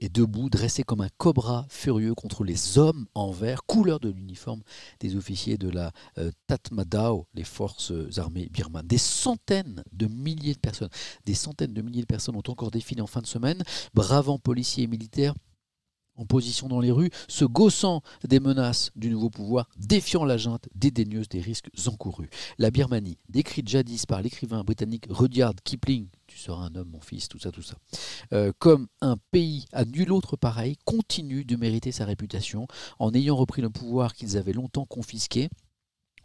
et 0.00 0.08
debout, 0.08 0.48
dressé 0.50 0.82
comme 0.82 1.02
un 1.02 1.08
cobra 1.18 1.66
furieux 1.68 2.14
contre 2.14 2.42
les 2.42 2.78
hommes 2.78 3.06
en 3.14 3.30
vert, 3.30 3.64
couleur 3.66 4.00
de 4.00 4.08
l'uniforme 4.08 4.62
des 4.98 5.14
officiers 5.16 5.58
de 5.58 5.68
la 5.68 5.92
euh, 6.18 6.32
Tatmadaw, 6.46 7.26
les 7.34 7.44
forces 7.44 7.92
armées 8.16 8.48
birmanes. 8.50 8.86
Des 8.86 8.98
centaines 8.98 9.84
de 9.92 10.06
milliers 10.06 10.54
de 10.54 10.58
personnes, 10.58 10.90
des 11.26 11.34
centaines 11.34 11.74
de 11.74 11.82
milliers 11.82 12.02
de 12.02 12.06
personnes 12.06 12.36
ont 12.36 12.42
encore 12.48 12.70
défilé 12.70 13.02
en 13.02 13.06
fin 13.06 13.20
de 13.20 13.26
semaine, 13.26 13.62
bravant 13.94 14.38
policiers 14.38 14.84
et 14.84 14.88
militaires 14.88 15.34
en 16.20 16.26
position 16.26 16.68
dans 16.68 16.80
les 16.80 16.90
rues, 16.90 17.10
se 17.28 17.44
gaussant 17.44 18.02
des 18.28 18.40
menaces 18.40 18.90
du 18.94 19.10
nouveau 19.10 19.30
pouvoir, 19.30 19.68
défiant 19.78 20.24
la 20.24 20.36
junte, 20.36 20.68
dédaigneuse 20.74 21.28
des 21.28 21.40
risques 21.40 21.70
encourus. 21.86 22.28
La 22.58 22.70
Birmanie, 22.70 23.18
décrite 23.28 23.68
jadis 23.68 24.04
par 24.04 24.20
l'écrivain 24.20 24.62
britannique 24.62 25.06
Rudyard 25.08 25.54
Kipling, 25.64 26.08
tu 26.30 26.38
seras 26.38 26.62
un 26.64 26.74
homme 26.76 26.90
mon 26.90 27.00
fils, 27.00 27.28
tout 27.28 27.40
ça, 27.40 27.50
tout 27.50 27.62
ça, 27.62 27.74
euh, 28.32 28.52
comme 28.58 28.86
un 29.00 29.16
pays 29.32 29.66
à 29.72 29.84
nul 29.84 30.12
autre 30.12 30.36
pareil, 30.36 30.76
continue 30.84 31.44
de 31.44 31.56
mériter 31.56 31.90
sa 31.90 32.04
réputation 32.04 32.68
en 33.00 33.12
ayant 33.12 33.36
repris 33.36 33.62
le 33.62 33.70
pouvoir 33.70 34.14
qu'ils 34.14 34.36
avaient 34.36 34.52
longtemps 34.52 34.86
confisqué 34.86 35.48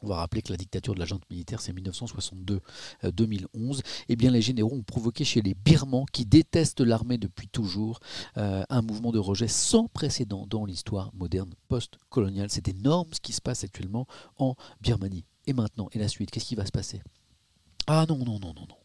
on 0.01 0.07
va 0.07 0.17
rappeler 0.17 0.43
que 0.43 0.51
la 0.51 0.57
dictature 0.57 0.93
de 0.93 0.99
la 0.99 1.05
junte 1.05 1.27
militaire, 1.31 1.61
c'est 1.61 1.73
1962-2011. 1.73 2.59
Euh, 3.03 3.81
eh 4.09 4.15
bien, 4.15 4.29
les 4.29 4.41
généraux 4.41 4.75
ont 4.75 4.83
provoqué 4.83 5.23
chez 5.23 5.41
les 5.41 5.55
Birmans, 5.55 6.05
qui 6.11 6.25
détestent 6.25 6.81
l'armée 6.81 7.17
depuis 7.17 7.47
toujours, 7.47 7.99
euh, 8.37 8.63
un 8.69 8.81
mouvement 8.83 9.11
de 9.11 9.17
rejet 9.17 9.47
sans 9.47 9.87
précédent 9.87 10.45
dans 10.47 10.65
l'histoire 10.65 11.11
moderne 11.15 11.55
post-coloniale. 11.69 12.49
C'est 12.51 12.67
énorme 12.67 13.07
ce 13.13 13.19
qui 13.19 13.33
se 13.33 13.41
passe 13.41 13.63
actuellement 13.63 14.05
en 14.37 14.55
Birmanie. 14.81 15.25
Et 15.47 15.53
maintenant, 15.53 15.89
et 15.91 15.97
la 15.97 16.07
suite, 16.07 16.29
qu'est-ce 16.29 16.45
qui 16.45 16.55
va 16.55 16.65
se 16.67 16.71
passer? 16.71 17.01
Ah 17.87 18.05
non, 18.07 18.17
non, 18.17 18.39
non, 18.39 18.53
non, 18.53 18.67
non. 18.67 18.84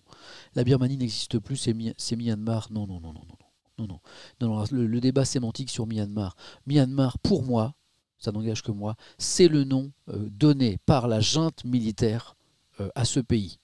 La 0.55 0.65
Birmanie 0.65 0.97
n'existe 0.97 1.39
plus, 1.39 1.57
c'est 1.57 2.17
Myanmar. 2.17 2.69
Non, 2.71 2.87
non, 2.87 3.01
non, 3.01 3.13
non, 3.13 3.23
non. 3.29 3.37
Non, 3.79 3.87
non. 3.87 4.01
non, 4.41 4.65
le, 4.71 4.87
le 4.87 5.01
débat 5.01 5.25
sémantique 5.25 5.71
sur 5.71 5.87
Myanmar. 5.87 6.37
Myanmar, 6.67 7.19
pour 7.19 7.43
moi, 7.43 7.75
ça 8.19 8.33
n'engage 8.33 8.63
que 8.63 8.73
moi, 8.73 8.97
c'est 9.19 9.49
le 9.49 9.65
nom 9.65 9.93
euh, 10.09 10.29
donné 10.31 10.79
par 10.85 11.09
la 11.09 11.21
junte 11.21 11.65
militaire 11.65 12.37
euh, 12.81 12.91
à 12.95 13.05
ce 13.05 13.21
pays. 13.21 13.60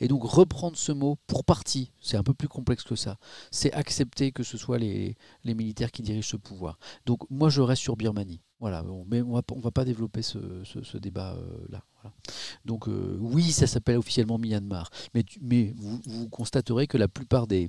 Et 0.00 0.08
donc 0.08 0.24
reprendre 0.24 0.76
ce 0.76 0.92
mot 0.92 1.16
pour 1.26 1.44
partie, 1.44 1.92
c'est 2.00 2.16
un 2.16 2.22
peu 2.22 2.34
plus 2.34 2.48
complexe 2.48 2.82
que 2.82 2.96
ça, 2.96 3.18
c'est 3.50 3.72
accepter 3.72 4.32
que 4.32 4.42
ce 4.42 4.58
soit 4.58 4.78
les, 4.78 5.16
militaires 5.44 5.92
qui 5.92 6.02
dirigent 6.02 6.28
ce 6.28 6.36
pouvoir. 6.36 6.78
Donc 7.06 7.20
moi 7.30 7.50
je 7.50 7.60
reste 7.60 7.82
sur 7.82 7.96
Birmanie. 7.96 8.40
Voilà, 8.60 8.82
mais 9.08 9.20
on 9.20 9.36
ne 9.36 9.60
va 9.60 9.70
pas 9.70 9.84
développer 9.84 10.22
ce, 10.22 10.96
débat-là. 10.96 11.84
Euh, 12.04 12.08
donc 12.64 12.86
oui, 12.86 13.52
ça 13.52 13.66
s'appelle 13.66 13.98
officiellement 13.98 14.38
Myanmar, 14.38 14.90
mais, 15.12 15.74
vous, 15.76 16.28
constaterez 16.30 16.86
que 16.86 16.96
la 16.96 17.08
plupart 17.08 17.46
des, 17.46 17.68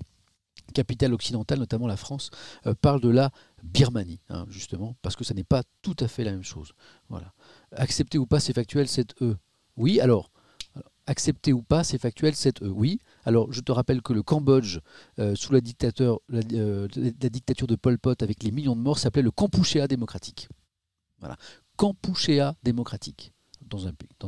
capitale 0.73 1.13
occidentale, 1.13 1.59
notamment 1.59 1.87
la 1.87 1.97
France, 1.97 2.31
euh, 2.65 2.73
parle 2.79 3.01
de 3.01 3.09
la 3.09 3.31
Birmanie, 3.63 4.21
hein, 4.29 4.45
justement, 4.49 4.95
parce 5.01 5.15
que 5.15 5.23
ça 5.23 5.33
n'est 5.33 5.43
pas 5.43 5.63
tout 5.81 5.95
à 5.99 6.07
fait 6.07 6.23
la 6.23 6.31
même 6.31 6.43
chose. 6.43 6.73
Voilà. 7.09 7.33
Accepter 7.71 8.17
ou 8.17 8.25
pas, 8.25 8.39
c'est 8.39 8.53
factuel, 8.53 8.87
c'est 8.87 9.13
E. 9.21 9.37
Oui, 9.77 9.99
alors, 9.99 10.31
accepter 11.07 11.53
ou 11.53 11.61
pas, 11.61 11.83
c'est 11.83 11.97
factuel, 11.97 12.35
c'est 12.35 12.61
E. 12.61 12.67
Oui, 12.67 12.99
alors 13.23 13.51
je 13.51 13.61
te 13.61 13.71
rappelle 13.71 14.01
que 14.01 14.13
le 14.13 14.23
Cambodge, 14.23 14.79
euh, 15.19 15.35
sous 15.35 15.53
la, 15.53 15.61
dictature, 15.61 16.19
euh, 16.33 16.87
la, 16.95 17.29
dictature 17.29 17.67
de 17.67 17.75
Pol 17.75 17.97
Pot, 17.99 18.21
avec 18.23 18.43
les 18.43 18.51
millions 18.51 18.75
de 18.75 18.81
morts, 18.81 18.99
s'appelait 18.99 19.21
le 19.21 19.31
Kampuchéa 19.31 19.87
démocratique. 19.87 20.49
Voilà. 21.19 21.37
Kampuchéa 21.77 22.55
démocratique, 22.63 23.33
dans 23.69 23.87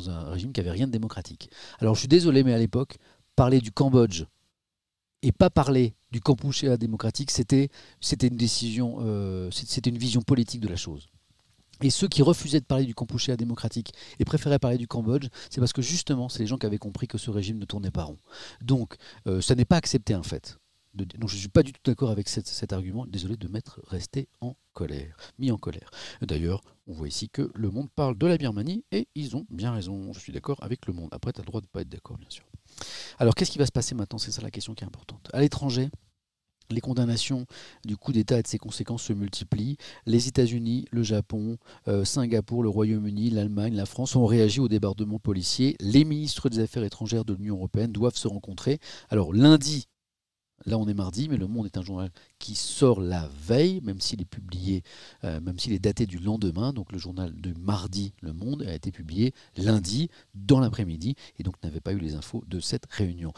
un, 0.10 0.30
régime 0.30 0.52
qui 0.52 0.60
n'avait 0.60 0.72
rien 0.72 0.88
de 0.88 0.92
démocratique. 0.92 1.50
Alors 1.80 1.96
je 1.96 2.00
suis 2.00 2.08
désolé, 2.08 2.44
mais 2.44 2.54
à 2.54 2.58
l'époque, 2.58 2.98
parler 3.36 3.60
du 3.62 3.72
Cambodge 3.72 4.26
et 5.22 5.32
pas 5.32 5.50
parler 5.50 5.96
du 6.12 6.22
Kampuchea 6.22 6.78
démocratique, 6.78 7.32
c'était 7.32 7.70
une 8.02 8.38
décision, 8.38 8.98
euh, 9.02 9.50
c'était 9.52 9.90
une 9.90 9.98
vision 9.98 10.22
politique 10.22 10.62
de 10.62 10.68
la 10.68 10.76
chose. 10.76 11.08
Et 11.82 11.90
ceux 11.90 12.08
qui 12.08 12.22
refusaient 12.22 12.60
de 12.60 12.66
parler 12.66 12.86
du 12.86 12.96
Kampuchea 12.96 13.38
démocratique 13.38 13.94
et 14.20 14.26
préféraient 14.26 14.60
parler 14.60 14.78
du 14.78 14.88
Cambodge, 14.88 15.28
c'est 15.50 15.60
parce 15.60 15.74
que 15.74 15.82
justement, 15.82 16.30
c'est 16.30 16.40
les 16.40 16.48
gens 16.48 16.58
qui 16.58 16.66
avaient 16.66 16.78
compris 16.78 17.08
que 17.08 17.18
ce 17.18 17.30
régime 17.30 17.60
ne 17.60 17.66
tournait 17.66 17.92
pas 17.92 18.04
rond. 18.04 18.18
Donc, 18.62 18.96
euh, 19.28 19.42
ça 19.42 19.56
n'est 19.56 19.66
pas 19.66 19.78
accepté 19.78 20.16
en 20.16 20.24
fait. 20.24 20.58
donc 20.94 21.30
je 21.30 21.36
ne 21.36 21.40
suis 21.40 21.50
pas 21.50 21.64
du 21.64 21.74
tout 21.74 21.82
d'accord 21.86 22.10
avec 22.10 22.28
cet 22.30 22.74
argument. 22.74 23.06
Désolé 23.06 23.38
de 23.38 23.48
m'être 23.48 23.82
resté 23.88 24.28
en 24.42 24.56
colère, 24.74 25.16
mis 25.38 25.52
en 25.52 25.58
colère. 25.58 25.92
D'ailleurs, 26.22 26.62
on 26.88 26.94
voit 26.94 27.08
ici 27.08 27.30
que 27.30 27.52
le 27.54 27.70
monde 27.70 27.90
parle 27.96 28.18
de 28.18 28.26
la 28.26 28.38
Birmanie 28.38 28.84
et 28.92 29.08
ils 29.16 29.36
ont 29.36 29.46
bien 29.50 29.72
raison. 29.74 30.14
Je 30.14 30.20
suis 30.20 30.34
d'accord 30.34 30.58
avec 30.62 30.88
le 30.88 30.94
monde. 30.94 31.10
Après, 31.12 31.34
tu 31.34 31.42
as 31.42 31.44
le 31.44 31.48
droit 31.48 31.62
de 31.62 31.66
ne 31.66 31.70
pas 31.70 31.82
être 31.82 31.90
d'accord, 31.90 32.18
bien 32.18 32.30
sûr. 32.30 32.44
Alors 33.20 33.36
qu'est-ce 33.36 33.52
qui 33.52 33.58
va 33.58 33.66
se 33.66 33.72
passer 33.72 33.96
maintenant? 33.96 34.20
C'est 34.20 34.32
ça 34.32 34.42
la 34.42 34.52
question 34.52 34.74
qui 34.74 34.84
est 34.84 34.88
importante. 34.88 35.30
À 35.34 35.42
l'étranger, 35.42 35.90
les 36.70 36.82
condamnations 36.82 37.46
du 37.86 37.98
coup 37.98 38.12
d'État 38.12 38.40
et 38.40 38.44
de 38.44 38.48
ses 38.48 38.58
conséquences 38.58 39.04
se 39.04 39.14
multiplient. 39.14 39.78
Les 40.06 40.28
États-Unis, 40.28 40.86
le 40.92 41.04
Japon, 41.04 41.58
euh, 41.88 42.06
Singapour, 42.06 42.64
le 42.64 42.70
Royaume-Uni, 42.70 43.30
l'Allemagne, 43.30 43.76
la 43.76 43.86
France 43.86 44.16
ont 44.16 44.26
réagi 44.26 44.60
au 44.60 44.68
débordement 44.68 45.20
policier. 45.20 45.76
Les 45.80 46.06
ministres 46.06 46.50
des 46.50 46.60
Affaires 46.60 46.84
étrangères 46.84 47.26
de 47.26 47.34
l'Union 47.34 47.56
européenne 47.56 47.92
doivent 47.92 48.18
se 48.18 48.28
rencontrer. 48.28 48.80
Alors 49.10 49.34
lundi, 49.34 49.88
Là, 50.66 50.78
on 50.78 50.88
est 50.88 50.94
mardi, 50.94 51.30
mais 51.30 51.38
Le 51.38 51.48
Monde 51.48 51.68
est 51.68 51.78
un 51.78 51.84
journal 51.84 52.10
qui 52.40 52.56
sort 52.56 53.00
la 53.00 53.30
veille, 53.42 53.80
même 53.84 54.02
s'il 54.02 54.22
est 54.22 54.26
publié, 54.26 54.84
euh, 55.24 55.40
même 55.40 55.60
s'il 55.60 55.74
est 55.74 55.80
daté 55.80 56.06
du 56.06 56.18
lendemain. 56.18 56.74
Donc, 56.74 56.92
le 56.92 56.98
journal 56.98 57.34
de 57.40 57.54
mardi, 57.60 58.14
Le 58.22 58.34
Monde, 58.34 58.64
a 58.64 58.74
été 58.74 58.92
publié 58.92 59.34
lundi, 59.56 60.10
dans 60.34 60.60
l'après-midi, 60.60 61.16
et 61.38 61.44
donc 61.44 61.62
n'avait 61.64 61.80
pas 61.80 61.94
eu 61.94 62.00
les 62.00 62.16
infos 62.16 62.44
de 62.48 62.60
cette 62.60 62.86
réunion. 62.90 63.34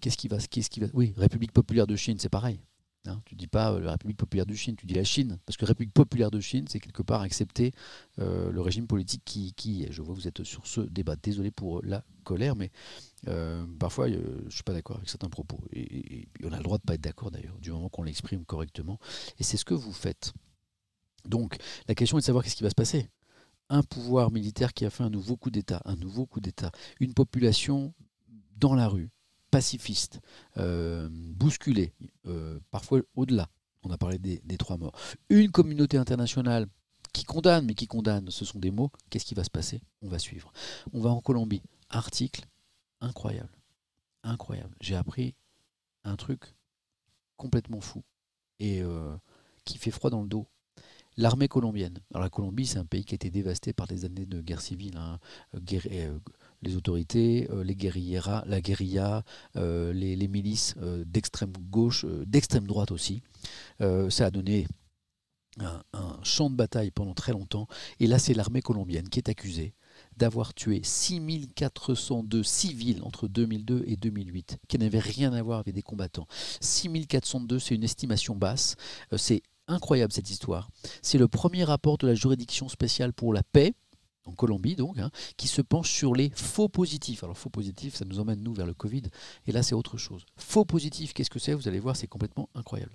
Qu'est-ce 0.00 0.16
qui 0.16 0.28
va, 0.28 0.38
qu'est-ce 0.38 0.70
qui 0.70 0.80
va 0.80 0.86
Oui, 0.94 1.14
République 1.16 1.52
populaire 1.52 1.86
de 1.86 1.96
Chine, 1.96 2.18
c'est 2.18 2.28
pareil. 2.28 2.60
Hein, 3.06 3.22
tu 3.24 3.34
dis 3.34 3.46
pas 3.46 3.72
euh, 3.72 3.80
la 3.80 3.92
République 3.92 4.18
populaire 4.18 4.44
de 4.44 4.52
Chine, 4.52 4.76
tu 4.76 4.84
dis 4.84 4.92
la 4.92 5.04
Chine, 5.04 5.38
parce 5.46 5.56
que 5.56 5.64
République 5.64 5.94
populaire 5.94 6.30
de 6.30 6.38
Chine, 6.38 6.66
c'est 6.68 6.80
quelque 6.80 7.02
part 7.02 7.22
accepter 7.22 7.72
euh, 8.18 8.50
le 8.52 8.60
régime 8.60 8.86
politique 8.86 9.22
qui, 9.24 9.84
est. 9.84 9.90
Je 9.90 10.02
vois 10.02 10.14
que 10.14 10.20
vous 10.20 10.28
êtes 10.28 10.44
sur 10.44 10.66
ce 10.66 10.82
débat. 10.82 11.16
Désolé 11.16 11.50
pour 11.50 11.82
la 11.82 12.04
colère, 12.24 12.56
mais 12.56 12.70
euh, 13.28 13.64
parfois 13.78 14.10
je 14.10 14.16
ne 14.16 14.50
suis 14.50 14.62
pas 14.62 14.74
d'accord 14.74 14.96
avec 14.96 15.08
certains 15.08 15.30
propos. 15.30 15.60
Et, 15.72 16.28
on 16.44 16.52
a 16.52 16.58
le 16.58 16.62
droit 16.62 16.76
de 16.76 16.82
pas 16.82 16.94
être 16.94 17.00
d'accord 17.00 17.30
d'ailleurs, 17.30 17.58
du 17.58 17.70
moment 17.70 17.88
qu'on 17.88 18.02
l'exprime 18.02 18.44
correctement. 18.44 18.98
Et 19.38 19.44
c'est 19.44 19.56
ce 19.56 19.64
que 19.64 19.74
vous 19.74 19.92
faites. 19.92 20.34
Donc 21.24 21.56
la 21.88 21.94
question 21.94 22.18
est 22.18 22.20
de 22.20 22.26
savoir 22.26 22.44
qu'est-ce 22.44 22.56
qui 22.56 22.62
va 22.62 22.70
se 22.70 22.74
passer. 22.74 23.08
Un 23.70 23.82
pouvoir 23.82 24.30
militaire 24.30 24.74
qui 24.74 24.84
a 24.84 24.90
fait 24.90 25.04
un 25.04 25.10
nouveau 25.10 25.36
coup 25.36 25.50
d'État, 25.50 25.80
un 25.86 25.96
nouveau 25.96 26.26
coup 26.26 26.40
d'État, 26.40 26.70
une 26.98 27.14
population 27.14 27.94
dans 28.56 28.74
la 28.74 28.88
rue, 28.88 29.10
pacifistes, 29.50 30.20
bousculés, 30.56 31.92
parfois 32.70 33.00
au-delà. 33.14 33.48
On 33.82 33.90
a 33.90 33.98
parlé 33.98 34.18
des, 34.18 34.58
trois 34.58 34.76
morts. 34.76 34.92
Une 35.28 35.50
communauté 35.50 35.96
internationale 35.96 36.66
qui 37.12 37.24
condamne, 37.24 37.66
mais 37.66 37.74
qui 37.74 37.86
condamne, 37.86 38.30
ce 38.30 38.44
sont 38.44 38.58
des 38.58 38.70
mots. 38.70 38.90
Qu'est-ce 39.08 39.24
qui 39.24 39.34
va 39.34 39.44
se 39.44 39.50
passer? 39.50 39.80
On 40.02 40.08
va 40.08 40.18
suivre. 40.18 40.52
On 40.92 41.00
va 41.00 41.10
en 41.10 41.20
Colombie. 41.20 41.62
Article 41.88 42.46
incroyable. 43.00 43.50
Incroyable. 44.22 44.74
J'ai 44.80 44.96
appris 44.96 45.34
un 46.04 46.16
truc 46.16 46.54
complètement 47.36 47.80
fou 47.80 48.02
et 48.58 48.82
euh, 48.82 49.16
qui 49.64 49.78
fait 49.78 49.90
froid 49.90 50.10
dans 50.10 50.22
le 50.22 50.28
dos. 50.28 50.46
L'armée 51.16 51.48
colombienne. 51.48 51.98
Alors 52.10 52.22
la 52.22 52.30
Colombie, 52.30 52.66
c'est 52.66 52.78
un 52.78 52.84
pays 52.84 53.04
qui 53.04 53.14
a 53.14 53.16
été 53.16 53.30
dévasté 53.30 53.72
par 53.72 53.86
des 53.86 54.04
années 54.04 54.26
de 54.26 54.40
guerre 54.40 54.60
civile. 54.60 54.96
Hein. 54.96 55.18
Euh, 55.54 55.80
euh, 55.90 56.18
les 56.62 56.76
autorités, 56.76 57.48
les 57.64 57.74
guerrilleras, 57.74 58.44
la 58.46 58.60
guérilla, 58.60 59.24
les, 59.54 60.28
milices 60.28 60.74
d'extrême 61.06 61.52
gauche, 61.70 62.04
d'extrême 62.26 62.66
droite 62.66 62.90
aussi. 62.90 63.22
ça 63.78 64.26
a 64.26 64.30
donné 64.30 64.66
un, 65.58 66.18
champ 66.22 66.50
de 66.50 66.56
bataille 66.56 66.90
pendant 66.90 67.14
très 67.14 67.32
longtemps. 67.32 67.66
Et 67.98 68.06
là, 68.06 68.18
c'est 68.18 68.34
l'armée 68.34 68.62
colombienne 68.62 69.08
qui 69.08 69.18
est 69.18 69.28
accusée 69.28 69.74
d'avoir 70.16 70.54
tué 70.54 70.80
6402 70.82 72.42
civils 72.42 73.02
entre 73.02 73.28
2002 73.28 73.84
et 73.86 73.96
2008, 73.96 74.58
qui 74.68 74.78
n'avaient 74.78 74.98
rien 74.98 75.32
à 75.32 75.42
voir 75.42 75.60
avec 75.60 75.74
des 75.74 75.82
combattants. 75.82 76.26
6402, 76.60 77.58
c'est 77.58 77.74
une 77.74 77.84
estimation 77.84 78.34
basse. 78.34 78.76
Euh, 79.12 79.16
c'est 79.16 79.42
incroyable 79.66 80.12
cette 80.12 80.30
histoire. 80.30 80.68
C'est 81.02 81.18
le 81.18 81.28
premier 81.28 81.64
rapport 81.64 81.98
de 81.98 82.06
la 82.06 82.14
juridiction 82.14 82.68
spéciale 82.68 83.12
pour 83.12 83.32
la 83.32 83.42
paix, 83.42 83.74
en 84.26 84.32
Colombie 84.32 84.76
donc, 84.76 84.98
hein, 84.98 85.10
qui 85.36 85.48
se 85.48 85.62
penche 85.62 85.90
sur 85.90 86.14
les 86.14 86.30
faux 86.34 86.68
positifs. 86.68 87.24
Alors 87.24 87.38
faux 87.38 87.50
positifs, 87.50 87.96
ça 87.96 88.04
nous 88.04 88.20
emmène 88.20 88.42
nous 88.42 88.54
vers 88.54 88.66
le 88.66 88.74
Covid, 88.74 89.02
et 89.46 89.52
là 89.52 89.62
c'est 89.62 89.74
autre 89.74 89.96
chose. 89.96 90.24
Faux 90.36 90.64
positifs, 90.64 91.12
qu'est-ce 91.12 91.30
que 91.30 91.38
c'est? 91.38 91.54
Vous 91.54 91.68
allez 91.68 91.80
voir, 91.80 91.96
c'est 91.96 92.06
complètement 92.06 92.48
incroyable. 92.54 92.94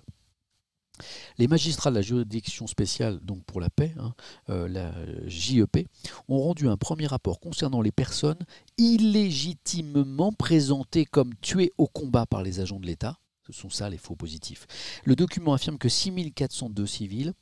Les 1.38 1.46
magistrats 1.46 1.90
de 1.90 1.96
la 1.96 2.02
juridiction 2.02 2.66
spéciale 2.66 3.20
donc 3.20 3.44
pour 3.44 3.60
la 3.60 3.68
paix, 3.68 3.94
hein, 3.98 4.14
euh, 4.48 4.68
la 4.68 4.92
JEP, 5.26 5.88
ont 6.28 6.40
rendu 6.40 6.68
un 6.68 6.76
premier 6.76 7.06
rapport 7.06 7.40
concernant 7.40 7.82
les 7.82 7.92
personnes 7.92 8.38
illégitimement 8.78 10.32
présentées 10.32 11.04
comme 11.04 11.34
tuées 11.42 11.72
au 11.76 11.86
combat 11.86 12.26
par 12.26 12.42
les 12.42 12.60
agents 12.60 12.80
de 12.80 12.86
l'État. 12.86 13.18
Ce 13.46 13.52
sont 13.52 13.70
ça 13.70 13.90
les 13.90 13.98
faux 13.98 14.16
positifs. 14.16 14.66
Le 15.04 15.14
document 15.14 15.52
affirme 15.52 15.78
que 15.78 15.88
6402 15.88 16.86
civils, 16.86 17.34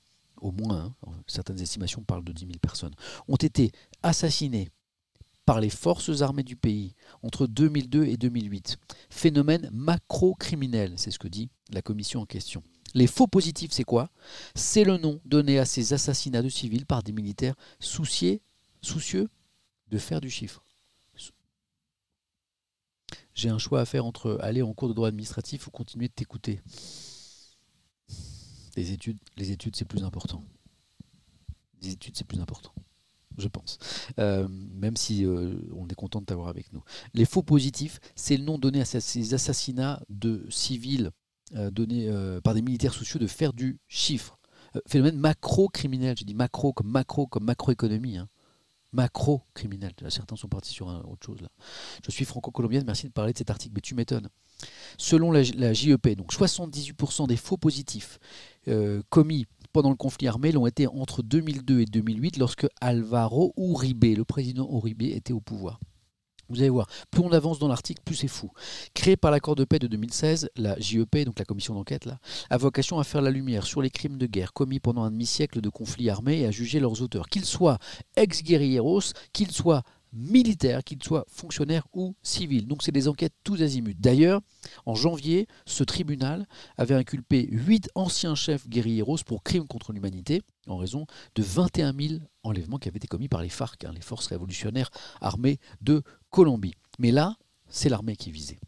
au 0.44 0.52
moins, 0.52 0.94
hein, 1.06 1.10
certaines 1.26 1.60
estimations 1.60 2.02
parlent 2.02 2.22
de 2.22 2.32
10 2.32 2.46
000 2.46 2.58
personnes, 2.60 2.94
ont 3.28 3.36
été 3.36 3.72
assassinés 4.02 4.68
par 5.46 5.58
les 5.58 5.70
forces 5.70 6.20
armées 6.20 6.42
du 6.42 6.54
pays 6.54 6.94
entre 7.22 7.46
2002 7.46 8.04
et 8.04 8.16
2008. 8.16 8.76
Phénomène 9.08 9.70
macro-criminel, 9.72 10.94
c'est 10.96 11.10
ce 11.10 11.18
que 11.18 11.28
dit 11.28 11.48
la 11.70 11.82
commission 11.82 12.20
en 12.20 12.26
question. 12.26 12.62
Les 12.92 13.06
faux 13.06 13.26
positifs, 13.26 13.72
c'est 13.72 13.84
quoi? 13.84 14.10
C'est 14.54 14.84
le 14.84 14.98
nom 14.98 15.20
donné 15.24 15.58
à 15.58 15.64
ces 15.64 15.94
assassinats 15.94 16.42
de 16.42 16.48
civils 16.48 16.86
par 16.86 17.02
des 17.02 17.12
militaires 17.12 17.56
soucieux 17.80 18.40
de 18.82 19.98
faire 19.98 20.20
du 20.20 20.30
chiffre. 20.30 20.62
J'ai 23.34 23.48
un 23.48 23.58
choix 23.58 23.80
à 23.80 23.84
faire 23.84 24.04
entre 24.04 24.38
aller 24.42 24.62
en 24.62 24.74
cours 24.74 24.88
de 24.88 24.94
droit 24.94 25.08
administratif 25.08 25.66
ou 25.66 25.70
continuer 25.70 26.06
de 26.06 26.12
t'écouter. 26.12 26.60
Les 28.76 28.92
études, 28.92 29.18
c'est 29.76 29.84
plus 29.84 30.04
important. 30.04 30.42
Les 31.82 31.90
études, 31.92 32.16
c'est 32.16 32.26
plus 32.26 32.40
important 32.40 32.72
je 33.36 33.48
pense. 33.48 33.78
Euh, 34.20 34.46
même 34.48 34.96
si 34.96 35.24
euh, 35.24 35.56
on 35.74 35.88
est 35.88 35.94
content 35.94 36.20
de 36.20 36.26
t'avoir 36.26 36.46
avec 36.48 36.72
nous. 36.72 36.82
Les 37.14 37.24
faux 37.24 37.42
positifs, 37.42 37.98
c'est 38.14 38.36
le 38.36 38.44
nom 38.44 38.58
donné 38.58 38.80
à 38.80 38.84
ces 38.84 39.34
assassinats 39.34 40.00
de 40.08 40.46
civils 40.50 41.10
euh, 41.56 41.70
donné 41.70 42.08
euh, 42.08 42.40
par 42.40 42.54
des 42.54 42.62
militaires 42.62 42.94
sociaux 42.94 43.20
de 43.20 43.26
faire 43.26 43.52
du 43.52 43.78
chiffre. 43.86 44.38
Phénomène 44.88 45.18
macro-criminel, 45.18 46.16
j'ai 46.18 46.24
dit 46.24 46.34
macro 46.34 46.72
comme 46.72 46.88
macro, 46.88 47.26
comme 47.26 47.44
macroéconomie. 47.44 48.16
Hein. 48.16 48.28
Macro-criminel. 48.92 49.92
Certains 50.08 50.36
sont 50.36 50.48
partis 50.48 50.72
sur 50.72 50.86
autre 50.86 51.24
chose 51.24 51.40
là. 51.40 51.48
Je 52.04 52.10
suis 52.10 52.24
franco-colombienne, 52.24 52.84
merci 52.86 53.06
de 53.06 53.12
parler 53.12 53.32
de 53.32 53.38
cet 53.38 53.50
article, 53.50 53.74
mais 53.74 53.82
tu 53.82 53.94
m'étonnes. 53.94 54.28
Selon 54.98 55.30
la, 55.30 55.42
JEP, 55.42 56.16
donc 56.16 56.32
78% 56.32 57.28
des 57.28 57.36
faux 57.36 57.56
positifs 57.56 58.18
commis 59.08 59.46
pendant 59.72 59.90
le 59.90 59.96
conflit 59.96 60.28
armé 60.28 60.52
l'ont 60.52 60.66
été 60.66 60.86
entre 60.86 61.22
2002 61.22 61.80
et 61.80 61.84
2008 61.84 62.36
lorsque 62.36 62.66
Alvaro 62.80 63.52
Uribe, 63.56 64.16
le 64.16 64.24
président 64.24 64.68
Uribe, 64.72 65.02
était 65.02 65.32
au 65.32 65.40
pouvoir. 65.40 65.80
Vous 66.48 66.60
allez 66.60 66.70
voir, 66.70 66.86
plus 67.10 67.22
on 67.22 67.32
avance 67.32 67.58
dans 67.58 67.68
l'article, 67.68 68.02
plus 68.04 68.14
c'est 68.14 68.28
fou. 68.28 68.50
Créée 68.92 69.16
par 69.16 69.30
l'accord 69.30 69.56
de 69.56 69.64
paix 69.64 69.78
de 69.78 69.86
2016, 69.86 70.50
la 70.56 70.78
JEP, 70.78 71.24
donc 71.24 71.38
la 71.38 71.44
commission 71.44 71.74
d'enquête, 71.74 72.08
a 72.50 72.56
vocation 72.56 72.98
à 72.98 73.04
faire 73.04 73.22
la 73.22 73.30
lumière 73.30 73.64
sur 73.64 73.82
les 73.82 73.90
crimes 73.90 74.18
de 74.18 74.26
guerre 74.26 74.52
commis 74.52 74.78
pendant 74.78 75.02
un 75.02 75.10
demi-siècle 75.10 75.60
de 75.60 75.68
conflits 75.70 76.10
armés 76.10 76.40
et 76.40 76.46
à 76.46 76.50
juger 76.50 76.80
leurs 76.80 77.00
auteurs, 77.02 77.28
qu'ils 77.28 77.46
soient 77.46 77.78
ex-guerrilleros, 78.16 79.00
qu'ils 79.32 79.52
soient 79.52 79.82
militaires, 80.14 80.84
qu'ils 80.84 81.02
soient 81.02 81.24
fonctionnaires 81.28 81.86
ou 81.92 82.14
civils. 82.22 82.66
Donc 82.66 82.82
c'est 82.82 82.92
des 82.92 83.08
enquêtes 83.08 83.34
tous 83.44 83.60
azimuts. 83.62 83.94
D'ailleurs, 83.94 84.40
en 84.86 84.94
janvier, 84.94 85.46
ce 85.66 85.84
tribunal 85.84 86.46
avait 86.76 86.94
inculpé 86.94 87.48
huit 87.50 87.90
anciens 87.94 88.34
chefs 88.34 88.68
guerrilleros 88.68 89.18
pour 89.26 89.42
crimes 89.42 89.66
contre 89.66 89.92
l'humanité 89.92 90.42
en 90.66 90.76
raison 90.76 91.06
de 91.34 91.42
21 91.42 91.92
000 91.92 92.20
enlèvements 92.42 92.78
qui 92.78 92.88
avaient 92.88 92.96
été 92.96 93.08
commis 93.08 93.28
par 93.28 93.42
les 93.42 93.48
FARC, 93.48 93.84
hein, 93.84 93.92
les 93.94 94.00
forces 94.00 94.28
révolutionnaires 94.28 94.90
armées 95.20 95.58
de 95.80 96.02
Colombie. 96.30 96.74
Mais 96.98 97.10
là, 97.10 97.36
c'est 97.68 97.88
l'armée 97.88 98.16
qui 98.16 98.30
visait. 98.30 98.60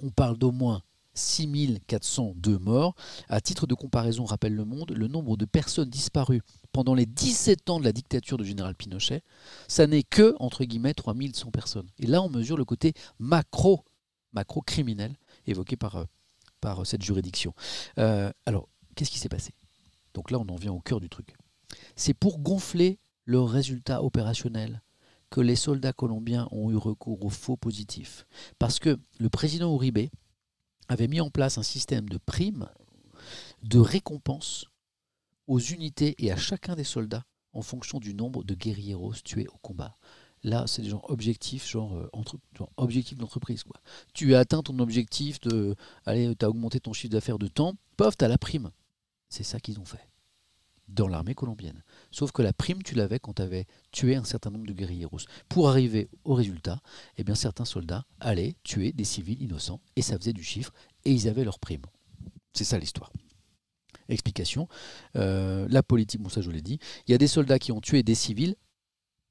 On 0.00 0.10
parle 0.10 0.38
d'au 0.38 0.52
moins 0.52 0.82
6402 1.14 2.58
morts. 2.58 2.94
À 3.28 3.40
titre 3.40 3.66
de 3.66 3.74
comparaison, 3.74 4.24
rappelle 4.24 4.54
le 4.54 4.64
monde, 4.64 4.92
le 4.92 5.08
nombre 5.08 5.36
de 5.36 5.44
personnes 5.44 5.90
disparues 5.90 6.42
pendant 6.72 6.94
les 6.94 7.06
17 7.06 7.70
ans 7.70 7.78
de 7.78 7.84
la 7.84 7.92
dictature 7.92 8.38
du 8.38 8.44
général 8.44 8.74
Pinochet, 8.74 9.22
ça 9.68 9.86
n'est 9.86 10.02
que, 10.02 10.34
entre 10.40 10.64
guillemets, 10.64 10.94
3100 10.94 11.50
personnes. 11.50 11.88
Et 11.98 12.06
là, 12.06 12.22
on 12.22 12.28
mesure 12.28 12.56
le 12.56 12.64
côté 12.64 12.94
macro, 13.18 13.84
macro-criminel 14.32 15.16
évoqué 15.46 15.76
par, 15.76 15.96
euh, 15.96 16.04
par 16.60 16.80
euh, 16.80 16.84
cette 16.84 17.02
juridiction. 17.02 17.54
Euh, 17.98 18.32
alors, 18.46 18.68
qu'est-ce 18.94 19.10
qui 19.10 19.18
s'est 19.18 19.28
passé? 19.28 19.54
Donc 20.14 20.30
là, 20.30 20.38
on 20.38 20.48
en 20.48 20.56
vient 20.56 20.72
au 20.72 20.80
cœur 20.80 21.00
du 21.00 21.08
truc. 21.08 21.34
C'est 21.96 22.14
pour 22.14 22.38
gonfler 22.38 22.98
le 23.24 23.40
résultat 23.40 24.02
opérationnel 24.02 24.82
que 25.30 25.40
les 25.40 25.56
soldats 25.56 25.94
colombiens 25.94 26.46
ont 26.50 26.70
eu 26.70 26.76
recours 26.76 27.24
aux 27.24 27.30
faux 27.30 27.56
positifs. 27.56 28.26
Parce 28.58 28.78
que 28.78 28.98
le 29.18 29.30
président 29.30 29.74
Uribe 29.74 30.10
avait 30.88 31.08
mis 31.08 31.20
en 31.20 31.30
place 31.30 31.58
un 31.58 31.62
système 31.62 32.08
de 32.08 32.18
primes, 32.18 32.68
de 33.62 33.78
récompenses 33.78 34.66
aux 35.46 35.58
unités 35.58 36.14
et 36.18 36.32
à 36.32 36.36
chacun 36.36 36.74
des 36.74 36.84
soldats 36.84 37.24
en 37.52 37.62
fonction 37.62 38.00
du 38.00 38.14
nombre 38.14 38.44
de 38.44 38.54
guerrieros 38.54 39.14
tués 39.24 39.48
au 39.48 39.58
combat. 39.58 39.96
Là, 40.44 40.64
c'est 40.66 40.82
des 40.82 40.88
gens 40.88 41.02
objectifs, 41.04 41.68
genre, 41.68 41.94
euh, 41.94 42.08
entre, 42.12 42.36
objectif 42.76 43.16
d'entreprise. 43.16 43.62
Quoi. 43.62 43.80
Tu 44.12 44.34
as 44.34 44.40
atteint 44.40 44.62
ton 44.62 44.78
objectif 44.80 45.38
de. 45.40 45.76
Allez, 46.04 46.34
tu 46.34 46.44
as 46.44 46.50
augmenté 46.50 46.80
ton 46.80 46.92
chiffre 46.92 47.12
d'affaires 47.12 47.38
de 47.38 47.46
temps, 47.46 47.74
pof, 47.96 48.16
tu 48.16 48.24
as 48.24 48.28
la 48.28 48.38
prime. 48.38 48.70
C'est 49.28 49.44
ça 49.44 49.60
qu'ils 49.60 49.78
ont 49.78 49.84
fait 49.84 50.11
dans 50.88 51.08
l'armée 51.08 51.34
colombienne. 51.34 51.82
Sauf 52.10 52.32
que 52.32 52.42
la 52.42 52.52
prime, 52.52 52.82
tu 52.82 52.94
l'avais 52.94 53.18
quand 53.18 53.34
tu 53.34 53.42
avais 53.42 53.66
tué 53.90 54.16
un 54.16 54.24
certain 54.24 54.50
nombre 54.50 54.66
de 54.66 54.72
guerrilleros. 54.72 55.20
Pour 55.48 55.68
arriver 55.68 56.08
au 56.24 56.34
résultat, 56.34 56.80
eh 57.16 57.24
bien, 57.24 57.34
certains 57.34 57.64
soldats 57.64 58.04
allaient 58.20 58.54
tuer 58.62 58.92
des 58.92 59.04
civils 59.04 59.40
innocents, 59.42 59.80
et 59.96 60.02
ça 60.02 60.18
faisait 60.18 60.32
du 60.32 60.44
chiffre, 60.44 60.72
et 61.04 61.12
ils 61.12 61.28
avaient 61.28 61.44
leur 61.44 61.58
prime. 61.58 61.82
C'est 62.52 62.64
ça 62.64 62.78
l'histoire. 62.78 63.10
Explication. 64.08 64.68
Euh, 65.16 65.66
la 65.70 65.82
politique, 65.82 66.20
bon 66.20 66.28
ça 66.28 66.42
je 66.42 66.50
l'ai 66.50 66.60
dit, 66.60 66.78
il 67.06 67.12
y 67.12 67.14
a 67.14 67.18
des 67.18 67.28
soldats 67.28 67.58
qui 67.58 67.72
ont 67.72 67.80
tué 67.80 68.02
des 68.02 68.14
civils 68.14 68.56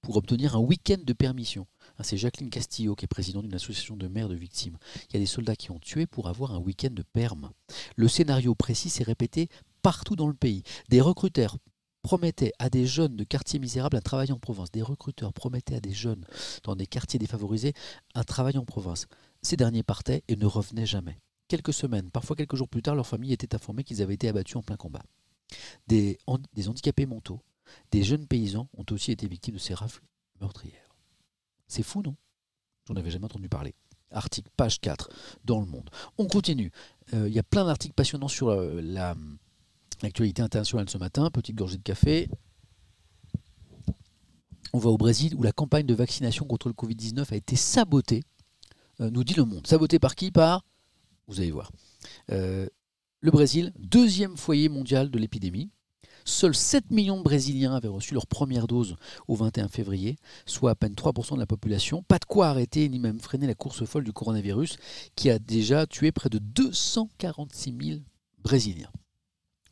pour 0.02 0.18
obtenir 0.18 0.56
un 0.56 0.60
week-end 0.60 0.98
de 1.04 1.14
permission. 1.14 1.68
Ah, 1.98 2.04
c'est 2.04 2.18
Jacqueline 2.18 2.50
Castillo 2.50 2.96
qui 2.96 3.06
est 3.06 3.08
présidente 3.08 3.44
d'une 3.44 3.54
association 3.54 3.96
de 3.96 4.08
mères 4.08 4.30
de 4.30 4.36
victimes. 4.36 4.78
Il 5.10 5.14
y 5.14 5.18
a 5.18 5.20
des 5.20 5.28
soldats 5.28 5.56
qui 5.56 5.72
ont 5.72 5.80
tué 5.80 6.08
pour 6.08 6.28
avoir 6.28 6.54
un 6.54 6.58
week-end 6.58 6.90
de 6.92 7.04
perme. 7.04 7.52
Le 7.96 8.08
scénario 8.08 8.56
précis 8.56 8.90
s'est 8.90 9.04
répété 9.04 9.50
partout 9.82 10.16
dans 10.16 10.28
le 10.28 10.34
pays. 10.34 10.64
Des 10.90 11.02
recruteurs 11.02 11.58
promettaient 12.02 12.54
à 12.60 12.70
des 12.70 12.86
jeunes 12.86 13.16
de 13.16 13.24
quartiers 13.24 13.60
misérables 13.60 13.98
un 13.98 14.02
travail 14.02 14.32
en 14.32 14.40
province. 14.40 14.72
Des 14.72 14.82
recruteurs 14.82 15.34
promettaient 15.34 15.76
à 15.76 15.80
des 15.80 15.94
jeunes 15.94 16.26
dans 16.64 16.76
des 16.76 16.88
quartiers 16.88 17.20
défavorisés 17.20 17.74
un 18.16 18.24
travail 18.24 18.58
en 18.58 18.66
province. 18.66 19.08
Ces 19.42 19.58
derniers 19.58 19.84
partaient 19.84 20.24
et 20.28 20.36
ne 20.36 20.46
revenaient 20.46 20.86
jamais. 20.86 21.20
Quelques 21.48 21.74
semaines, 21.74 22.10
parfois 22.12 22.36
quelques 22.36 22.56
jours 22.56 22.70
plus 22.70 22.82
tard, 22.82 22.96
leur 22.96 23.08
famille 23.08 23.34
était 23.34 23.56
informée 23.56 23.84
qu'ils 23.84 24.02
avaient 24.02 24.14
été 24.14 24.30
abattus 24.30 24.56
en 24.56 24.64
plein 24.64 24.78
combat. 24.78 25.04
Des, 25.88 26.18
handicapés 26.28 27.06
mentaux, 27.06 27.42
des 27.92 28.04
jeunes 28.04 28.26
paysans 28.26 28.70
ont 28.78 28.86
aussi 28.92 29.12
été 29.12 29.28
victimes 29.28 29.56
de 29.56 29.60
ces 29.60 29.74
rafles 29.74 30.04
meurtrières. 30.40 30.96
C'est 31.68 31.84
fou, 31.84 32.02
non? 32.02 32.16
J'en 32.88 32.96
avais 32.96 33.12
jamais 33.12 33.26
entendu 33.26 33.50
parler. 33.50 33.76
Article 34.12 34.50
page 34.58 34.80
4 34.82 35.10
dans 35.46 35.60
le 35.60 35.66
monde. 35.66 35.90
On 36.18 36.28
continue. 36.28 36.72
Euh, 37.14 37.28
il 37.28 37.34
y 37.34 37.40
a 37.40 37.44
plein 37.44 37.66
d'articles 37.66 37.94
passionnants 37.94 38.28
sur 38.28 38.50
euh, 38.50 38.82
la, 38.82 39.16
L'actualité 40.02 40.42
internationale 40.42 40.90
ce 40.90 40.98
matin, 40.98 41.30
petite 41.30 41.56
gorgée 41.56 41.78
de 41.78 41.84
café. 41.84 42.28
On 44.74 44.80
va 44.80 44.90
au 44.90 44.98
Brésil 44.98 45.36
où 45.36 45.44
la 45.44 45.52
campagne 45.52 45.86
de 45.86 45.94
vaccination 45.94 46.46
contre 46.46 46.70
le 46.70 46.74
Covid-19 46.74 47.32
a 47.32 47.36
été 47.36 47.56
sabotée 47.56 48.24
nous 49.00 49.24
dit 49.24 49.34
le 49.34 49.46
monde. 49.46 49.68
Saboté 49.68 50.00
par 50.00 50.16
qui? 50.16 50.32
Par, 50.32 50.66
vous 51.28 51.40
allez 51.40 51.52
voir, 51.52 51.72
le 52.30 52.70
Brésil, 53.32 53.74
deuxième 53.78 54.38
foyer 54.38 54.70
mondial 54.70 55.12
de 55.12 55.20
l'épidémie. 55.20 55.70
Seuls 56.24 56.56
7 56.56 56.92
millions 56.92 57.18
de 57.18 57.24
Brésiliens 57.24 57.76
avaient 57.76 57.88
reçu 57.88 58.14
leur 58.14 58.28
première 58.28 58.68
dose 58.68 58.96
au 59.28 59.36
21 59.36 59.68
février, 59.68 60.18
soit 60.46 60.72
à 60.72 60.76
peine 60.76 60.94
3% 60.94 61.34
de 61.34 61.40
la 61.40 61.48
population. 61.48 62.04
Pas 62.04 62.20
de 62.20 62.26
quoi 62.26 62.48
arrêter 62.48 62.88
ni 62.90 63.00
même 63.00 63.20
freiner 63.20 63.48
la 63.48 63.56
course 63.56 63.86
folle 63.86 64.04
du 64.04 64.14
coronavirus 64.14 64.78
qui 65.16 65.30
a 65.32 65.40
déjà 65.40 65.88
tué 65.88 66.12
près 66.12 66.30
de 66.30 66.38
246 66.38 67.76
000 67.82 68.00
Brésiliens. 68.44 68.92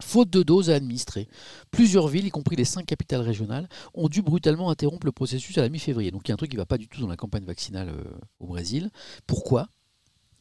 Faute 0.02 0.30
de 0.30 0.44
doses 0.44 0.70
à 0.70 0.76
administrer, 0.76 1.28
plusieurs 1.72 2.08
villes, 2.08 2.26
y 2.26 2.30
compris 2.30 2.56
les 2.56 2.66
cinq 2.66 2.86
capitales 2.86 3.22
régionales, 3.22 3.68
ont 3.94 4.08
dû 4.08 4.22
brutalement 4.22 4.70
interrompre 4.70 5.06
le 5.06 5.12
processus 5.12 5.58
à 5.58 5.62
la 5.62 5.70
mi-février. 5.70 6.12
Donc 6.12 6.28
il 6.28 6.30
y 6.30 6.32
a 6.32 6.36
un 6.36 6.38
truc 6.38 6.52
qui 6.52 6.56
ne 6.56 6.62
va 6.62 6.66
pas 6.66 6.78
du 6.78 6.88
tout 6.88 7.02
dans 7.02 7.08
la 7.08 7.18
campagne 7.18 7.44
vaccinale 7.44 7.90
euh, 7.90 8.04
au 8.40 8.48
Brésil. 8.48 8.92
Pourquoi? 9.28 9.68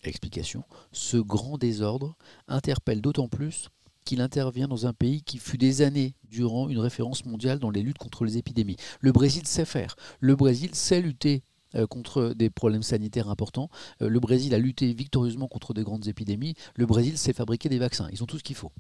Explication. 0.05 0.62
Ce 0.93 1.16
grand 1.16 1.59
désordre 1.59 2.16
interpelle 2.47 3.01
d'autant 3.01 3.28
plus 3.28 3.68
qu'il 4.05 4.20
intervient 4.20 4.68
dans 4.68 4.86
un 4.86 4.93
pays 4.93 5.22
qui 5.22 5.39
fut 5.39 5.59
des 5.59 5.82
années 5.82 6.14
durant 6.30 6.68
une 6.68 6.78
référence 6.78 7.26
mondiale 7.26 7.59
dans 7.59 7.70
les 7.70 7.82
luttes 7.82 7.98
contre 7.98 8.24
les 8.24 8.39
épidémies. 8.39 8.76
Le 9.01 9.12
Brésil 9.12 9.47
sait 9.47 9.64
faire. 9.64 9.97
Le 10.20 10.35
Brésil 10.35 10.74
sait 10.74 11.02
lutter 11.02 11.43
euh, 11.74 11.86
contre 11.86 12.32
des 12.35 12.48
problèmes 12.48 12.82
sanitaires 12.82 13.28
importants. 13.28 13.68
Euh, 14.01 14.09
le 14.09 14.20
Brésil 14.20 14.55
a 14.55 14.59
lutté 14.59 14.94
victorieusement 14.94 15.48
contre 15.48 15.74
des 15.74 15.82
grandes 15.82 16.06
épidémies. 16.06 16.55
Le 16.74 16.86
Brésil 16.86 17.18
sait 17.18 17.35
fabriquer 17.35 17.68
des 17.68 17.78
vaccins. 17.78 18.09
Ils 18.12 18.22
ont 18.22 18.26
tout 18.26 18.39
ce 18.39 18.44
qu'il 18.44 18.56
faut. 18.56 18.72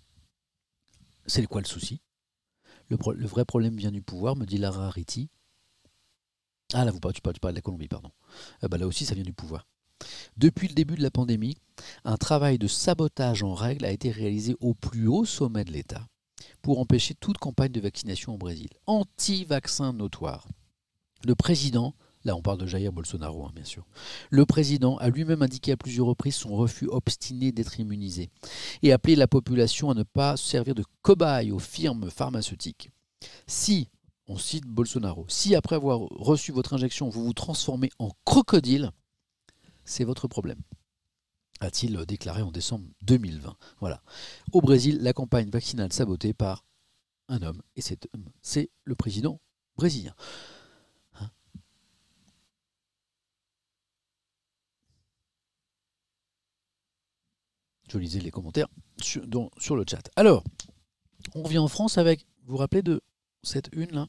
C'est 1.28 1.46
quoi 1.46 1.60
le 1.60 1.66
souci? 1.66 2.00
Le, 2.88 2.96
vrai 3.26 3.44
problème 3.44 3.76
vient 3.76 3.92
du 3.92 4.00
pouvoir, 4.00 4.34
me 4.34 4.46
dit 4.46 4.56
Lara 4.56 4.88
Riti. 4.88 5.28
Ah 6.72 6.86
là, 6.86 6.90
vous 6.90 7.00
parlez, 7.00 7.14
tu, 7.14 7.20
parles, 7.20 7.36
de 7.38 7.48
la 7.54 7.60
Colombie, 7.60 7.86
pardon. 7.86 8.10
Euh, 8.64 8.68
bah, 8.68 8.78
là 8.78 8.86
aussi, 8.86 9.04
ça 9.04 9.14
vient 9.14 9.24
du 9.24 9.34
pouvoir. 9.34 9.66
Depuis 10.38 10.68
le 10.68 10.74
début 10.74 10.96
de 10.96 11.02
la 11.02 11.10
pandémie, 11.10 11.58
un 12.04 12.16
travail 12.16 12.58
de 12.58 12.66
sabotage 12.66 13.42
en 13.42 13.54
règle 13.54 13.84
a 13.84 13.90
été 13.90 14.10
réalisé 14.10 14.56
au 14.60 14.72
plus 14.72 15.06
haut 15.06 15.26
sommet 15.26 15.64
de 15.64 15.72
l'État 15.72 16.06
pour 16.62 16.78
empêcher 16.78 17.14
toute 17.14 17.38
campagne 17.38 17.72
de 17.72 17.80
vaccination 17.80 18.34
au 18.34 18.38
Brésil. 18.38 18.68
Anti-vaccin 18.86 19.92
notoire. 19.92 20.48
Le 21.26 21.34
président, 21.34 21.94
là 22.28 22.36
on 22.36 22.42
parle 22.42 22.58
de 22.58 22.66
Jair 22.66 22.92
Bolsonaro 22.92 23.44
hein, 23.44 23.52
bien 23.54 23.64
sûr, 23.64 23.84
le 24.30 24.46
président 24.46 24.96
a 24.98 25.08
lui-même 25.08 25.42
indiqué 25.42 25.72
à 25.72 25.76
plusieurs 25.76 26.06
reprises 26.06 26.36
son 26.36 26.54
refus 26.54 26.86
obstiné 26.86 27.52
d'être 27.52 27.80
immunisé 27.80 28.30
et 28.82 28.92
appelé 28.92 29.16
la 29.16 29.26
population 29.26 29.90
à 29.90 29.94
ne 29.94 30.04
pas 30.04 30.36
servir 30.36 30.74
de 30.74 30.84
cobaye 31.02 31.50
aux 31.50 31.58
firmes 31.58 32.10
pharmaceutiques. 32.10 32.90
Si, 33.46 33.88
on 34.26 34.36
cite 34.36 34.66
Bolsonaro, 34.66 35.24
si 35.28 35.54
après 35.54 35.76
avoir 35.76 36.00
reçu 36.00 36.52
votre 36.52 36.74
injection 36.74 37.08
vous 37.08 37.24
vous 37.24 37.32
transformez 37.32 37.90
en 37.98 38.10
crocodile, 38.24 38.92
c'est 39.84 40.04
votre 40.04 40.28
problème 40.28 40.60
a-t-il 41.60 41.96
déclaré 42.06 42.42
en 42.42 42.52
décembre 42.52 42.84
2020. 43.02 43.56
Voilà. 43.80 44.00
Au 44.52 44.60
Brésil, 44.60 44.98
la 45.02 45.12
campagne 45.12 45.50
vaccinale 45.50 45.92
sabotée 45.92 46.32
par 46.32 46.64
un 47.28 47.42
homme, 47.42 47.60
et 47.74 47.80
cet 47.80 48.06
homme, 48.14 48.26
c'est 48.42 48.70
le 48.84 48.94
président 48.94 49.40
brésilien. 49.76 50.14
Je 57.88 57.98
lisais 57.98 58.20
les 58.20 58.30
commentaires 58.30 58.68
sur, 59.00 59.22
le 59.24 59.84
chat. 59.88 60.10
Alors, 60.16 60.44
on 61.34 61.42
revient 61.42 61.58
en 61.58 61.68
France 61.68 61.96
avec, 61.96 62.26
vous 62.44 62.52
vous 62.52 62.56
rappelez 62.58 62.82
de 62.82 63.00
cette 63.42 63.70
une 63.72 63.90
là 63.92 64.06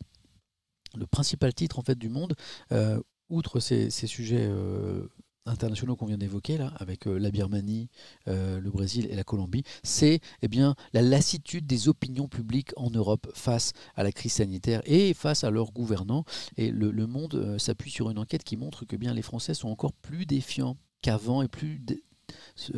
Le 0.97 1.05
principal 1.07 1.53
titre 1.53 1.79
en 1.79 1.81
fait 1.81 1.97
du 1.97 2.09
monde, 2.09 2.33
euh, 2.73 2.99
outre 3.29 3.61
ces, 3.61 3.89
sujets 3.89 4.47
euh, 4.49 5.07
internationaux 5.45 5.95
qu'on 5.95 6.07
vient 6.07 6.17
d'évoquer 6.17 6.57
là, 6.57 6.73
avec 6.75 7.07
euh, 7.07 7.17
la 7.17 7.31
Birmanie, 7.31 7.89
le 8.25 8.69
Brésil 8.69 9.07
et 9.09 9.15
la 9.15 9.23
Colombie, 9.23 9.63
c'est 9.83 10.19
eh 10.41 10.49
bien 10.49 10.75
la 10.91 11.01
lassitude 11.01 11.65
des 11.65 11.87
opinions 11.87 12.27
publiques 12.27 12.71
en 12.75 12.89
Europe 12.89 13.31
face 13.33 13.71
à 13.95 14.03
la 14.03 14.11
crise 14.11 14.33
sanitaire 14.33 14.81
et 14.85 15.13
face 15.13 15.45
à 15.45 15.51
leurs 15.51 15.71
gouvernants. 15.71 16.25
Et 16.57 16.69
le, 16.69 16.91
Monde 17.07 17.57
s'appuie 17.57 17.91
sur 17.91 18.09
une 18.09 18.19
enquête 18.19 18.43
qui 18.43 18.57
montre 18.57 18.83
que 18.83 18.97
bien 18.97 19.13
les 19.13 19.21
Français 19.21 19.53
sont 19.53 19.69
encore 19.69 19.93
plus 19.93 20.25
défiants 20.25 20.75
qu'avant 21.01 21.41
et 21.41 21.47
plus 21.47 21.79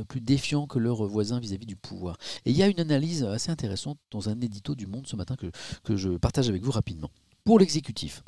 plus 0.08 0.22
défiants 0.22 0.68
que 0.68 0.80
leurs 0.80 1.04
voisins 1.06 1.40
vis-à-vis 1.40 1.66
du 1.66 1.76
pouvoir. 1.76 2.18
Et 2.46 2.52
il 2.52 2.58
y 2.58 2.64
a 2.64 2.68
une 2.68 2.80
analyse 2.80 3.24
assez 3.24 3.52
intéressante 3.52 3.98
dans 4.12 4.30
un 4.30 4.40
édito 4.42 4.76
du 4.76 4.88
Monde 4.88 5.08
ce 5.08 5.16
matin 5.16 5.36
que, 5.36 5.96
je 5.96 6.10
partage 6.10 6.50
avec 6.50 6.64
vous 6.64 6.72
rapidement. 6.72 7.10
Pour 7.44 7.60
l'exécutif, 7.60 8.24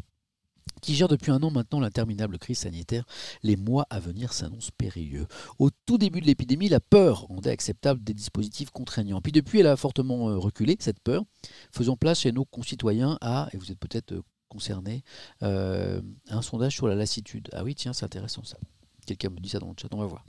qui 0.81 0.95
gère 0.95 1.07
depuis 1.07 1.31
un 1.31 1.41
an 1.43 1.51
maintenant 1.51 1.80
l'interminable 1.80 2.38
crise 2.38 2.59
sanitaire, 2.59 3.05
les 3.41 3.55
mois 3.55 3.85
à 3.89 3.99
venir 3.99 4.34
s'annoncent 4.34 4.71
périlleux. 4.77 5.27
Au 5.59 5.69
tout 5.85 5.97
début 5.97 6.19
de 6.19 6.25
l'épidémie, 6.25 6.69
la 6.69 6.80
peur 6.80 7.27
rendait 7.27 7.51
acceptable 7.51 8.03
des 8.03 8.13
dispositifs 8.13 8.69
contraignants. 8.69 9.21
Puis 9.21 9.31
depuis, 9.31 9.59
elle 9.59 9.67
a 9.67 9.77
fortement 9.77 10.30
euh, 10.30 10.38
reculé, 10.38 10.75
cette 10.80 10.99
peur, 10.99 11.23
faisant 11.71 11.95
place 11.95 12.21
chez 12.21 12.31
nos 12.31 12.45
concitoyens 12.45 13.17
à, 13.21 13.49
et 13.53 13.57
vous 13.57 13.71
êtes 13.71 13.80
peut-être 13.80 14.13
euh, 14.13 14.21
concernés, 14.49 15.03
euh, 15.41 16.01
un 16.30 16.41
sondage 16.41 16.75
sur 16.75 16.88
la 16.88 16.95
lassitude. 16.95 17.49
Ah 17.53 17.63
oui, 17.63 17.75
tiens, 17.75 17.93
c'est 17.93 18.05
intéressant 18.05 18.43
ça. 18.43 18.57
Quelqu'un 19.05 19.30
me 19.30 19.39
dit 19.39 19.49
ça 19.49 19.59
dans 19.59 19.69
le 19.69 19.75
chat, 19.80 19.88
on 19.93 19.97
va 19.97 20.05
voir. 20.05 20.25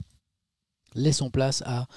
Laissons 0.95 1.29
place 1.29 1.61
à 1.65 1.87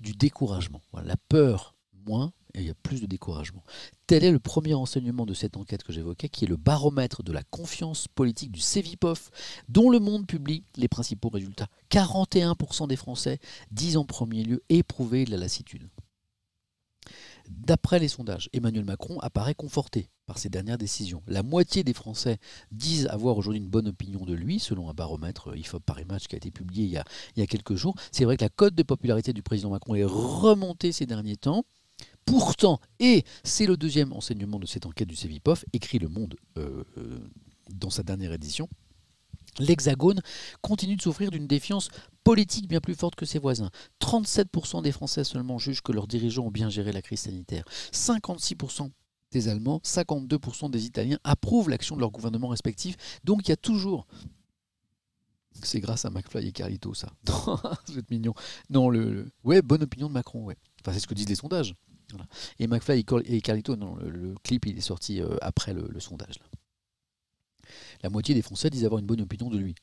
du 0.00 0.12
découragement. 0.12 0.82
la 1.04 1.16
peur 1.28 1.74
moins, 2.06 2.32
et 2.54 2.60
il 2.60 2.66
y 2.66 2.70
a 2.70 2.74
plus 2.74 3.00
de 3.00 3.06
découragement. 3.06 3.62
Tel 4.06 4.24
est 4.24 4.32
le 4.32 4.40
premier 4.40 4.74
enseignement 4.74 5.26
de 5.26 5.34
cette 5.34 5.56
enquête 5.56 5.82
que 5.82 5.92
j'évoquais, 5.92 6.28
qui 6.28 6.44
est 6.44 6.48
le 6.48 6.56
baromètre 6.56 7.22
de 7.22 7.32
la 7.32 7.42
confiance 7.44 8.08
politique 8.08 8.50
du 8.50 8.60
CEVIPOF, 8.60 9.30
dont 9.68 9.90
le 9.90 10.00
monde 10.00 10.26
publie 10.26 10.64
les 10.76 10.88
principaux 10.88 11.28
résultats. 11.28 11.68
41% 11.90 12.88
des 12.88 12.96
Français 12.96 13.38
disent 13.70 13.96
en 13.96 14.04
premier 14.04 14.42
lieu 14.42 14.62
éprouver 14.68 15.24
de 15.24 15.30
la 15.30 15.36
lassitude. 15.36 15.88
D'après 17.48 17.98
les 17.98 18.08
sondages, 18.08 18.48
Emmanuel 18.52 18.84
Macron 18.84 19.18
apparaît 19.20 19.54
conforté 19.54 20.08
par 20.30 20.38
ses 20.38 20.48
dernières 20.48 20.78
décisions. 20.78 21.24
La 21.26 21.42
moitié 21.42 21.82
des 21.82 21.92
Français 21.92 22.38
disent 22.70 23.08
avoir 23.08 23.36
aujourd'hui 23.36 23.60
une 23.60 23.68
bonne 23.68 23.88
opinion 23.88 24.24
de 24.24 24.32
lui, 24.32 24.60
selon 24.60 24.88
un 24.88 24.94
baromètre 24.94 25.56
IFOP 25.56 25.80
Paris 25.80 26.04
Match 26.04 26.28
qui 26.28 26.36
a 26.36 26.38
été 26.38 26.52
publié 26.52 26.84
il 26.84 26.90
y 26.92 26.98
a, 26.98 27.04
il 27.34 27.40
y 27.40 27.42
a 27.42 27.48
quelques 27.48 27.74
jours. 27.74 27.96
C'est 28.12 28.24
vrai 28.24 28.36
que 28.36 28.44
la 28.44 28.48
cote 28.48 28.76
de 28.76 28.84
popularité 28.84 29.32
du 29.32 29.42
président 29.42 29.70
Macron 29.70 29.96
est 29.96 30.04
remontée 30.04 30.92
ces 30.92 31.04
derniers 31.04 31.34
temps. 31.34 31.64
Pourtant, 32.26 32.78
et 33.00 33.24
c'est 33.42 33.66
le 33.66 33.76
deuxième 33.76 34.12
enseignement 34.12 34.60
de 34.60 34.66
cette 34.66 34.86
enquête 34.86 35.08
du 35.08 35.16
CEVIPOF, 35.16 35.64
écrit 35.72 35.98
Le 35.98 36.06
Monde 36.06 36.36
euh, 36.58 36.84
euh, 36.96 37.18
dans 37.74 37.90
sa 37.90 38.04
dernière 38.04 38.32
édition, 38.32 38.68
l'Hexagone 39.58 40.20
continue 40.62 40.94
de 40.94 41.02
souffrir 41.02 41.32
d'une 41.32 41.48
défiance 41.48 41.88
politique 42.22 42.68
bien 42.68 42.80
plus 42.80 42.94
forte 42.94 43.16
que 43.16 43.26
ses 43.26 43.40
voisins. 43.40 43.70
37% 44.00 44.80
des 44.82 44.92
Français 44.92 45.24
seulement 45.24 45.58
jugent 45.58 45.82
que 45.82 45.90
leurs 45.90 46.06
dirigeants 46.06 46.46
ont 46.46 46.50
bien 46.52 46.70
géré 46.70 46.92
la 46.92 47.02
crise 47.02 47.22
sanitaire. 47.22 47.64
56% 47.92 48.90
des 49.30 49.48
Allemands, 49.48 49.80
52% 49.84 50.70
des 50.70 50.86
Italiens 50.86 51.18
approuvent 51.24 51.70
l'action 51.70 51.94
de 51.94 52.00
leur 52.00 52.10
gouvernement 52.10 52.48
respectif. 52.48 52.96
Donc 53.24 53.46
il 53.46 53.50
y 53.50 53.52
a 53.52 53.56
toujours 53.56 54.06
c'est 55.62 55.80
grâce 55.80 56.04
à 56.04 56.10
McFly 56.10 56.48
et 56.48 56.52
Carlito, 56.52 56.94
ça. 56.94 57.12
Vous 57.86 57.98
êtes 57.98 58.10
mignon. 58.10 58.34
Non, 58.70 58.88
le, 58.88 59.30
ouais, 59.44 59.62
bonne 59.62 59.82
opinion 59.82 60.08
de 60.08 60.12
Macron, 60.12 60.44
ouais. 60.44 60.56
Enfin, 60.80 60.92
c'est 60.92 61.00
ce 61.00 61.06
que 61.06 61.14
disent 61.14 61.28
les 61.28 61.34
sondages. 61.34 61.74
Et 62.58 62.66
McFly 62.66 63.04
et 63.26 63.40
Carlito, 63.40 63.76
non, 63.76 63.96
le, 63.96 64.34
clip 64.42 64.66
il 64.66 64.78
est 64.78 64.82
sorti 64.82 65.20
euh, 65.20 65.36
après 65.42 65.72
le, 65.74 66.00
sondage. 66.00 66.40
La 68.02 68.10
moitié 68.10 68.34
des 68.34 68.42
Français 68.42 68.70
disent 68.70 68.84
avoir 68.84 68.98
une 68.98 69.06
bonne 69.06 69.20
opinion 69.20 69.48
de 69.48 69.58
lui. 69.58 69.74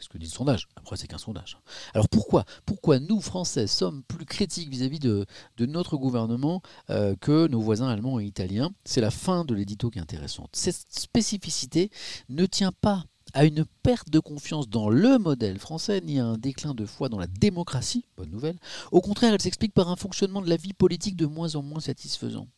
Ce 0.00 0.08
que 0.08 0.18
dit 0.18 0.26
le 0.26 0.30
sondage. 0.30 0.68
Après, 0.76 0.96
c'est 0.96 1.06
qu'un 1.06 1.18
sondage. 1.18 1.58
Alors 1.94 2.08
pourquoi 2.08 2.44
Pourquoi 2.64 2.98
nous, 2.98 3.20
Français, 3.20 3.66
sommes 3.66 4.02
plus 4.04 4.24
critiques 4.24 4.70
vis-à-vis 4.70 4.98
de, 4.98 5.26
notre 5.60 5.96
gouvernement 5.96 6.62
euh, 6.88 7.14
que 7.20 7.46
nos 7.48 7.60
voisins 7.60 7.88
allemands 7.88 8.18
et 8.18 8.24
italiens? 8.24 8.70
C'est 8.84 9.00
la 9.00 9.10
fin 9.10 9.44
de 9.44 9.54
l'édito 9.54 9.90
qui 9.90 9.98
est 9.98 10.02
intéressante. 10.02 10.50
Cette 10.54 10.86
spécificité 10.90 11.90
ne 12.28 12.46
tient 12.46 12.72
pas 12.72 13.04
à 13.32 13.44
une 13.44 13.64
perte 13.82 14.10
de 14.10 14.18
confiance 14.18 14.68
dans 14.68 14.88
le 14.88 15.18
modèle 15.18 15.58
français, 15.58 16.00
ni 16.00 16.18
à 16.18 16.26
un 16.26 16.38
déclin 16.38 16.74
de 16.74 16.84
foi 16.84 17.08
dans 17.08 17.18
la 17.18 17.26
démocratie, 17.26 18.04
bonne 18.16 18.30
nouvelle. 18.30 18.58
Au 18.90 19.00
contraire, 19.00 19.34
elle 19.34 19.42
s'explique 19.42 19.74
par 19.74 19.88
un 19.88 19.96
fonctionnement 19.96 20.42
de 20.42 20.48
la 20.48 20.56
vie 20.56 20.72
politique 20.72 21.16
de 21.16 21.26
moins 21.26 21.54
en 21.54 21.62
moins 21.62 21.80
satisfaisant. 21.80 22.48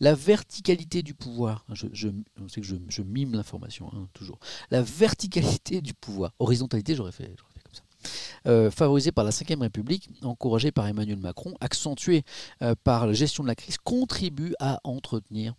La 0.00 0.14
verticalité 0.14 1.02
du 1.02 1.14
pouvoir, 1.14 1.64
je, 1.72 1.86
je, 1.92 2.08
que 2.08 2.62
je, 2.62 3.02
mime 3.02 3.32
l'information, 3.32 3.90
hein, 3.92 4.08
toujours. 4.12 4.38
La 4.70 4.82
verticalité 4.82 5.80
du 5.80 5.94
pouvoir, 5.94 6.32
horizontalité, 6.38 6.94
j'aurais 6.94 7.12
fait, 7.12 7.34
comme 7.64 7.74
ça. 7.74 7.82
Euh, 8.46 8.70
favorisée 8.70 9.12
par 9.12 9.24
la 9.24 9.30
Ve 9.30 9.60
République, 9.60 10.08
encouragée 10.22 10.72
par 10.72 10.86
Emmanuel 10.86 11.18
Macron, 11.18 11.54
accentuée 11.60 12.24
euh, 12.62 12.74
par 12.82 13.06
la 13.06 13.12
gestion 13.12 13.44
de 13.44 13.48
la 13.48 13.54
crise, 13.54 13.78
contribue 13.78 14.54
à 14.58 14.80
entretenir 14.84 15.54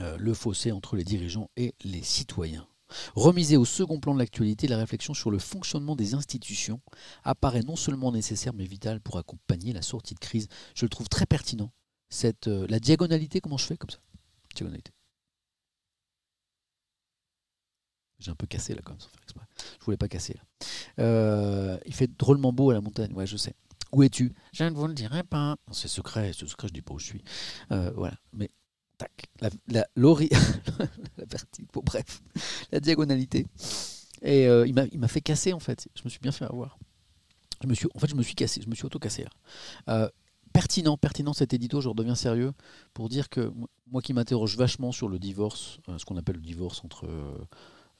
euh, 0.00 0.16
le 0.18 0.34
fossé 0.34 0.72
entre 0.72 0.96
les 0.96 1.04
dirigeants 1.04 1.50
et 1.56 1.74
les 1.84 2.02
citoyens. 2.02 2.66
Remiser 3.14 3.56
au 3.56 3.64
second 3.64 3.98
plan 3.98 4.14
de 4.14 4.18
l'actualité, 4.18 4.68
la 4.68 4.76
réflexion 4.76 5.14
sur 5.14 5.30
le 5.30 5.38
fonctionnement 5.38 5.96
des 5.96 6.14
institutions 6.14 6.80
apparaît 7.24 7.62
non 7.62 7.76
seulement 7.76 8.12
nécessaire 8.12 8.52
mais 8.52 8.64
vital 8.64 9.00
pour 9.00 9.18
accompagner 9.18 9.72
la 9.72 9.82
sortie 9.82 10.14
de 10.14 10.20
crise. 10.20 10.48
Je 10.74 10.84
le 10.84 10.88
trouve 10.90 11.08
très 11.08 11.26
pertinent. 11.26 11.72
Euh, 12.46 12.66
la 12.68 12.78
diagonalité, 12.78 13.40
comment 13.40 13.58
je 13.58 13.66
fais 13.66 13.76
comme 13.76 13.90
ça? 13.90 13.98
Diagonalité. 14.54 14.92
J'ai 18.18 18.30
un 18.30 18.34
peu 18.34 18.46
cassé 18.46 18.74
là, 18.74 18.80
comme 18.82 18.98
sans 18.98 19.08
faire 19.10 19.22
exprès. 19.22 19.44
Je 19.78 19.84
voulais 19.84 19.96
pas 19.98 20.08
casser 20.08 20.34
là. 20.34 20.42
Euh, 21.00 21.78
il 21.84 21.94
fait 21.94 22.10
drôlement 22.16 22.52
beau 22.52 22.70
à 22.70 22.74
la 22.74 22.80
montagne, 22.80 23.12
ouais, 23.12 23.26
je 23.26 23.36
sais. 23.36 23.54
Où 23.92 24.02
es-tu? 24.02 24.34
Je 24.52 24.64
ne 24.64 24.70
vous 24.70 24.86
le 24.86 24.94
dirai 24.94 25.22
pas. 25.22 25.56
C'est 25.70 25.88
secret, 25.88 26.32
c'est 26.32 26.46
secret, 26.48 26.68
je 26.68 26.72
dis 26.72 26.82
pas 26.82 26.94
où 26.94 26.98
je 26.98 27.06
suis. 27.06 27.22
Euh, 27.72 27.90
voilà, 27.94 28.16
mais 28.32 28.50
tac, 28.96 29.26
la, 29.40 29.50
la, 29.68 29.86
la 29.96 31.24
verticale, 31.28 31.82
bref, 31.84 32.22
la 32.72 32.80
diagonalité. 32.80 33.46
Et 34.22 34.44
il 34.44 34.74
m'a 34.74 35.08
fait 35.08 35.20
casser 35.20 35.52
en 35.52 35.60
fait. 35.60 35.86
Je 35.94 36.02
me 36.04 36.08
suis 36.08 36.20
bien 36.20 36.32
fait 36.32 36.46
avoir. 36.46 36.78
Je 37.62 37.68
me 37.68 37.74
suis, 37.74 37.88
en 37.94 37.98
fait, 37.98 38.08
je 38.08 38.14
me 38.14 38.22
suis 38.22 38.34
cassé, 38.34 38.60
je 38.62 38.68
me 38.68 38.74
suis 38.74 38.84
auto-cassé 38.86 39.24
là. 39.86 40.10
Euh, 40.56 40.60
pertinent, 40.60 40.96
pertinent 40.96 41.32
cet 41.32 41.52
édito, 41.54 41.80
je 41.80 41.88
redeviens 41.88 42.14
sérieux 42.14 42.52
pour 42.94 43.08
dire 43.08 43.28
que 43.28 43.52
moi 43.90 44.02
qui 44.02 44.12
m'interroge 44.12 44.56
vachement 44.56 44.92
sur 44.92 45.08
le 45.08 45.18
divorce, 45.18 45.78
euh, 45.88 45.98
ce 45.98 46.04
qu'on 46.04 46.16
appelle 46.16 46.36
le 46.36 46.42
divorce 46.42 46.82
entre 46.84 47.06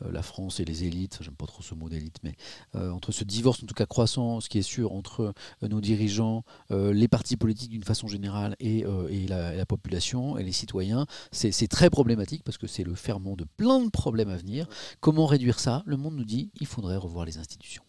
euh, 0.04 0.12
la 0.12 0.22
France 0.22 0.60
et 0.60 0.64
les 0.64 0.84
élites, 0.84 1.18
j'aime 1.22 1.36
pas 1.36 1.46
trop 1.46 1.62
ce 1.62 1.74
mot 1.74 1.88
d'élite, 1.88 2.18
mais 2.22 2.34
euh, 2.74 2.90
entre 2.90 3.12
ce 3.12 3.24
divorce 3.24 3.62
en 3.62 3.66
tout 3.66 3.74
cas 3.74 3.86
croissant, 3.86 4.40
ce 4.40 4.48
qui 4.48 4.58
est 4.58 4.62
sûr, 4.62 4.92
entre 4.92 5.32
euh, 5.62 5.68
nos 5.68 5.80
dirigeants, 5.80 6.44
les 6.70 7.08
partis 7.08 7.36
politiques 7.36 7.70
d'une 7.70 7.84
façon 7.84 8.08
générale 8.08 8.56
et, 8.60 8.84
la, 9.28 9.66
population 9.66 10.36
et 10.38 10.44
les 10.44 10.52
citoyens, 10.52 11.06
c'est 11.32 11.68
très 11.68 11.90
problématique 11.90 12.42
parce 12.44 12.58
que 12.58 12.66
c'est 12.66 12.84
le 12.84 12.94
ferment 12.94 13.36
de 13.36 13.44
plein 13.44 13.80
de 13.80 13.90
problèmes 13.90 14.28
à 14.28 14.36
venir. 14.36 14.66
Comment 15.00 15.26
réduire 15.26 15.58
ça? 15.58 15.82
Le 15.86 15.96
monde 15.96 16.16
nous 16.16 16.24
dit 16.24 16.50
il 16.60 16.66
faudrait 16.66 16.96
revoir 16.96 17.24
les 17.24 17.38
institutions. 17.38 17.82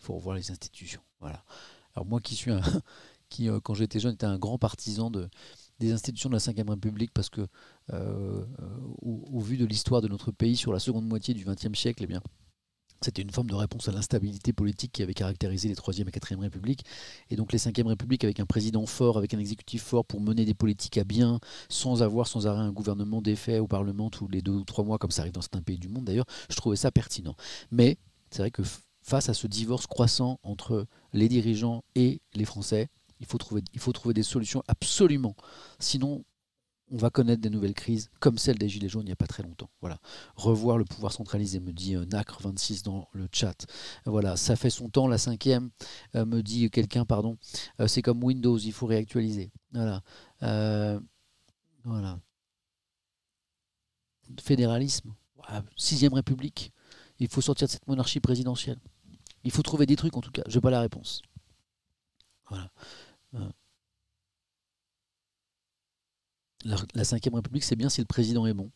Il 0.00 0.04
faut 0.04 0.14
revoir 0.14 0.36
les 0.36 0.50
institutions. 0.50 1.00
Voilà. 1.20 1.44
Alors 1.94 2.06
moi 2.06 2.20
qui 2.20 2.34
suis 2.34 2.50
un, 2.50 2.60
qui 3.28 3.48
quand 3.64 3.74
j'étais 3.74 4.00
jeune 4.00 4.14
était 4.14 4.26
un 4.26 4.38
grand 4.38 4.58
partisan 4.58 5.10
de 5.10 5.28
des 5.78 5.92
institutions 5.92 6.30
de 6.30 6.34
la 6.34 6.52
Ve 6.52 6.70
République 6.70 7.12
parce 7.12 7.28
que, 7.28 7.46
euh, 7.92 8.44
au, 9.02 9.40
vu 9.40 9.56
de 9.56 9.66
l'histoire 9.66 10.00
de 10.00 10.08
notre 10.08 10.32
pays 10.32 10.56
sur 10.56 10.72
la 10.72 10.78
seconde 10.78 11.06
moitié 11.06 11.34
du 11.34 11.44
XXe 11.44 11.78
siècle, 11.78 12.02
eh 12.04 12.06
bien, 12.06 12.22
c'était 13.02 13.20
une 13.20 13.30
forme 13.30 13.50
de 13.50 13.54
réponse 13.54 13.88
à 13.88 13.92
l'instabilité 13.92 14.54
politique 14.54 14.90
qui 14.92 15.02
avait 15.02 15.12
caractérisé 15.12 15.68
les 15.68 15.74
3e 15.74 16.08
et 16.08 16.10
4e 16.10 16.40
Républiques. 16.40 16.84
Et 17.28 17.36
donc 17.36 17.52
les 17.52 17.58
5e 17.58 17.86
Républiques 17.86 18.24
avec 18.24 18.40
un 18.40 18.46
président 18.46 18.86
fort, 18.86 19.18
avec 19.18 19.34
un 19.34 19.38
exécutif 19.38 19.82
fort 19.82 20.06
pour 20.06 20.20
mener 20.20 20.46
des 20.46 20.54
politiques 20.54 20.96
à 20.96 21.04
bien, 21.04 21.38
sans 21.68 22.02
avoir 22.02 22.26
sans 22.26 22.46
arrêt 22.46 22.62
un 22.62 22.72
gouvernement 22.72 23.20
défait 23.20 23.58
au 23.58 23.66
Parlement 23.66 24.08
tous 24.08 24.28
les 24.28 24.40
deux 24.40 24.52
ou 24.52 24.64
trois 24.64 24.82
mois, 24.82 24.96
comme 24.96 25.10
ça 25.10 25.22
arrive 25.22 25.34
dans 25.34 25.42
certains 25.42 25.60
pays 25.60 25.78
du 25.78 25.88
monde 25.88 26.04
d'ailleurs, 26.04 26.26
je 26.48 26.56
trouvais 26.56 26.76
ça 26.76 26.90
pertinent. 26.90 27.36
Mais 27.70 27.98
c'est 28.30 28.40
vrai 28.40 28.50
que 28.50 28.62
face 29.02 29.28
à 29.28 29.34
ce 29.34 29.46
divorce 29.46 29.86
croissant 29.86 30.40
entre 30.42 30.86
les 31.12 31.28
dirigeants 31.28 31.84
et 31.94 32.22
les 32.34 32.46
Français, 32.46 32.88
il 33.20 33.26
faut 33.26 33.38
trouver, 33.38 34.14
des 34.14 34.22
solutions 34.22 34.62
absolument. 34.68 35.34
Sinon, 35.78 36.24
on 36.90 36.96
va 36.96 37.10
connaître 37.10 37.40
des 37.40 37.50
nouvelles 37.50 37.74
crises, 37.74 38.10
comme 38.20 38.38
celle 38.38 38.58
des 38.58 38.68
Gilets 38.68 38.88
jaunes 38.88 39.02
il 39.02 39.06
n'y 39.06 39.12
a 39.12 39.16
pas 39.16 39.26
très 39.26 39.42
longtemps. 39.42 39.70
Voilà. 39.80 39.98
Revoir 40.36 40.78
le 40.78 40.84
pouvoir 40.84 41.12
centralisé, 41.12 41.58
me 41.58 41.72
dit 41.72 41.96
euh, 41.96 42.04
NACRE26 42.04 42.84
dans 42.84 43.08
le 43.12 43.28
chat. 43.32 43.66
Voilà, 44.04 44.36
ça 44.36 44.54
fait 44.54 44.70
son 44.70 44.88
temps, 44.88 45.08
la 45.08 45.18
cinquième, 45.18 45.70
euh, 46.14 46.24
me 46.24 46.42
dit 46.42 46.70
quelqu'un, 46.70 47.04
pardon. 47.04 47.38
Euh, 47.80 47.88
c'est 47.88 48.02
comme 48.02 48.22
Windows, 48.22 48.58
il 48.58 48.72
faut 48.72 48.86
réactualiser. 48.86 49.50
Voilà. 49.72 50.02
voilà. 51.84 52.20
Fédéralisme, 54.40 55.14
sixième 55.76 56.14
république. 56.14 56.72
Il 57.18 57.28
faut 57.28 57.40
sortir 57.40 57.66
de 57.66 57.72
cette 57.72 57.86
monarchie 57.86 58.20
présidentielle. 58.20 58.78
Il 59.44 59.50
faut 59.50 59.62
trouver 59.62 59.86
des 59.86 59.96
trucs, 59.96 60.16
en 60.16 60.20
tout 60.20 60.30
cas. 60.30 60.42
Je 60.48 60.56
n'ai 60.56 60.60
pas 60.60 60.70
la 60.70 60.80
réponse. 60.80 61.22
Voilà. 62.48 62.70
La, 66.64 66.76
la 66.94 67.02
Ve 67.02 67.34
République, 67.34 67.64
c'est 67.64 67.76
bien 67.76 67.88
si 67.88 68.00
le 68.00 68.06
président 68.06 68.46
est 68.46 68.54
bon. 68.54 68.70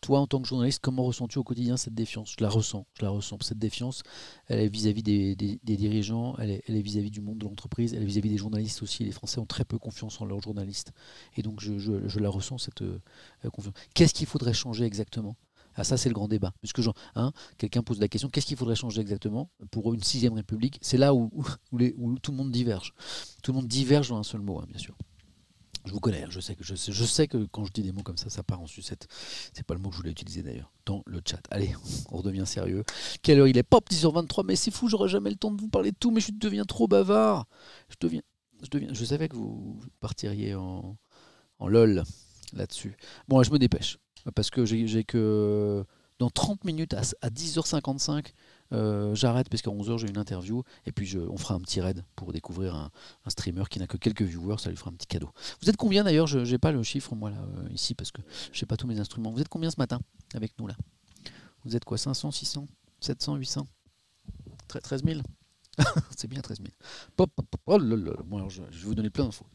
Toi, 0.00 0.20
en 0.20 0.26
tant 0.28 0.40
que 0.40 0.46
journaliste, 0.46 0.78
comment 0.80 1.02
ressens-tu 1.04 1.38
au 1.38 1.44
quotidien 1.44 1.76
cette 1.76 1.94
défiance? 1.94 2.34
Je 2.38 2.42
la 2.42 2.48
ressens, 2.48 2.86
je 2.94 3.04
la 3.04 3.10
ressens. 3.10 3.38
Cette 3.42 3.58
défiance, 3.58 4.02
elle 4.46 4.60
est 4.60 4.68
vis-à-vis 4.68 5.02
des, 5.02 5.36
dirigeants, 5.64 6.36
elle 6.38 6.50
est 6.50 6.82
vis-à-vis 6.82 7.10
du 7.10 7.20
monde 7.20 7.38
de 7.38 7.44
l'entreprise, 7.44 7.94
elle 7.94 8.02
est 8.02 8.06
vis-à-vis 8.06 8.30
des 8.30 8.36
journalistes 8.36 8.82
aussi. 8.82 9.04
Les 9.04 9.10
Français 9.10 9.40
ont 9.40 9.46
très 9.46 9.64
peu 9.64 9.76
confiance 9.76 10.20
en 10.20 10.24
leurs 10.24 10.40
journalistes. 10.40 10.92
Et 11.36 11.42
donc, 11.42 11.60
je, 11.60 12.18
la 12.20 12.28
ressens, 12.30 12.58
cette 12.58 12.82
euh, 12.82 13.00
confiance. 13.52 13.74
Qu'est-ce 13.94 14.14
qu'il 14.14 14.26
faudrait 14.26 14.54
changer 14.54 14.84
exactement? 14.84 15.36
Ah, 15.78 15.84
ça, 15.84 15.96
c'est 15.96 16.08
le 16.08 16.14
grand 16.14 16.26
débat. 16.26 16.52
Puisque 16.60 16.80
hein, 17.14 17.32
quelqu'un 17.56 17.82
pose 17.82 18.00
la 18.00 18.08
question 18.08 18.28
qu'est-ce 18.28 18.46
qu'il 18.46 18.56
faudrait 18.56 18.74
changer 18.74 19.00
exactement 19.00 19.50
pour 19.70 19.94
une 19.94 20.02
sixième 20.02 20.34
république? 20.34 20.78
C'est 20.82 20.98
là 20.98 21.14
où, 21.14 21.30
tout 21.70 22.32
le 22.32 22.36
monde 22.36 22.50
diverge. 22.50 22.94
Tout 23.42 23.52
le 23.52 23.58
monde 23.58 23.68
diverge 23.68 24.08
dans 24.08 24.18
un 24.18 24.24
seul 24.24 24.40
mot, 24.40 24.58
hein, 24.58 24.66
bien 24.68 24.78
sûr. 24.78 24.96
Je 25.84 25.92
vous 25.92 26.00
connais, 26.00 26.24
hein, 26.24 26.28
je 26.30 26.40
sais, 26.40 26.56
que, 27.28 27.44
quand 27.46 27.64
je 27.64 27.72
dis 27.72 27.82
des 27.82 27.92
mots 27.92 28.02
comme 28.02 28.16
ça, 28.16 28.28
ça 28.28 28.42
part 28.42 28.60
en 28.60 28.66
sucette. 28.66 29.06
C'est 29.54 29.64
pas 29.64 29.74
le 29.74 29.80
mot 29.80 29.88
que 29.88 29.94
je 29.94 30.00
voulais 30.00 30.10
utiliser 30.10 30.42
d'ailleurs 30.42 30.72
dans 30.84 31.02
le 31.06 31.20
chat. 31.24 31.40
Allez, 31.50 31.74
on 32.10 32.18
redevient 32.18 32.46
sérieux. 32.46 32.82
Quelle 33.22 33.38
heure 33.38 33.46
il 33.46 33.56
est? 33.56 33.62
Pop 33.62 33.88
10h23, 33.88 34.44
mais 34.44 34.56
c'est 34.56 34.72
fou, 34.72 34.88
j'aurais 34.88 35.08
jamais 35.08 35.30
le 35.30 35.36
temps 35.36 35.52
de 35.52 35.60
vous 35.60 35.68
parler 35.68 35.92
de 35.92 35.96
tout, 35.96 36.10
mais 36.10 36.20
je 36.20 36.32
deviens 36.32 36.64
trop 36.64 36.88
bavard. 36.88 37.46
Je 37.88 37.96
deviens. 38.00 38.22
Je, 38.62 38.68
deviens, 38.68 38.92
je 38.92 39.04
savais 39.04 39.28
que 39.28 39.36
vous 39.36 39.80
partiriez 40.00 40.56
en, 40.56 40.96
en 41.60 41.68
lol 41.68 42.02
là-dessus. 42.52 42.96
Bon, 43.28 43.40
je 43.44 43.52
me 43.52 43.58
dépêche 43.58 43.98
parce 44.34 44.50
que 44.50 44.64
j'ai 44.64 45.04
que 45.04 45.84
dans 46.18 46.30
30 46.30 46.64
minutes 46.64 46.94
à, 46.94 47.02
10h55, 47.30 48.32
euh, 48.72 49.14
j'arrête 49.14 49.48
parce 49.48 49.62
qu'à 49.62 49.70
11h 49.70 49.98
j'ai 49.98 50.08
une 50.08 50.18
interview 50.18 50.62
et 50.84 50.92
puis 50.92 51.16
on 51.16 51.36
fera 51.36 51.54
un 51.54 51.60
petit 51.60 51.80
raid 51.80 52.04
pour 52.16 52.32
découvrir 52.32 52.74
un, 52.74 52.90
streamer 53.28 53.64
qui 53.70 53.78
n'a 53.78 53.86
que 53.86 53.96
quelques 53.96 54.22
viewers, 54.22 54.58
ça 54.58 54.70
lui 54.70 54.76
fera 54.76 54.90
un 54.90 54.94
petit 54.94 55.06
cadeau. 55.06 55.30
Vous 55.62 55.70
êtes 55.70 55.76
combien 55.76 56.04
d'ailleurs? 56.04 56.26
Je 56.26 56.38
n'ai 56.40 56.58
pas 56.58 56.72
le 56.72 56.82
chiffre 56.82 57.14
moi 57.14 57.30
là 57.30 57.38
euh, 57.38 57.68
ici 57.70 57.94
parce 57.94 58.10
que 58.10 58.20
je 58.52 58.58
sais 58.58 58.66
pas 58.66 58.76
tous 58.76 58.86
mes 58.86 58.98
instruments. 58.98 59.30
Vous 59.30 59.40
êtes 59.40 59.48
combien 59.48 59.70
ce 59.70 59.78
matin 59.78 60.00
avec 60.34 60.58
nous 60.58 60.66
là? 60.66 60.74
Vous 61.64 61.76
êtes 61.76 61.84
quoi 61.84 61.98
500, 61.98 62.30
600, 62.30 62.66
700, 63.00 63.36
800 63.36 63.66
13 64.68 65.04
000 65.04 65.20
C'est 66.16 66.28
bien 66.28 66.40
13 66.40 66.58
000. 66.58 66.68
Pop, 67.16 67.30
oh 67.66 67.78
là 67.78 67.96
là, 67.96 68.12
bon, 68.24 68.48
je, 68.48 68.62
je, 68.70 68.78
vais 68.80 68.84
vous 68.86 68.94
donner 68.94 69.10
plein 69.10 69.24
d'infos. 69.24 69.46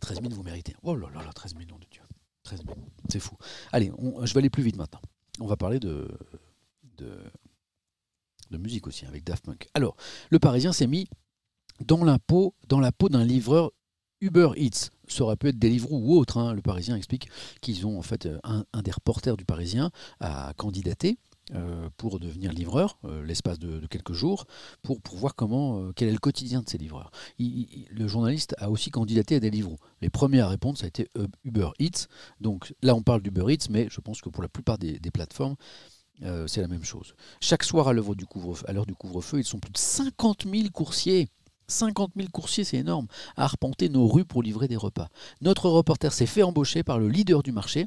13 0.00 0.20
000 0.20 0.34
vous 0.34 0.42
méritez. 0.42 0.74
Oh 0.82 0.96
là 0.96 1.08
là 1.14 1.22
là, 1.22 1.32
13 1.32 1.54
000 1.56 1.64
nom 1.68 1.78
de 1.78 1.86
Dieu. 1.90 2.01
13 2.56 2.66
000. 2.66 2.76
C'est 3.08 3.20
fou. 3.20 3.36
Allez, 3.72 3.90
je 4.22 4.32
vais 4.32 4.38
aller 4.38 4.50
plus 4.50 4.62
vite 4.62 4.76
maintenant. 4.76 5.00
On 5.40 5.46
va 5.46 5.56
parler 5.56 5.78
de, 5.80 6.08
musique 8.52 8.86
aussi 8.86 9.06
avec 9.06 9.24
Daft 9.24 9.44
Punk. 9.44 9.66
Alors, 9.74 9.96
le 10.30 10.38
Parisien 10.38 10.72
s'est 10.72 10.86
mis 10.86 11.08
dans 11.80 12.04
la 12.04 12.18
peau, 12.18 12.54
dans 12.68 12.80
la 12.80 12.92
peau 12.92 13.08
d'un 13.08 13.24
livreur 13.24 13.72
Uber 14.20 14.50
Eats. 14.56 14.90
Ça 15.08 15.24
aurait 15.24 15.36
pu 15.36 15.48
être 15.48 15.58
Deliveroo 15.58 15.98
ou 15.98 16.18
autre. 16.18 16.36
Hein. 16.36 16.52
Le 16.52 16.60
Parisien 16.60 16.94
explique 16.94 17.28
qu'ils 17.60 17.86
ont 17.86 17.98
en 17.98 18.02
fait 18.02 18.28
un, 18.44 18.64
un, 18.72 18.82
des 18.82 18.90
reporters 18.90 19.36
du 19.36 19.44
Parisien 19.44 19.90
à 20.20 20.52
candidater 20.56 21.18
euh, 21.54 21.90
pour 21.96 22.20
devenir 22.20 22.52
livreur, 22.52 22.98
euh, 23.04 23.24
l'espace 23.24 23.58
de, 23.58 23.84
quelques 23.88 24.12
jours, 24.12 24.46
pour, 24.80 25.02
pour 25.02 25.16
voir 25.16 25.34
comment, 25.34 25.80
euh, 25.80 25.92
quel 25.94 26.08
est 26.08 26.12
le 26.12 26.18
quotidien 26.18 26.62
de 26.62 26.68
ces 26.68 26.78
livreurs. 26.78 27.10
le 27.40 28.06
journaliste 28.06 28.54
a 28.58 28.70
aussi 28.70 28.90
candidaté 28.90 29.34
à 29.34 29.40
des 29.40 29.50
livres. 29.50 29.76
Les 30.02 30.08
premiers 30.08 30.38
à 30.38 30.48
répondre, 30.48 30.78
ça 30.78 30.84
a 30.84 30.88
été 30.88 31.10
Uber 31.44 31.70
Eats. 31.80 32.06
Donc 32.40 32.72
là, 32.80 32.94
on 32.94 33.02
parle 33.02 33.22
d'Uber 33.22 33.52
Eats, 33.52 33.66
mais 33.70 33.88
je 33.90 34.00
pense 34.00 34.20
que 34.20 34.28
pour 34.28 34.42
la 34.42 34.48
plupart 34.48 34.78
des, 34.78 35.00
plateformes, 35.12 35.56
c'est 36.46 36.60
la 36.60 36.68
même 36.68 36.84
chose. 36.84 37.14
Chaque 37.40 37.64
soir 37.64 37.88
à 37.88 37.92
l'heure 37.92 38.14
du 38.14 38.24
couvre-feu, 38.24 39.40
ils 39.40 39.44
sont 39.44 39.58
plus 39.58 39.72
de 39.72 39.78
50 39.78 40.46
000 40.48 40.68
coursiers 40.72 41.28
50 41.66 42.12
000 42.16 42.28
coursiers, 42.30 42.64
c'est 42.64 42.76
énorme, 42.76 43.06
à 43.36 43.44
arpenter 43.44 43.88
nos 43.88 44.06
rues 44.06 44.24
pour 44.24 44.42
livrer 44.42 44.68
des 44.68 44.76
repas. 44.76 45.08
Notre 45.40 45.68
reporter 45.68 46.12
s'est 46.12 46.26
fait 46.26 46.42
embaucher 46.42 46.82
par 46.82 46.98
le 46.98 47.08
leader 47.08 47.42
du 47.42 47.50
marché, 47.50 47.86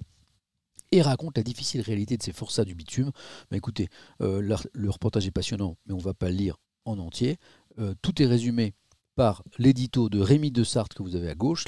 et 0.92 1.02
raconte 1.02 1.38
la 1.38 1.44
difficile 1.44 1.82
réalité 1.82 2.18
de 2.18 2.24
ces 2.24 2.32
forçats 2.32 2.66
du 2.66 2.76
bitume. 2.76 3.12
Mais 3.52 3.58
écoutez, 3.58 3.90
euh, 4.22 4.42
le, 4.42 4.90
reportage 4.90 5.28
est 5.28 5.32
passionnant, 5.32 5.78
mais 5.86 5.94
on 5.94 5.98
ne 5.98 6.04
va 6.04 6.14
pas 6.14 6.30
le 6.30 6.36
lire 6.36 6.58
en 6.86 7.00
entier. 7.00 7.38
Euh, 7.80 7.94
tout 8.02 8.22
est 8.22 8.26
résumé 8.26 8.74
par 9.16 9.44
l'édito 9.58 10.10
de 10.10 10.20
Rémi 10.20 10.52
de 10.52 10.64
Sartre 10.64 10.96
que 10.96 11.04
vous 11.04 11.16
avez 11.16 11.30
à 11.30 11.36
gauche. 11.36 11.66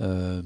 Euh, 0.00 0.42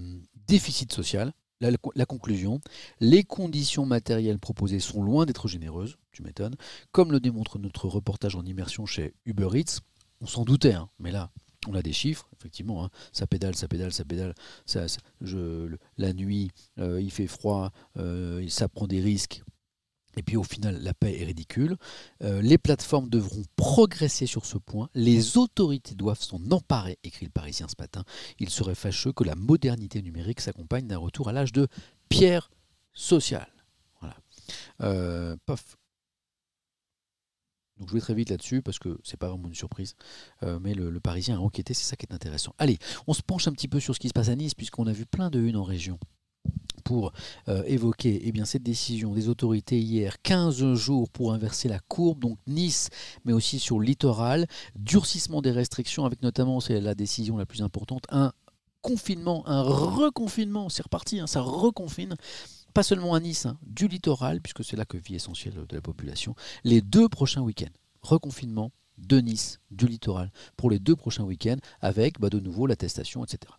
déficit 0.47 0.93
social. 0.93 1.33
La, 1.61 1.71
la, 1.97 2.07
conclusion, 2.07 2.61
les 3.01 3.25
conditions 3.25 3.85
matérielles 3.85 4.39
proposées 4.39 4.79
sont 4.79 5.03
loin 5.03 5.27
d'être 5.27 5.49
généreuses, 5.49 5.97
tu 6.13 6.23
m'étonnes, 6.23 6.55
comme 6.93 7.11
le 7.11 7.19
démontre 7.19 7.59
notre 7.59 7.89
reportage 7.89 8.37
en 8.37 8.45
immersion 8.45 8.87
chez 8.87 9.13
Uber 9.27 9.49
Eats. 9.55 9.81
On 10.21 10.29
s'en 10.29 10.45
doutait, 10.45 10.75
hein, 10.75 10.89
mais 11.01 11.11
là, 11.11 11.33
on 11.69 11.75
a 11.75 11.83
des 11.83 11.93
chiffres, 11.93 12.29
effectivement, 12.37 12.85
hein. 12.85 12.91
ça 13.13 13.27
pédale, 13.27 13.55
ça 13.55 13.69
pédale, 13.69 13.93
ça 13.93 14.05
pédale, 14.05 14.35
ça, 14.65 14.87
je, 15.21 15.77
la 15.99 16.13
nuit, 16.13 16.51
euh, 16.79 17.01
il 17.01 17.11
fait 17.11 17.27
froid, 17.27 17.73
euh, 17.99 18.47
ça 18.49 18.69
prend 18.69 18.87
des 18.87 19.01
risques. 19.01 19.43
Et 20.17 20.23
puis 20.23 20.37
au 20.37 20.43
final, 20.43 20.83
la 20.83 20.95
paix 20.95 21.21
est 21.21 21.25
ridicule. 21.25 21.77
Euh, 22.25 22.43
les 22.43 22.59
plateformes 22.59 23.09
devront 23.09 23.43
progresser 23.55 24.27
sur 24.27 24.47
ce 24.47 24.59
point. 24.59 24.89
Les 24.95 25.37
autorités 25.37 25.95
doivent 25.95 26.21
s'en 26.21 26.41
emparer, 26.51 26.99
écrit 27.05 27.27
le 27.27 27.31
Parisien 27.31 27.69
ce 27.69 27.77
matin. 27.79 28.03
Il 28.41 28.51
serait 28.51 28.75
fâcheux 28.75 29.13
que 29.13 29.23
la 29.23 29.37
modernité 29.37 30.03
numérique 30.03 30.41
s'accompagne 30.41 30.89
d'un 30.89 30.99
retour 30.99 31.29
à 31.29 31.33
l'âge 31.33 31.53
de 31.53 31.69
pierre 32.09 32.51
sociale. 32.93 33.53
Voilà. 34.01 35.37
Donc 37.79 37.89
je 37.89 37.95
vais 37.95 38.01
très 38.01 38.15
vite 38.15 38.31
là-dessus 38.31 38.63
parce 38.63 38.79
que 38.79 38.99
c'est 39.05 39.17
pas 39.17 39.29
vraiment 39.29 39.49
une 39.49 39.55
surprise. 39.55 39.95
Euh, 40.43 40.59
mais 40.61 40.75
le, 40.75 40.99
Parisien 41.01 41.37
a 41.37 41.41
enquêté, 41.41 41.75
c'est 41.75 41.85
ça 41.85 41.97
qui 41.97 42.07
est 42.07 42.15
intéressant. 42.15 42.55
Allez, 42.59 42.79
on 43.07 43.15
se 43.15 43.23
penche 43.23 43.49
un 43.49 43.53
petit 43.53 43.69
peu 43.69 43.81
sur 43.81 43.95
ce 43.95 44.01
qui 44.01 44.09
se 44.09 44.13
passe 44.13 44.29
à 44.29 44.37
Nice 44.37 44.55
puisqu'on 44.55 44.87
a 44.87 44.93
vu 44.93 45.07
plein 45.07 45.31
de 45.31 45.41
unes 45.41 45.57
en 45.57 45.65
région 45.65 45.99
pour 46.85 47.13
euh, 47.49 47.63
évoquer 47.67 48.21
eh 48.25 48.33
bien, 48.33 48.45
cette 48.45 48.63
décision 48.63 49.13
des 49.13 49.29
autorités 49.29 49.79
hier, 49.79 50.23
15 50.23 50.75
jours 50.75 51.11
pour 51.11 51.33
inverser 51.33 51.69
la 51.69 51.81
courbe, 51.81 52.21
donc 52.21 52.39
Nice, 52.47 52.89
mais 53.25 53.33
aussi 53.33 53.59
sur 53.59 53.79
le 53.79 53.85
littoral, 53.85 54.47
durcissement 54.75 55.43
des 55.43 55.51
restrictions 55.51 56.05
avec 56.05 56.23
notamment, 56.23 56.61
c'est 56.61 56.81
la 56.81 56.95
décision 56.95 57.37
la 57.37 57.47
plus 57.47 57.63
importante, 57.63 58.05
un 58.11 58.33
confinement, 58.81 59.47
un 59.47 59.63
reconfinement, 59.63 60.69
c'est 60.69 60.83
reparti, 60.83 61.21
hein, 61.21 61.27
ça 61.27 61.41
reconfine 61.41 62.17
pas 62.79 62.85
seulement 62.85 63.15
à 63.15 63.19
Nice, 63.19 63.45
hein, 63.45 63.59
du 63.67 63.89
littoral, 63.89 64.41
puisque 64.41 64.63
c'est 64.63 64.77
là 64.77 64.85
que 64.85 64.97
vit 64.97 65.17
essentiel 65.17 65.53
de 65.69 65.75
la 65.75 65.83
population, 65.83 66.37
les 66.63 66.81
deux 66.81 67.09
prochains 67.09 67.41
week-ends. 67.41 67.75
Reconfinement 68.03 68.71
de 68.99 69.19
Nice, 69.19 69.59
du 69.73 69.89
littoral, 69.89 70.31
pour 70.57 70.71
les 70.71 70.79
deux 70.79 70.95
prochains 70.95 71.25
week-ends, 71.25 71.57
avec 71.81 72.21
bah, 72.21 72.31
de 72.31 72.39
nouveau 72.39 72.69
l'attestation, 72.69 73.25
etc. 73.25 73.53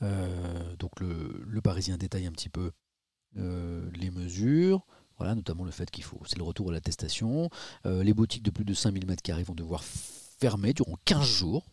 Euh, 0.00 0.74
donc 0.76 0.98
le, 0.98 1.60
Parisien 1.62 1.98
détaille 1.98 2.24
un 2.24 2.32
petit 2.32 2.48
peu 2.48 2.72
euh, 3.36 3.90
les 3.96 4.10
mesures. 4.10 4.86
Voilà, 5.18 5.34
notamment 5.34 5.66
le 5.66 5.70
fait 5.70 5.90
qu'il 5.90 6.04
faut, 6.04 6.22
c'est 6.24 6.38
le 6.38 6.44
retour 6.44 6.70
à 6.70 6.72
l'attestation. 6.72 7.50
Euh, 7.84 8.02
les 8.02 8.14
boutiques 8.14 8.44
de 8.44 8.50
plus 8.50 8.64
de 8.64 8.72
5000 8.72 9.04
m2 9.04 9.42
vont 9.42 9.54
devoir 9.54 9.84
fermer 9.84 10.72
durant 10.72 10.96
15 11.04 11.22
jours 11.22 11.66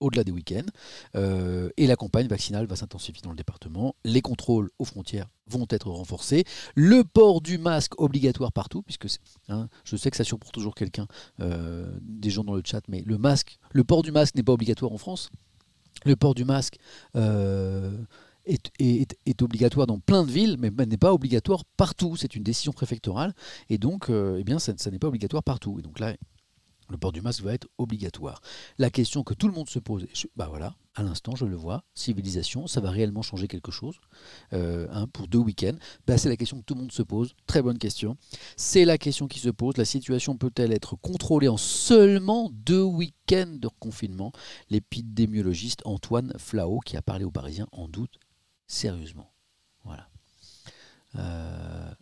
au-delà 0.00 0.24
des 0.24 0.32
week-ends. 0.32 0.66
Euh, 1.14 1.70
et 1.76 1.86
la 1.86 1.96
campagne 1.96 2.26
vaccinale 2.26 2.66
va 2.66 2.76
s'intensifier 2.76 3.22
dans 3.22 3.30
le 3.30 3.36
département. 3.36 3.94
Les 4.04 4.22
contrôles 4.22 4.70
aux 4.78 4.84
frontières 4.84 5.28
vont 5.46 5.66
être 5.70 5.90
renforcés. 5.90 6.44
Le 6.74 7.04
port 7.04 7.40
du 7.40 7.58
masque 7.58 8.00
obligatoire 8.00 8.52
partout, 8.52 8.82
puisque 8.82 9.06
hein, 9.48 9.68
je 9.84 9.96
sais 9.96 10.10
que 10.10 10.16
ça 10.16 10.24
surprend 10.24 10.50
toujours 10.50 10.74
quelqu'un, 10.74 11.06
euh, 11.40 11.90
des 12.00 12.30
gens 12.30 12.44
dans 12.44 12.54
le 12.54 12.62
chat, 12.64 12.82
mais 12.88 13.02
le 13.06 13.18
masque, 13.18 13.58
le 13.72 13.84
port 13.84 14.02
du 14.02 14.12
masque 14.12 14.34
n'est 14.34 14.42
pas 14.42 14.52
obligatoire 14.52 14.92
en 14.92 14.98
France. 14.98 15.30
Le 16.06 16.16
port 16.16 16.34
du 16.34 16.44
masque 16.44 16.76
euh, 17.16 17.96
est, 18.46 19.42
obligatoire 19.42 19.86
dans 19.86 19.98
plein 19.98 20.24
de 20.24 20.30
villes, 20.30 20.56
mais 20.58 20.70
n'est 20.86 20.96
pas 20.96 21.12
obligatoire 21.12 21.64
partout. 21.76 22.16
C'est 22.16 22.34
une 22.36 22.42
décision 22.42 22.72
préfectorale, 22.72 23.34
et 23.68 23.76
donc, 23.76 24.08
eh 24.08 24.44
bien, 24.44 24.58
ça, 24.58 24.72
ça 24.76 24.90
n'est 24.90 24.98
pas 24.98 25.08
obligatoire 25.08 25.42
partout. 25.42 25.78
Et 25.78 25.82
donc 25.82 25.98
là, 25.98 26.14
le 26.90 26.98
port 26.98 27.12
du 27.12 27.22
masque 27.22 27.42
va 27.42 27.54
être 27.54 27.68
obligatoire. 27.78 28.40
La 28.78 28.90
question 28.90 29.22
que 29.22 29.34
tout 29.34 29.48
le 29.48 29.54
monde 29.54 29.68
se 29.68 29.78
pose, 29.78 30.06
bah 30.36 30.48
voilà, 30.48 30.74
à 30.94 31.02
l'instant 31.02 31.36
je 31.36 31.44
le 31.44 31.56
vois, 31.56 31.84
civilisation, 31.94 32.66
ça 32.66 32.80
va 32.80 32.90
réellement 32.90 33.22
changer 33.22 33.48
quelque 33.48 33.70
chose 33.70 34.00
euh, 34.52 34.88
hein, 34.92 35.06
pour 35.08 35.28
deux 35.28 35.38
week-ends 35.38 35.76
bah, 36.06 36.18
C'est 36.18 36.28
la 36.28 36.36
question 36.36 36.58
que 36.58 36.64
tout 36.64 36.74
le 36.74 36.80
monde 36.80 36.92
se 36.92 37.02
pose, 37.02 37.34
très 37.46 37.62
bonne 37.62 37.78
question. 37.78 38.16
C'est 38.56 38.84
la 38.84 38.98
question 38.98 39.28
qui 39.28 39.38
se 39.38 39.50
pose, 39.50 39.76
la 39.76 39.84
situation 39.84 40.36
peut-elle 40.36 40.72
être 40.72 40.96
contrôlée 40.96 41.48
en 41.48 41.56
seulement 41.56 42.50
deux 42.52 42.82
week-ends 42.82 43.56
de 43.56 43.68
confinement 43.78 44.32
L'épidémiologiste 44.68 45.82
Antoine 45.84 46.32
Flao, 46.38 46.80
qui 46.80 46.96
a 46.96 47.02
parlé 47.02 47.24
aux 47.24 47.30
Parisiens, 47.30 47.68
en 47.72 47.88
doute 47.88 48.18
sérieusement. 48.66 49.32
Voilà. 49.84 50.08
Euh, 51.16 51.92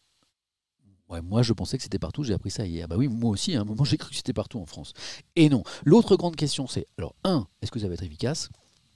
moi, 1.22 1.43
je 1.43 1.52
pensais 1.52 1.76
que 1.76 1.82
c'était 1.82 1.98
partout, 1.98 2.22
j'ai 2.22 2.35
appris 2.35 2.51
ça 2.51 2.66
hier. 2.66 2.86
Bah 2.86 2.97
oui, 2.97 3.09
moi 3.09 3.30
aussi, 3.30 3.55
à 3.55 3.60
un 3.60 3.64
moment, 3.64 3.85
j'ai 3.85 3.97
cru 3.97 4.10
que 4.10 4.16
c'était 4.16 4.32
partout 4.32 4.59
en 4.59 4.66
France. 4.66 4.93
Et 5.36 5.48
non. 5.48 5.62
L'autre 5.85 6.16
grande 6.16 6.36
question, 6.36 6.66
c'est 6.66 6.86
alors, 6.98 7.14
un, 7.24 7.47
est-ce 7.62 7.70
que 7.70 7.80
ça 7.80 7.89
va 7.89 7.94
être 7.94 8.02
efficace 8.02 8.51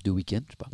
De 0.04 0.10
week-end, 0.10 0.40
je 0.46 0.52
sais 0.52 0.56
pas. 0.56 0.70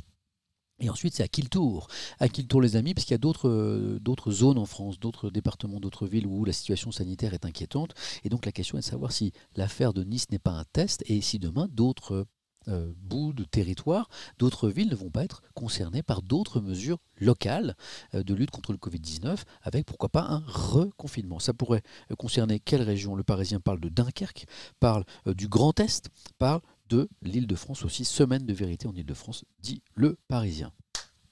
Et 0.81 0.91
ensuite, 0.91 1.15
c'est 1.15 1.25
à 1.25 1.29
qui 1.29 1.43
le 1.43 1.49
tour? 1.49 1.89
À 2.21 2.29
qui 2.29 2.43
le 2.43 2.49
tour, 2.49 2.61
les 2.61 2.77
amis? 2.77 2.95
Parce 2.95 3.05
qu'il 3.05 3.15
y 3.15 3.17
a 3.17 3.19
d'autres, 3.19 3.49
euh, 3.49 3.99
d'autres 4.01 4.31
zones 4.31 4.59
en 4.59 4.67
France, 4.67 5.01
d'autres 5.01 5.31
départements, 5.31 5.81
d'autres 5.81 6.07
villes 6.07 6.27
où 6.27 6.45
la 6.45 6.53
situation 6.53 6.93
sanitaire 6.93 7.35
est 7.35 7.45
inquiétante. 7.45 7.95
Et 8.25 8.29
donc, 8.29 8.47
la 8.47 8.53
question 8.53 8.79
est 8.79 8.83
de 8.83 8.87
savoir 8.87 9.11
si 9.11 9.33
l'affaire 9.57 9.93
de 9.93 10.05
Nice 10.05 10.31
n'est 10.31 10.39
pas 10.39 10.53
un 10.53 10.65
test 10.73 11.03
et 11.07 11.21
si 11.21 11.39
demain, 11.39 11.69
d'autres 11.73 12.27
euh, 12.69 12.93
de 13.09 13.45
territoire, 13.45 14.09
d'autres 14.39 14.69
villes 14.69 14.89
ne 14.91 14.95
vont 14.95 15.11
pas 15.11 15.25
être 15.25 15.43
concernées 15.55 16.03
par 16.03 16.23
d'autres 16.23 16.61
mesures 16.61 16.99
locales 17.19 17.77
euh, 18.15 18.23
de 18.23 18.35
lutte 18.35 18.51
contre 18.51 18.73
le 18.73 18.79
Covid-19, 18.79 19.39
avec 19.63 19.87
pourquoi 19.87 20.09
pas 20.09 20.23
un 20.23 20.43
reconfinement. 20.47 21.39
Ça 21.39 21.53
pourrait 21.53 21.83
euh, 22.11 22.15
concerner 22.15 22.61
quelle 22.61 22.83
région? 22.83 23.15
Le 23.15 23.25
Parisien 23.25 23.61
parle 23.61 23.81
de 23.81 23.89
Dunkerque, 23.89 24.47
parle 24.81 25.05
du 25.27 25.49
Grand 25.49 25.79
Est, 25.81 26.09
parle 26.39 26.61
de 26.89 27.09
l'Île-de-France 27.23 27.85
aussi. 27.85 28.05
Semaine 28.05 28.47
de 28.47 28.53
vérité 28.53 28.87
en 28.87 28.95
Île-de-France, 28.95 29.45
dit 29.61 29.83
Le 29.95 30.17
Parisien. 30.29 30.73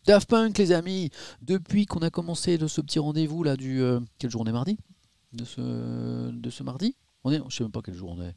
Daft 0.07 0.29
Punk, 0.29 0.59
les 0.59 0.73
amis, 0.73 1.11
depuis 1.43 1.87
qu'on 1.87 2.01
a 2.01 2.11
commencé 2.11 2.59
ce 2.67 2.81
petit 2.81 2.99
rendez-vous 2.99 3.43
là 3.43 3.57
du. 3.57 3.83
quel 4.19 4.31
jour 4.31 4.43
on 4.43 4.47
est 4.47 4.53
mardi? 4.53 4.79
De 5.33 5.45
ce, 5.45 6.31
de 6.31 6.51
ce 6.51 6.63
mardi? 6.63 6.97
On 7.25 7.33
est. 7.33 7.41
Je 7.49 7.57
sais 7.57 7.65
même 7.65 7.73
pas 7.73 7.83
quel 7.83 7.95
jour 7.95 8.11
on 8.11 8.23
est. 8.23 8.35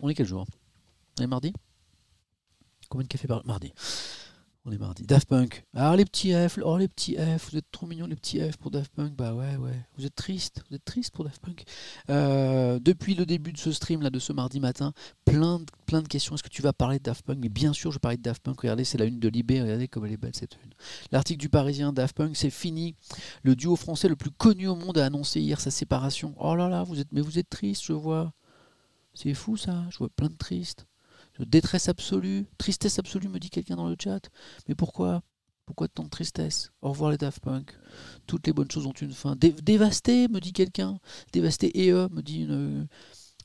On 0.00 0.08
est 0.08 0.14
quel 0.14 0.26
jour? 0.26 0.46
On 1.20 1.24
est 1.24 1.28
mardi? 1.28 1.52
Combien 2.88 3.04
de 3.04 3.08
café 3.08 3.28
par 3.28 3.44
mardi 3.46 3.72
on 4.64 4.72
est 4.72 4.78
mardi. 4.78 5.04
Daft 5.04 5.28
Punk. 5.28 5.64
Alors 5.74 5.96
les 5.96 6.04
petits 6.04 6.34
F, 6.34 6.58
oh 6.62 6.76
les 6.76 6.88
petits 6.88 7.16
F, 7.16 7.50
vous 7.50 7.56
êtes 7.56 7.70
trop 7.70 7.86
mignons 7.86 8.06
les 8.06 8.16
petits 8.16 8.38
F 8.38 8.58
pour 8.58 8.70
Daft 8.70 8.92
Punk. 8.92 9.14
Bah 9.14 9.32
ouais, 9.32 9.56
ouais. 9.56 9.86
Vous 9.96 10.04
êtes 10.04 10.14
triste, 10.14 10.62
vous 10.68 10.76
êtes 10.76 10.84
triste 10.84 11.14
pour 11.14 11.24
Daft 11.24 11.40
Punk. 11.40 11.62
Euh, 12.10 12.78
depuis 12.78 13.14
le 13.14 13.24
début 13.24 13.52
de 13.52 13.56
ce 13.56 13.72
stream 13.72 14.02
là, 14.02 14.10
de 14.10 14.18
ce 14.18 14.30
mardi 14.34 14.60
matin, 14.60 14.92
plein 15.24 15.60
de, 15.60 15.64
plein 15.86 16.02
de 16.02 16.08
questions. 16.08 16.34
Est-ce 16.34 16.42
que 16.42 16.50
tu 16.50 16.60
vas 16.60 16.74
parler 16.74 16.98
de 16.98 17.04
Daft 17.04 17.24
Punk? 17.24 17.38
Mais 17.40 17.48
bien 17.48 17.72
sûr, 17.72 17.92
je 17.92 17.98
parlais 17.98 18.18
de 18.18 18.22
Daft 18.22 18.42
Punk. 18.42 18.60
Regardez, 18.60 18.84
c'est 18.84 18.98
la 18.98 19.06
une 19.06 19.18
de 19.18 19.28
Libé. 19.28 19.62
Regardez 19.62 19.88
comme 19.88 20.04
elle 20.04 20.12
est 20.12 20.18
belle 20.18 20.34
cette 20.34 20.58
une. 20.62 20.72
L'article 21.12 21.40
du 21.40 21.48
Parisien, 21.48 21.94
Daft 21.94 22.14
Punk, 22.14 22.36
c'est 22.36 22.50
fini. 22.50 22.94
Le 23.44 23.56
duo 23.56 23.74
français 23.74 24.08
le 24.08 24.16
plus 24.16 24.32
connu 24.32 24.66
au 24.66 24.74
monde 24.74 24.98
a 24.98 25.06
annoncé 25.06 25.40
hier 25.40 25.60
sa 25.60 25.70
séparation. 25.70 26.34
Oh 26.38 26.54
là 26.54 26.68
là, 26.68 26.82
vous 26.82 27.00
êtes, 27.00 27.12
mais 27.12 27.22
vous 27.22 27.38
êtes 27.38 27.48
triste, 27.48 27.84
je 27.84 27.94
vois. 27.94 28.34
C'est 29.14 29.32
fou 29.32 29.56
ça. 29.56 29.84
Je 29.90 29.96
vois 29.96 30.10
plein 30.10 30.28
de 30.28 30.36
tristes. 30.36 30.87
Détresse 31.38 31.88
absolue, 31.88 32.46
tristesse 32.58 32.98
absolue, 32.98 33.28
me 33.28 33.38
dit 33.38 33.50
quelqu'un 33.50 33.76
dans 33.76 33.88
le 33.88 33.96
chat. 34.02 34.28
Mais 34.68 34.74
pourquoi? 34.74 35.22
Pourquoi 35.66 35.86
tant 35.88 36.04
de 36.04 36.08
tristesse? 36.08 36.72
Au 36.80 36.90
revoir 36.90 37.10
les 37.10 37.18
Daft 37.18 37.40
Punk. 37.40 37.76
Toutes 38.26 38.46
les 38.46 38.52
bonnes 38.52 38.70
choses 38.70 38.86
ont 38.86 38.92
une 38.92 39.12
fin. 39.12 39.36
dévasté, 39.36 40.26
me 40.28 40.40
dit 40.40 40.52
quelqu'un. 40.52 40.98
Dévasté 41.32 41.84
et 41.84 41.90
eux, 41.90 42.08
me 42.10 42.22
dit 42.22 42.42
une, 42.42 42.88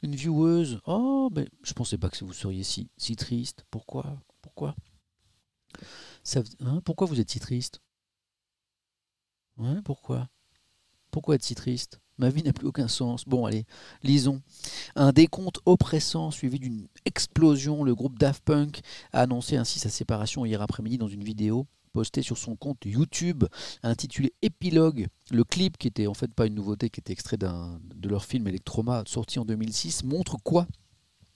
une 0.02 0.16
vieweuse. 0.16 0.80
Oh, 0.86 1.30
mais 1.36 1.48
je 1.64 1.74
pensais 1.74 1.98
pas 1.98 2.10
que 2.10 2.24
vous 2.24 2.34
seriez 2.34 2.64
si, 2.64 2.90
si 2.98 3.16
triste. 3.16 3.66
Pourquoi? 3.70 4.18
Pourquoi? 4.42 4.76
Hein, 6.62 6.82
Pourquoi 6.86 7.08
vous 7.08 7.20
êtes 7.20 7.30
si 7.30 7.40
triste? 7.40 7.82
Pourquoi? 9.84 10.30
Pourquoi 11.12 11.36
être 11.36 11.44
si 11.44 11.56
triste? 11.56 12.00
Ma 12.24 12.30
vie 12.30 12.42
n'a 12.42 12.54
plus 12.54 12.68
aucun 12.68 12.88
sens. 12.88 13.26
Bon, 13.26 13.46
allez, 13.46 13.66
lisons. 14.02 14.42
Un 14.96 15.12
décompte 15.12 15.60
oppressant 15.66 16.32
suivi 16.32 16.58
d'une 16.58 16.88
explosion. 17.04 17.84
Le 17.84 17.94
groupe 17.94 18.18
Daft 18.18 18.46
Punk 18.46 18.80
a 19.12 19.24
annoncé 19.24 19.58
ainsi 19.58 19.78
sa 19.78 19.90
séparation 19.90 20.46
hier 20.46 20.62
après-midi 20.62 20.98
dans 20.98 21.10
une 21.10 21.26
vidéo 21.26 21.68
postée 21.92 22.22
sur 22.22 22.38
son 22.38 22.56
compte 22.56 22.78
YouTube 22.86 23.44
intitulé 23.84 24.32
Épilogue. 24.42 25.08
Le 25.32 25.44
clip, 25.44 25.78
qui 25.78 25.90
était 25.90 26.08
en 26.08 26.14
fait 26.14 26.34
pas 26.34 26.46
une 26.46 26.56
nouveauté, 26.56 26.90
qui 26.90 27.02
était 27.02 27.12
extrait 27.12 27.36
de 27.36 28.08
leur 28.08 28.24
film 28.24 28.48
Electroma 28.48 29.04
sorti 29.06 29.38
en 29.38 29.44
2006, 29.44 30.06
montre 30.06 30.38
quoi? 30.42 30.66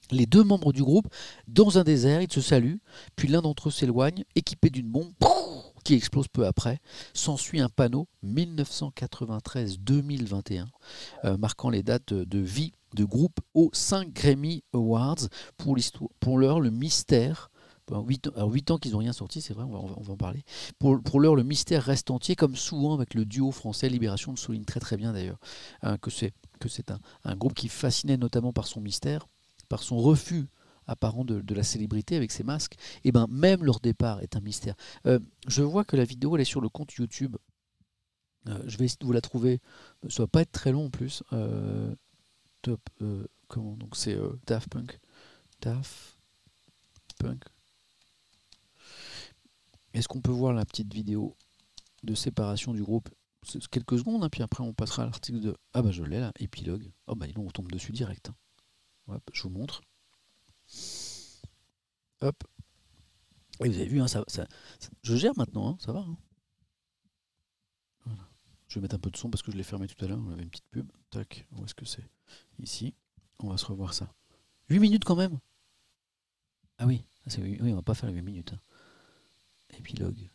Les 0.09 0.26
deux 0.26 0.45
membres 0.45 0.72
du 0.72 0.84
groupe, 0.84 1.09
dans 1.49 1.77
un 1.77 1.84
désert, 1.84 2.22
ils 2.22 2.31
se 2.31 2.39
saluent, 2.39 2.80
puis 3.18 3.27
l'un 3.27 3.41
d'entre 3.41 3.68
eux 3.68 3.72
s'éloigne, 3.72 4.23
équipé 4.35 4.69
d'une 4.69 4.88
bombe 4.88 5.11
qui 5.84 5.94
explose 5.94 6.28
peu 6.28 6.45
après. 6.45 6.80
S'ensuit 7.14 7.62
un 7.62 7.70
panneau 7.70 8.08
1993-2021 8.26 10.66
euh, 11.26 11.38
marquant 11.38 11.70
les 11.70 11.84
dates 11.84 12.14
de 12.14 12.40
vie 12.40 12.74
de 12.95 13.04
groupe 13.04 13.40
aux 13.54 13.70
5 13.74 14.14
Grammy 14.14 14.64
Awards. 14.74 15.28
Pour, 15.58 15.76
l'heure, 16.38 16.60
le 16.60 16.72
mystère 16.72 17.52
8 17.91 18.28
ans, 18.28 18.49
8 18.49 18.72
ans 18.72 18.78
qu'ils 18.78 18.94
n'ont 18.94 18.99
rien 18.99 19.14
sorti, 19.14 19.41
c'est 19.41 19.54
vrai, 19.54 19.64
on 19.64 19.88
va, 19.88 20.12
en 20.12 20.18
parler. 20.18 20.44
Pour, 20.80 21.20
l'heure, 21.20 21.36
le 21.36 21.44
mystère 21.44 21.84
reste 21.84 22.12
entier, 22.12 22.36
comme 22.36 22.56
souvent 22.56 22.94
avec 22.94 23.14
le 23.14 23.26
duo 23.26 23.52
français 23.52 23.90
Libération 23.90 24.32
le 24.32 24.38
souligne 24.38 24.66
très 24.66 24.80
très 24.80 24.98
bien 24.98 25.14
d'ailleurs, 25.14 25.40
hein, 25.84 25.98
que 25.98 26.12
c'est 26.12 26.34
un, 27.24 27.36
groupe 27.36 27.54
qui 27.54 27.70
fascinait 27.70 28.18
notamment 28.18 28.52
par 28.52 28.68
son 28.68 28.82
mystère, 28.82 29.28
par 29.70 29.84
son 29.84 29.98
refus 29.98 30.48
apparent 30.88 31.26
de, 31.26 31.53
la 31.53 31.64
célébrité 31.64 32.15
avec 32.15 32.31
ses 32.31 32.43
masques, 32.43 32.76
et 33.03 33.09
eh 33.09 33.11
ben 33.11 33.27
même 33.30 33.64
leur 33.64 33.80
départ 33.80 34.22
est 34.22 34.35
un 34.35 34.41
mystère. 34.41 34.76
Euh, 35.05 35.19
je 35.47 35.61
vois 35.61 35.84
que 35.84 35.95
la 35.95 36.05
vidéo 36.05 36.35
elle 36.35 36.41
est 36.41 36.45
sur 36.45 36.61
le 36.61 36.69
compte 36.69 36.93
YouTube. 36.93 37.35
Euh, 38.47 38.57
je 38.65 38.77
vais 38.77 38.85
essayer 38.85 38.99
de 38.99 39.05
vous 39.05 39.14
la 39.14 39.22
trouver. 39.22 39.59
Ça 40.09 40.23
va 40.23 40.27
pas 40.27 40.41
être 40.41 40.51
très 40.51 40.72
long 40.72 40.85
en 40.85 40.89
plus. 40.89 41.23
Euh, 41.34 41.93
top. 42.61 42.81
comment 43.47 43.76
donc 43.76 43.95
c'est 43.95 44.18
Daft 44.45 44.69
Punk. 44.69 44.99
Daft 45.61 46.18
Punk. 47.19 47.43
Est-ce 49.93 50.07
qu'on 50.07 50.22
peut 50.22 50.31
voir 50.31 50.53
la 50.53 50.65
petite 50.65 50.93
vidéo 50.93 51.35
de 52.03 52.15
séparation 52.15 52.73
du 52.73 52.84
groupe? 52.84 53.09
Quelques 53.72 53.99
secondes, 53.99 54.23
hein, 54.23 54.30
puis 54.30 54.43
après 54.43 54.61
on 54.64 54.73
passera 54.73 55.03
à 55.03 55.05
l'article 55.05 55.39
de. 55.39 55.55
Ah 55.73 55.81
bah 55.81 55.91
je 55.91 56.03
l'ai 56.03 56.19
là, 56.19 56.34
épilogue. 56.39 56.91
Oh 57.07 57.15
bah 57.15 57.27
non, 57.35 57.45
on 57.47 57.49
tombe 57.49 57.72
dessus 57.72 57.93
direct. 57.93 58.30
Hein. 59.07 59.19
je 59.31 59.43
vous 59.43 59.49
montre. 59.49 59.81
Hop. 62.22 62.44
Vous 63.60 63.65
avez 63.65 63.88
vu, 63.88 64.02
hein, 64.02 64.07
ça, 64.07 64.23
je 65.02 65.15
gère 65.15 65.34
maintenant, 65.35 65.69
hein, 65.69 65.77
ça 65.80 65.91
va. 65.91 65.99
Hein. 65.99 66.18
Je 68.68 68.76
vais 68.76 68.81
mettre 68.81 68.95
un 68.95 68.99
peu 68.99 69.10
de 69.10 69.18
son 69.18 69.30
parce 69.30 69.41
que 69.41 69.52
je 69.52 69.57
l'ai 69.57 69.64
fermé 69.64 69.88
tout 69.88 70.03
à 70.03 70.07
l'heure. 70.07 70.19
On 70.19 70.31
avait 70.31 70.44
une 70.44 70.49
petite 70.49 70.69
pub. 70.69 70.91
Tac, 71.10 71.48
où 71.53 71.64
est-ce 71.65 71.73
que 71.73 71.85
c'est? 71.85 72.07
Ici. 72.60 72.94
On 73.39 73.49
va 73.49 73.57
se 73.57 73.65
revoir 73.65 73.94
ça. 73.94 74.14
8 74.69 74.80
minutes 74.80 75.06
quand 75.06 75.15
même 75.15 75.39
Ah 76.77 76.85
oui, 76.85 77.03
oui, 77.39 77.72
on 77.72 77.76
va 77.76 77.81
pas 77.81 77.94
faire 77.94 78.10
les 78.10 78.15
8 78.15 78.22
minutes. 78.22 78.53
Épilogue. 79.77 80.30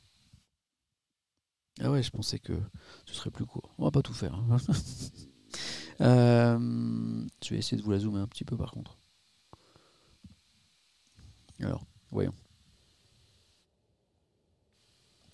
Ah 1.81 1.91
ouais, 1.91 2.03
je 2.03 2.11
pensais 2.11 2.39
que 2.39 2.59
ce 3.07 3.15
serait 3.15 3.31
plus 3.31 3.47
court. 3.47 3.75
On 3.79 3.85
va 3.85 3.91
pas 3.91 4.03
tout 4.03 4.15
faire. 4.15 4.35
Hein. 4.35 4.57
Euh, 6.01 6.59
je 7.45 7.51
vais 7.51 7.59
essayer 7.59 7.77
de 7.77 7.83
vous 7.83 7.91
la 7.93 7.99
zoomer 7.99 8.23
un 8.23 8.27
petit 8.27 8.45
peu 8.45 8.57
par 8.57 8.73
contre. 8.73 8.99
Alors, 11.63 11.87
voyons. 12.11 12.35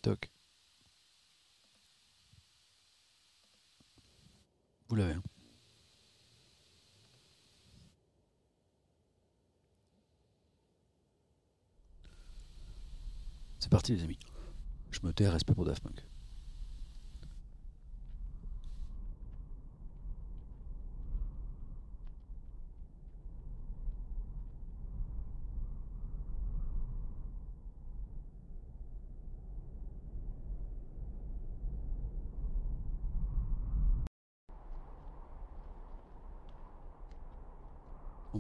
Toc. 0.03 0.31
Vous 4.89 4.97
l'avez. 4.97 5.15
Hein. 5.15 5.23
C'est 13.59 13.71
parti 13.71 13.95
les 13.95 14.03
amis. 14.05 14.19
Je 14.91 15.01
me 15.03 15.13
tais, 15.13 15.29
respect 15.29 15.55
pour 15.55 15.65
Daft 15.65 15.83
Punk. 15.83 16.08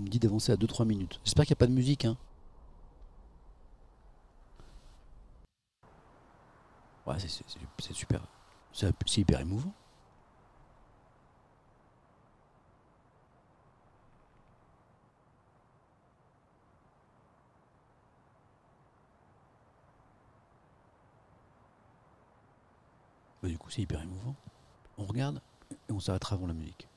Dit 0.09 0.18
d'avancer 0.18 0.52
à 0.52 0.56
2-3 0.56 0.85
minutes. 0.86 1.20
J'espère 1.24 1.44
qu'il 1.44 1.52
n'y 1.55 1.59
a 1.59 1.60
pas 1.60 1.66
de 1.66 1.72
musique. 1.72 2.05
Hein. 2.05 2.16
Ouais, 7.06 7.16
c'est 7.18 7.94
super. 7.94 8.20
C'est 8.72 9.18
hyper 9.18 9.40
émouvant. 9.40 9.72
Bah, 23.43 23.48
du 23.48 23.56
coup, 23.56 23.70
c'est 23.70 23.82
hyper 23.82 24.02
émouvant. 24.02 24.35
On 24.98 25.05
regarde 25.05 25.40
et 25.70 25.93
on 25.93 26.01
s'arrêtera 26.01 26.35
avant 26.35 26.47
la 26.47 26.55
musique. 26.55 26.88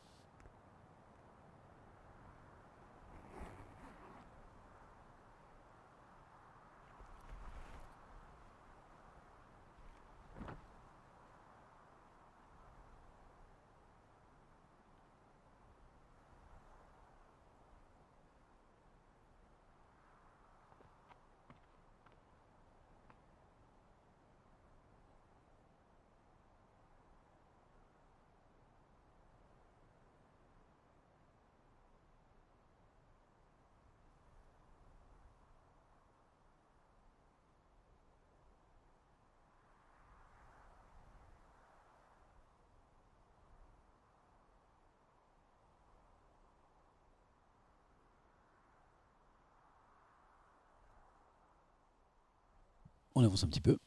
On 53.21 53.25
avance 53.25 53.43
un 53.43 53.49
petit 53.49 53.61
peu. 53.61 53.77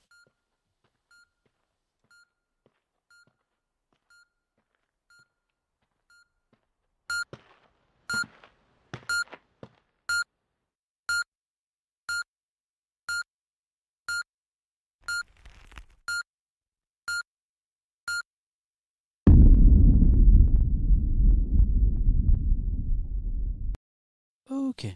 Ok. 24.49 24.87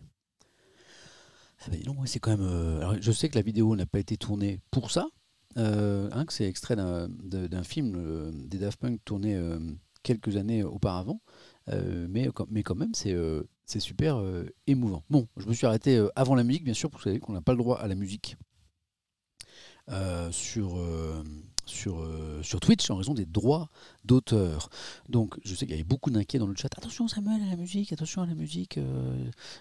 Ah 1.60 1.70
bah 1.70 1.76
c'est 2.08 2.18
quand 2.18 2.30
même. 2.36 2.46
Euh, 2.46 2.98
je 3.00 3.12
sais 3.12 3.28
que 3.28 3.36
la 3.36 3.42
vidéo 3.42 3.76
n'a 3.76 3.86
pas 3.86 3.98
été 4.00 4.16
tournée 4.16 4.60
pour 4.70 4.90
ça, 4.90 5.06
euh, 5.56 6.08
hein, 6.12 6.24
que 6.24 6.32
c'est 6.32 6.46
extrait 6.46 6.76
d'un 6.76 7.62
film 7.62 7.94
euh, 7.96 8.32
des 8.34 8.58
Daft 8.58 8.80
Punk 8.80 9.00
tourné 9.04 9.38
quelques 10.02 10.36
années 10.36 10.62
auparavant, 10.62 11.20
mais, 11.66 12.28
mais 12.50 12.62
quand 12.62 12.74
même, 12.74 12.94
c'est 12.94 13.80
super 13.80 14.22
émouvant. 14.66 15.04
Bon, 15.10 15.28
je 15.36 15.46
me 15.46 15.52
suis 15.52 15.66
arrêté 15.66 16.04
avant 16.16 16.34
la 16.34 16.44
musique, 16.44 16.64
bien 16.64 16.74
sûr, 16.74 16.90
parce 16.90 17.04
que 17.04 17.18
qu'on 17.18 17.32
n'a 17.32 17.42
pas 17.42 17.52
le 17.52 17.58
droit 17.58 17.78
à 17.78 17.86
la 17.86 17.94
musique 17.94 18.36
sur, 20.30 20.82
sur, 21.66 22.08
sur 22.42 22.60
Twitch 22.60 22.90
en 22.90 22.96
raison 22.96 23.14
des 23.14 23.26
droits 23.26 23.68
d'auteur. 24.04 24.70
Donc 25.08 25.38
je 25.44 25.54
sais 25.54 25.66
qu'il 25.66 25.74
y 25.74 25.78
avait 25.78 25.84
beaucoup 25.84 26.10
d'inquiets 26.10 26.38
dans 26.38 26.46
le 26.46 26.56
chat. 26.56 26.68
Attention 26.76 27.06
Samuel 27.08 27.42
à 27.42 27.50
la 27.50 27.56
musique, 27.56 27.92
attention 27.92 28.22
à 28.22 28.26
la 28.26 28.34
musique. 28.34 28.78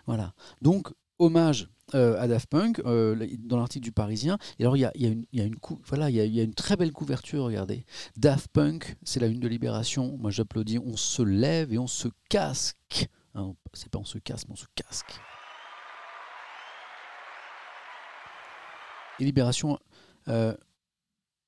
voilà. 0.06 0.34
Donc 0.61 0.94
hommage 1.19 1.69
euh, 1.95 2.19
à 2.19 2.27
Daft 2.27 2.49
Punk 2.49 2.81
euh, 2.85 3.15
dans 3.39 3.57
l'article 3.57 3.84
du 3.84 3.91
Parisien. 3.91 4.38
Et 4.59 4.64
alors 4.64 4.76
il 4.76 4.81
y 4.81 4.85
a, 4.85 6.43
une, 6.43 6.53
très 6.53 6.76
belle 6.76 6.91
couverture, 6.91 7.43
regardez. 7.43 7.85
Daft 8.18 8.49
Punk, 8.49 8.97
c'est 9.03 9.19
la 9.19 9.27
une 9.27 9.39
de 9.39 9.47
Libération. 9.47 10.18
Moi 10.18 10.31
j'applaudis. 10.31 10.80
On 10.80 10.97
se 10.97 11.22
lève 11.22 11.72
et 11.72 11.77
on 11.77 11.88
se 11.88 12.09
casque. 12.30 13.07
Hein, 13.35 13.53
c'est 13.73 13.89
pas 13.89 13.99
on 13.99 14.05
se 14.05 14.18
casse, 14.18 14.47
mais 14.47 14.53
on 14.53 14.57
se 14.57 14.65
casque. 14.76 15.19
Libération 19.19 19.80
euh, 20.27 20.53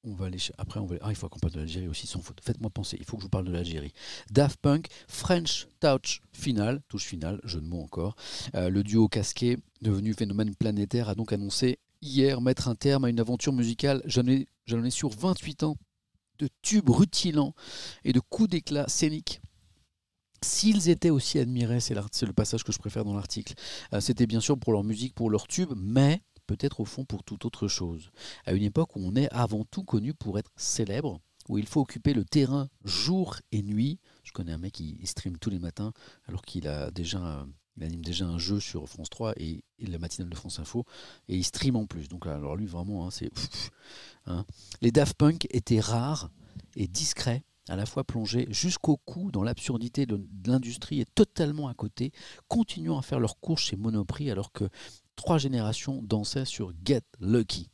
on 0.03 0.13
va 0.13 0.27
aller 0.27 0.37
après 0.57 0.79
on 0.79 0.85
va 0.85 0.95
ah 1.01 1.09
il 1.09 1.15
faut 1.15 1.27
qu'on 1.29 1.39
parle 1.39 1.53
de 1.53 1.59
l'Algérie 1.59 1.87
aussi 1.87 2.07
sans 2.07 2.21
faute. 2.21 2.39
Faites-moi 2.43 2.69
penser 2.69 2.97
il 2.99 3.05
faut 3.05 3.17
que 3.17 3.21
je 3.21 3.25
vous 3.25 3.29
parle 3.29 3.45
de 3.45 3.51
l'Algérie. 3.51 3.93
Daft 4.31 4.59
Punk 4.61 4.87
French 5.07 5.67
Touch 5.79 6.21
Final 6.31 6.81
touche 6.87 7.05
finale 7.05 7.39
jeu 7.43 7.61
de 7.61 7.67
mots 7.67 7.81
encore. 7.81 8.15
Euh, 8.55 8.69
le 8.69 8.83
duo 8.83 9.07
casqué 9.07 9.57
devenu 9.81 10.13
phénomène 10.13 10.55
planétaire 10.55 11.09
a 11.09 11.15
donc 11.15 11.33
annoncé 11.33 11.79
hier 12.01 12.41
mettre 12.41 12.67
un 12.67 12.75
terme 12.75 13.05
à 13.05 13.09
une 13.09 13.19
aventure 13.19 13.53
musicale. 13.53 14.01
Jalonnée 14.05 14.91
sur 14.91 15.09
28 15.09 15.63
ans 15.63 15.77
de 16.39 16.47
tubes 16.61 16.89
rutilants 16.89 17.53
et 18.03 18.13
de 18.13 18.19
coups 18.19 18.49
d'éclat 18.49 18.87
scéniques. 18.87 19.41
S'ils 20.41 20.89
étaient 20.89 21.09
aussi 21.09 21.37
admirés, 21.37 21.81
c'est 21.81 21.93
le 21.93 22.33
passage 22.33 22.63
que 22.63 22.71
je 22.71 22.79
préfère 22.79 23.03
dans 23.03 23.13
l'article, 23.13 23.55
euh, 23.93 23.99
c'était 23.99 24.25
bien 24.25 24.39
sûr 24.39 24.57
pour 24.57 24.71
leur 24.71 24.85
musique, 24.85 25.13
pour 25.13 25.29
leur 25.29 25.47
tube, 25.47 25.71
mais 25.75 26.21
peut-être 26.49 26.79
au 26.79 26.85
fond 26.85 27.05
pour 27.05 27.23
toute 27.23 27.45
autre 27.45 27.67
chose. 27.67 28.09
À 28.47 28.53
une 28.53 28.63
époque 28.63 28.95
où 28.95 29.01
on 29.03 29.15
est 29.15 29.29
avant 29.31 29.65
tout 29.65 29.83
connu 29.83 30.15
pour 30.15 30.39
être 30.39 30.51
célèbre, 30.55 31.21
où 31.47 31.59
il 31.59 31.67
faut 31.67 31.81
occuper 31.81 32.13
le 32.13 32.25
terrain 32.25 32.69
jour 32.83 33.37
et 33.51 33.61
nuit. 33.61 33.99
Je 34.23 34.31
connais 34.31 34.51
un 34.51 34.57
mec 34.57 34.73
qui 34.73 34.97
stream 35.05 35.37
tous 35.37 35.51
les 35.51 35.59
matins 35.59 35.93
alors 36.27 36.41
qu'il 36.41 36.67
a 36.67 36.89
déjà 36.89 37.45
il 37.77 37.83
anime 37.83 38.03
déjà 38.03 38.25
un 38.25 38.37
jeu 38.37 38.59
sur 38.59 38.89
France 38.89 39.09
3 39.09 39.35
et, 39.37 39.63
la 39.79 39.99
matinale 39.99 40.29
de 40.29 40.35
France 40.35 40.59
Info 40.59 40.85
et 41.29 41.37
il 41.37 41.45
stream 41.45 41.75
en 41.75 41.85
plus. 41.85 42.09
Donc 42.09 42.25
alors 42.25 42.55
lui 42.55 42.65
vraiment 42.65 43.05
hein, 43.05 43.11
c'est 43.11 43.29
hein. 44.25 44.43
les 44.81 44.91
Daft 44.91 45.15
Punk 45.15 45.47
étaient 45.51 45.79
rares 45.79 46.31
et 46.75 46.87
discrets 46.87 47.43
à 47.69 47.75
la 47.75 47.85
fois 47.85 48.03
plongés 48.03 48.47
jusqu'au 48.49 48.97
cou 48.97 49.31
dans 49.31 49.43
l'absurdité 49.43 50.07
de 50.07 50.19
l'industrie 50.45 50.99
et 50.99 51.05
totalement 51.05 51.67
à 51.67 51.75
côté, 51.75 52.11
continuant 52.47 52.97
à 52.97 53.03
faire 53.03 53.19
leur 53.19 53.39
course 53.39 53.61
chez 53.61 53.77
Monoprix 53.77 54.31
alors 54.31 54.51
que 54.51 54.67
trois 55.19 55.37
générations 55.37 56.01
dansaient 56.01 56.45
sur 56.45 56.71
Get 56.85 57.03
Lucky. 57.19 57.69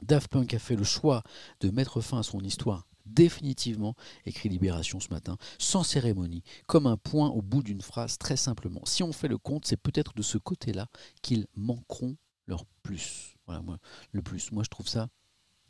Daft 0.00 0.28
Punk 0.28 0.54
a 0.54 0.60
fait 0.60 0.76
le 0.76 0.84
choix 0.84 1.24
de 1.58 1.70
mettre 1.70 2.00
fin 2.00 2.20
à 2.20 2.22
son 2.22 2.38
histoire 2.38 2.86
définitivement, 3.04 3.96
écrit 4.26 4.48
Libération 4.48 5.00
ce 5.00 5.08
matin, 5.08 5.36
sans 5.58 5.82
cérémonie, 5.82 6.44
comme 6.68 6.86
un 6.86 6.96
point 6.96 7.30
au 7.30 7.42
bout 7.42 7.64
d'une 7.64 7.80
phrase 7.80 8.16
très 8.16 8.36
simplement. 8.36 8.80
Si 8.84 9.02
on 9.02 9.12
fait 9.12 9.26
le 9.26 9.38
compte, 9.38 9.66
c'est 9.66 9.76
peut-être 9.76 10.14
de 10.14 10.22
ce 10.22 10.38
côté-là 10.38 10.86
qu'ils 11.20 11.48
manqueront 11.56 12.16
leur 12.46 12.64
plus. 12.84 13.34
Voilà, 13.46 13.60
moi, 13.60 13.78
le 14.12 14.22
plus. 14.22 14.52
Moi, 14.52 14.62
je 14.62 14.68
trouve 14.68 14.86
ça. 14.86 15.08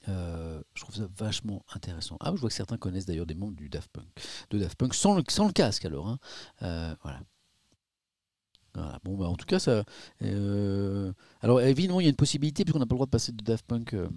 Euh, 0.09 0.63
je 0.75 0.83
trouve 0.83 0.95
ça 0.95 1.09
vachement 1.17 1.65
intéressant. 1.75 2.19
Ah, 2.21 2.33
je 2.35 2.41
vois 2.41 2.51
que 2.51 2.55
certains 2.55 2.77
connaissent 2.77 3.07
d'ailleurs 3.07 3.25
des 3.25 3.35
membres 3.35 3.57
du 3.57 3.71
Daft 3.71 3.91
Punk, 3.91 4.07
de 4.51 4.59
Daft 4.59 4.77
Punk 4.77 4.93
sans 4.93 5.17
le, 5.17 5.53
casque 5.53 5.87
alors. 5.87 6.07
Hein. 6.07 6.19
Euh, 6.61 6.95
voilà. 7.03 7.23
Bon, 8.75 9.17
bah, 9.17 9.29
en 9.29 9.37
tout 9.37 9.47
cas, 9.47 9.59
ça. 9.59 9.85
Euh, 10.23 11.13
alors, 11.41 11.61
évidemment, 11.61 12.01
il 12.01 12.05
y 12.05 12.07
a 12.07 12.11
une 12.11 12.17
possibilité, 12.17 12.65
puisqu'on 12.65 12.79
n'a 12.79 12.87
pas 12.87 12.95
le 12.95 12.99
droit 12.99 13.07
de 13.07 13.11
passer 13.11 13.33
de 13.33 13.43
Daft 13.43 13.67
Punk. 13.67 13.95
Euh, 13.95 14.09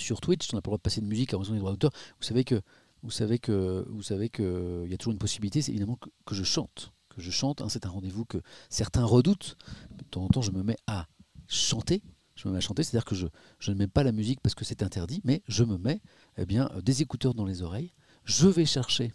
sur 0.00 0.20
Twitch, 0.20 0.48
on 0.52 0.56
n'a 0.56 0.62
pas 0.62 0.68
le 0.68 0.70
droit 0.70 0.78
de 0.78 0.82
passer 0.82 1.00
de 1.00 1.06
musique 1.06 1.34
à 1.34 1.38
raison 1.38 1.52
des 1.52 1.60
droits 1.60 1.70
d'auteur. 1.70 1.92
Vous 2.18 2.26
savez 2.26 2.44
que 2.44 2.60
vous 3.02 3.10
savez 3.10 3.38
que 3.38 3.86
vous 3.88 4.02
savez 4.02 4.28
que 4.28 4.82
il 4.84 4.90
y 4.90 4.94
a 4.94 4.96
toujours 4.96 5.12
une 5.12 5.18
possibilité, 5.18 5.62
c'est 5.62 5.70
évidemment 5.70 5.98
que, 6.24 6.34
je 6.34 6.42
chante, 6.42 6.92
que 7.10 7.20
je 7.20 7.30
chante. 7.30 7.60
Hein, 7.60 7.68
c'est 7.68 7.86
un 7.86 7.90
rendez-vous 7.90 8.24
que 8.24 8.38
certains 8.70 9.04
redoutent. 9.04 9.56
De 9.96 10.02
temps 10.04 10.24
en 10.24 10.28
temps, 10.28 10.42
je 10.42 10.50
me 10.50 10.64
mets 10.64 10.78
à 10.88 11.06
chanter. 11.46 12.02
Je 12.34 12.48
me 12.48 12.52
mets 12.52 12.58
à 12.58 12.60
chanter, 12.60 12.82
c'est-à-dire 12.82 13.04
que 13.04 13.14
je, 13.14 13.28
je 13.60 13.70
ne 13.70 13.76
mets 13.76 13.86
pas 13.86 14.02
la 14.02 14.10
musique 14.10 14.40
parce 14.40 14.56
que 14.56 14.64
c'est 14.64 14.82
interdit, 14.82 15.20
mais 15.22 15.42
je 15.46 15.62
me 15.62 15.78
mets 15.78 16.00
eh 16.38 16.46
bien, 16.46 16.68
des 16.82 17.02
écouteurs 17.02 17.34
dans 17.34 17.44
les 17.44 17.62
oreilles. 17.62 17.92
Je 18.24 18.48
vais 18.48 18.66
chercher 18.66 19.12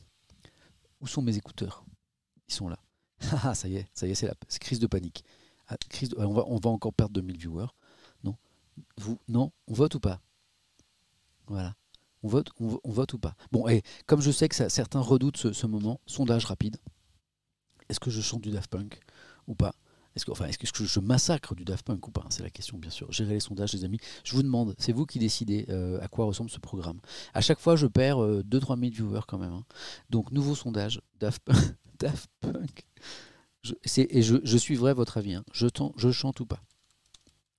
où 1.01 1.07
sont 1.07 1.21
mes 1.21 1.35
écouteurs. 1.35 1.83
Ils 2.47 2.53
sont 2.53 2.69
là. 2.69 2.79
Ah, 3.43 3.53
ça 3.53 3.67
y 3.67 3.75
est, 3.75 3.87
ça 3.93 4.07
y 4.07 4.11
est, 4.11 4.15
c'est 4.15 4.27
la 4.27 4.35
crise 4.59 4.79
de 4.79 4.87
panique. 4.87 5.23
Ah, 5.67 5.75
on, 6.17 6.33
va, 6.33 6.69
encore 6.69 6.93
perdre 6.93 7.13
2000 7.13 7.37
viewers. 7.37 7.67
Non, 8.23 8.35
vous, 8.97 9.19
non, 9.27 9.51
on 9.67 9.73
vote 9.73 9.95
ou 9.95 9.99
pas? 9.99 10.19
Voilà. 11.47 11.75
On 12.23 12.27
vote, 12.27 12.49
on, 12.59 12.91
vote 12.91 13.13
ou 13.13 13.19
pas? 13.19 13.35
Bon, 13.51 13.67
et 13.67 13.81
comme 14.05 14.21
je 14.21 14.31
sais 14.31 14.49
que 14.49 14.69
certains 14.69 14.99
redoutent 14.99 15.53
ce, 15.53 15.67
moment, 15.67 16.01
sondage 16.05 16.45
rapide. 16.45 16.77
Est-ce 17.87 17.99
que 17.99 18.09
je 18.11 18.21
chante 18.21 18.41
du 18.41 18.51
Daft 18.51 18.69
Punk 18.69 18.99
ou 19.47 19.55
pas? 19.55 19.73
Est-ce 20.15 20.25
que, 20.25 20.31
enfin, 20.31 20.45
est-ce 20.45 20.57
que 20.57 20.85
je 20.85 20.99
massacre 20.99 21.55
du 21.55 21.63
Daft 21.63 21.85
Punk 21.85 22.07
ou 22.07 22.11
pas? 22.11 22.25
C'est 22.29 22.43
la 22.43 22.49
question, 22.49 22.77
bien 22.77 22.89
sûr. 22.89 23.09
Gérez 23.11 23.35
les 23.35 23.39
sondages, 23.39 23.71
les 23.73 23.85
amis. 23.85 23.99
Je 24.25 24.35
vous 24.35 24.43
demande, 24.43 24.75
c'est 24.79 24.91
vous 24.91 25.05
qui 25.05 25.17
décidez 25.17 25.65
euh, 25.69 26.01
à 26.01 26.07
quoi 26.07 26.25
ressemble 26.25 26.49
ce 26.49 26.59
programme. 26.59 26.99
À 27.33 27.41
chaque 27.41 27.59
fois, 27.59 27.77
je 27.77 27.87
perds 27.87 28.17
2-3 28.17 28.79
000 28.79 28.91
viewers 28.91 29.25
quand 29.27 29.37
même. 29.37 29.53
Hein. 29.53 29.63
Donc, 30.09 30.31
nouveau 30.31 30.55
sondage, 30.55 31.01
Daft, 31.19 31.41
Punk. 31.43 31.57
Je, 33.61 33.73
et 33.97 34.21
je, 34.21 34.57
suivrai 34.57 34.93
votre 34.93 35.17
avis. 35.17 35.33
Hein. 35.33 35.43
Je, 35.51 35.67
je 35.97 36.11
chante 36.11 36.39
ou 36.39 36.45
pas 36.45 36.61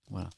Voilà. 0.09 0.31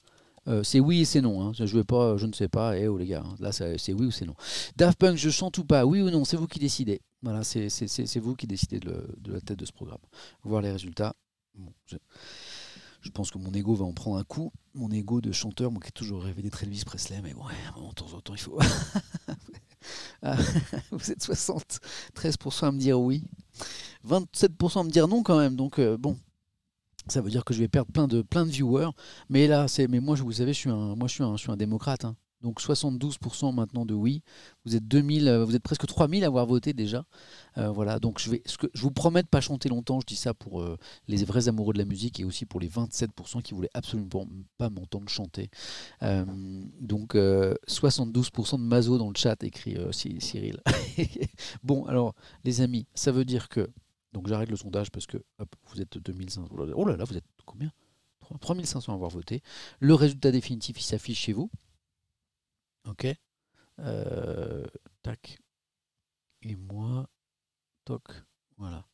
Euh, 0.49 0.65
c'est 0.65 0.81
oui 0.81 1.03
et 1.03 1.05
c'est 1.05 1.20
non. 1.20 1.41
Hein. 1.41 1.53
Je 1.55 1.65
vais 1.77 1.85
pas, 1.85 2.16
je 2.16 2.27
ne 2.27 2.33
sais 2.33 2.49
pas. 2.49 2.77
Eh 2.77 2.89
oh 2.89 2.99
les 2.99 3.07
gars, 3.07 3.23
hein. 3.24 3.37
là 3.39 3.53
c'est 3.53 3.93
oui 3.93 4.07
ou 4.07 4.11
c'est 4.11 4.27
non. 4.27 4.35
Daft 4.77 4.99
Punk, 4.99 5.16
je 5.16 5.31
chante 5.31 5.59
ou 5.59 5.65
pas? 5.65 5.87
Oui 5.87 6.03
ou 6.03 6.11
non 6.11 6.24
C'est 6.24 6.37
vous 6.37 6.49
qui 6.49 6.59
décidez. 6.59 7.01
Voilà, 7.23 7.45
c'est 7.45 8.19
vous 8.19 8.35
qui 8.35 8.47
décidez 8.49 8.81
de, 8.81 9.07
la 9.27 9.41
tête 9.41 9.59
de 9.59 9.65
ce 9.65 9.73
programme. 9.73 10.01
Voir 10.43 10.61
les 10.62 10.73
résultats. 10.73 11.15
je, 11.87 11.97
pense 13.11 13.31
que 13.31 13.39
mon 13.39 13.53
ego 13.53 13.74
va 13.74 13.85
en 13.85 13.93
prendre 13.93 14.16
un 14.16 14.24
coup. 14.24 14.53
Mon 14.74 14.91
ego 14.91 15.20
de 15.20 15.31
chanteur, 15.31 15.70
moi 15.70 15.81
qui 15.81 15.89
ai 15.89 15.93
toujours 15.93 16.24
rêvé 16.24 16.43
d'être 16.43 16.65
Elvis 16.65 16.83
Presley, 16.85 17.20
mais 17.23 17.35
bon, 17.35 17.45
de 17.89 17.95
temps 17.95 18.12
en 18.12 18.20
temps 18.20 18.35
il 18.35 18.41
faut. 18.41 18.59
Ah, 20.22 20.36
vous 20.90 21.10
êtes 21.10 21.24
73% 21.24 22.66
à 22.66 22.72
me 22.72 22.78
dire 22.78 23.00
oui, 23.00 23.24
27% 24.09 24.80
à 24.80 24.84
me 24.84 24.90
dire 24.90 25.09
non 25.09 25.22
quand 25.22 25.38
même. 25.38 25.56
Donc 25.56 25.78
euh, 25.78 25.96
bon, 25.96 26.16
ça 27.09 27.20
veut 27.20 27.30
dire 27.30 27.44
que 27.44 27.54
je 27.54 27.60
vais 27.60 27.68
perdre 27.68 27.92
plein 27.92 28.09
de, 28.09 28.22
plein 28.22 28.46
de 28.46 28.50
viewers. 28.50 28.90
Mais 29.28 29.46
là, 29.46 29.68
c'est, 29.68 29.86
moi, 29.88 30.16
vous 30.16 30.32
savez, 30.32 30.52
je 30.52 30.59
suis 30.59 30.70
un, 30.70 30.94
moi, 30.96 31.09
je 31.09 31.22
je 31.36 31.50
un 31.50 31.56
démocrate. 31.56 32.04
Hein. 32.04 32.16
Donc 32.43 32.60
72% 32.60 33.55
maintenant 33.55 33.86
de 33.86 33.94
oui. 33.94 34.23
Vous 34.64 34.77
êtes 34.77 34.86
2000, 34.86 35.28
euh, 35.28 35.44
vous 35.44 35.55
êtes 35.55 35.62
presque 35.62 35.86
3000 35.86 36.24
à 36.24 36.27
avoir 36.27 36.47
voté 36.47 36.73
déjà. 36.73 37.05
Euh, 37.59 37.70
voilà. 37.70 37.98
Donc 37.98 38.20
je 38.20 38.81
vous 38.81 38.90
promets 38.90 39.23
de 39.23 39.28
pas 39.28 39.40
chanter 39.40 39.69
longtemps. 39.69 40.01
Je 40.01 40.06
dis 40.06 40.16
ça 40.16 40.35
pour 40.35 40.60
euh, 40.60 40.77
les 41.09 41.24
vrais 41.24 41.48
amoureux 41.48 41.73
de 41.73 41.78
la 41.78 41.85
musique 41.85 42.20
et 42.20 42.24
aussi 42.24 42.44
pour 42.44 42.60
les 42.60 42.69
27% 42.69 43.43
qui 43.43 43.55
voulaient 43.55 43.70
absolument 43.74 44.27
pas 44.59 44.70
m'entendre 44.70 45.09
chanter. 45.09 45.51
donc 46.81 47.14
72% 47.14 48.59
de 48.59 48.62
mazo 48.62 48.98
dans 48.98 49.09
le 49.09 49.16
chat 49.16 49.43
écrit 49.44 49.77
Cyril. 49.93 50.60
bon 51.62 51.85
alors 51.86 52.14
les 52.44 52.60
amis, 52.60 52.86
ça 52.94 53.12
veut 53.12 53.24
dire 53.24 53.48
que 53.48 53.70
donc 54.12 54.28
j'arrête 54.28 54.51
le 54.51 54.56
sondage 54.56 54.90
parce 54.90 55.06
que 55.06 55.19
vous 55.66 55.81
êtes 55.81 55.98
2500. 55.98 56.48
Oh 56.74 56.85
là 56.85 56.97
là, 56.97 57.05
vous 57.05 57.16
êtes 57.16 57.24
combien? 57.47 57.70
3500 58.40 58.93
à 58.93 58.94
avoir 58.94 59.10
voté. 59.10 59.43
Le 59.81 59.94
résultat 59.94 60.31
définitif, 60.31 60.81
il 60.81 60.85
s'affiche 60.85 61.19
chez 61.19 61.32
vous. 61.32 61.51
Ok. 62.86 63.06
Euh, 63.78 64.66
tac. 65.02 65.38
Et 66.42 66.56
moi, 66.56 67.09
toc. 67.84 68.02
Voilà. 68.56 68.86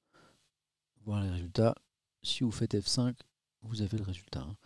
Voir 1.04 1.22
les 1.22 1.30
résultats. 1.30 1.74
Si 2.22 2.44
vous 2.44 2.50
faites 2.50 2.74
F5, 2.74 3.14
vous 3.62 3.82
avez 3.82 3.98
le 3.98 4.04
résultat. 4.04 4.40
Hein. 4.40 4.56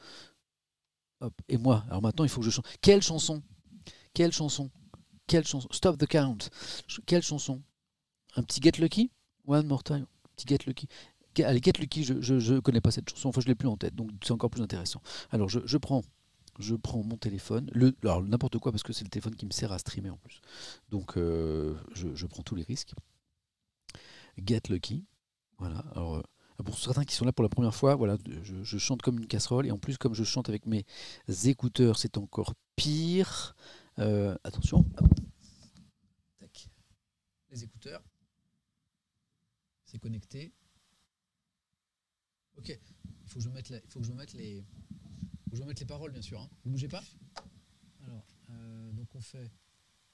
Hop. 1.20 1.34
Et 1.48 1.56
moi, 1.56 1.84
alors 1.88 2.02
maintenant, 2.02 2.24
il 2.24 2.30
faut 2.30 2.40
que 2.40 2.46
je 2.46 2.50
chante. 2.50 2.66
Quelle 2.80 3.02
chanson? 3.02 3.42
Quelle 4.14 4.32
chanson? 4.32 4.70
Quelle 5.26 5.46
chanson? 5.46 5.68
Stop 5.70 5.98
the 5.98 6.06
count. 6.06 6.50
Quelle 7.06 7.22
chanson? 7.22 7.62
Un 8.36 8.42
petit 8.42 8.60
Get 8.60 8.78
Lucky? 8.80 9.12
One 9.46 9.66
more 9.66 9.82
time. 9.82 10.06
Petit 10.36 10.46
Get 10.48 10.66
Lucky. 10.66 10.88
Allez, 11.40 11.60
Get 11.62 11.78
Lucky, 11.78 12.04
je 12.04 12.34
ne 12.34 12.60
connais 12.60 12.80
pas 12.80 12.90
cette 12.90 13.08
chanson, 13.08 13.30
enfin 13.30 13.40
je 13.40 13.46
l'ai 13.46 13.54
plus 13.54 13.68
en 13.68 13.76
tête, 13.76 13.94
donc 13.94 14.10
c'est 14.22 14.32
encore 14.32 14.50
plus 14.50 14.62
intéressant. 14.62 15.00
Alors 15.30 15.48
je, 15.48 15.76
prends, 15.78 16.02
je 16.58 16.74
prends 16.74 17.02
mon 17.02 17.16
téléphone, 17.16 17.70
alors 18.02 18.22
n'importe 18.22 18.58
quoi 18.58 18.72
parce 18.72 18.82
que 18.82 18.92
c'est 18.92 19.04
le 19.04 19.10
téléphone 19.10 19.36
qui 19.36 19.46
me 19.46 19.50
sert 19.50 19.72
à 19.72 19.78
streamer 19.78 20.10
en 20.10 20.16
plus. 20.18 20.40
Donc 20.90 21.16
euh, 21.16 21.74
je, 21.94 22.26
prends 22.26 22.42
tous 22.42 22.54
les 22.54 22.62
risques. 22.62 22.92
Get 24.38 24.62
Lucky, 24.68 25.04
voilà. 25.58 25.78
Alors 25.92 26.16
euh, 26.16 26.22
pour 26.64 26.78
certains 26.78 27.04
qui 27.04 27.14
sont 27.14 27.24
là 27.24 27.32
pour 27.32 27.42
la 27.42 27.48
première 27.48 27.74
fois, 27.74 27.94
voilà, 27.94 28.16
je, 28.42 28.78
chante 28.78 29.02
comme 29.02 29.18
une 29.18 29.26
casserole 29.26 29.66
et 29.66 29.70
en 29.70 29.78
plus 29.78 29.98
comme 29.98 30.14
je 30.14 30.24
chante 30.24 30.48
avec 30.48 30.66
mes 30.66 30.84
écouteurs, 31.44 31.98
c'est 31.98 32.18
encore 32.18 32.54
pire. 32.76 33.56
Euh, 33.98 34.36
attention, 34.44 34.84
les 37.50 37.64
écouteurs 37.64 38.02
c'est 39.92 39.98
connecté. 39.98 40.54
Ok, 42.56 42.68
il 42.68 43.28
faut 43.28 43.38
que 43.38 43.44
je 43.44 43.50
il 43.50 43.90
faut 43.90 44.00
que 44.00 44.06
je 44.06 44.12
mette 44.12 44.32
les, 44.32 44.64
je 45.52 45.62
mette 45.62 45.80
les 45.80 45.86
paroles 45.86 46.12
bien 46.12 46.22
sûr. 46.22 46.40
Hein. 46.40 46.48
Vous 46.64 46.72
bougez 46.72 46.88
pas? 46.88 47.02
Alors, 48.04 48.24
euh, 48.50 48.92
donc 48.92 49.14
on 49.14 49.20
fait 49.20 49.50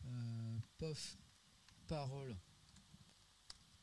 euh, 0.04 0.58
pof, 0.78 1.18
parole, 1.86 2.36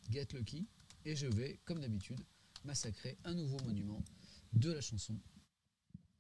get 0.10 0.28
lucky, 0.34 0.68
et 1.06 1.16
je 1.16 1.28
vais, 1.28 1.60
comme 1.66 1.80
d'habitude, 1.80 2.20
massacrer 2.64 3.18
un 3.24 3.34
nouveau 3.34 3.58
monument 3.66 4.04
de 4.54 4.72
la 4.72 4.82
chanson. 4.82 5.20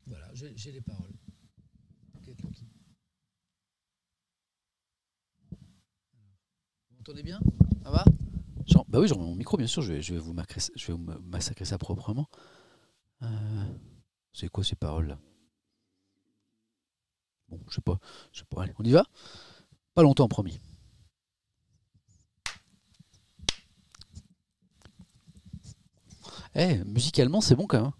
Voilà, 0.07 0.29
j'ai 0.33 0.71
les 0.71 0.81
paroles. 0.81 1.13
Get 2.23 2.35
lucky. 2.43 2.67
Vous 6.89 6.97
m'entendez 6.97 7.23
bien? 7.23 7.39
Ça 7.83 7.91
va? 7.91 8.05
Bah 8.87 9.01
oui, 9.01 9.07
j'en 9.09 9.17
mon 9.17 9.35
micro, 9.35 9.57
bien 9.57 9.67
sûr, 9.67 9.81
je 9.81 9.93
vais, 9.93 10.01
je 10.01 10.13
vais, 10.13 10.19
vous, 10.19 10.31
massacrer, 10.33 10.61
je 10.75 10.87
vais 10.87 10.93
vous 10.93 11.03
massacrer 11.23 11.65
ça 11.65 11.77
proprement. 11.77 12.29
Euh, 13.23 13.77
c'est 14.35 14.49
quoi 14.49 14.65
ces 14.65 14.75
paroles-là? 14.75 15.17
Bon, 17.47 17.59
je 17.69 17.75
sais 17.75 17.81
pas. 17.81 17.97
Sais 18.33 18.43
pas. 18.43 18.63
Allez, 18.63 18.73
on 18.77 18.83
y 18.83 18.91
va? 18.91 19.05
Pas 19.93 20.03
longtemps, 20.03 20.27
promis. 20.27 20.59
Eh, 26.53 26.83
musicalement, 26.83 27.39
c'est 27.39 27.55
bon 27.55 27.65
quand 27.65 27.81
même. 27.81 27.91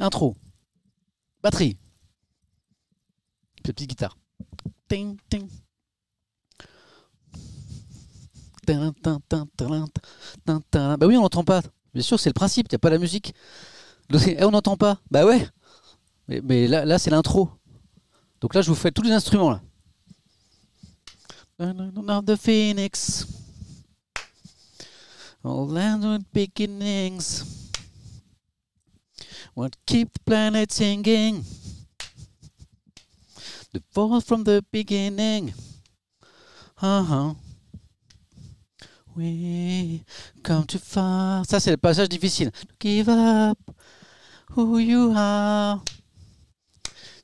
Intro. 0.00 0.36
Batterie. 1.42 1.78
Petite 3.62 3.88
guitare. 3.88 4.18
Ting, 4.86 5.18
ting. 5.30 5.48
Bah 8.66 8.90
oui, 11.06 11.16
on 11.16 11.22
n'entend 11.22 11.44
pas. 11.44 11.62
Bien 11.94 12.02
sûr, 12.02 12.18
c'est 12.18 12.30
le 12.30 12.34
principe, 12.34 12.66
il 12.68 12.72
n'y 12.72 12.76
a 12.76 12.78
pas 12.78 12.90
la 12.90 12.98
musique. 12.98 13.34
Eh, 14.12 14.44
on 14.44 14.50
n'entend 14.50 14.76
pas. 14.76 15.00
Bah 15.10 15.24
ouais. 15.24 15.46
Mais, 16.28 16.66
là 16.66 16.98
c'est 16.98 17.10
l'intro. 17.10 17.50
Donc 18.40 18.54
là, 18.54 18.62
je 18.62 18.68
vous 18.68 18.74
fais 18.74 18.90
tous 18.90 19.02
les 19.02 19.12
instruments 19.12 19.50
là. 19.50 19.62
The 21.58 22.36
Phoenix. 22.36 23.26
All 25.42 25.66
land 25.66 26.02
with 26.02 26.24
beginnings. 26.32 27.70
What 29.54 29.76
keep 29.86 30.12
the 30.12 30.20
planet 30.24 30.72
singing? 30.72 31.44
The 33.72 33.82
fall 33.92 34.20
from 34.20 34.44
the 34.44 34.64
beginning. 34.72 35.54
Uh-huh. 36.82 37.34
We 39.14 40.02
come 40.42 40.66
too 40.66 40.78
far. 40.78 41.44
Ça, 41.46 41.60
c'est 41.60 41.70
le 41.70 41.76
passage 41.76 42.08
difficile. 42.08 42.50
Give 42.80 43.08
up 43.08 43.58
who 44.52 44.78
you 44.78 45.12
are. 45.16 45.82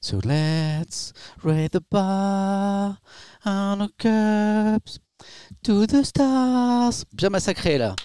So 0.01 0.21
let's 0.25 1.13
raise 1.43 1.71
the 1.71 1.81
bar 1.83 2.99
on 3.45 3.83
our 3.83 3.89
curbs 3.99 4.99
to 5.63 5.87
the 5.87 6.05
stars. 6.05 7.05
Bien 7.15 7.31
massacré 7.31 7.79
là. 7.79 7.97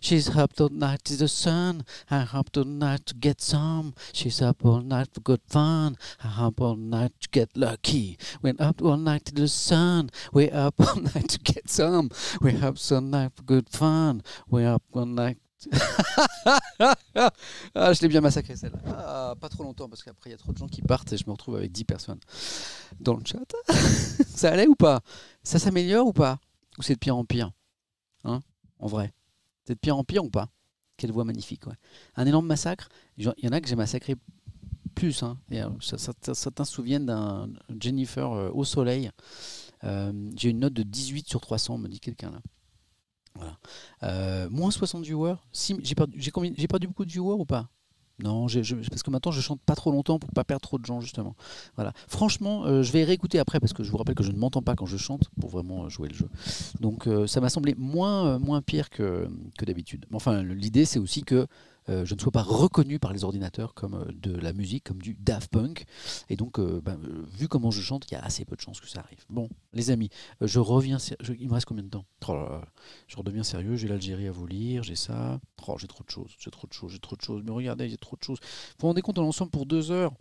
She's 0.00 0.36
up 0.36 0.60
all 0.60 0.68
night 0.68 1.04
to 1.04 1.16
the 1.16 1.28
sun. 1.28 1.84
I 2.10 2.28
up 2.32 2.56
all 2.56 2.64
night 2.64 3.06
to 3.06 3.14
get 3.14 3.40
some. 3.40 3.94
She's 4.12 4.40
up 4.40 4.64
all 4.64 4.80
night 4.80 5.08
for 5.12 5.20
good 5.20 5.40
fun. 5.46 5.96
I 6.22 6.46
up 6.46 6.60
all 6.60 6.76
night 6.76 7.12
to 7.20 7.28
get 7.30 7.56
lucky. 7.56 8.18
We're 8.42 8.54
up 8.58 8.82
all 8.82 8.96
night 8.96 9.24
to 9.26 9.34
the 9.34 9.48
sun. 9.48 10.10
We're 10.32 10.54
up 10.54 10.74
all 10.78 10.96
night 10.96 11.28
to 11.30 11.38
get 11.40 11.68
some. 11.68 12.10
We're 12.40 12.64
up 12.64 12.76
all 12.90 13.00
night 13.00 13.32
for 13.36 13.42
good 13.42 13.68
fun. 13.68 14.22
We're 14.48 14.72
up 14.72 14.84
all 14.92 15.06
night 15.06 15.38
ah, 17.74 17.92
je 17.92 18.00
l'ai 18.02 18.08
bien 18.08 18.20
massacré 18.20 18.56
celle-là. 18.56 18.78
Ah, 18.86 19.34
pas 19.40 19.48
trop 19.48 19.64
longtemps 19.64 19.88
parce 19.88 20.02
qu'après 20.02 20.30
il 20.30 20.32
y 20.32 20.34
a 20.34 20.38
trop 20.38 20.52
de 20.52 20.58
gens 20.58 20.68
qui 20.68 20.82
partent 20.82 21.12
et 21.12 21.16
je 21.16 21.24
me 21.26 21.32
retrouve 21.32 21.56
avec 21.56 21.72
10 21.72 21.84
personnes 21.84 22.20
dans 23.00 23.14
le 23.16 23.22
chat. 23.24 23.52
ça 24.26 24.50
allait 24.50 24.66
ou 24.66 24.74
pas? 24.74 25.00
Ça 25.42 25.58
s'améliore 25.58 26.06
ou 26.06 26.12
pas? 26.12 26.38
Ou 26.78 26.82
c'est 26.82 26.94
de 26.94 26.98
pire 26.98 27.16
en 27.16 27.24
pire? 27.24 27.50
Hein 28.24 28.40
En 28.78 28.86
vrai 28.86 29.12
C'est 29.66 29.74
de 29.74 29.80
pire 29.80 29.96
en 29.96 30.04
pire 30.04 30.24
ou 30.24 30.30
pas? 30.30 30.48
Quelle 30.96 31.12
voix 31.12 31.24
magnifique. 31.24 31.66
Ouais. 31.66 31.76
Un 32.16 32.26
énorme 32.26 32.46
massacre? 32.46 32.88
Il 33.16 33.24
y 33.24 33.48
en 33.48 33.52
a 33.52 33.60
que 33.60 33.68
j'ai 33.68 33.76
massacré 33.76 34.16
plus. 34.98 35.22
Hein. 35.22 35.38
Euh, 35.52 35.68
certains 35.80 36.64
se 36.64 36.72
souviennent 36.72 37.06
d'un 37.06 37.48
Jennifer 37.80 38.30
euh, 38.32 38.50
au 38.52 38.64
soleil. 38.64 39.10
Euh, 39.84 40.12
j'ai 40.36 40.50
une 40.50 40.58
note 40.58 40.72
de 40.72 40.82
18 40.82 41.28
sur 41.28 41.40
300, 41.40 41.78
me 41.78 41.88
dit 41.88 42.00
quelqu'un 42.00 42.30
là. 42.30 42.40
Voilà. 43.38 44.48
moins 44.50 44.70
60 44.70 45.04
viewers. 45.04 45.36
Si, 45.52 45.76
j'ai 45.82 45.94
perdu, 45.94 46.18
perdu 46.68 46.86
beaucoup 46.88 47.04
de 47.04 47.10
viewers 47.10 47.38
ou 47.38 47.44
pas? 47.44 47.68
Non, 48.20 48.48
parce 48.48 49.02
que 49.04 49.10
maintenant 49.10 49.30
je 49.30 49.40
chante 49.40 49.60
pas 49.60 49.76
trop 49.76 49.92
longtemps 49.92 50.18
pour 50.18 50.30
pas 50.32 50.42
perdre 50.42 50.62
trop 50.62 50.76
de 50.76 50.84
gens 50.84 51.00
justement. 51.00 51.36
Voilà. 51.76 51.92
Franchement, 52.08 52.82
je 52.82 52.90
vais 52.90 53.04
réécouter 53.04 53.38
après 53.38 53.60
parce 53.60 53.72
que 53.72 53.84
je 53.84 53.92
vous 53.92 53.96
rappelle 53.96 54.16
que 54.16 54.24
je 54.24 54.32
ne 54.32 54.38
m'entends 54.38 54.60
pas 54.60 54.74
quand 54.74 54.86
je 54.86 54.96
chante 54.96 55.30
pour 55.40 55.50
vraiment 55.50 55.88
jouer 55.88 56.08
le 56.08 56.14
jeu. 56.16 56.28
Donc 56.80 57.08
ça 57.28 57.40
m'a 57.40 57.48
semblé 57.48 57.76
moins, 57.78 58.40
moins 58.40 58.60
pire 58.60 58.90
que, 58.90 59.28
que 59.56 59.64
d'habitude. 59.64 60.04
Enfin, 60.12 60.42
l'idée 60.42 60.84
c'est 60.84 60.98
aussi 60.98 61.22
que 61.22 61.46
euh, 61.88 62.04
je 62.04 62.14
ne 62.14 62.20
sois 62.20 62.32
pas 62.32 62.42
reconnu 62.42 62.98
par 62.98 63.12
les 63.12 63.24
ordinateurs 63.24 63.74
comme 63.74 63.94
euh, 63.94 64.04
de 64.12 64.36
la 64.36 64.52
musique, 64.52 64.84
comme 64.84 65.00
du 65.00 65.14
Daft 65.14 65.50
Punk. 65.50 65.84
Et 66.28 66.36
donc, 66.36 66.58
euh, 66.58 66.80
ben, 66.82 66.98
vu 67.32 67.48
comment 67.48 67.70
je 67.70 67.80
chante, 67.80 68.10
il 68.10 68.14
y 68.14 68.16
a 68.16 68.22
assez 68.22 68.44
peu 68.44 68.56
de 68.56 68.60
chances 68.60 68.80
que 68.80 68.88
ça 68.88 69.00
arrive. 69.00 69.24
Bon, 69.28 69.48
les 69.72 69.90
amis, 69.90 70.10
je 70.40 70.58
reviens. 70.60 70.98
il 71.38 71.48
me 71.48 71.54
reste 71.54 71.66
combien 71.66 71.84
de 71.84 71.88
temps? 71.88 72.04
Oh 72.28 72.60
Je 73.06 73.16
redeviens 73.16 73.42
sérieux. 73.42 73.76
J'ai 73.76 73.88
l'Algérie 73.88 74.28
à 74.28 74.32
vous 74.32 74.46
lire, 74.46 74.82
j'ai 74.82 74.96
ça. 74.96 75.40
Oh, 75.66 75.76
j'ai 75.78 75.86
trop 75.86 76.04
de 76.04 76.10
choses, 76.10 76.34
j'ai 76.38 76.50
trop 76.50 76.66
de 76.66 76.72
choses, 76.72 76.92
j'ai 76.92 76.98
trop 76.98 77.16
de 77.16 77.22
choses. 77.22 77.42
Mais 77.44 77.52
regardez, 77.52 77.88
j'ai 77.88 77.98
trop 77.98 78.16
de 78.16 78.22
choses. 78.22 78.38
Vous 78.40 78.74
vous 78.80 78.86
rendez 78.88 79.02
compte, 79.02 79.16
dans 79.16 79.22
l'ensemble, 79.22 79.50
pour 79.50 79.66
deux 79.66 79.90
heures. 79.90 80.12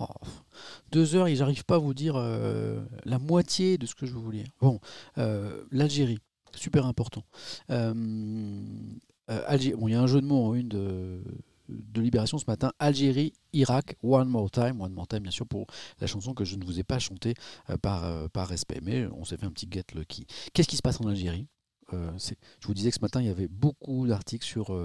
Oh, 0.00 0.06
deux 0.90 1.14
heures 1.16 1.26
et 1.26 1.36
j'arrive 1.36 1.64
pas 1.64 1.74
à 1.74 1.78
vous 1.78 1.92
dire 1.92 2.16
la 2.16 3.18
moitié 3.18 3.76
de 3.76 3.84
ce 3.86 3.94
que 3.94 4.06
je 4.06 4.16
lire. 4.30 4.46
Bon, 4.60 4.80
l'Algérie, 5.70 6.18
super 6.54 6.86
important. 6.86 7.24
Bon, 9.28 9.88
il 9.88 9.92
y 9.92 9.94
a 9.94 10.00
un 10.00 10.06
jeu 10.06 10.20
de 10.20 10.26
mots 10.26 10.46
en 10.46 10.54
une 10.54 10.68
de, 10.68 11.22
Libération 11.96 12.38
ce 12.38 12.44
matin. 12.46 12.72
Algérie, 12.78 13.32
Irak, 13.52 13.96
One 14.02 14.28
More 14.28 14.50
Time. 14.50 14.80
One 14.80 14.92
More 14.92 15.08
Time, 15.08 15.20
bien 15.20 15.32
sûr, 15.32 15.46
pour 15.46 15.66
la 16.00 16.06
chanson 16.06 16.32
que 16.32 16.44
je 16.44 16.56
ne 16.56 16.64
vous 16.64 16.78
ai 16.78 16.84
pas 16.84 17.00
chantée 17.00 17.34
euh, 17.70 17.76
par, 17.76 18.04
euh, 18.04 18.28
par 18.28 18.46
respect. 18.46 18.78
Mais 18.82 19.06
on 19.06 19.24
s'est 19.24 19.36
fait 19.36 19.46
un 19.46 19.50
petit 19.50 19.66
get 19.68 19.84
lucky. 19.94 20.26
Qu'est-ce 20.52 20.68
qui 20.68 20.76
se 20.76 20.82
passe 20.82 21.00
en 21.00 21.06
Algérie? 21.06 21.48
Je 21.92 22.66
vous 22.66 22.74
disais 22.74 22.90
que 22.90 22.96
ce 22.96 23.00
matin, 23.00 23.20
il 23.20 23.26
y 23.26 23.30
avait 23.30 23.48
beaucoup 23.48 24.06
d'articles 24.08 24.44
sur 24.44 24.76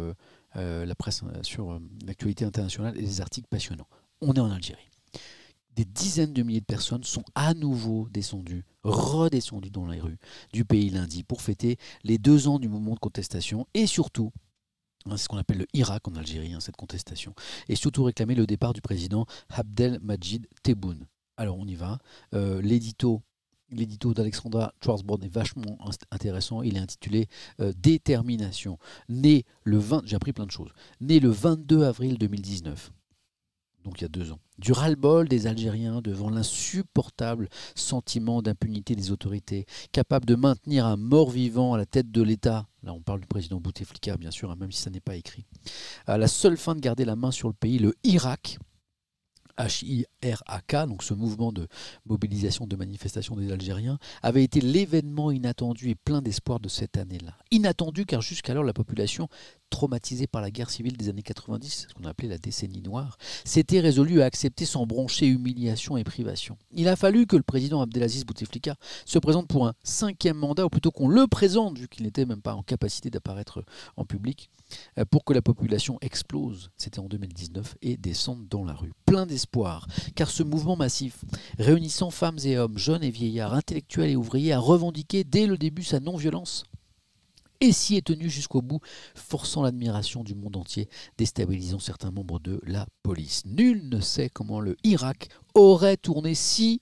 la 0.54 0.96
presse, 0.96 1.24
sur 1.42 1.80
l'actualité 2.06 2.46
internationale 2.46 2.96
et 2.96 3.02
des 3.02 3.22
articles 3.22 3.48
passionnants. 3.50 3.88
On 4.22 4.34
est 4.34 4.40
en 4.40 4.52
Algérie 4.52 4.91
des 5.76 5.86
dizaines 5.86 6.34
de 6.34 6.44
milliers 6.44 6.60
de 6.60 6.66
personnes 6.66 7.04
sont 7.04 7.24
à 7.36 7.54
nouveau 7.54 8.08
descendues, 8.10 8.66
redescendues 8.84 9.70
dans 9.70 9.88
les 9.88 10.00
rues 10.00 10.18
du 10.54 10.66
pays 10.66 10.90
lundi 10.90 11.24
pour 11.24 11.42
fêter 11.42 11.78
les 12.04 12.18
deux 12.18 12.48
ans 12.48 12.60
du 12.60 12.68
mouvement 12.68 12.96
de 12.96 13.00
contestation 13.00 13.68
et 13.74 13.88
surtout 13.88 14.32
hein, 15.06 15.18
c'est 15.18 15.24
ce 15.24 15.30
qu'on 15.30 15.38
appelle 15.38 15.60
le 15.60 15.68
Irak 15.74 16.08
en 16.08 16.16
Algérie, 16.16 16.54
hein, 16.54 16.60
cette 16.60 16.76
contestation, 16.76 17.34
et 17.70 17.76
surtout 17.76 18.04
réclamer 18.04 18.36
le 18.36 18.46
départ 18.46 18.74
du 18.74 18.82
président 18.82 19.26
Abdelmajid 19.50 20.48
Tebboune. 20.64 21.08
Alors 21.38 21.58
on 21.58 21.68
y 21.68 21.76
va. 21.76 22.00
Euh, 22.34 22.62
l'édito 22.62 23.22
L'édito 23.74 24.14
d'Alexandra 24.14 24.74
Schwarzborn 24.84 25.24
est 25.24 25.34
vachement 25.34 25.80
intéressant. 26.12 26.62
Il 26.62 26.76
est 26.76 26.82
intitulé 26.82 27.30
euh, 27.62 27.72
Détermination. 27.78 28.78
Né 29.08 29.46
le 29.64 29.78
20, 29.78 30.04
j'ai 30.06 30.18
appris 30.18 30.34
plein 30.34 30.46
de 30.46 30.52
choses. 30.52 30.72
Né 31.00 31.22
le 31.22 31.30
22 31.30 31.84
avril 31.84 32.18
2019 32.18 32.92
donc 33.84 34.00
il 34.00 34.04
y 34.04 34.06
a 34.06 34.10
deux 34.10 34.32
ans, 34.32 34.40
du 34.58 34.72
ras-le-bol 34.72 35.28
des 35.28 35.48
Algériens 35.48 36.02
devant 36.02 36.30
l'insupportable 36.30 37.50
sentiment 37.76 38.42
d'impunité 38.42 38.96
des 38.96 39.12
autorités, 39.12 39.66
capable 39.92 40.26
de 40.26 40.36
maintenir 40.36 40.86
un 40.86 40.98
mort-vivant 40.98 41.74
à 41.74 41.78
la 41.78 41.86
tête 41.86 42.12
de 42.12 42.22
l'État. 42.22 42.68
Là, 42.84 42.94
on 42.94 43.02
parle 43.02 43.22
du 43.22 43.28
président 43.28 43.60
Bouteflika, 43.60 44.18
bien 44.18 44.32
sûr, 44.32 44.52
hein, 44.52 44.56
même 44.60 44.72
si 44.72 44.82
ça 44.82 44.90
n'est 44.90 45.00
pas 45.00 45.16
écrit. 45.16 45.46
À 46.08 46.18
la 46.18 46.28
seule 46.28 46.58
fin 46.58 46.76
de 46.76 46.80
garder 46.80 47.06
la 47.06 47.16
main 47.16 47.32
sur 47.32 47.48
le 47.48 47.54
pays, 47.54 47.80
le 47.80 47.96
Irak, 48.04 48.58
HIRAK, 49.60 50.88
donc 50.88 51.04
ce 51.04 51.14
mouvement 51.14 51.52
de 51.52 51.68
mobilisation 52.06 52.66
de 52.68 52.76
manifestation 52.76 53.36
des 53.36 53.52
Algériens, 53.52 54.00
avait 54.22 54.44
été 54.44 54.62
l'événement 54.62 55.32
inattendu 55.32 55.90
et 55.90 55.96
plein 55.96 56.22
d'espoir 56.22 56.60
de 56.60 56.70
cette 56.70 56.98
année-là. 56.98 57.36
Inattendu 57.52 58.06
car 58.06 58.22
jusqu'alors 58.22 58.64
la 58.64 58.74
population 58.74 59.28
traumatisé 59.72 60.28
par 60.28 60.42
la 60.42 60.52
guerre 60.52 60.70
civile 60.70 60.96
des 60.96 61.10
années 61.10 61.24
90, 61.24 61.88
ce 61.90 61.94
qu'on 61.96 62.08
appelait 62.08 62.28
la 62.28 62.38
décennie 62.38 62.82
noire, 62.82 63.18
s'était 63.44 63.80
résolu 63.80 64.22
à 64.22 64.26
accepter 64.26 64.66
sans 64.66 64.86
broncher 64.86 65.26
humiliation 65.26 65.98
et 65.98 66.04
privation. 66.04 66.58
Il 66.72 66.88
a 66.88 66.96
fallu 66.96 67.26
que 67.26 67.36
le 67.36 67.42
président 67.42 67.82
Abdelaziz 67.82 68.26
Bouteflika 68.26 68.76
se 69.06 69.18
présente 69.18 69.48
pour 69.48 69.66
un 69.66 69.74
cinquième 69.84 70.38
mandat, 70.38 70.66
ou 70.66 70.70
plutôt 70.70 70.92
qu'on 70.92 71.08
le 71.08 71.26
présente, 71.26 71.80
vu 71.80 71.88
qu'il 71.88 72.06
n'était 72.06 72.26
même 72.26 72.42
pas 72.42 72.54
en 72.54 72.62
capacité 72.62 73.10
d'apparaître 73.10 73.64
en 73.98 74.06
public, 74.06 74.50
euh, 75.00 75.06
pour 75.06 75.24
que 75.26 75.34
la 75.34 75.42
population 75.42 75.98
explose, 76.02 76.70
c'était 76.78 77.00
en 77.00 77.08
2019, 77.08 77.78
et 77.82 77.98
descende 77.98 78.48
dans 78.50 78.66
la 78.66 78.74
rue. 78.74 78.94
Plein 79.06 79.26
d'espoir, 79.26 79.88
car 80.16 80.30
ce 80.30 80.44
mouvement 80.44 80.76
massif, 80.76 81.24
réunissant 81.58 82.12
femmes 82.12 82.40
et 82.44 82.58
hommes, 82.58 82.78
jeunes 82.78 83.04
et 83.04 83.12
vieillards, 83.12 83.54
intellectuels 83.54 84.12
et 84.12 84.16
ouvriers, 84.16 84.54
a 84.54 84.60
revendiqué 84.60 85.24
dès 85.24 85.48
le 85.48 85.58
début 85.58 85.84
sa 85.84 86.00
non-violence 86.00 86.66
et 87.62 87.72
s'y 87.72 87.96
est 87.96 88.06
tenu 88.06 88.30
jusqu'au 88.30 88.62
bout, 88.62 88.80
forçant 89.16 89.62
l'admiration 89.62 90.24
du 90.24 90.36
monde 90.36 90.58
entier, 90.58 90.90
déstabilisant 91.18 91.80
certains 91.80 92.12
membres 92.12 92.40
de 92.40 92.60
la 92.66 92.88
police. 93.04 93.44
Nul 93.46 93.88
ne 93.88 94.02
sait 94.02 94.30
comment 94.30 94.60
le 94.60 94.76
Irak 94.84 95.30
aurait 95.54 95.98
tourné 95.98 96.36
si 96.36 96.82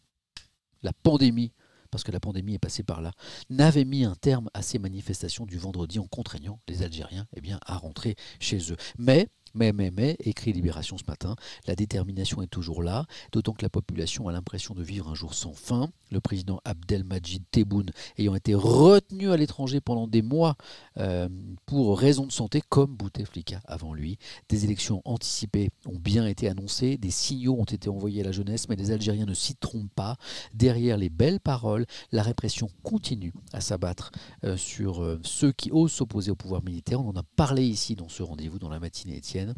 la 0.81 0.93
pandémie 0.93 1.51
parce 1.91 2.03
que 2.03 2.11
la 2.11 2.19
pandémie 2.19 2.53
est 2.53 2.60
passée 2.60 2.84
par 2.84 3.01
là, 3.01 3.11
n'avait 3.49 3.85
mis 3.85 4.03
un 4.03 4.15
terme 4.15 4.49
à 4.53 4.61
ces 4.61 4.80
manifestations 4.80 5.45
du 5.45 5.57
vendredi 5.57 5.99
en 5.99 6.07
contraignant 6.07 6.60
les 6.68 6.84
Algériens 6.84 7.26
eh 7.35 7.41
bien, 7.41 7.60
à 7.65 7.77
rentrer 7.77 8.15
chez 8.39 8.72
eux. 8.72 8.77
Mais 8.97 9.27
mais, 9.53 9.73
mais, 9.73 9.91
mais, 9.91 10.15
écrit 10.19 10.53
Libération 10.53 10.97
ce 10.97 11.03
matin, 11.07 11.35
la 11.65 11.76
détermination 11.76 12.41
est 12.41 12.47
toujours 12.47 12.84
là, 12.84 13.05
d'autant 13.31 13.53
que 13.53 13.63
la 13.63 13.69
population 13.69 14.27
a 14.27 14.31
l'impression 14.31 14.73
de 14.73 14.84
vivre 14.84 15.09
un 15.09 15.15
jour 15.15 15.34
sans 15.34 15.53
fin. 15.53 15.89
Le 16.11 16.19
président 16.19 16.59
Abdelmajid 16.65 17.43
Tebboune 17.51 17.91
ayant 18.17 18.35
été 18.35 18.55
retenu 18.55 19.31
à 19.31 19.38
l'étranger 19.38 19.80
pendant 19.80 20.07
des 20.07 20.21
mois 20.21 20.55
euh, 20.97 21.30
pour 21.65 21.99
raison 21.99 22.26
de 22.26 22.31
santé, 22.31 22.61
comme 22.67 22.95
Bouteflika 22.95 23.61
avant 23.65 23.93
lui. 23.93 24.17
Des 24.49 24.65
élections 24.65 25.01
anticipées 25.05 25.69
ont 25.85 25.99
bien 25.99 26.26
été 26.26 26.49
annoncées, 26.49 26.97
des 26.97 27.11
signaux 27.11 27.57
ont 27.59 27.65
été 27.65 27.89
envoyés 27.89 28.21
à 28.21 28.26
la 28.26 28.31
jeunesse, 28.31 28.69
mais 28.69 28.76
les 28.76 28.91
Algériens 28.91 29.26
ne 29.26 29.34
s'y 29.34 29.55
trompent 29.55 29.93
pas. 29.95 30.17
Derrière 30.53 30.97
les 30.97 31.09
belles 31.09 31.39
paroles, 31.39 31.85
la 32.11 32.23
répression 32.23 32.69
continue 32.84 33.34
à 33.53 33.61
s'abattre 33.61 34.11
euh, 34.43 34.57
sur 34.57 35.03
euh, 35.03 35.19
ceux 35.23 35.51
qui 35.51 35.71
osent 35.71 35.91
s'opposer 35.91 36.31
au 36.31 36.35
pouvoir 36.35 36.63
militaire. 36.63 37.01
On 37.01 37.09
en 37.09 37.15
a 37.15 37.23
parlé 37.35 37.65
ici 37.65 37.95
dans 37.95 38.09
ce 38.09 38.23
rendez-vous 38.23 38.59
dans 38.59 38.69
la 38.69 38.80
matinée 38.80 39.17
Étienne 39.17 39.48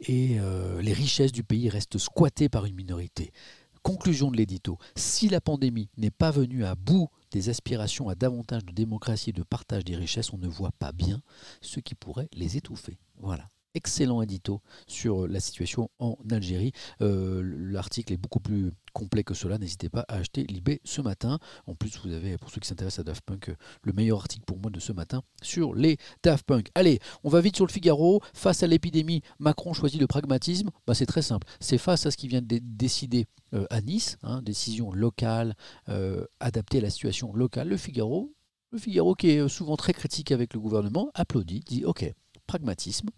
et 0.00 0.38
euh, 0.40 0.80
les 0.82 0.92
richesses 0.92 1.32
du 1.32 1.42
pays 1.44 1.68
restent 1.68 1.98
squattées 1.98 2.48
par 2.48 2.66
une 2.66 2.74
minorité. 2.74 3.32
Conclusion 3.82 4.30
de 4.30 4.36
l'édito, 4.36 4.78
si 4.96 5.28
la 5.28 5.40
pandémie 5.40 5.88
n'est 5.96 6.10
pas 6.10 6.30
venue 6.30 6.64
à 6.64 6.74
bout 6.74 7.08
des 7.30 7.48
aspirations 7.50 8.08
à 8.08 8.14
davantage 8.14 8.64
de 8.64 8.72
démocratie 8.72 9.30
et 9.30 9.32
de 9.32 9.44
partage 9.44 9.84
des 9.84 9.96
richesses, 9.96 10.32
on 10.32 10.38
ne 10.38 10.48
voit 10.48 10.72
pas 10.78 10.92
bien 10.92 11.22
ce 11.60 11.80
qui 11.80 11.94
pourrait 11.94 12.28
les 12.32 12.56
étouffer. 12.56 12.98
Voilà 13.18 13.48
excellent 13.76 14.22
édito 14.22 14.62
sur 14.86 15.28
la 15.28 15.38
situation 15.38 15.90
en 15.98 16.16
Algérie. 16.30 16.72
Euh, 17.02 17.42
l'article 17.44 18.14
est 18.14 18.16
beaucoup 18.16 18.40
plus 18.40 18.72
complet 18.96 19.24
que 19.24 19.34
cela. 19.34 19.58
N'hésitez 19.58 19.90
pas 19.90 20.06
à 20.08 20.14
acheter 20.14 20.44
Libé 20.44 20.80
ce 20.84 21.02
matin. 21.02 21.38
En 21.66 21.74
plus, 21.74 21.98
vous 22.02 22.12
avez, 22.12 22.38
pour 22.38 22.50
ceux 22.50 22.60
qui 22.60 22.68
s'intéressent 22.68 23.00
à 23.00 23.04
Daft 23.04 23.22
Punk, 23.26 23.54
le 23.82 23.92
meilleur 23.92 24.18
article 24.18 24.44
pour 24.46 24.58
moi 24.58 24.70
de 24.70 24.80
ce 24.80 24.92
matin 24.92 25.22
sur 25.42 25.74
les 25.74 25.98
Daft 26.22 26.46
Punk. 26.46 26.70
Allez, 26.74 26.98
on 27.22 27.28
va 27.28 27.42
vite 27.42 27.56
sur 27.56 27.66
le 27.66 27.70
Figaro. 27.70 28.22
Face 28.32 28.62
à 28.62 28.66
l'épidémie, 28.66 29.20
Macron 29.38 29.74
choisit 29.74 30.00
le 30.00 30.06
pragmatisme. 30.06 30.70
Bah, 30.86 30.94
c'est 30.94 31.04
très 31.04 31.20
simple. 31.20 31.46
C'est 31.60 31.76
face 31.76 32.06
à 32.06 32.10
ce 32.10 32.16
qui 32.16 32.26
vient 32.26 32.40
de 32.40 32.58
décider 32.62 33.26
euh, 33.52 33.66
à 33.68 33.82
Nice, 33.82 34.16
hein, 34.22 34.40
décision 34.40 34.90
locale, 34.92 35.54
euh, 35.90 36.24
adaptée 36.40 36.78
à 36.78 36.82
la 36.82 36.90
situation 36.90 37.34
locale. 37.34 37.68
Le 37.68 37.76
Figaro, 37.76 38.32
le 38.70 38.78
Figaro 38.78 39.14
qui 39.14 39.28
est 39.28 39.46
souvent 39.48 39.76
très 39.76 39.92
critique 39.92 40.32
avec 40.32 40.54
le 40.54 40.60
gouvernement, 40.60 41.10
applaudit, 41.14 41.60
dit 41.60 41.84
OK, 41.84 42.10
pragmatisme, 42.46 43.10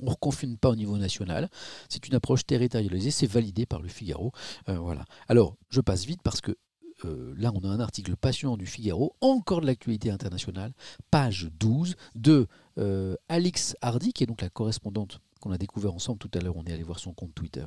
on 0.00 0.06
ne 0.06 0.10
reconfine 0.10 0.56
pas 0.56 0.70
au 0.70 0.76
niveau 0.76 0.96
national. 0.98 1.48
C'est 1.88 2.06
une 2.08 2.14
approche 2.14 2.46
territorialisée, 2.46 3.10
c'est 3.10 3.26
validé 3.26 3.66
par 3.66 3.80
le 3.80 3.88
Figaro. 3.88 4.32
Euh, 4.68 4.78
voilà. 4.78 5.04
Alors, 5.28 5.56
je 5.70 5.80
passe 5.80 6.04
vite 6.04 6.22
parce 6.22 6.40
que 6.40 6.56
euh, 7.04 7.34
là, 7.36 7.52
on 7.54 7.60
a 7.60 7.68
un 7.68 7.80
article 7.80 8.16
passionnant 8.16 8.56
du 8.56 8.66
Figaro, 8.66 9.14
encore 9.20 9.60
de 9.60 9.66
l'actualité 9.66 10.10
internationale, 10.10 10.72
page 11.10 11.48
12, 11.58 11.94
de 12.14 12.46
euh, 12.78 13.14
Alix 13.28 13.76
Hardy, 13.82 14.12
qui 14.12 14.24
est 14.24 14.26
donc 14.26 14.42
la 14.42 14.50
correspondante 14.50 15.20
qu'on 15.40 15.52
a 15.52 15.58
découvert 15.58 15.94
ensemble 15.94 16.18
tout 16.18 16.30
à 16.34 16.40
l'heure, 16.40 16.56
on 16.56 16.64
est 16.64 16.72
allé 16.72 16.82
voir 16.82 16.98
son 16.98 17.12
compte 17.12 17.32
Twitter, 17.32 17.64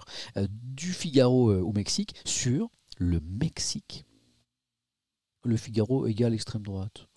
du 0.49 0.91
Figaro 0.91 1.53
au 1.53 1.72
Mexique, 1.72 2.16
sur 2.26 2.70
le 2.98 3.22
Mexique. 3.22 4.03
Le 5.45 5.56
Figaro 5.56 6.06
égale 6.06 6.34
extrême 6.34 6.64
droite. 6.64 7.08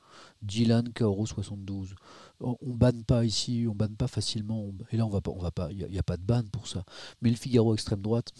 Dylan 0.42 0.92
Kaoro 0.92 1.26
72. 1.26 1.94
On, 2.40 2.56
on 2.60 2.74
banne 2.74 3.04
pas 3.04 3.24
ici, 3.24 3.66
on 3.68 3.74
banne 3.74 3.96
pas 3.96 4.08
facilement. 4.08 4.72
et 4.90 4.96
là, 4.96 5.06
on 5.06 5.10
va 5.10 5.20
pas, 5.20 5.30
on 5.30 5.38
va 5.38 5.50
pas. 5.50 5.70
Il 5.72 5.86
n'y 5.86 5.98
a, 5.98 6.02
pas 6.02 6.16
de 6.16 6.22
ban 6.22 6.42
pour 6.52 6.68
ça. 6.68 6.84
Mais 7.20 7.30
le 7.30 7.36
Figaro 7.36 7.74
extrême 7.74 8.02
droite, 8.02 8.32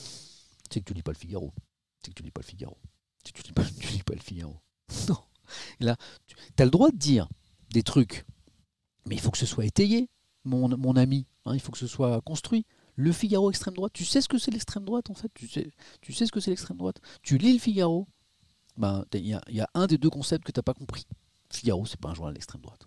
c'est 0.71 0.81
que 0.81 0.85
tu 0.85 0.95
lis 0.95 1.03
pas 1.03 1.13
le 1.13 1.19
Figaro. 1.19 1.53
C'est 2.03 2.11
que 2.11 2.17
tu 2.17 2.23
lis 2.23 2.31
pas 2.31 2.41
le 2.41 2.47
Figaro. 2.47 2.77
Que 3.25 3.31
tu 3.33 3.43
lis 3.43 3.53
pas, 3.53 3.65
tu 3.81 3.89
lis 3.89 4.03
pas 4.03 4.15
le 4.15 4.21
Figaro. 4.21 4.61
Non. 5.09 5.19
là, 5.81 5.97
tu 6.27 6.63
as 6.63 6.65
le 6.65 6.71
droit 6.71 6.91
de 6.91 6.97
dire 6.97 7.29
des 7.71 7.83
trucs, 7.83 8.25
mais 9.07 9.15
il 9.15 9.21
faut 9.21 9.31
que 9.31 9.39
ce 9.39 9.47
soit 9.47 9.67
étayé, 9.67 10.09
mon, 10.45 10.69
mon 10.77 10.97
ami. 10.97 11.27
Hein, 11.45 11.55
il 11.55 11.61
faut 11.61 11.73
que 11.73 11.79
ce 11.79 11.87
soit 11.87 12.21
construit. 12.23 12.67
Le 12.97 13.13
Figaro 13.13 13.51
extrême 13.51 13.75
droite, 13.75 13.93
tu 13.93 14.05
sais 14.05 14.21
ce 14.21 14.29
que 14.29 14.39
c'est 14.39 14.51
l'extrême 14.51 14.85
droite 14.85 15.11
en 15.11 15.15
fait? 15.15 15.31
Tu 15.35 15.49
sais, 15.49 15.71
tu 16.01 16.13
sais 16.13 16.27
ce 16.27 16.33
que 16.33 16.41
c'est 16.41 16.51
l'extrême 16.51 16.77
droite? 16.79 17.01
Tu 17.23 17.39
lis 17.39 17.53
le 17.55 17.59
Figaro, 17.59 18.07
ben, 18.77 19.05
il 19.13 19.21
y, 19.21 19.37
y, 19.49 19.61
a 19.61 19.71
un 19.75 19.87
des 19.87 19.99
deux 19.99 20.11
concepts 20.11 20.45
que 20.45 20.53
tu 20.53 20.59
n'as 20.59 20.63
pas 20.63 20.75
compris. 20.75 21.07
Figaro, 21.57 21.87
c'est 21.87 22.01
pas 22.01 22.11
un 22.11 22.15
journal 22.15 22.35
d'extrême 22.35 22.63
droite. 22.63 22.87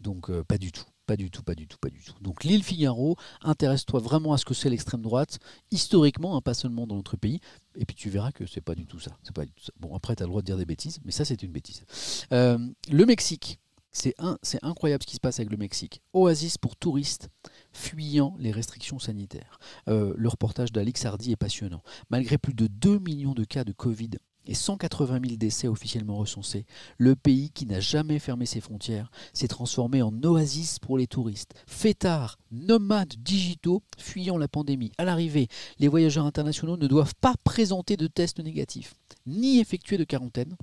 Donc 0.00 0.30
euh, 0.30 0.44
pas 0.44 0.58
du 0.58 0.70
tout, 0.72 0.84
pas 1.06 1.16
du 1.16 1.30
tout, 1.30 1.42
pas 1.42 1.54
du 1.54 1.66
tout, 1.66 1.78
pas 1.78 1.90
du 1.90 2.02
tout. 2.02 2.14
Donc 2.20 2.44
l'île 2.44 2.62
Figaro, 2.62 3.16
intéresse-toi 3.42 4.00
vraiment 4.00 4.32
à 4.32 4.38
ce 4.38 4.44
que 4.44 4.54
c'est 4.54 4.70
l'extrême 4.70 5.02
droite, 5.02 5.38
historiquement, 5.70 6.36
hein, 6.36 6.40
pas 6.40 6.54
seulement 6.54 6.86
dans 6.86 6.96
notre 6.96 7.16
pays, 7.16 7.40
et 7.76 7.84
puis 7.84 7.96
tu 7.96 8.10
verras 8.10 8.32
que 8.32 8.46
c'est 8.46 8.60
pas 8.60 8.74
du 8.74 8.86
tout 8.86 9.00
ça. 9.00 9.16
Pas 9.34 9.44
du 9.44 9.52
tout 9.52 9.64
ça. 9.64 9.72
Bon, 9.78 9.94
après, 9.96 10.14
tu 10.14 10.22
as 10.22 10.26
le 10.26 10.30
droit 10.30 10.42
de 10.42 10.46
dire 10.46 10.56
des 10.56 10.64
bêtises, 10.64 11.00
mais 11.04 11.12
ça, 11.12 11.24
c'est 11.24 11.42
une 11.42 11.52
bêtise. 11.52 11.84
Euh, 12.32 12.58
le 12.90 13.06
Mexique, 13.06 13.58
c'est 13.94 14.14
incroyable 14.62 15.04
ce 15.04 15.06
qui 15.06 15.14
se 15.14 15.20
passe 15.20 15.38
avec 15.38 15.50
le 15.50 15.56
Mexique. 15.56 16.02
Oasis 16.12 16.58
pour 16.58 16.76
touristes 16.76 17.28
fuyant 17.72 18.34
les 18.40 18.50
restrictions 18.50 18.98
sanitaires. 18.98 19.60
Euh, 19.88 20.12
le 20.16 20.28
reportage 20.28 20.72
d'Alix 20.72 21.04
Hardy 21.04 21.32
est 21.32 21.36
passionnant. 21.36 21.82
Malgré 22.10 22.36
plus 22.36 22.54
de 22.54 22.66
2 22.66 22.98
millions 22.98 23.34
de 23.34 23.44
cas 23.44 23.62
de 23.62 23.72
Covid 23.72 24.10
et 24.46 24.54
180 24.54 25.20
000 25.24 25.36
décès 25.36 25.68
officiellement 25.68 26.16
recensés, 26.16 26.66
le 26.98 27.16
pays 27.16 27.50
qui 27.50 27.66
n'a 27.66 27.80
jamais 27.80 28.18
fermé 28.18 28.46
ses 28.46 28.60
frontières 28.60 29.10
s'est 29.32 29.48
transformé 29.48 30.02
en 30.02 30.12
oasis 30.22 30.78
pour 30.78 30.98
les 30.98 31.06
touristes. 31.06 31.54
Fêtards, 31.66 32.38
nomades 32.50 33.14
digitaux 33.18 33.82
fuyant 33.98 34.38
la 34.38 34.48
pandémie. 34.48 34.92
À 34.98 35.04
l'arrivée, 35.04 35.48
les 35.78 35.88
voyageurs 35.88 36.26
internationaux 36.26 36.76
ne 36.76 36.86
doivent 36.86 37.14
pas 37.20 37.34
présenter 37.44 37.96
de 37.96 38.06
tests 38.06 38.40
négatifs, 38.40 38.94
ni 39.26 39.58
effectuer 39.60 39.98
de 39.98 40.04
quarantaine. 40.04 40.56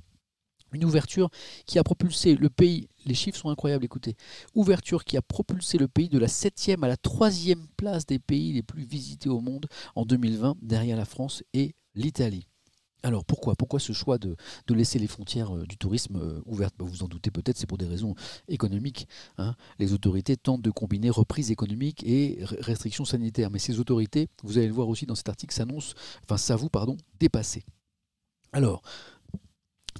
Une 0.72 0.84
ouverture 0.86 1.28
qui 1.66 1.78
a 1.78 1.84
propulsé 1.84 2.34
le 2.34 2.48
pays, 2.48 2.88
les 3.04 3.14
chiffres 3.14 3.38
sont 3.38 3.50
incroyables, 3.50 3.84
écoutez, 3.84 4.16
ouverture 4.54 5.04
qui 5.04 5.18
a 5.18 5.22
propulsé 5.22 5.76
le 5.76 5.86
pays 5.86 6.08
de 6.08 6.18
la 6.18 6.28
7e 6.28 6.82
à 6.82 6.88
la 6.88 6.96
3e 6.96 7.66
place 7.76 8.06
des 8.06 8.18
pays 8.18 8.54
les 8.54 8.62
plus 8.62 8.84
visités 8.84 9.28
au 9.28 9.40
monde 9.40 9.66
en 9.94 10.06
2020, 10.06 10.56
derrière 10.62 10.96
la 10.96 11.04
France 11.04 11.42
et 11.52 11.74
l'Italie. 11.94 12.46
Alors 13.02 13.24
pourquoi 13.24 13.54
Pourquoi 13.56 13.80
ce 13.80 13.92
choix 13.92 14.18
de, 14.18 14.36
laisser 14.68 14.98
les 14.98 15.06
frontières 15.06 15.54
euh, 15.54 15.66
du 15.66 15.76
tourisme 15.76 16.16
euh, 16.16 16.40
ouvertes? 16.46 16.74
Bah, 16.78 16.84
Vous 16.84 16.92
vous 16.92 17.02
en 17.02 17.08
doutez 17.08 17.30
peut-être, 17.30 17.56
c'est 17.56 17.66
pour 17.66 17.78
des 17.78 17.86
raisons 17.86 18.14
économiques. 18.48 19.08
Hein. 19.38 19.54
Les 19.78 19.92
autorités 19.92 20.36
tentent 20.36 20.62
de 20.62 20.70
combiner 20.70 21.10
reprise 21.10 21.50
économique 21.50 22.04
et 22.06 22.38
restrictions 22.42 23.04
sanitaires. 23.04 23.50
Mais 23.50 23.58
ces 23.58 23.80
autorités, 23.80 24.28
vous 24.42 24.58
allez 24.58 24.68
le 24.68 24.72
voir 24.72 24.88
aussi 24.88 25.06
dans 25.06 25.14
cet 25.14 25.28
article, 25.28 25.54
s'annoncent, 25.54 25.94
enfin 26.24 26.36
s'avouent, 26.36 26.68
pardon, 26.68 26.96
dépassées. 27.18 27.64
Alors, 28.52 28.82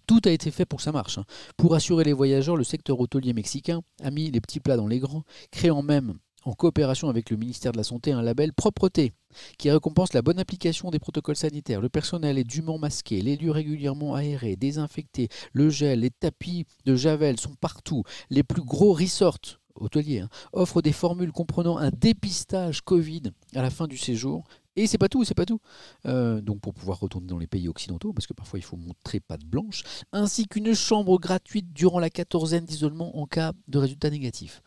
tout 0.07 0.21
a 0.25 0.31
été 0.31 0.51
fait 0.51 0.65
pour 0.65 0.79
que 0.79 0.83
ça 0.83 0.93
marche. 0.93 1.19
Hein. 1.19 1.25
Pour 1.57 1.75
assurer 1.75 2.05
les 2.05 2.13
voyageurs, 2.13 2.57
le 2.57 2.65
secteur 2.65 3.01
hôtelier 3.01 3.33
mexicain 3.33 3.83
a 4.03 4.11
mis 4.11 4.31
les 4.31 4.41
petits 4.41 4.61
plats 4.61 4.77
dans 4.77 4.87
les 4.87 4.99
grands, 4.99 5.25
créant 5.51 5.83
même 5.83 6.19
en 6.45 6.53
coopération 6.53 7.09
avec 7.09 7.31
le 7.31 7.37
ministère 7.37 7.73
de 7.73 7.77
la 7.77 7.85
Santé, 7.85 8.13
un 8.13 8.23
label 8.23 8.53
propreté 8.53 9.13
qui 9.59 9.71
récompense 9.71 10.13
la 10.13 10.23
bonne 10.23 10.39
application 10.39 10.91
des 10.91 10.99
protocoles 10.99 11.37
sanitaires. 11.37 11.81
Le 11.81 11.89
personnel 11.89 12.39
est 12.39 12.45
dûment 12.45 12.79
masqué, 12.79 13.23
les 13.23 13.37
lieux 13.37 13.51
régulièrement 13.51 14.15
aérés, 14.15 14.57
désinfectés, 14.57 15.29
le 15.53 15.71
gel, 15.71 16.01
les 16.01 16.11
tapis 16.11 16.67
de 16.85 16.97
Javel 16.97 17.39
sont 17.39 17.55
partout. 17.55 18.03
Les 18.31 18.43
plus 18.43 18.63
gros 18.63 18.93
resorts 18.93 19.39
hôteliers 19.75 20.21
hein, 20.21 20.29
offrent 20.53 20.83
des 20.83 20.93
formules 20.93 21.33
comprenant 21.33 21.79
un 21.79 21.91
dépistage 21.91 22.83
Covid 22.83 23.23
à 23.55 23.63
la 23.63 23.71
fin 23.71 23.87
du 23.87 23.97
séjour. 23.97 24.45
Et 24.75 24.87
c'est 24.87 24.99
pas 24.99 25.09
tout, 25.09 25.23
c'est 25.25 25.35
pas 25.35 25.45
tout. 25.45 25.61
Euh, 26.07 26.41
donc 26.41 26.61
pour 26.61 26.73
pouvoir 26.73 26.99
retourner 26.99 27.27
dans 27.27 27.39
les 27.39 27.47
pays 27.47 27.69
occidentaux, 27.69 28.15
parce 28.15 28.27
que 28.27 28.33
parfois 28.33 28.59
il 28.59 28.63
faut 28.63 28.77
montrer 28.77 29.21
patte 29.21 29.45
blanche, 29.45 29.83
ainsi 30.13 30.47
qu'une 30.47 30.75
chambre 30.75 31.19
gratuite 31.19 31.73
durant 31.75 31.99
la 31.99 32.09
quatorzaine 32.09 32.65
d'isolement 32.65 33.19
en 33.19 33.27
cas 33.27 33.53
de 33.69 33.79
résultat 33.79 34.09
négatif. 34.09 34.63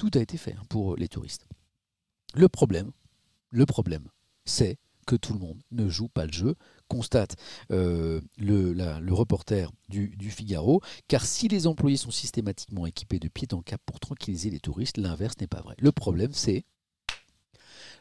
Tout 0.00 0.12
a 0.14 0.20
été 0.20 0.38
fait 0.38 0.54
hein, 0.54 0.62
pour 0.70 0.96
les 0.96 1.08
touristes. 1.08 1.46
Le 2.32 2.48
problème, 2.48 2.90
le 3.50 3.66
problème, 3.66 4.08
c'est 4.46 4.78
que 5.06 5.14
tout 5.14 5.34
le 5.34 5.38
monde 5.38 5.60
ne 5.72 5.90
joue 5.90 6.08
pas 6.08 6.24
le 6.24 6.32
jeu, 6.32 6.54
constate 6.88 7.36
euh, 7.70 8.22
le, 8.38 9.12
reporter 9.12 9.70
du, 9.90 10.08
du, 10.16 10.30
Figaro, 10.30 10.80
car 11.06 11.26
si 11.26 11.48
les 11.48 11.66
employés 11.66 11.98
sont 11.98 12.10
systématiquement 12.10 12.86
équipés 12.86 13.18
de 13.18 13.28
pieds 13.28 13.52
en 13.52 13.60
cap 13.60 13.82
pour 13.84 14.00
tranquilliser 14.00 14.48
les 14.48 14.58
touristes, 14.58 14.96
l'inverse 14.96 15.34
n'est 15.38 15.46
pas 15.46 15.60
vrai. 15.60 15.74
Le 15.78 15.92
problème, 15.92 16.32
c'est 16.32 16.64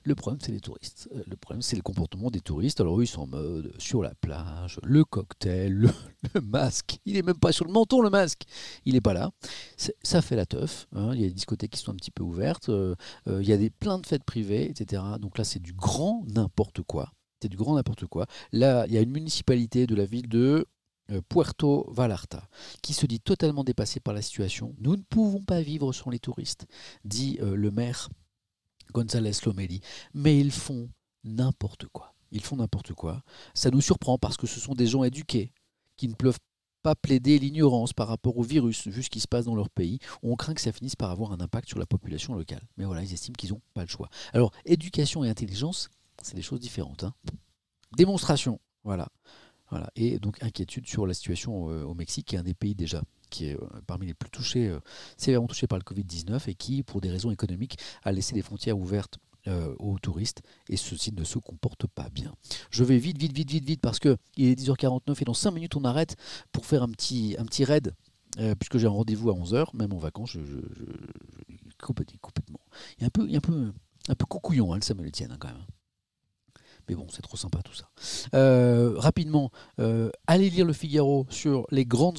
le 0.03 0.15
problème, 0.15 0.39
c'est 0.41 0.51
les 0.51 0.59
touristes. 0.59 1.09
Euh, 1.13 1.23
le 1.27 1.35
problème, 1.35 1.61
c'est 1.61 1.75
le 1.75 1.81
comportement 1.81 2.29
des 2.31 2.39
touristes. 2.39 2.79
Alors, 2.81 2.99
eux, 2.99 3.03
ils 3.03 3.07
sont 3.07 3.21
en 3.21 3.27
mode 3.27 3.73
sur 3.77 4.01
la 4.01 4.13
plage, 4.15 4.79
le 4.83 5.03
cocktail, 5.03 5.73
le, 5.73 5.89
masque. 6.41 6.99
Il 7.05 7.13
n'est 7.13 7.21
même 7.21 7.37
pas 7.37 7.51
sur 7.51 7.65
le 7.65 7.71
menton, 7.71 8.01
le 8.01 8.09
masque. 8.09 8.43
Il 8.85 8.93
n'est 8.93 9.01
pas 9.01 9.13
là. 9.13 9.31
Ça 10.03 10.21
fait 10.21 10.35
la 10.35 10.45
teuf. 10.45 10.87
Hein. 10.95 11.11
Il 11.13 11.21
y 11.21 11.25
a 11.25 11.27
des 11.27 11.33
discothèques 11.33 11.71
qui 11.71 11.79
sont 11.79 11.91
un 11.91 11.95
petit 11.95 12.11
peu 12.11 12.23
ouvertes. 12.23 12.69
Euh, 12.69 12.95
euh, 13.27 13.41
il 13.41 13.47
y 13.47 13.53
a 13.53 13.57
des, 13.57 13.69
plein 13.69 13.99
de 13.99 14.05
fêtes 14.05 14.23
privées, 14.23 14.69
etc. 14.69 15.03
Donc 15.19 15.37
là, 15.37 15.43
c'est 15.43 15.61
du 15.61 15.73
grand 15.73 16.23
n'importe 16.27 16.81
quoi. 16.81 17.11
C'est 17.41 17.49
du 17.49 17.57
grand 17.57 17.75
n'importe 17.75 18.05
quoi. 18.05 18.25
Là, 18.51 18.85
il 18.87 18.93
y 18.93 18.97
a 18.97 19.01
une 19.01 19.11
municipalité 19.11 19.87
de 19.87 19.95
la 19.95 20.05
ville 20.05 20.27
de 20.27 20.65
Puerto 21.27 21.87
Vallarta, 21.91 22.47
qui 22.83 22.93
se 22.93 23.07
dit 23.07 23.19
totalement 23.19 23.63
dépassée 23.63 23.99
par 23.99 24.13
la 24.13 24.21
situation. 24.21 24.75
Nous 24.79 24.95
ne 24.95 25.01
pouvons 25.01 25.41
pas 25.41 25.61
vivre 25.61 25.91
sans 25.91 26.11
les 26.11 26.19
touristes, 26.19 26.67
dit 27.03 27.39
le 27.41 27.71
maire 27.71 28.09
González 28.93 29.31
Lomeli, 29.45 29.81
mais 30.13 30.39
ils 30.39 30.51
font 30.51 30.89
n'importe 31.23 31.87
quoi. 31.87 32.13
Ils 32.31 32.43
font 32.43 32.57
n'importe 32.57 32.93
quoi. 32.93 33.23
Ça 33.53 33.71
nous 33.71 33.81
surprend 33.81 34.17
parce 34.17 34.37
que 34.37 34.47
ce 34.47 34.59
sont 34.59 34.73
des 34.73 34.87
gens 34.87 35.03
éduqués 35.03 35.51
qui 35.97 36.07
ne 36.07 36.13
peuvent 36.13 36.39
pas 36.81 36.95
plaider 36.95 37.39
l'ignorance 37.39 37.93
par 37.93 38.07
rapport 38.07 38.37
au 38.37 38.43
virus, 38.43 38.87
vu 38.87 39.03
ce 39.03 39.09
qui 39.09 39.19
se 39.19 39.27
passe 39.27 39.45
dans 39.45 39.55
leur 39.55 39.69
pays. 39.69 39.99
On 40.23 40.35
craint 40.35 40.53
que 40.53 40.61
ça 40.61 40.71
finisse 40.71 40.95
par 40.95 41.11
avoir 41.11 41.31
un 41.31 41.41
impact 41.41 41.67
sur 41.67 41.79
la 41.79 41.85
population 41.85 42.33
locale. 42.35 42.61
Mais 42.77 42.85
voilà, 42.85 43.03
ils 43.03 43.13
estiment 43.13 43.35
qu'ils 43.35 43.51
n'ont 43.51 43.61
pas 43.73 43.81
le 43.81 43.89
choix. 43.89 44.09
Alors, 44.33 44.51
éducation 44.65 45.23
et 45.23 45.29
intelligence, 45.29 45.89
c'est 46.21 46.35
des 46.35 46.41
choses 46.41 46.59
différentes. 46.59 47.03
Hein. 47.03 47.13
Démonstration, 47.97 48.59
voilà. 48.83 49.09
voilà. 49.69 49.89
Et 49.95 50.19
donc, 50.19 50.41
inquiétude 50.41 50.87
sur 50.87 51.05
la 51.05 51.13
situation 51.13 51.69
euh, 51.69 51.83
au 51.83 51.93
Mexique, 51.93 52.27
qui 52.27 52.35
est 52.35 52.39
un 52.39 52.43
des 52.43 52.53
pays 52.53 52.75
déjà 52.75 53.01
qui 53.29 53.47
est 53.47 53.55
euh, 53.55 53.67
parmi 53.87 54.07
les 54.07 54.13
plus 54.13 54.29
touchés, 54.29 54.67
euh, 54.67 54.79
sévèrement 55.17 55.47
touchés 55.47 55.67
par 55.67 55.77
le 55.77 55.83
Covid-19 55.83 56.49
et 56.49 56.55
qui, 56.55 56.83
pour 56.83 57.01
des 57.01 57.09
raisons 57.09 57.31
économiques, 57.31 57.77
a 58.03 58.11
laissé 58.11 58.35
les 58.35 58.41
frontières 58.41 58.77
ouvertes 58.77 59.19
euh, 59.47 59.73
aux 59.79 59.97
touristes 59.99 60.41
et 60.67 60.77
ceci 60.77 61.13
ne 61.13 61.23
se 61.23 61.39
comporte 61.39 61.87
pas 61.87 62.09
bien. 62.09 62.33
Je 62.71 62.83
vais 62.83 62.97
vite, 62.97 63.17
vite, 63.17 63.33
vite, 63.33 63.49
vite, 63.49 63.65
vite 63.65 63.81
parce 63.81 63.99
qu'il 63.99 64.17
est 64.37 64.59
10h49 64.59 65.21
et 65.21 65.25
dans 65.25 65.33
5 65.33 65.51
minutes 65.51 65.75
on 65.75 65.85
arrête 65.85 66.17
pour 66.51 66.65
faire 66.65 66.83
un 66.83 66.89
petit, 66.89 67.35
un 67.39 67.45
petit 67.45 67.63
raid 67.63 67.93
puisque 68.59 68.77
j'ai 68.77 68.85
un 68.85 68.91
rendez-vous 68.91 69.31
à 69.31 69.33
11h, 69.33 69.75
même 69.75 69.91
en 69.91 69.97
vacances, 69.97 70.29
je, 70.29 70.39
complètement. 71.81 72.59
Il 72.97 73.03
est 73.03 73.07
un 73.07 73.09
peu, 73.09 73.27
il 73.27 73.35
un 73.35 73.41
peu, 73.41 73.73
un 74.07 74.15
peu 74.15 74.25
coucouillon, 74.25 74.71
hein, 74.71 74.75
le 74.77 74.81
Samuel 74.81 75.07
Etienne, 75.07 75.31
hein, 75.31 75.37
quand 75.39 75.47
même. 75.47 75.65
Mais 76.89 76.95
bon, 76.95 77.05
c'est 77.11 77.21
trop 77.21 77.37
sympa 77.37 77.59
tout 77.63 77.75
ça. 77.75 77.87
Euh, 78.33 78.95
rapidement, 78.97 79.51
euh, 79.79 80.09
allez 80.25 80.49
lire 80.49 80.65
le 80.65 80.73
Figaro 80.73 81.27
sur 81.29 81.67
les 81.69 81.85
grandes 81.85 82.17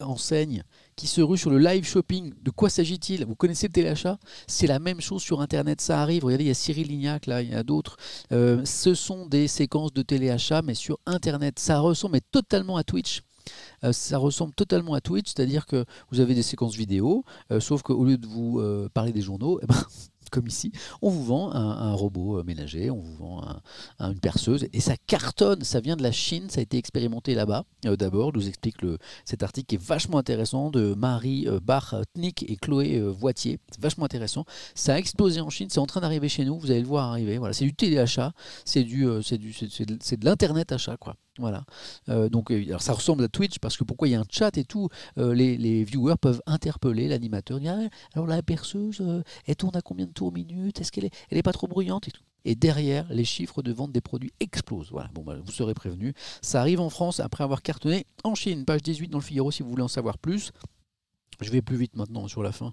enseignes 0.00 0.64
qui 0.96 1.06
se 1.06 1.20
ruent 1.20 1.38
sur 1.38 1.50
le 1.50 1.58
live 1.58 1.84
shopping. 1.84 2.34
De 2.42 2.50
quoi 2.50 2.68
s'agit-il? 2.68 3.24
Vous 3.24 3.36
connaissez 3.36 3.68
le 3.68 3.72
téléachat? 3.72 4.18
C'est 4.48 4.66
la 4.66 4.80
même 4.80 5.00
chose 5.00 5.22
sur 5.22 5.40
Internet, 5.40 5.80
ça 5.80 6.02
arrive. 6.02 6.24
Regardez, 6.24 6.44
il 6.44 6.48
y 6.48 6.50
a 6.50 6.54
Cyril 6.54 6.88
Lignac, 6.88 7.26
là, 7.26 7.42
il 7.42 7.50
y 7.50 7.54
a 7.54 7.62
d'autres. 7.62 7.96
Euh, 8.32 8.64
ce 8.64 8.94
sont 8.94 9.26
des 9.26 9.46
séquences 9.46 9.92
de 9.92 10.02
téléachat, 10.02 10.62
mais 10.62 10.74
sur 10.74 10.98
Internet. 11.06 11.60
Ça 11.60 11.78
ressemble 11.78 12.20
totalement 12.32 12.76
à 12.76 12.82
Twitch. 12.82 13.22
ça 13.92 14.18
ressemble 14.18 14.52
totalement 14.52 14.94
à 14.94 15.00
Twitch, 15.00 15.28
c'est-à-dire 15.28 15.64
que 15.66 15.84
vous 16.10 16.18
avez 16.18 16.34
des 16.34 16.42
séquences 16.42 16.74
vidéo, 16.74 17.24
sauf 17.60 17.82
qu'au 17.82 18.04
lieu 18.04 18.18
de 18.18 18.26
vous 18.26 18.60
parler 18.92 19.12
des 19.12 19.22
journaux, 19.22 19.60
eh 19.62 19.66
ben, 19.66 19.76
comme 20.30 20.46
ici, 20.46 20.72
on 21.02 21.10
vous 21.10 21.24
vend 21.24 21.52
un, 21.52 21.92
robot 21.92 22.38
euh, 22.38 22.44
ménager, 22.44 22.90
on 22.90 23.00
vous 23.00 23.16
vend 23.16 23.44
une 24.00 24.20
perceuse, 24.20 24.68
et 24.72 24.80
ça 24.80 24.94
cartonne, 25.06 25.62
ça 25.64 25.80
vient 25.80 25.96
de 25.96 26.02
la 26.02 26.12
Chine, 26.12 26.48
ça 26.50 26.60
a 26.60 26.62
été 26.62 26.78
expérimenté 26.78 27.34
là-bas. 27.34 27.64
Euh, 27.86 27.96
d'abord, 27.96 28.32
je 28.34 28.40
vous 28.40 28.48
explique 28.48 28.82
le, 28.82 28.98
cet 29.24 29.42
article 29.42 29.66
qui 29.66 29.74
est 29.76 29.82
vachement 29.82 30.18
intéressant 30.18 30.70
de 30.70 30.94
Marie 30.94 31.46
euh, 31.48 31.60
Bartnik 31.60 32.44
et 32.48 32.56
Chloé 32.56 33.00
Voitier, 33.00 33.58
c'est 33.70 33.80
vachement 33.80 34.04
intéressant. 34.04 34.44
Ça 34.74 34.94
a 34.94 34.98
explosé 34.98 35.40
en 35.40 35.50
Chine, 35.50 35.68
c'est 35.70 35.80
en 35.80 35.86
train 35.86 36.00
d'arriver 36.00 36.28
chez 36.28 36.44
nous, 36.44 36.58
vous 36.58 36.70
allez 36.70 36.80
le 36.80 36.86
voir 36.86 37.10
arriver. 37.10 37.38
Voilà, 37.38 37.54
c'est 37.54 37.64
du 37.64 37.74
téléachat, 37.74 38.32
c'est 38.64 38.84
du, 38.84 39.06
c'est 39.22 39.38
c'est 40.00 40.18
de 40.18 40.24
l'internet 40.24 40.72
achat 40.72 40.96
quoi. 40.96 41.14
Voilà. 41.38 41.64
Euh, 42.08 42.28
donc, 42.28 42.50
euh, 42.50 42.78
ça 42.78 42.92
ressemble 42.92 43.24
à 43.24 43.28
Twitch 43.28 43.58
parce 43.58 43.76
que 43.76 43.84
pourquoi 43.84 44.08
il 44.08 44.12
y 44.12 44.14
a 44.14 44.20
un 44.20 44.26
chat 44.28 44.56
et 44.58 44.64
tout, 44.64 44.88
euh, 45.18 45.34
les, 45.34 45.84
viewers 45.84 46.16
peuvent 46.20 46.42
interpeller 46.46 47.08
l'animateur, 47.08 47.60
ah, 47.66 47.78
alors 48.14 48.26
la 48.26 48.42
perceuse, 48.42 49.02
elle 49.46 49.56
tourne 49.56 49.76
à 49.76 49.80
combien 49.80 50.06
de 50.06 50.12
tours 50.12 50.32
minute? 50.32 50.80
Est-ce 50.80 50.92
qu'elle 50.92 51.04
est, 51.04 51.42
pas 51.42 51.52
trop 51.52 51.66
bruyante 51.66 52.08
et 52.44 52.54
derrière, 52.54 53.06
les 53.10 53.24
chiffres 53.24 53.62
de 53.62 53.72
vente 53.72 53.92
des 53.92 54.00
produits 54.00 54.32
explosent. 54.40 54.90
Voilà, 54.90 55.10
bon, 55.12 55.22
bah, 55.22 55.36
vous 55.44 55.52
serez 55.52 55.74
prévenu. 55.74 56.14
Ça 56.40 56.60
arrive 56.60 56.80
en 56.80 56.88
France 56.88 57.20
après 57.20 57.44
avoir 57.44 57.62
cartonné 57.62 58.06
en 58.24 58.34
Chine. 58.34 58.64
Page 58.64 58.82
18 58.82 59.08
dans 59.08 59.18
le 59.18 59.24
Figaro 59.24 59.50
si 59.50 59.62
vous 59.62 59.70
voulez 59.70 59.82
en 59.82 59.88
savoir 59.88 60.18
plus. 60.18 60.52
Je 61.40 61.50
vais 61.50 61.62
plus 61.62 61.76
vite 61.76 61.96
maintenant 61.96 62.26
sur 62.26 62.42
la 62.42 62.52
fin, 62.52 62.72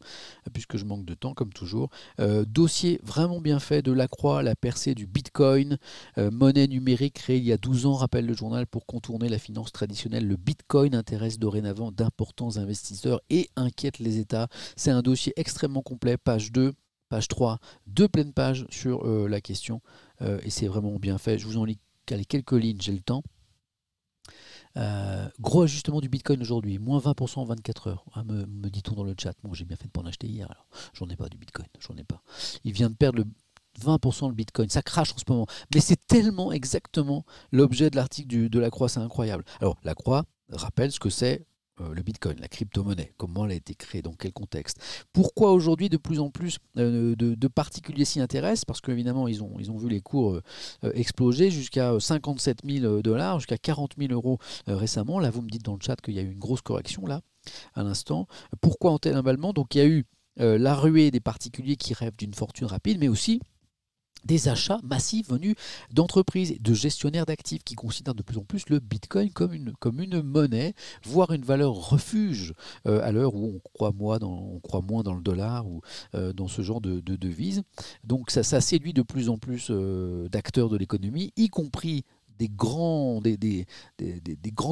puisque 0.54 0.78
je 0.78 0.86
manque 0.86 1.06
de 1.06 1.14
temps, 1.14 1.34
comme 1.34 1.54
toujours. 1.54 1.90
Euh, 2.20 2.46
dossier 2.46 3.00
vraiment 3.04 3.40
bien 3.40 3.60
fait 3.60 3.82
de 3.82 3.92
la 3.92 4.08
croix, 4.08 4.42
la 4.42 4.56
percée 4.56 4.96
du 4.96 5.06
Bitcoin, 5.06 5.78
euh, 6.18 6.32
monnaie 6.32 6.68
numérique 6.68 7.16
créée 7.16 7.38
il 7.38 7.44
y 7.44 7.52
a 7.52 7.58
12 7.58 7.86
ans, 7.86 7.94
rappelle 7.94 8.26
le 8.26 8.34
journal, 8.34 8.66
pour 8.66 8.86
contourner 8.86 9.30
la 9.30 9.38
finance 9.38 9.72
traditionnelle. 9.72 10.28
Le 10.28 10.36
Bitcoin 10.36 10.96
intéresse 10.96 11.38
dorénavant 11.38 11.92
d'importants 11.92 12.58
investisseurs 12.58 13.22
et 13.30 13.50
inquiète 13.56 14.00
les 14.00 14.18
États. 14.18 14.48
C'est 14.76 14.92
un 14.92 15.02
dossier 15.02 15.34
extrêmement 15.36 15.82
complet, 15.82 16.18
page 16.18 16.52
2, 16.52 16.74
page 17.10 17.28
3, 17.28 17.60
deux 17.86 18.08
pleines 18.08 18.34
pages 18.34 18.66
sur 18.70 19.06
euh, 19.06 19.28
la 19.28 19.42
question, 19.42 19.82
et 20.22 20.50
c'est 20.50 20.68
vraiment 20.68 20.96
bien 20.98 21.18
fait. 21.18 21.38
Je 21.38 21.46
vous 21.46 21.58
en 21.58 21.66
lis 21.66 21.78
quelques 22.06 22.54
lignes, 22.54 22.80
j'ai 22.82 22.94
le 22.94 23.02
temps. 23.02 23.22
Euh, 24.78 25.30
gros 25.40 25.64
ajustement 25.64 26.02
du 26.02 26.10
Bitcoin 26.10 26.42
aujourd'hui, 26.42 26.80
moins 26.80 27.00
20% 27.00 27.40
en 27.40 27.46
24 27.46 27.88
heures, 27.88 28.06
ah, 28.14 28.24
me, 28.24 28.70
dit-on 28.70 28.94
dans 28.94 29.04
le 29.04 29.16
chat. 29.20 29.34
Moi, 29.44 29.54
j'ai 29.56 29.66
bien 29.66 29.78
fait 29.78 29.86
de 29.86 29.92
pas 29.92 30.02
en 30.02 30.06
acheter 30.06 30.28
hier, 30.28 30.50
alors 30.50 30.68
j'en 30.94 31.08
ai 31.08 31.16
pas 31.16 31.30
du 31.30 31.38
Bitcoin, 31.38 31.68
j'en 31.80 31.96
ai 31.96 32.04
pas. 32.04 32.22
Il 32.64 32.74
vient 32.74 32.90
de 32.90 32.96
perdre 32.96 33.20
le 33.20 33.26
20% 33.82 34.30
le 34.30 34.36
Bitcoin, 34.36 34.70
ça 34.70 34.82
crache 34.82 35.14
en 35.14 35.18
ce 35.18 35.24
moment. 35.28 35.48
Mais 35.74 35.82
c'est 35.82 36.08
tellement 36.08 36.52
exactement 36.52 37.26
l'objet 37.52 37.90
de 37.90 37.96
l'article 37.96 38.50
de 38.50 38.60
la 38.60 38.70
Croix, 38.70 38.90
c'est 38.90 39.00
incroyable. 39.00 39.44
Alors, 39.62 39.78
la 39.84 39.96
Croix 39.96 40.26
rappelle 40.50 40.92
ce 40.92 41.00
que 41.00 41.10
c'est 41.10 41.46
euh, 41.82 41.94
le 41.94 42.02
Bitcoin, 42.04 42.40
la 42.40 42.48
crypto-monnaie, 42.48 43.14
comment 43.18 43.46
elle 43.46 43.52
a 43.52 43.56
été 43.56 43.76
créée, 43.76 44.02
dans 44.02 44.14
quel 44.14 44.32
contexte. 44.32 44.80
Pourquoi 45.12 45.52
aujourd'hui 45.52 45.90
de 45.90 45.98
plus 45.98 46.22
en 46.22 46.30
plus 46.30 46.58
euh, 46.78 47.16
de, 47.18 47.48
particuliers 47.48 48.06
s'y 48.06 48.22
intéressent? 48.22 48.64
Parce 48.64 48.80
qu'évidemment, 48.80 49.28
ils 49.28 49.44
ont, 49.44 49.56
ils 49.60 49.72
ont 49.72 49.78
vu 49.78 49.90
les 49.90 50.00
cours 50.00 50.36
euh, 50.36 50.92
exploser 50.94 51.52
jusqu'à 51.52 52.00
57 52.00 52.60
000 52.64 53.02
dollars, 53.02 53.40
jusqu'à 53.40 53.58
40 53.58 53.96
000 53.98 54.14
euros 54.14 54.40
récemment. 54.68 55.20
Là, 55.20 55.30
vous 55.30 55.42
me 55.42 55.50
dites 55.50 55.64
dans 55.64 55.74
le 55.74 55.82
chat 55.82 56.00
qu'il 56.00 56.14
y 56.14 56.20
a 56.20 56.22
eu 56.22 56.32
une 56.32 56.40
grosse 56.40 56.62
correction 56.62 57.06
là, 57.06 57.22
à 57.74 57.84
l'instant. 57.84 58.28
Pourquoi 58.62 58.92
en 58.92 58.98
tel 58.98 59.18
emballement? 59.18 59.52
Donc 59.52 59.76
il 59.76 59.78
y 59.80 59.82
a 59.82 59.88
eu 59.88 60.06
la 60.38 60.76
ruée 60.76 61.12
des 61.12 61.20
particuliers 61.20 61.76
qui 61.76 61.94
rêvent 61.94 62.18
d'une 62.18 62.34
fortune 62.34 62.68
rapide, 62.68 63.00
mais 63.00 63.08
aussi 63.08 63.42
des 64.26 64.48
achats 64.48 64.80
massifs 64.84 65.30
venus 65.30 65.56
d'entreprises, 65.92 66.58
de 66.60 66.74
gestionnaires 66.74 67.26
d'actifs 67.26 67.64
qui 67.64 67.76
considèrent 67.76 68.16
de 68.16 68.24
plus 68.24 68.38
en 68.38 68.44
plus 68.44 68.68
le 68.70 68.80
Bitcoin 68.80 69.30
comme 69.32 69.54
une, 69.54 70.22
monnaie, 70.22 70.74
voire 71.04 71.32
une 71.32 71.44
valeur 71.44 71.74
refuge 71.74 72.54
euh, 72.88 73.02
à 73.04 73.12
l'heure 73.12 73.36
où 73.36 73.54
on 73.56 73.60
croit, 73.60 73.92
moins 73.92 74.20
dans, 74.20 75.14
le 75.16 75.22
dollar 75.22 75.68
ou 75.68 75.82
euh, 76.16 76.34
dans 76.34 76.48
ce 76.48 76.62
genre 76.62 76.82
de, 76.82 77.00
de 77.00 77.16
devises. 77.16 77.64
Donc 78.04 78.32
ça, 78.32 78.44
ça, 78.44 78.62
séduit 78.62 78.94
de 78.94 79.04
plus 79.04 79.30
en 79.30 79.38
plus 79.38 79.68
euh, 79.70 80.28
d'acteurs 80.30 80.70
de 80.70 80.78
l'économie, 80.78 81.32
y 81.38 81.50
compris 81.50 82.04
des 82.38 82.50
grands 82.50 83.22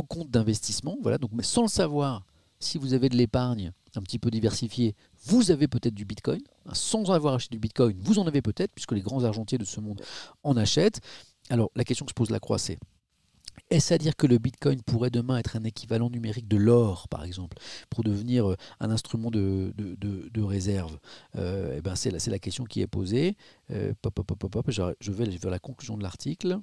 comptes 0.07 0.29
d'investissement. 0.29 0.97
Voilà, 1.01 1.17
donc, 1.17 1.31
mais 1.33 1.43
sans 1.43 1.61
le 1.61 1.67
savoir, 1.69 2.25
si 2.59 2.77
vous 2.77 2.93
avez 2.93 3.09
de 3.09 3.15
l'épargne 3.15 3.71
un 3.95 4.01
petit 4.01 4.19
peu 4.19 4.31
diversifiée, 4.31 4.95
vous 5.25 5.51
avez 5.51 5.67
peut-être 5.67 5.93
du 5.93 6.05
Bitcoin. 6.05 6.41
Sans 6.73 7.11
avoir 7.11 7.35
acheté 7.35 7.55
du 7.55 7.59
Bitcoin, 7.59 7.97
vous 7.99 8.19
en 8.19 8.27
avez 8.27 8.41
peut-être, 8.41 8.71
puisque 8.73 8.93
les 8.93 9.01
grands 9.01 9.23
argentiers 9.23 9.57
de 9.57 9.65
ce 9.65 9.79
monde 9.79 10.01
en 10.43 10.55
achètent. 10.57 11.01
Alors 11.49 11.71
la 11.75 11.83
question 11.83 12.05
que 12.05 12.11
se 12.11 12.15
pose 12.15 12.29
la 12.29 12.39
croix, 12.39 12.57
c'est 12.57 12.77
est-ce 13.69 13.93
à 13.93 13.97
dire 13.97 14.15
que 14.15 14.27
le 14.27 14.37
Bitcoin 14.37 14.81
pourrait 14.81 15.09
demain 15.09 15.37
être 15.37 15.55
un 15.55 15.63
équivalent 15.63 16.09
numérique 16.09 16.47
de 16.47 16.57
l'or, 16.57 17.07
par 17.07 17.23
exemple, 17.23 17.57
pour 17.89 18.03
devenir 18.03 18.51
euh, 18.51 18.57
un 18.79 18.91
instrument 18.91 19.31
de, 19.31 19.73
réserve? 20.37 20.99
Euh, 21.35 21.75
eh 21.77 21.81
ben 21.81 21.95
c'est, 21.95 22.11
la, 22.11 22.19
c'est 22.19 22.31
la 22.31 22.39
question 22.39 22.65
qui 22.65 22.81
est 22.81 22.87
posée. 22.87 23.35
Euh, 23.71 23.93
je, 24.67 25.11
vais 25.11 25.25
vers 25.25 25.51
la 25.51 25.59
conclusion 25.59 25.97
de 25.97 26.03
l'article. 26.03 26.59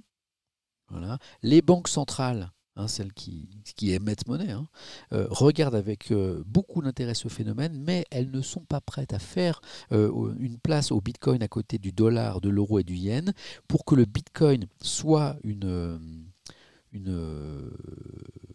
Voilà. 0.88 1.18
Les 1.42 1.62
banques 1.62 1.88
centrales 1.88 2.50
Hein, 2.80 2.88
celles 2.88 3.12
qui, 3.12 3.46
émettent 3.82 4.26
monnaie, 4.26 4.52
hein, 4.52 4.66
euh, 5.12 5.26
regardent 5.28 5.74
avec 5.74 6.10
euh, 6.12 6.42
beaucoup 6.46 6.80
d'intérêt 6.80 7.14
ce 7.14 7.28
phénomène, 7.28 7.78
mais 7.78 8.06
elles 8.10 8.30
ne 8.30 8.40
sont 8.40 8.64
pas 8.64 8.80
prêtes 8.80 9.12
à 9.12 9.18
faire 9.18 9.60
euh, 9.92 10.34
une 10.38 10.56
place 10.56 10.90
au 10.90 11.00
Bitcoin 11.02 11.42
à 11.42 11.48
côté 11.48 11.76
du 11.78 11.92
dollar, 11.92 12.40
de 12.40 12.48
l'euro 12.48 12.78
et 12.78 12.82
du 12.82 12.94
yen 12.94 13.34
pour 13.68 13.84
que 13.84 13.94
le 13.94 14.06
Bitcoin 14.06 14.66
soit 14.80 15.36
une, 15.44 15.98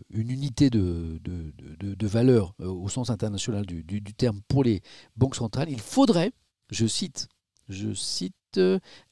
unité 0.10 0.72
de, 0.72 2.08
valeur 2.08 2.56
au 2.60 2.90
sens 2.90 3.12
international 3.12 3.68
du, 3.68 3.84
du, 3.84 4.14
terme 4.16 4.42
pour 4.48 4.64
les 4.64 4.82
banques 5.16 5.36
centrales. 5.36 5.70
Il 5.70 5.82
faudrait, 5.82 6.32
je 6.72 6.88
cite, 6.88 7.28
je 7.70 7.94
cite 7.94 8.60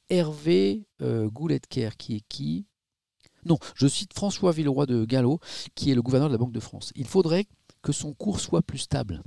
Hervé 0.09 0.87
Gouletker, 0.99 1.91
qui 1.97 2.15
est 2.15 2.23
qui? 2.27 2.65
Non, 3.45 3.57
je 3.75 3.87
cite 3.87 4.13
François 4.13 4.51
Villeroy 4.51 4.85
de 4.85 5.05
Gallo, 5.05 5.39
qui 5.75 5.91
est 5.91 5.95
le 5.95 6.01
gouverneur 6.01 6.29
de 6.29 6.33
la 6.33 6.37
Banque 6.37 6.53
de 6.53 6.59
France. 6.59 6.91
Il 6.95 7.07
faudrait 7.07 7.45
que 7.81 7.91
son 7.91 8.13
cours 8.13 8.39
soit 8.39 8.61
plus 8.61 8.79
stable. 8.79 9.21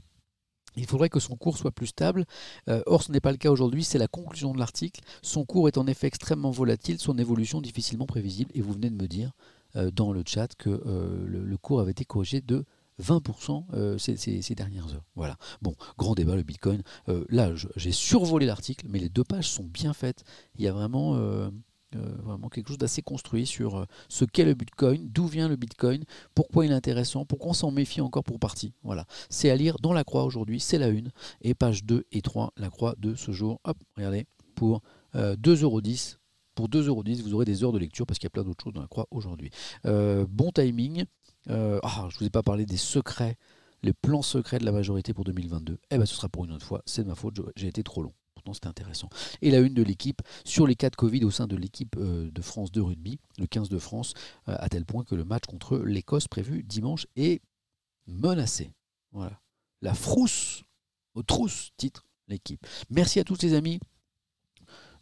Il 0.77 0.87
faudrait 0.87 1.09
que 1.09 1.21
son 1.21 1.37
cours 1.37 1.57
soit 1.57 1.73
plus 1.73 1.87
stable. 1.87 2.27
Euh, 2.69 2.83
or, 2.87 3.03
ce 3.03 3.11
n'est 3.11 3.21
pas 3.21 3.33
le 3.33 3.39
cas 3.39 3.51
aujourd'hui. 3.51 3.83
C'est 3.83 3.99
la 3.99 4.09
conclusion 4.09 4.53
de 4.53 4.59
l'article. 4.59 5.01
Son 5.23 5.45
cours 5.45 5.69
est 5.69 5.79
en 5.79 5.87
effet 5.87 6.07
extrêmement 6.07 6.51
volatile, 6.51 6.99
son 6.99 7.19
évolution 7.19 7.61
difficilement 7.61 8.07
prévisible. 8.07 8.51
Et 8.55 8.61
vous 8.61 8.73
venez 8.73 8.91
de 8.91 9.01
me 9.01 9.09
dire 9.09 9.33
euh, 9.77 9.91
dans 9.91 10.13
le 10.13 10.23
chat 10.27 10.55
que 10.55 10.71
euh, 10.71 11.25
le, 11.27 11.57
cours 11.57 11.81
avait 11.81 11.93
été 11.93 12.05
corrigé 12.05 12.41
de 12.41 12.65
20% 13.03 13.99
ces, 13.99 14.55
dernières 14.55 14.95
heures. 14.95 15.05
Voilà. 15.17 15.37
Bon, 15.61 15.75
grand 15.99 16.15
débat, 16.15 16.35
le 16.35 16.43
Bitcoin. 16.43 16.83
là, 17.29 17.53
j'ai 17.77 17.93
survolé 17.93 18.47
l'article, 18.47 18.87
mais 18.89 18.99
les 18.99 19.11
deux 19.11 19.25
pages 19.25 19.51
sont 19.51 19.65
bien 19.65 19.93
faites. 19.93 20.25
Il 20.55 20.65
y 20.65 20.69
a 20.69 20.73
vraiment 20.73 21.15
euh, 21.95 22.17
vraiment 22.25 22.49
quelque 22.49 22.69
chose 22.69 22.79
d'assez 22.79 23.01
construit 23.01 23.47
sur 23.47 23.77
euh, 23.77 23.85
ce 24.09 24.25
qu'est 24.25 24.45
le 24.45 24.55
Bitcoin, 24.55 25.09
d'où 25.09 25.27
vient 25.27 25.49
le 25.49 25.55
Bitcoin, 25.55 26.05
pourquoi 26.35 26.67
il 26.67 26.73
est 26.73 26.75
intéressant, 26.75 27.25
pourquoi 27.25 27.51
on 27.51 27.55
s'en 27.55 27.71
méfie 27.71 28.01
encore 28.01 28.25
pour 28.25 28.41
partie. 28.41 28.75
Voilà, 28.83 29.07
c'est 29.31 29.51
à 29.51 29.57
lire 29.57 29.77
dans 29.81 29.93
la 29.93 30.03
croix 30.03 30.25
aujourd'hui, 30.25 30.59
c'est 30.59 30.79
la 30.79 30.89
une, 30.89 31.13
et 31.43 31.55
page 31.55 31.85
2 31.85 32.05
et 32.11 32.23
3, 32.23 32.53
la 32.57 32.71
croix 32.71 32.97
de 32.99 33.15
ce 33.15 33.31
jour. 33.31 33.61
Hop, 33.63 33.77
regardez, 33.97 34.27
pour 34.57 34.83
2,10€. 35.15 36.15
Euh, 36.15 36.17
pour 36.57 36.69
2,10€, 36.69 37.23
vous 37.23 37.35
aurez 37.35 37.45
des 37.45 37.63
heures 37.63 37.73
de 37.73 37.79
lecture 37.79 38.05
parce 38.05 38.19
qu'il 38.19 38.27
y 38.27 38.29
a 38.29 38.31
plein 38.31 38.43
d'autres 38.43 38.65
choses 38.65 38.73
dans 38.73 38.81
la 38.81 38.89
croix 38.89 39.07
aujourd'hui. 39.11 39.51
bon 39.85 40.51
timing. 40.53 41.05
ah, 41.49 42.09
je 42.09 42.17
ne 42.17 42.19
vous 42.19 42.27
ai 42.27 42.31
pas 42.31 42.43
parlé 42.43 42.67
des 42.67 42.79
secrets, 42.79 43.37
les 43.83 43.93
plans 43.93 44.23
secrets 44.23 44.59
de 44.59 44.65
la 44.65 44.73
majorité 44.73 45.15
pour 45.15 45.25
2022. 45.25 45.79
Eh 45.91 45.97
bien, 45.97 46.07
ce 46.07 46.15
sera 46.15 46.29
pour 46.29 46.47
une 46.47 46.53
autre 46.53 46.67
fois. 46.67 46.83
C'est 46.87 47.05
de 47.05 47.09
ma 47.09 47.15
faute, 47.15 47.39
j'ai 47.55 47.69
été 47.69 47.83
trop 47.83 48.03
long 48.03 48.15
c'était 48.55 48.69
intéressant. 48.69 49.09
Et 49.43 49.51
la 49.51 49.61
une 49.61 49.75
de 49.75 49.83
l'équipe 49.83 50.23
sur 50.45 50.67
les 50.67 50.75
cas 50.75 50.91
de 50.91 50.97
Covid 50.97 51.25
au 51.25 51.31
sein 51.31 51.47
de 51.47 51.57
l'équipe 51.57 51.97
euh, 51.97 52.31
de 52.31 52.43
France 52.43 52.73
de 52.73 52.81
rugby, 52.81 53.19
le 53.39 53.47
15 53.47 53.69
de 53.69 53.79
France, 53.79 54.15
euh, 54.49 54.57
à 54.59 54.69
tel 54.69 54.85
point 54.85 55.05
que 55.05 55.15
le 55.15 55.25
match 55.25 55.45
contre 55.47 55.79
l'Écosse 55.79 56.29
prévu 56.29 56.63
dimanche 56.63 57.07
est 57.17 57.43
menacé. 58.07 58.73
Voilà. 59.13 59.41
La 59.83 59.95
frousse, 59.95 60.65
au 61.15 61.23
trousse, 61.23 61.71
titre 61.77 62.07
l'équipe. 62.29 62.65
Merci 62.91 63.21
à 63.21 63.25
tous 63.25 63.43
les 63.43 63.55
amis. 63.55 63.81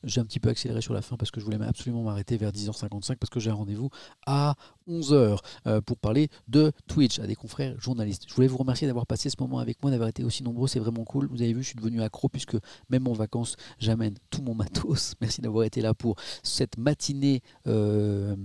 J'ai 0.05 0.21
un 0.21 0.25
petit 0.25 0.41
peu 0.41 0.49
accéléré 0.49 0.81
sur 0.81 0.95
la 0.95 1.03
fin 1.03 1.17
parce 1.17 1.31
que 1.31 1.41
je 1.41 1.45
voulais 1.45 1.63
absolument 1.65 2.03
m'arrêter 2.03 2.37
vers 2.37 2.53
10h55 2.53 3.17
parce 3.17 3.31
que 3.31 3.41
j'ai 3.41 3.51
un 3.51 3.55
rendez-vous 3.55 3.91
à 4.27 4.55
11h 4.89 5.39
euh, 5.67 5.81
pour 5.81 5.99
parler 5.99 6.29
de 6.49 6.73
Twitch 6.87 7.19
à 7.19 7.27
des 7.27 7.35
confrères 7.35 7.79
journalistes. 7.81 8.25
Je 8.29 8.35
voulais 8.35 8.47
vous 8.47 8.59
remercier 8.59 8.87
d'avoir 8.87 9.07
passé 9.07 9.31
ce 9.31 9.37
moment 9.41 9.59
avec 9.59 9.83
moi, 9.83 9.91
d'avoir 9.91 10.09
été 10.09 10.25
aussi 10.25 10.43
nombreux, 10.43 10.69
c'est 10.69 10.79
vraiment 10.79 11.05
cool. 11.05 11.27
Vous 11.29 11.43
avez 11.43 11.53
vu, 11.53 11.63
je 11.63 11.69
suis 11.69 11.77
devenu 11.77 12.03
accro 12.03 12.29
puisque 12.29 12.57
même 12.91 13.07
en 13.07 13.13
vacances, 13.13 13.57
j'amène 13.79 14.15
tout 14.31 14.43
mon 14.43 14.55
matos. 14.55 15.15
Merci 15.21 15.41
d'avoir 15.41 15.65
été 15.65 15.81
là 15.81 15.95
pour 15.95 16.17
cette 16.43 16.79
matinée 16.79 17.43
euh, 17.67 18.37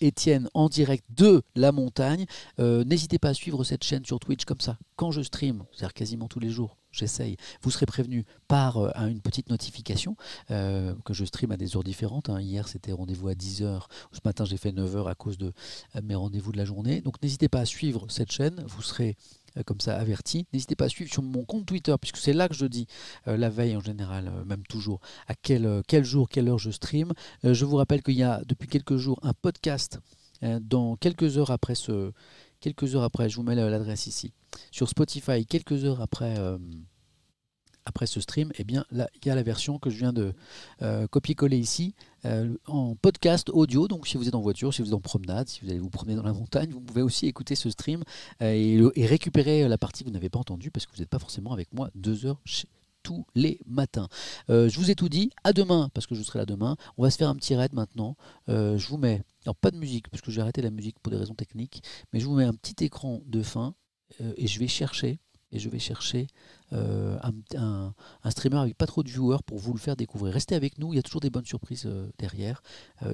Étienne 0.00 0.48
en 0.54 0.68
direct 0.68 1.04
de 1.16 1.42
la 1.54 1.72
montagne. 1.72 2.26
Euh, 2.58 2.84
n'hésitez 2.84 3.18
pas 3.18 3.28
à 3.28 3.34
suivre 3.34 3.62
cette 3.64 3.84
chaîne 3.84 4.04
sur 4.04 4.18
Twitch 4.18 4.44
comme 4.44 4.60
ça. 4.60 4.78
Quand 4.96 5.10
je 5.10 5.22
stream, 5.22 5.64
c'est-à-dire 5.72 5.94
quasiment 5.94 6.28
tous 6.28 6.40
les 6.40 6.50
jours, 6.50 6.76
j'essaye. 6.96 7.36
Vous 7.62 7.70
serez 7.70 7.86
prévenu 7.86 8.24
par 8.48 8.78
euh, 8.78 8.90
une 9.06 9.20
petite 9.20 9.50
notification 9.50 10.16
euh, 10.50 10.94
que 11.04 11.14
je 11.14 11.24
stream 11.24 11.52
à 11.52 11.56
des 11.56 11.76
heures 11.76 11.84
différentes. 11.84 12.30
Hein. 12.30 12.40
Hier, 12.40 12.68
c'était 12.68 12.92
rendez-vous 12.92 13.28
à 13.28 13.34
10h. 13.34 13.82
Ce 14.12 14.20
matin, 14.24 14.44
j'ai 14.44 14.56
fait 14.56 14.72
9h 14.72 15.08
à 15.08 15.14
cause 15.14 15.38
de 15.38 15.52
euh, 15.94 16.00
mes 16.02 16.14
rendez-vous 16.14 16.52
de 16.52 16.56
la 16.56 16.64
journée. 16.64 17.00
Donc, 17.00 17.22
n'hésitez 17.22 17.48
pas 17.48 17.60
à 17.60 17.64
suivre 17.64 18.06
cette 18.08 18.32
chaîne. 18.32 18.64
Vous 18.66 18.82
serez 18.82 19.16
comme 19.64 19.80
ça 19.80 19.96
averti. 19.96 20.46
N'hésitez 20.52 20.76
pas 20.76 20.84
à 20.84 20.88
suivre 20.90 21.10
sur 21.10 21.22
mon 21.22 21.42
compte 21.46 21.64
Twitter, 21.64 21.94
puisque 21.98 22.18
c'est 22.18 22.34
là 22.34 22.46
que 22.46 22.54
je 22.54 22.66
dis 22.66 22.86
la 23.24 23.48
veille 23.48 23.74
en 23.74 23.80
général, 23.80 24.30
même 24.44 24.62
toujours, 24.64 25.00
à 25.28 25.34
quel, 25.34 25.80
quel 25.88 26.04
jour, 26.04 26.28
quelle 26.28 26.50
heure 26.50 26.58
je 26.58 26.70
stream. 26.70 27.14
je 27.42 27.64
vous 27.64 27.76
rappelle 27.76 28.02
qu'il 28.02 28.16
y 28.16 28.22
a 28.22 28.42
depuis 28.46 28.68
quelques 28.68 28.98
jours 28.98 29.18
un 29.22 29.32
podcast 29.32 29.98
dans 30.42 30.96
quelques 30.96 31.38
heures 31.38 31.50
après 31.50 31.74
ce, 31.74 32.12
quelques 32.60 32.94
heures 32.94 33.02
après, 33.02 33.28
je 33.28 33.36
vous 33.36 33.42
mets 33.42 33.54
l'adresse 33.54 34.06
ici, 34.06 34.32
sur 34.70 34.88
Spotify, 34.88 35.46
quelques 35.46 35.84
heures 35.84 36.00
après, 36.00 36.38
euh, 36.38 36.58
après 37.84 38.06
ce 38.06 38.20
stream, 38.20 38.52
eh 38.58 38.64
bien 38.64 38.84
là, 38.90 39.08
il 39.14 39.26
y 39.26 39.30
a 39.30 39.34
la 39.34 39.42
version 39.42 39.78
que 39.78 39.90
je 39.90 39.98
viens 39.98 40.12
de 40.12 40.34
euh, 40.82 41.06
copier-coller 41.06 41.58
ici 41.58 41.94
euh, 42.24 42.56
en 42.66 42.94
podcast 42.96 43.50
audio. 43.50 43.88
Donc 43.88 44.06
si 44.06 44.16
vous 44.16 44.28
êtes 44.28 44.34
en 44.34 44.40
voiture, 44.40 44.74
si 44.74 44.82
vous 44.82 44.88
êtes 44.88 44.94
en 44.94 45.00
promenade, 45.00 45.48
si 45.48 45.60
vous 45.62 45.70
allez 45.70 45.78
vous 45.78 45.90
promener 45.90 46.16
dans 46.16 46.22
la 46.22 46.32
montagne, 46.32 46.70
vous 46.70 46.80
pouvez 46.80 47.02
aussi 47.02 47.26
écouter 47.26 47.54
ce 47.54 47.70
stream 47.70 48.02
et, 48.40 48.80
récupérer 48.96 49.68
la 49.68 49.78
partie 49.78 50.04
que 50.04 50.08
vous 50.08 50.14
n'avez 50.14 50.30
pas 50.30 50.38
entendue 50.38 50.70
parce 50.70 50.86
que 50.86 50.92
vous 50.92 51.00
n'êtes 51.00 51.10
pas 51.10 51.18
forcément 51.18 51.52
avec 51.52 51.72
moi 51.72 51.90
deux 51.94 52.26
heures 52.26 52.40
tous 53.02 53.24
les 53.36 53.60
matins. 53.66 54.08
je 54.48 54.76
vous 54.76 54.90
ai 54.90 54.96
tout 54.96 55.08
dit, 55.08 55.30
à 55.44 55.52
demain, 55.52 55.90
parce 55.94 56.08
que 56.08 56.16
je 56.16 56.22
serai 56.24 56.40
là 56.40 56.44
demain. 56.44 56.76
On 56.98 57.04
va 57.04 57.10
se 57.12 57.16
faire 57.16 57.28
un 57.28 57.36
petit 57.36 57.54
raid 57.54 57.72
maintenant. 57.72 58.16
je 58.48 58.84
vous 58.88 58.96
mets 58.96 59.22
alors 59.46 59.54
pas 59.54 59.70
de 59.70 59.76
musique, 59.76 60.08
parce 60.08 60.20
que 60.20 60.32
j'ai 60.32 60.40
arrêté 60.40 60.60
la 60.60 60.70
musique 60.70 60.98
pour 60.98 61.12
des 61.12 61.16
raisons 61.16 61.34
techniques, 61.34 61.80
mais 62.12 62.18
je 62.18 62.26
vous 62.26 62.34
mets 62.34 62.44
un 62.44 62.52
petit 62.52 62.84
écran 62.84 63.22
de 63.26 63.42
fin 63.42 63.76
et 64.36 64.46
je 64.46 64.58
vais 64.58 64.68
chercher 64.68 65.20
et 65.52 65.58
je 65.58 65.68
vais 65.68 65.78
chercher 65.78 66.26
euh, 66.72 67.18
un, 67.54 67.94
streamer 68.30 68.58
avec 68.58 68.76
pas 68.76 68.86
trop 68.86 69.02
de 69.02 69.08
viewers 69.08 69.42
pour 69.46 69.58
vous 69.58 69.72
le 69.72 69.78
faire 69.78 69.96
découvrir. 69.96 70.32
Restez 70.32 70.54
avec 70.54 70.78
nous, 70.78 70.92
il 70.92 70.96
y 70.96 70.98
a 70.98 71.02
toujours 71.02 71.20
des 71.20 71.30
bonnes 71.30 71.44
surprises 71.44 71.86
euh, 71.86 72.10
derrière. 72.18 72.62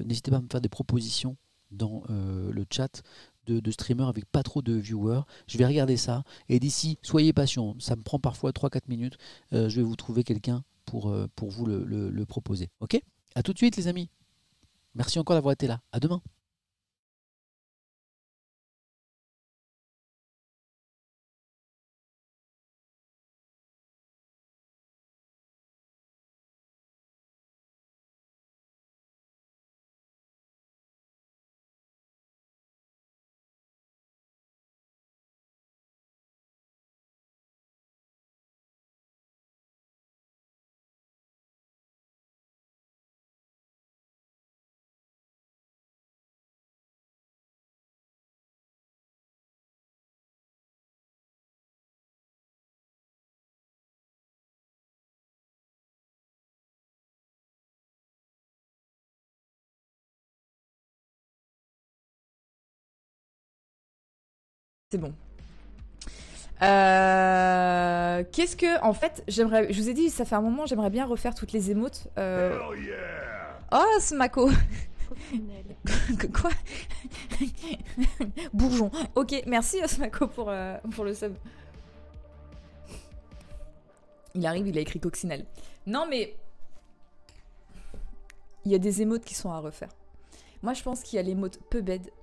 N'hésitez 0.05 0.31
pas 0.31 0.37
à 0.37 0.41
me 0.41 0.47
faire 0.51 0.61
des 0.61 0.69
propositions 0.69 1.37
dans 1.71 2.03
le 2.09 2.65
chat 2.71 3.01
de, 3.47 3.71
streamers 3.71 4.07
avec 4.07 4.25
pas 4.25 4.43
trop 4.43 4.61
de 4.61 4.73
viewers. 4.73 5.21
Je 5.47 5.57
vais 5.57 5.65
regarder 5.65 5.97
ça 5.97 6.23
et 6.49 6.59
d'ici, 6.59 6.99
soyez 7.01 7.33
patient, 7.33 7.75
ça 7.79 7.95
me 7.95 8.03
prend 8.03 8.19
parfois 8.19 8.51
3-4 8.51 8.81
minutes. 8.87 9.17
je 9.51 9.75
vais 9.75 9.81
vous 9.81 9.95
trouver 9.95 10.23
quelqu'un 10.23 10.63
pour, 10.85 11.09
vous 11.09 11.65
le, 11.65 11.83
le 11.83 12.25
proposer. 12.25 12.69
Ok? 12.79 13.01
À 13.35 13.41
tout 13.41 13.53
de 13.53 13.57
suite 13.57 13.75
les 13.75 13.87
amis. 13.87 14.09
Merci 14.93 15.17
encore 15.17 15.35
d'avoir 15.35 15.53
été 15.53 15.65
là. 15.65 15.81
À 15.91 15.99
demain. 15.99 16.21
C'est 64.93 64.99
bon. 64.99 65.11
Euh, 66.61 68.23
Qu'est-ce 68.31 68.55
que, 68.55 68.79
en 68.83 68.93
fait, 68.93 69.23
j'aimerais, 69.27 69.73
je 69.73 69.81
vous 69.81 69.89
ai 69.89 69.95
dit, 69.95 70.11
ça 70.11 70.23
fait 70.23 70.35
un 70.35 70.41
moment, 70.41 70.67
j'aimerais 70.67 70.91
bien 70.91 71.07
refaire 71.07 71.33
toutes 71.33 71.51
les 71.51 71.71
émotes. 71.71 72.09
Euh... 72.19 72.59
Oh, 73.71 73.99
Smako. 73.99 74.51
Quoi? 76.31 76.51
Bourgeon. 78.53 78.91
Ok, 79.15 79.33
merci 79.47 79.79
Smako 79.87 80.27
pour, 80.27 80.51
euh, 80.51 80.77
pour 80.91 81.05
le 81.05 81.15
sub. 81.15 81.33
Il 84.35 84.45
arrive, 84.45 84.67
il 84.67 84.77
a 84.77 84.81
écrit 84.81 84.99
coccinelle. 84.99 85.47
Non 85.87 86.05
mais 86.07 86.35
il 88.63 88.71
y 88.71 88.75
a 88.75 88.77
des 88.77 89.01
émotes 89.01 89.25
qui 89.25 89.33
sont 89.33 89.51
à 89.51 89.57
refaire. 89.57 89.89
Moi, 90.61 90.73
je 90.73 90.81
pense 90.81 91.01
qu'il 91.01 91.17
y 91.17 91.19
a 91.19 91.23
l'émote 91.23 91.59
peu 91.69 91.81
bed 91.81 92.09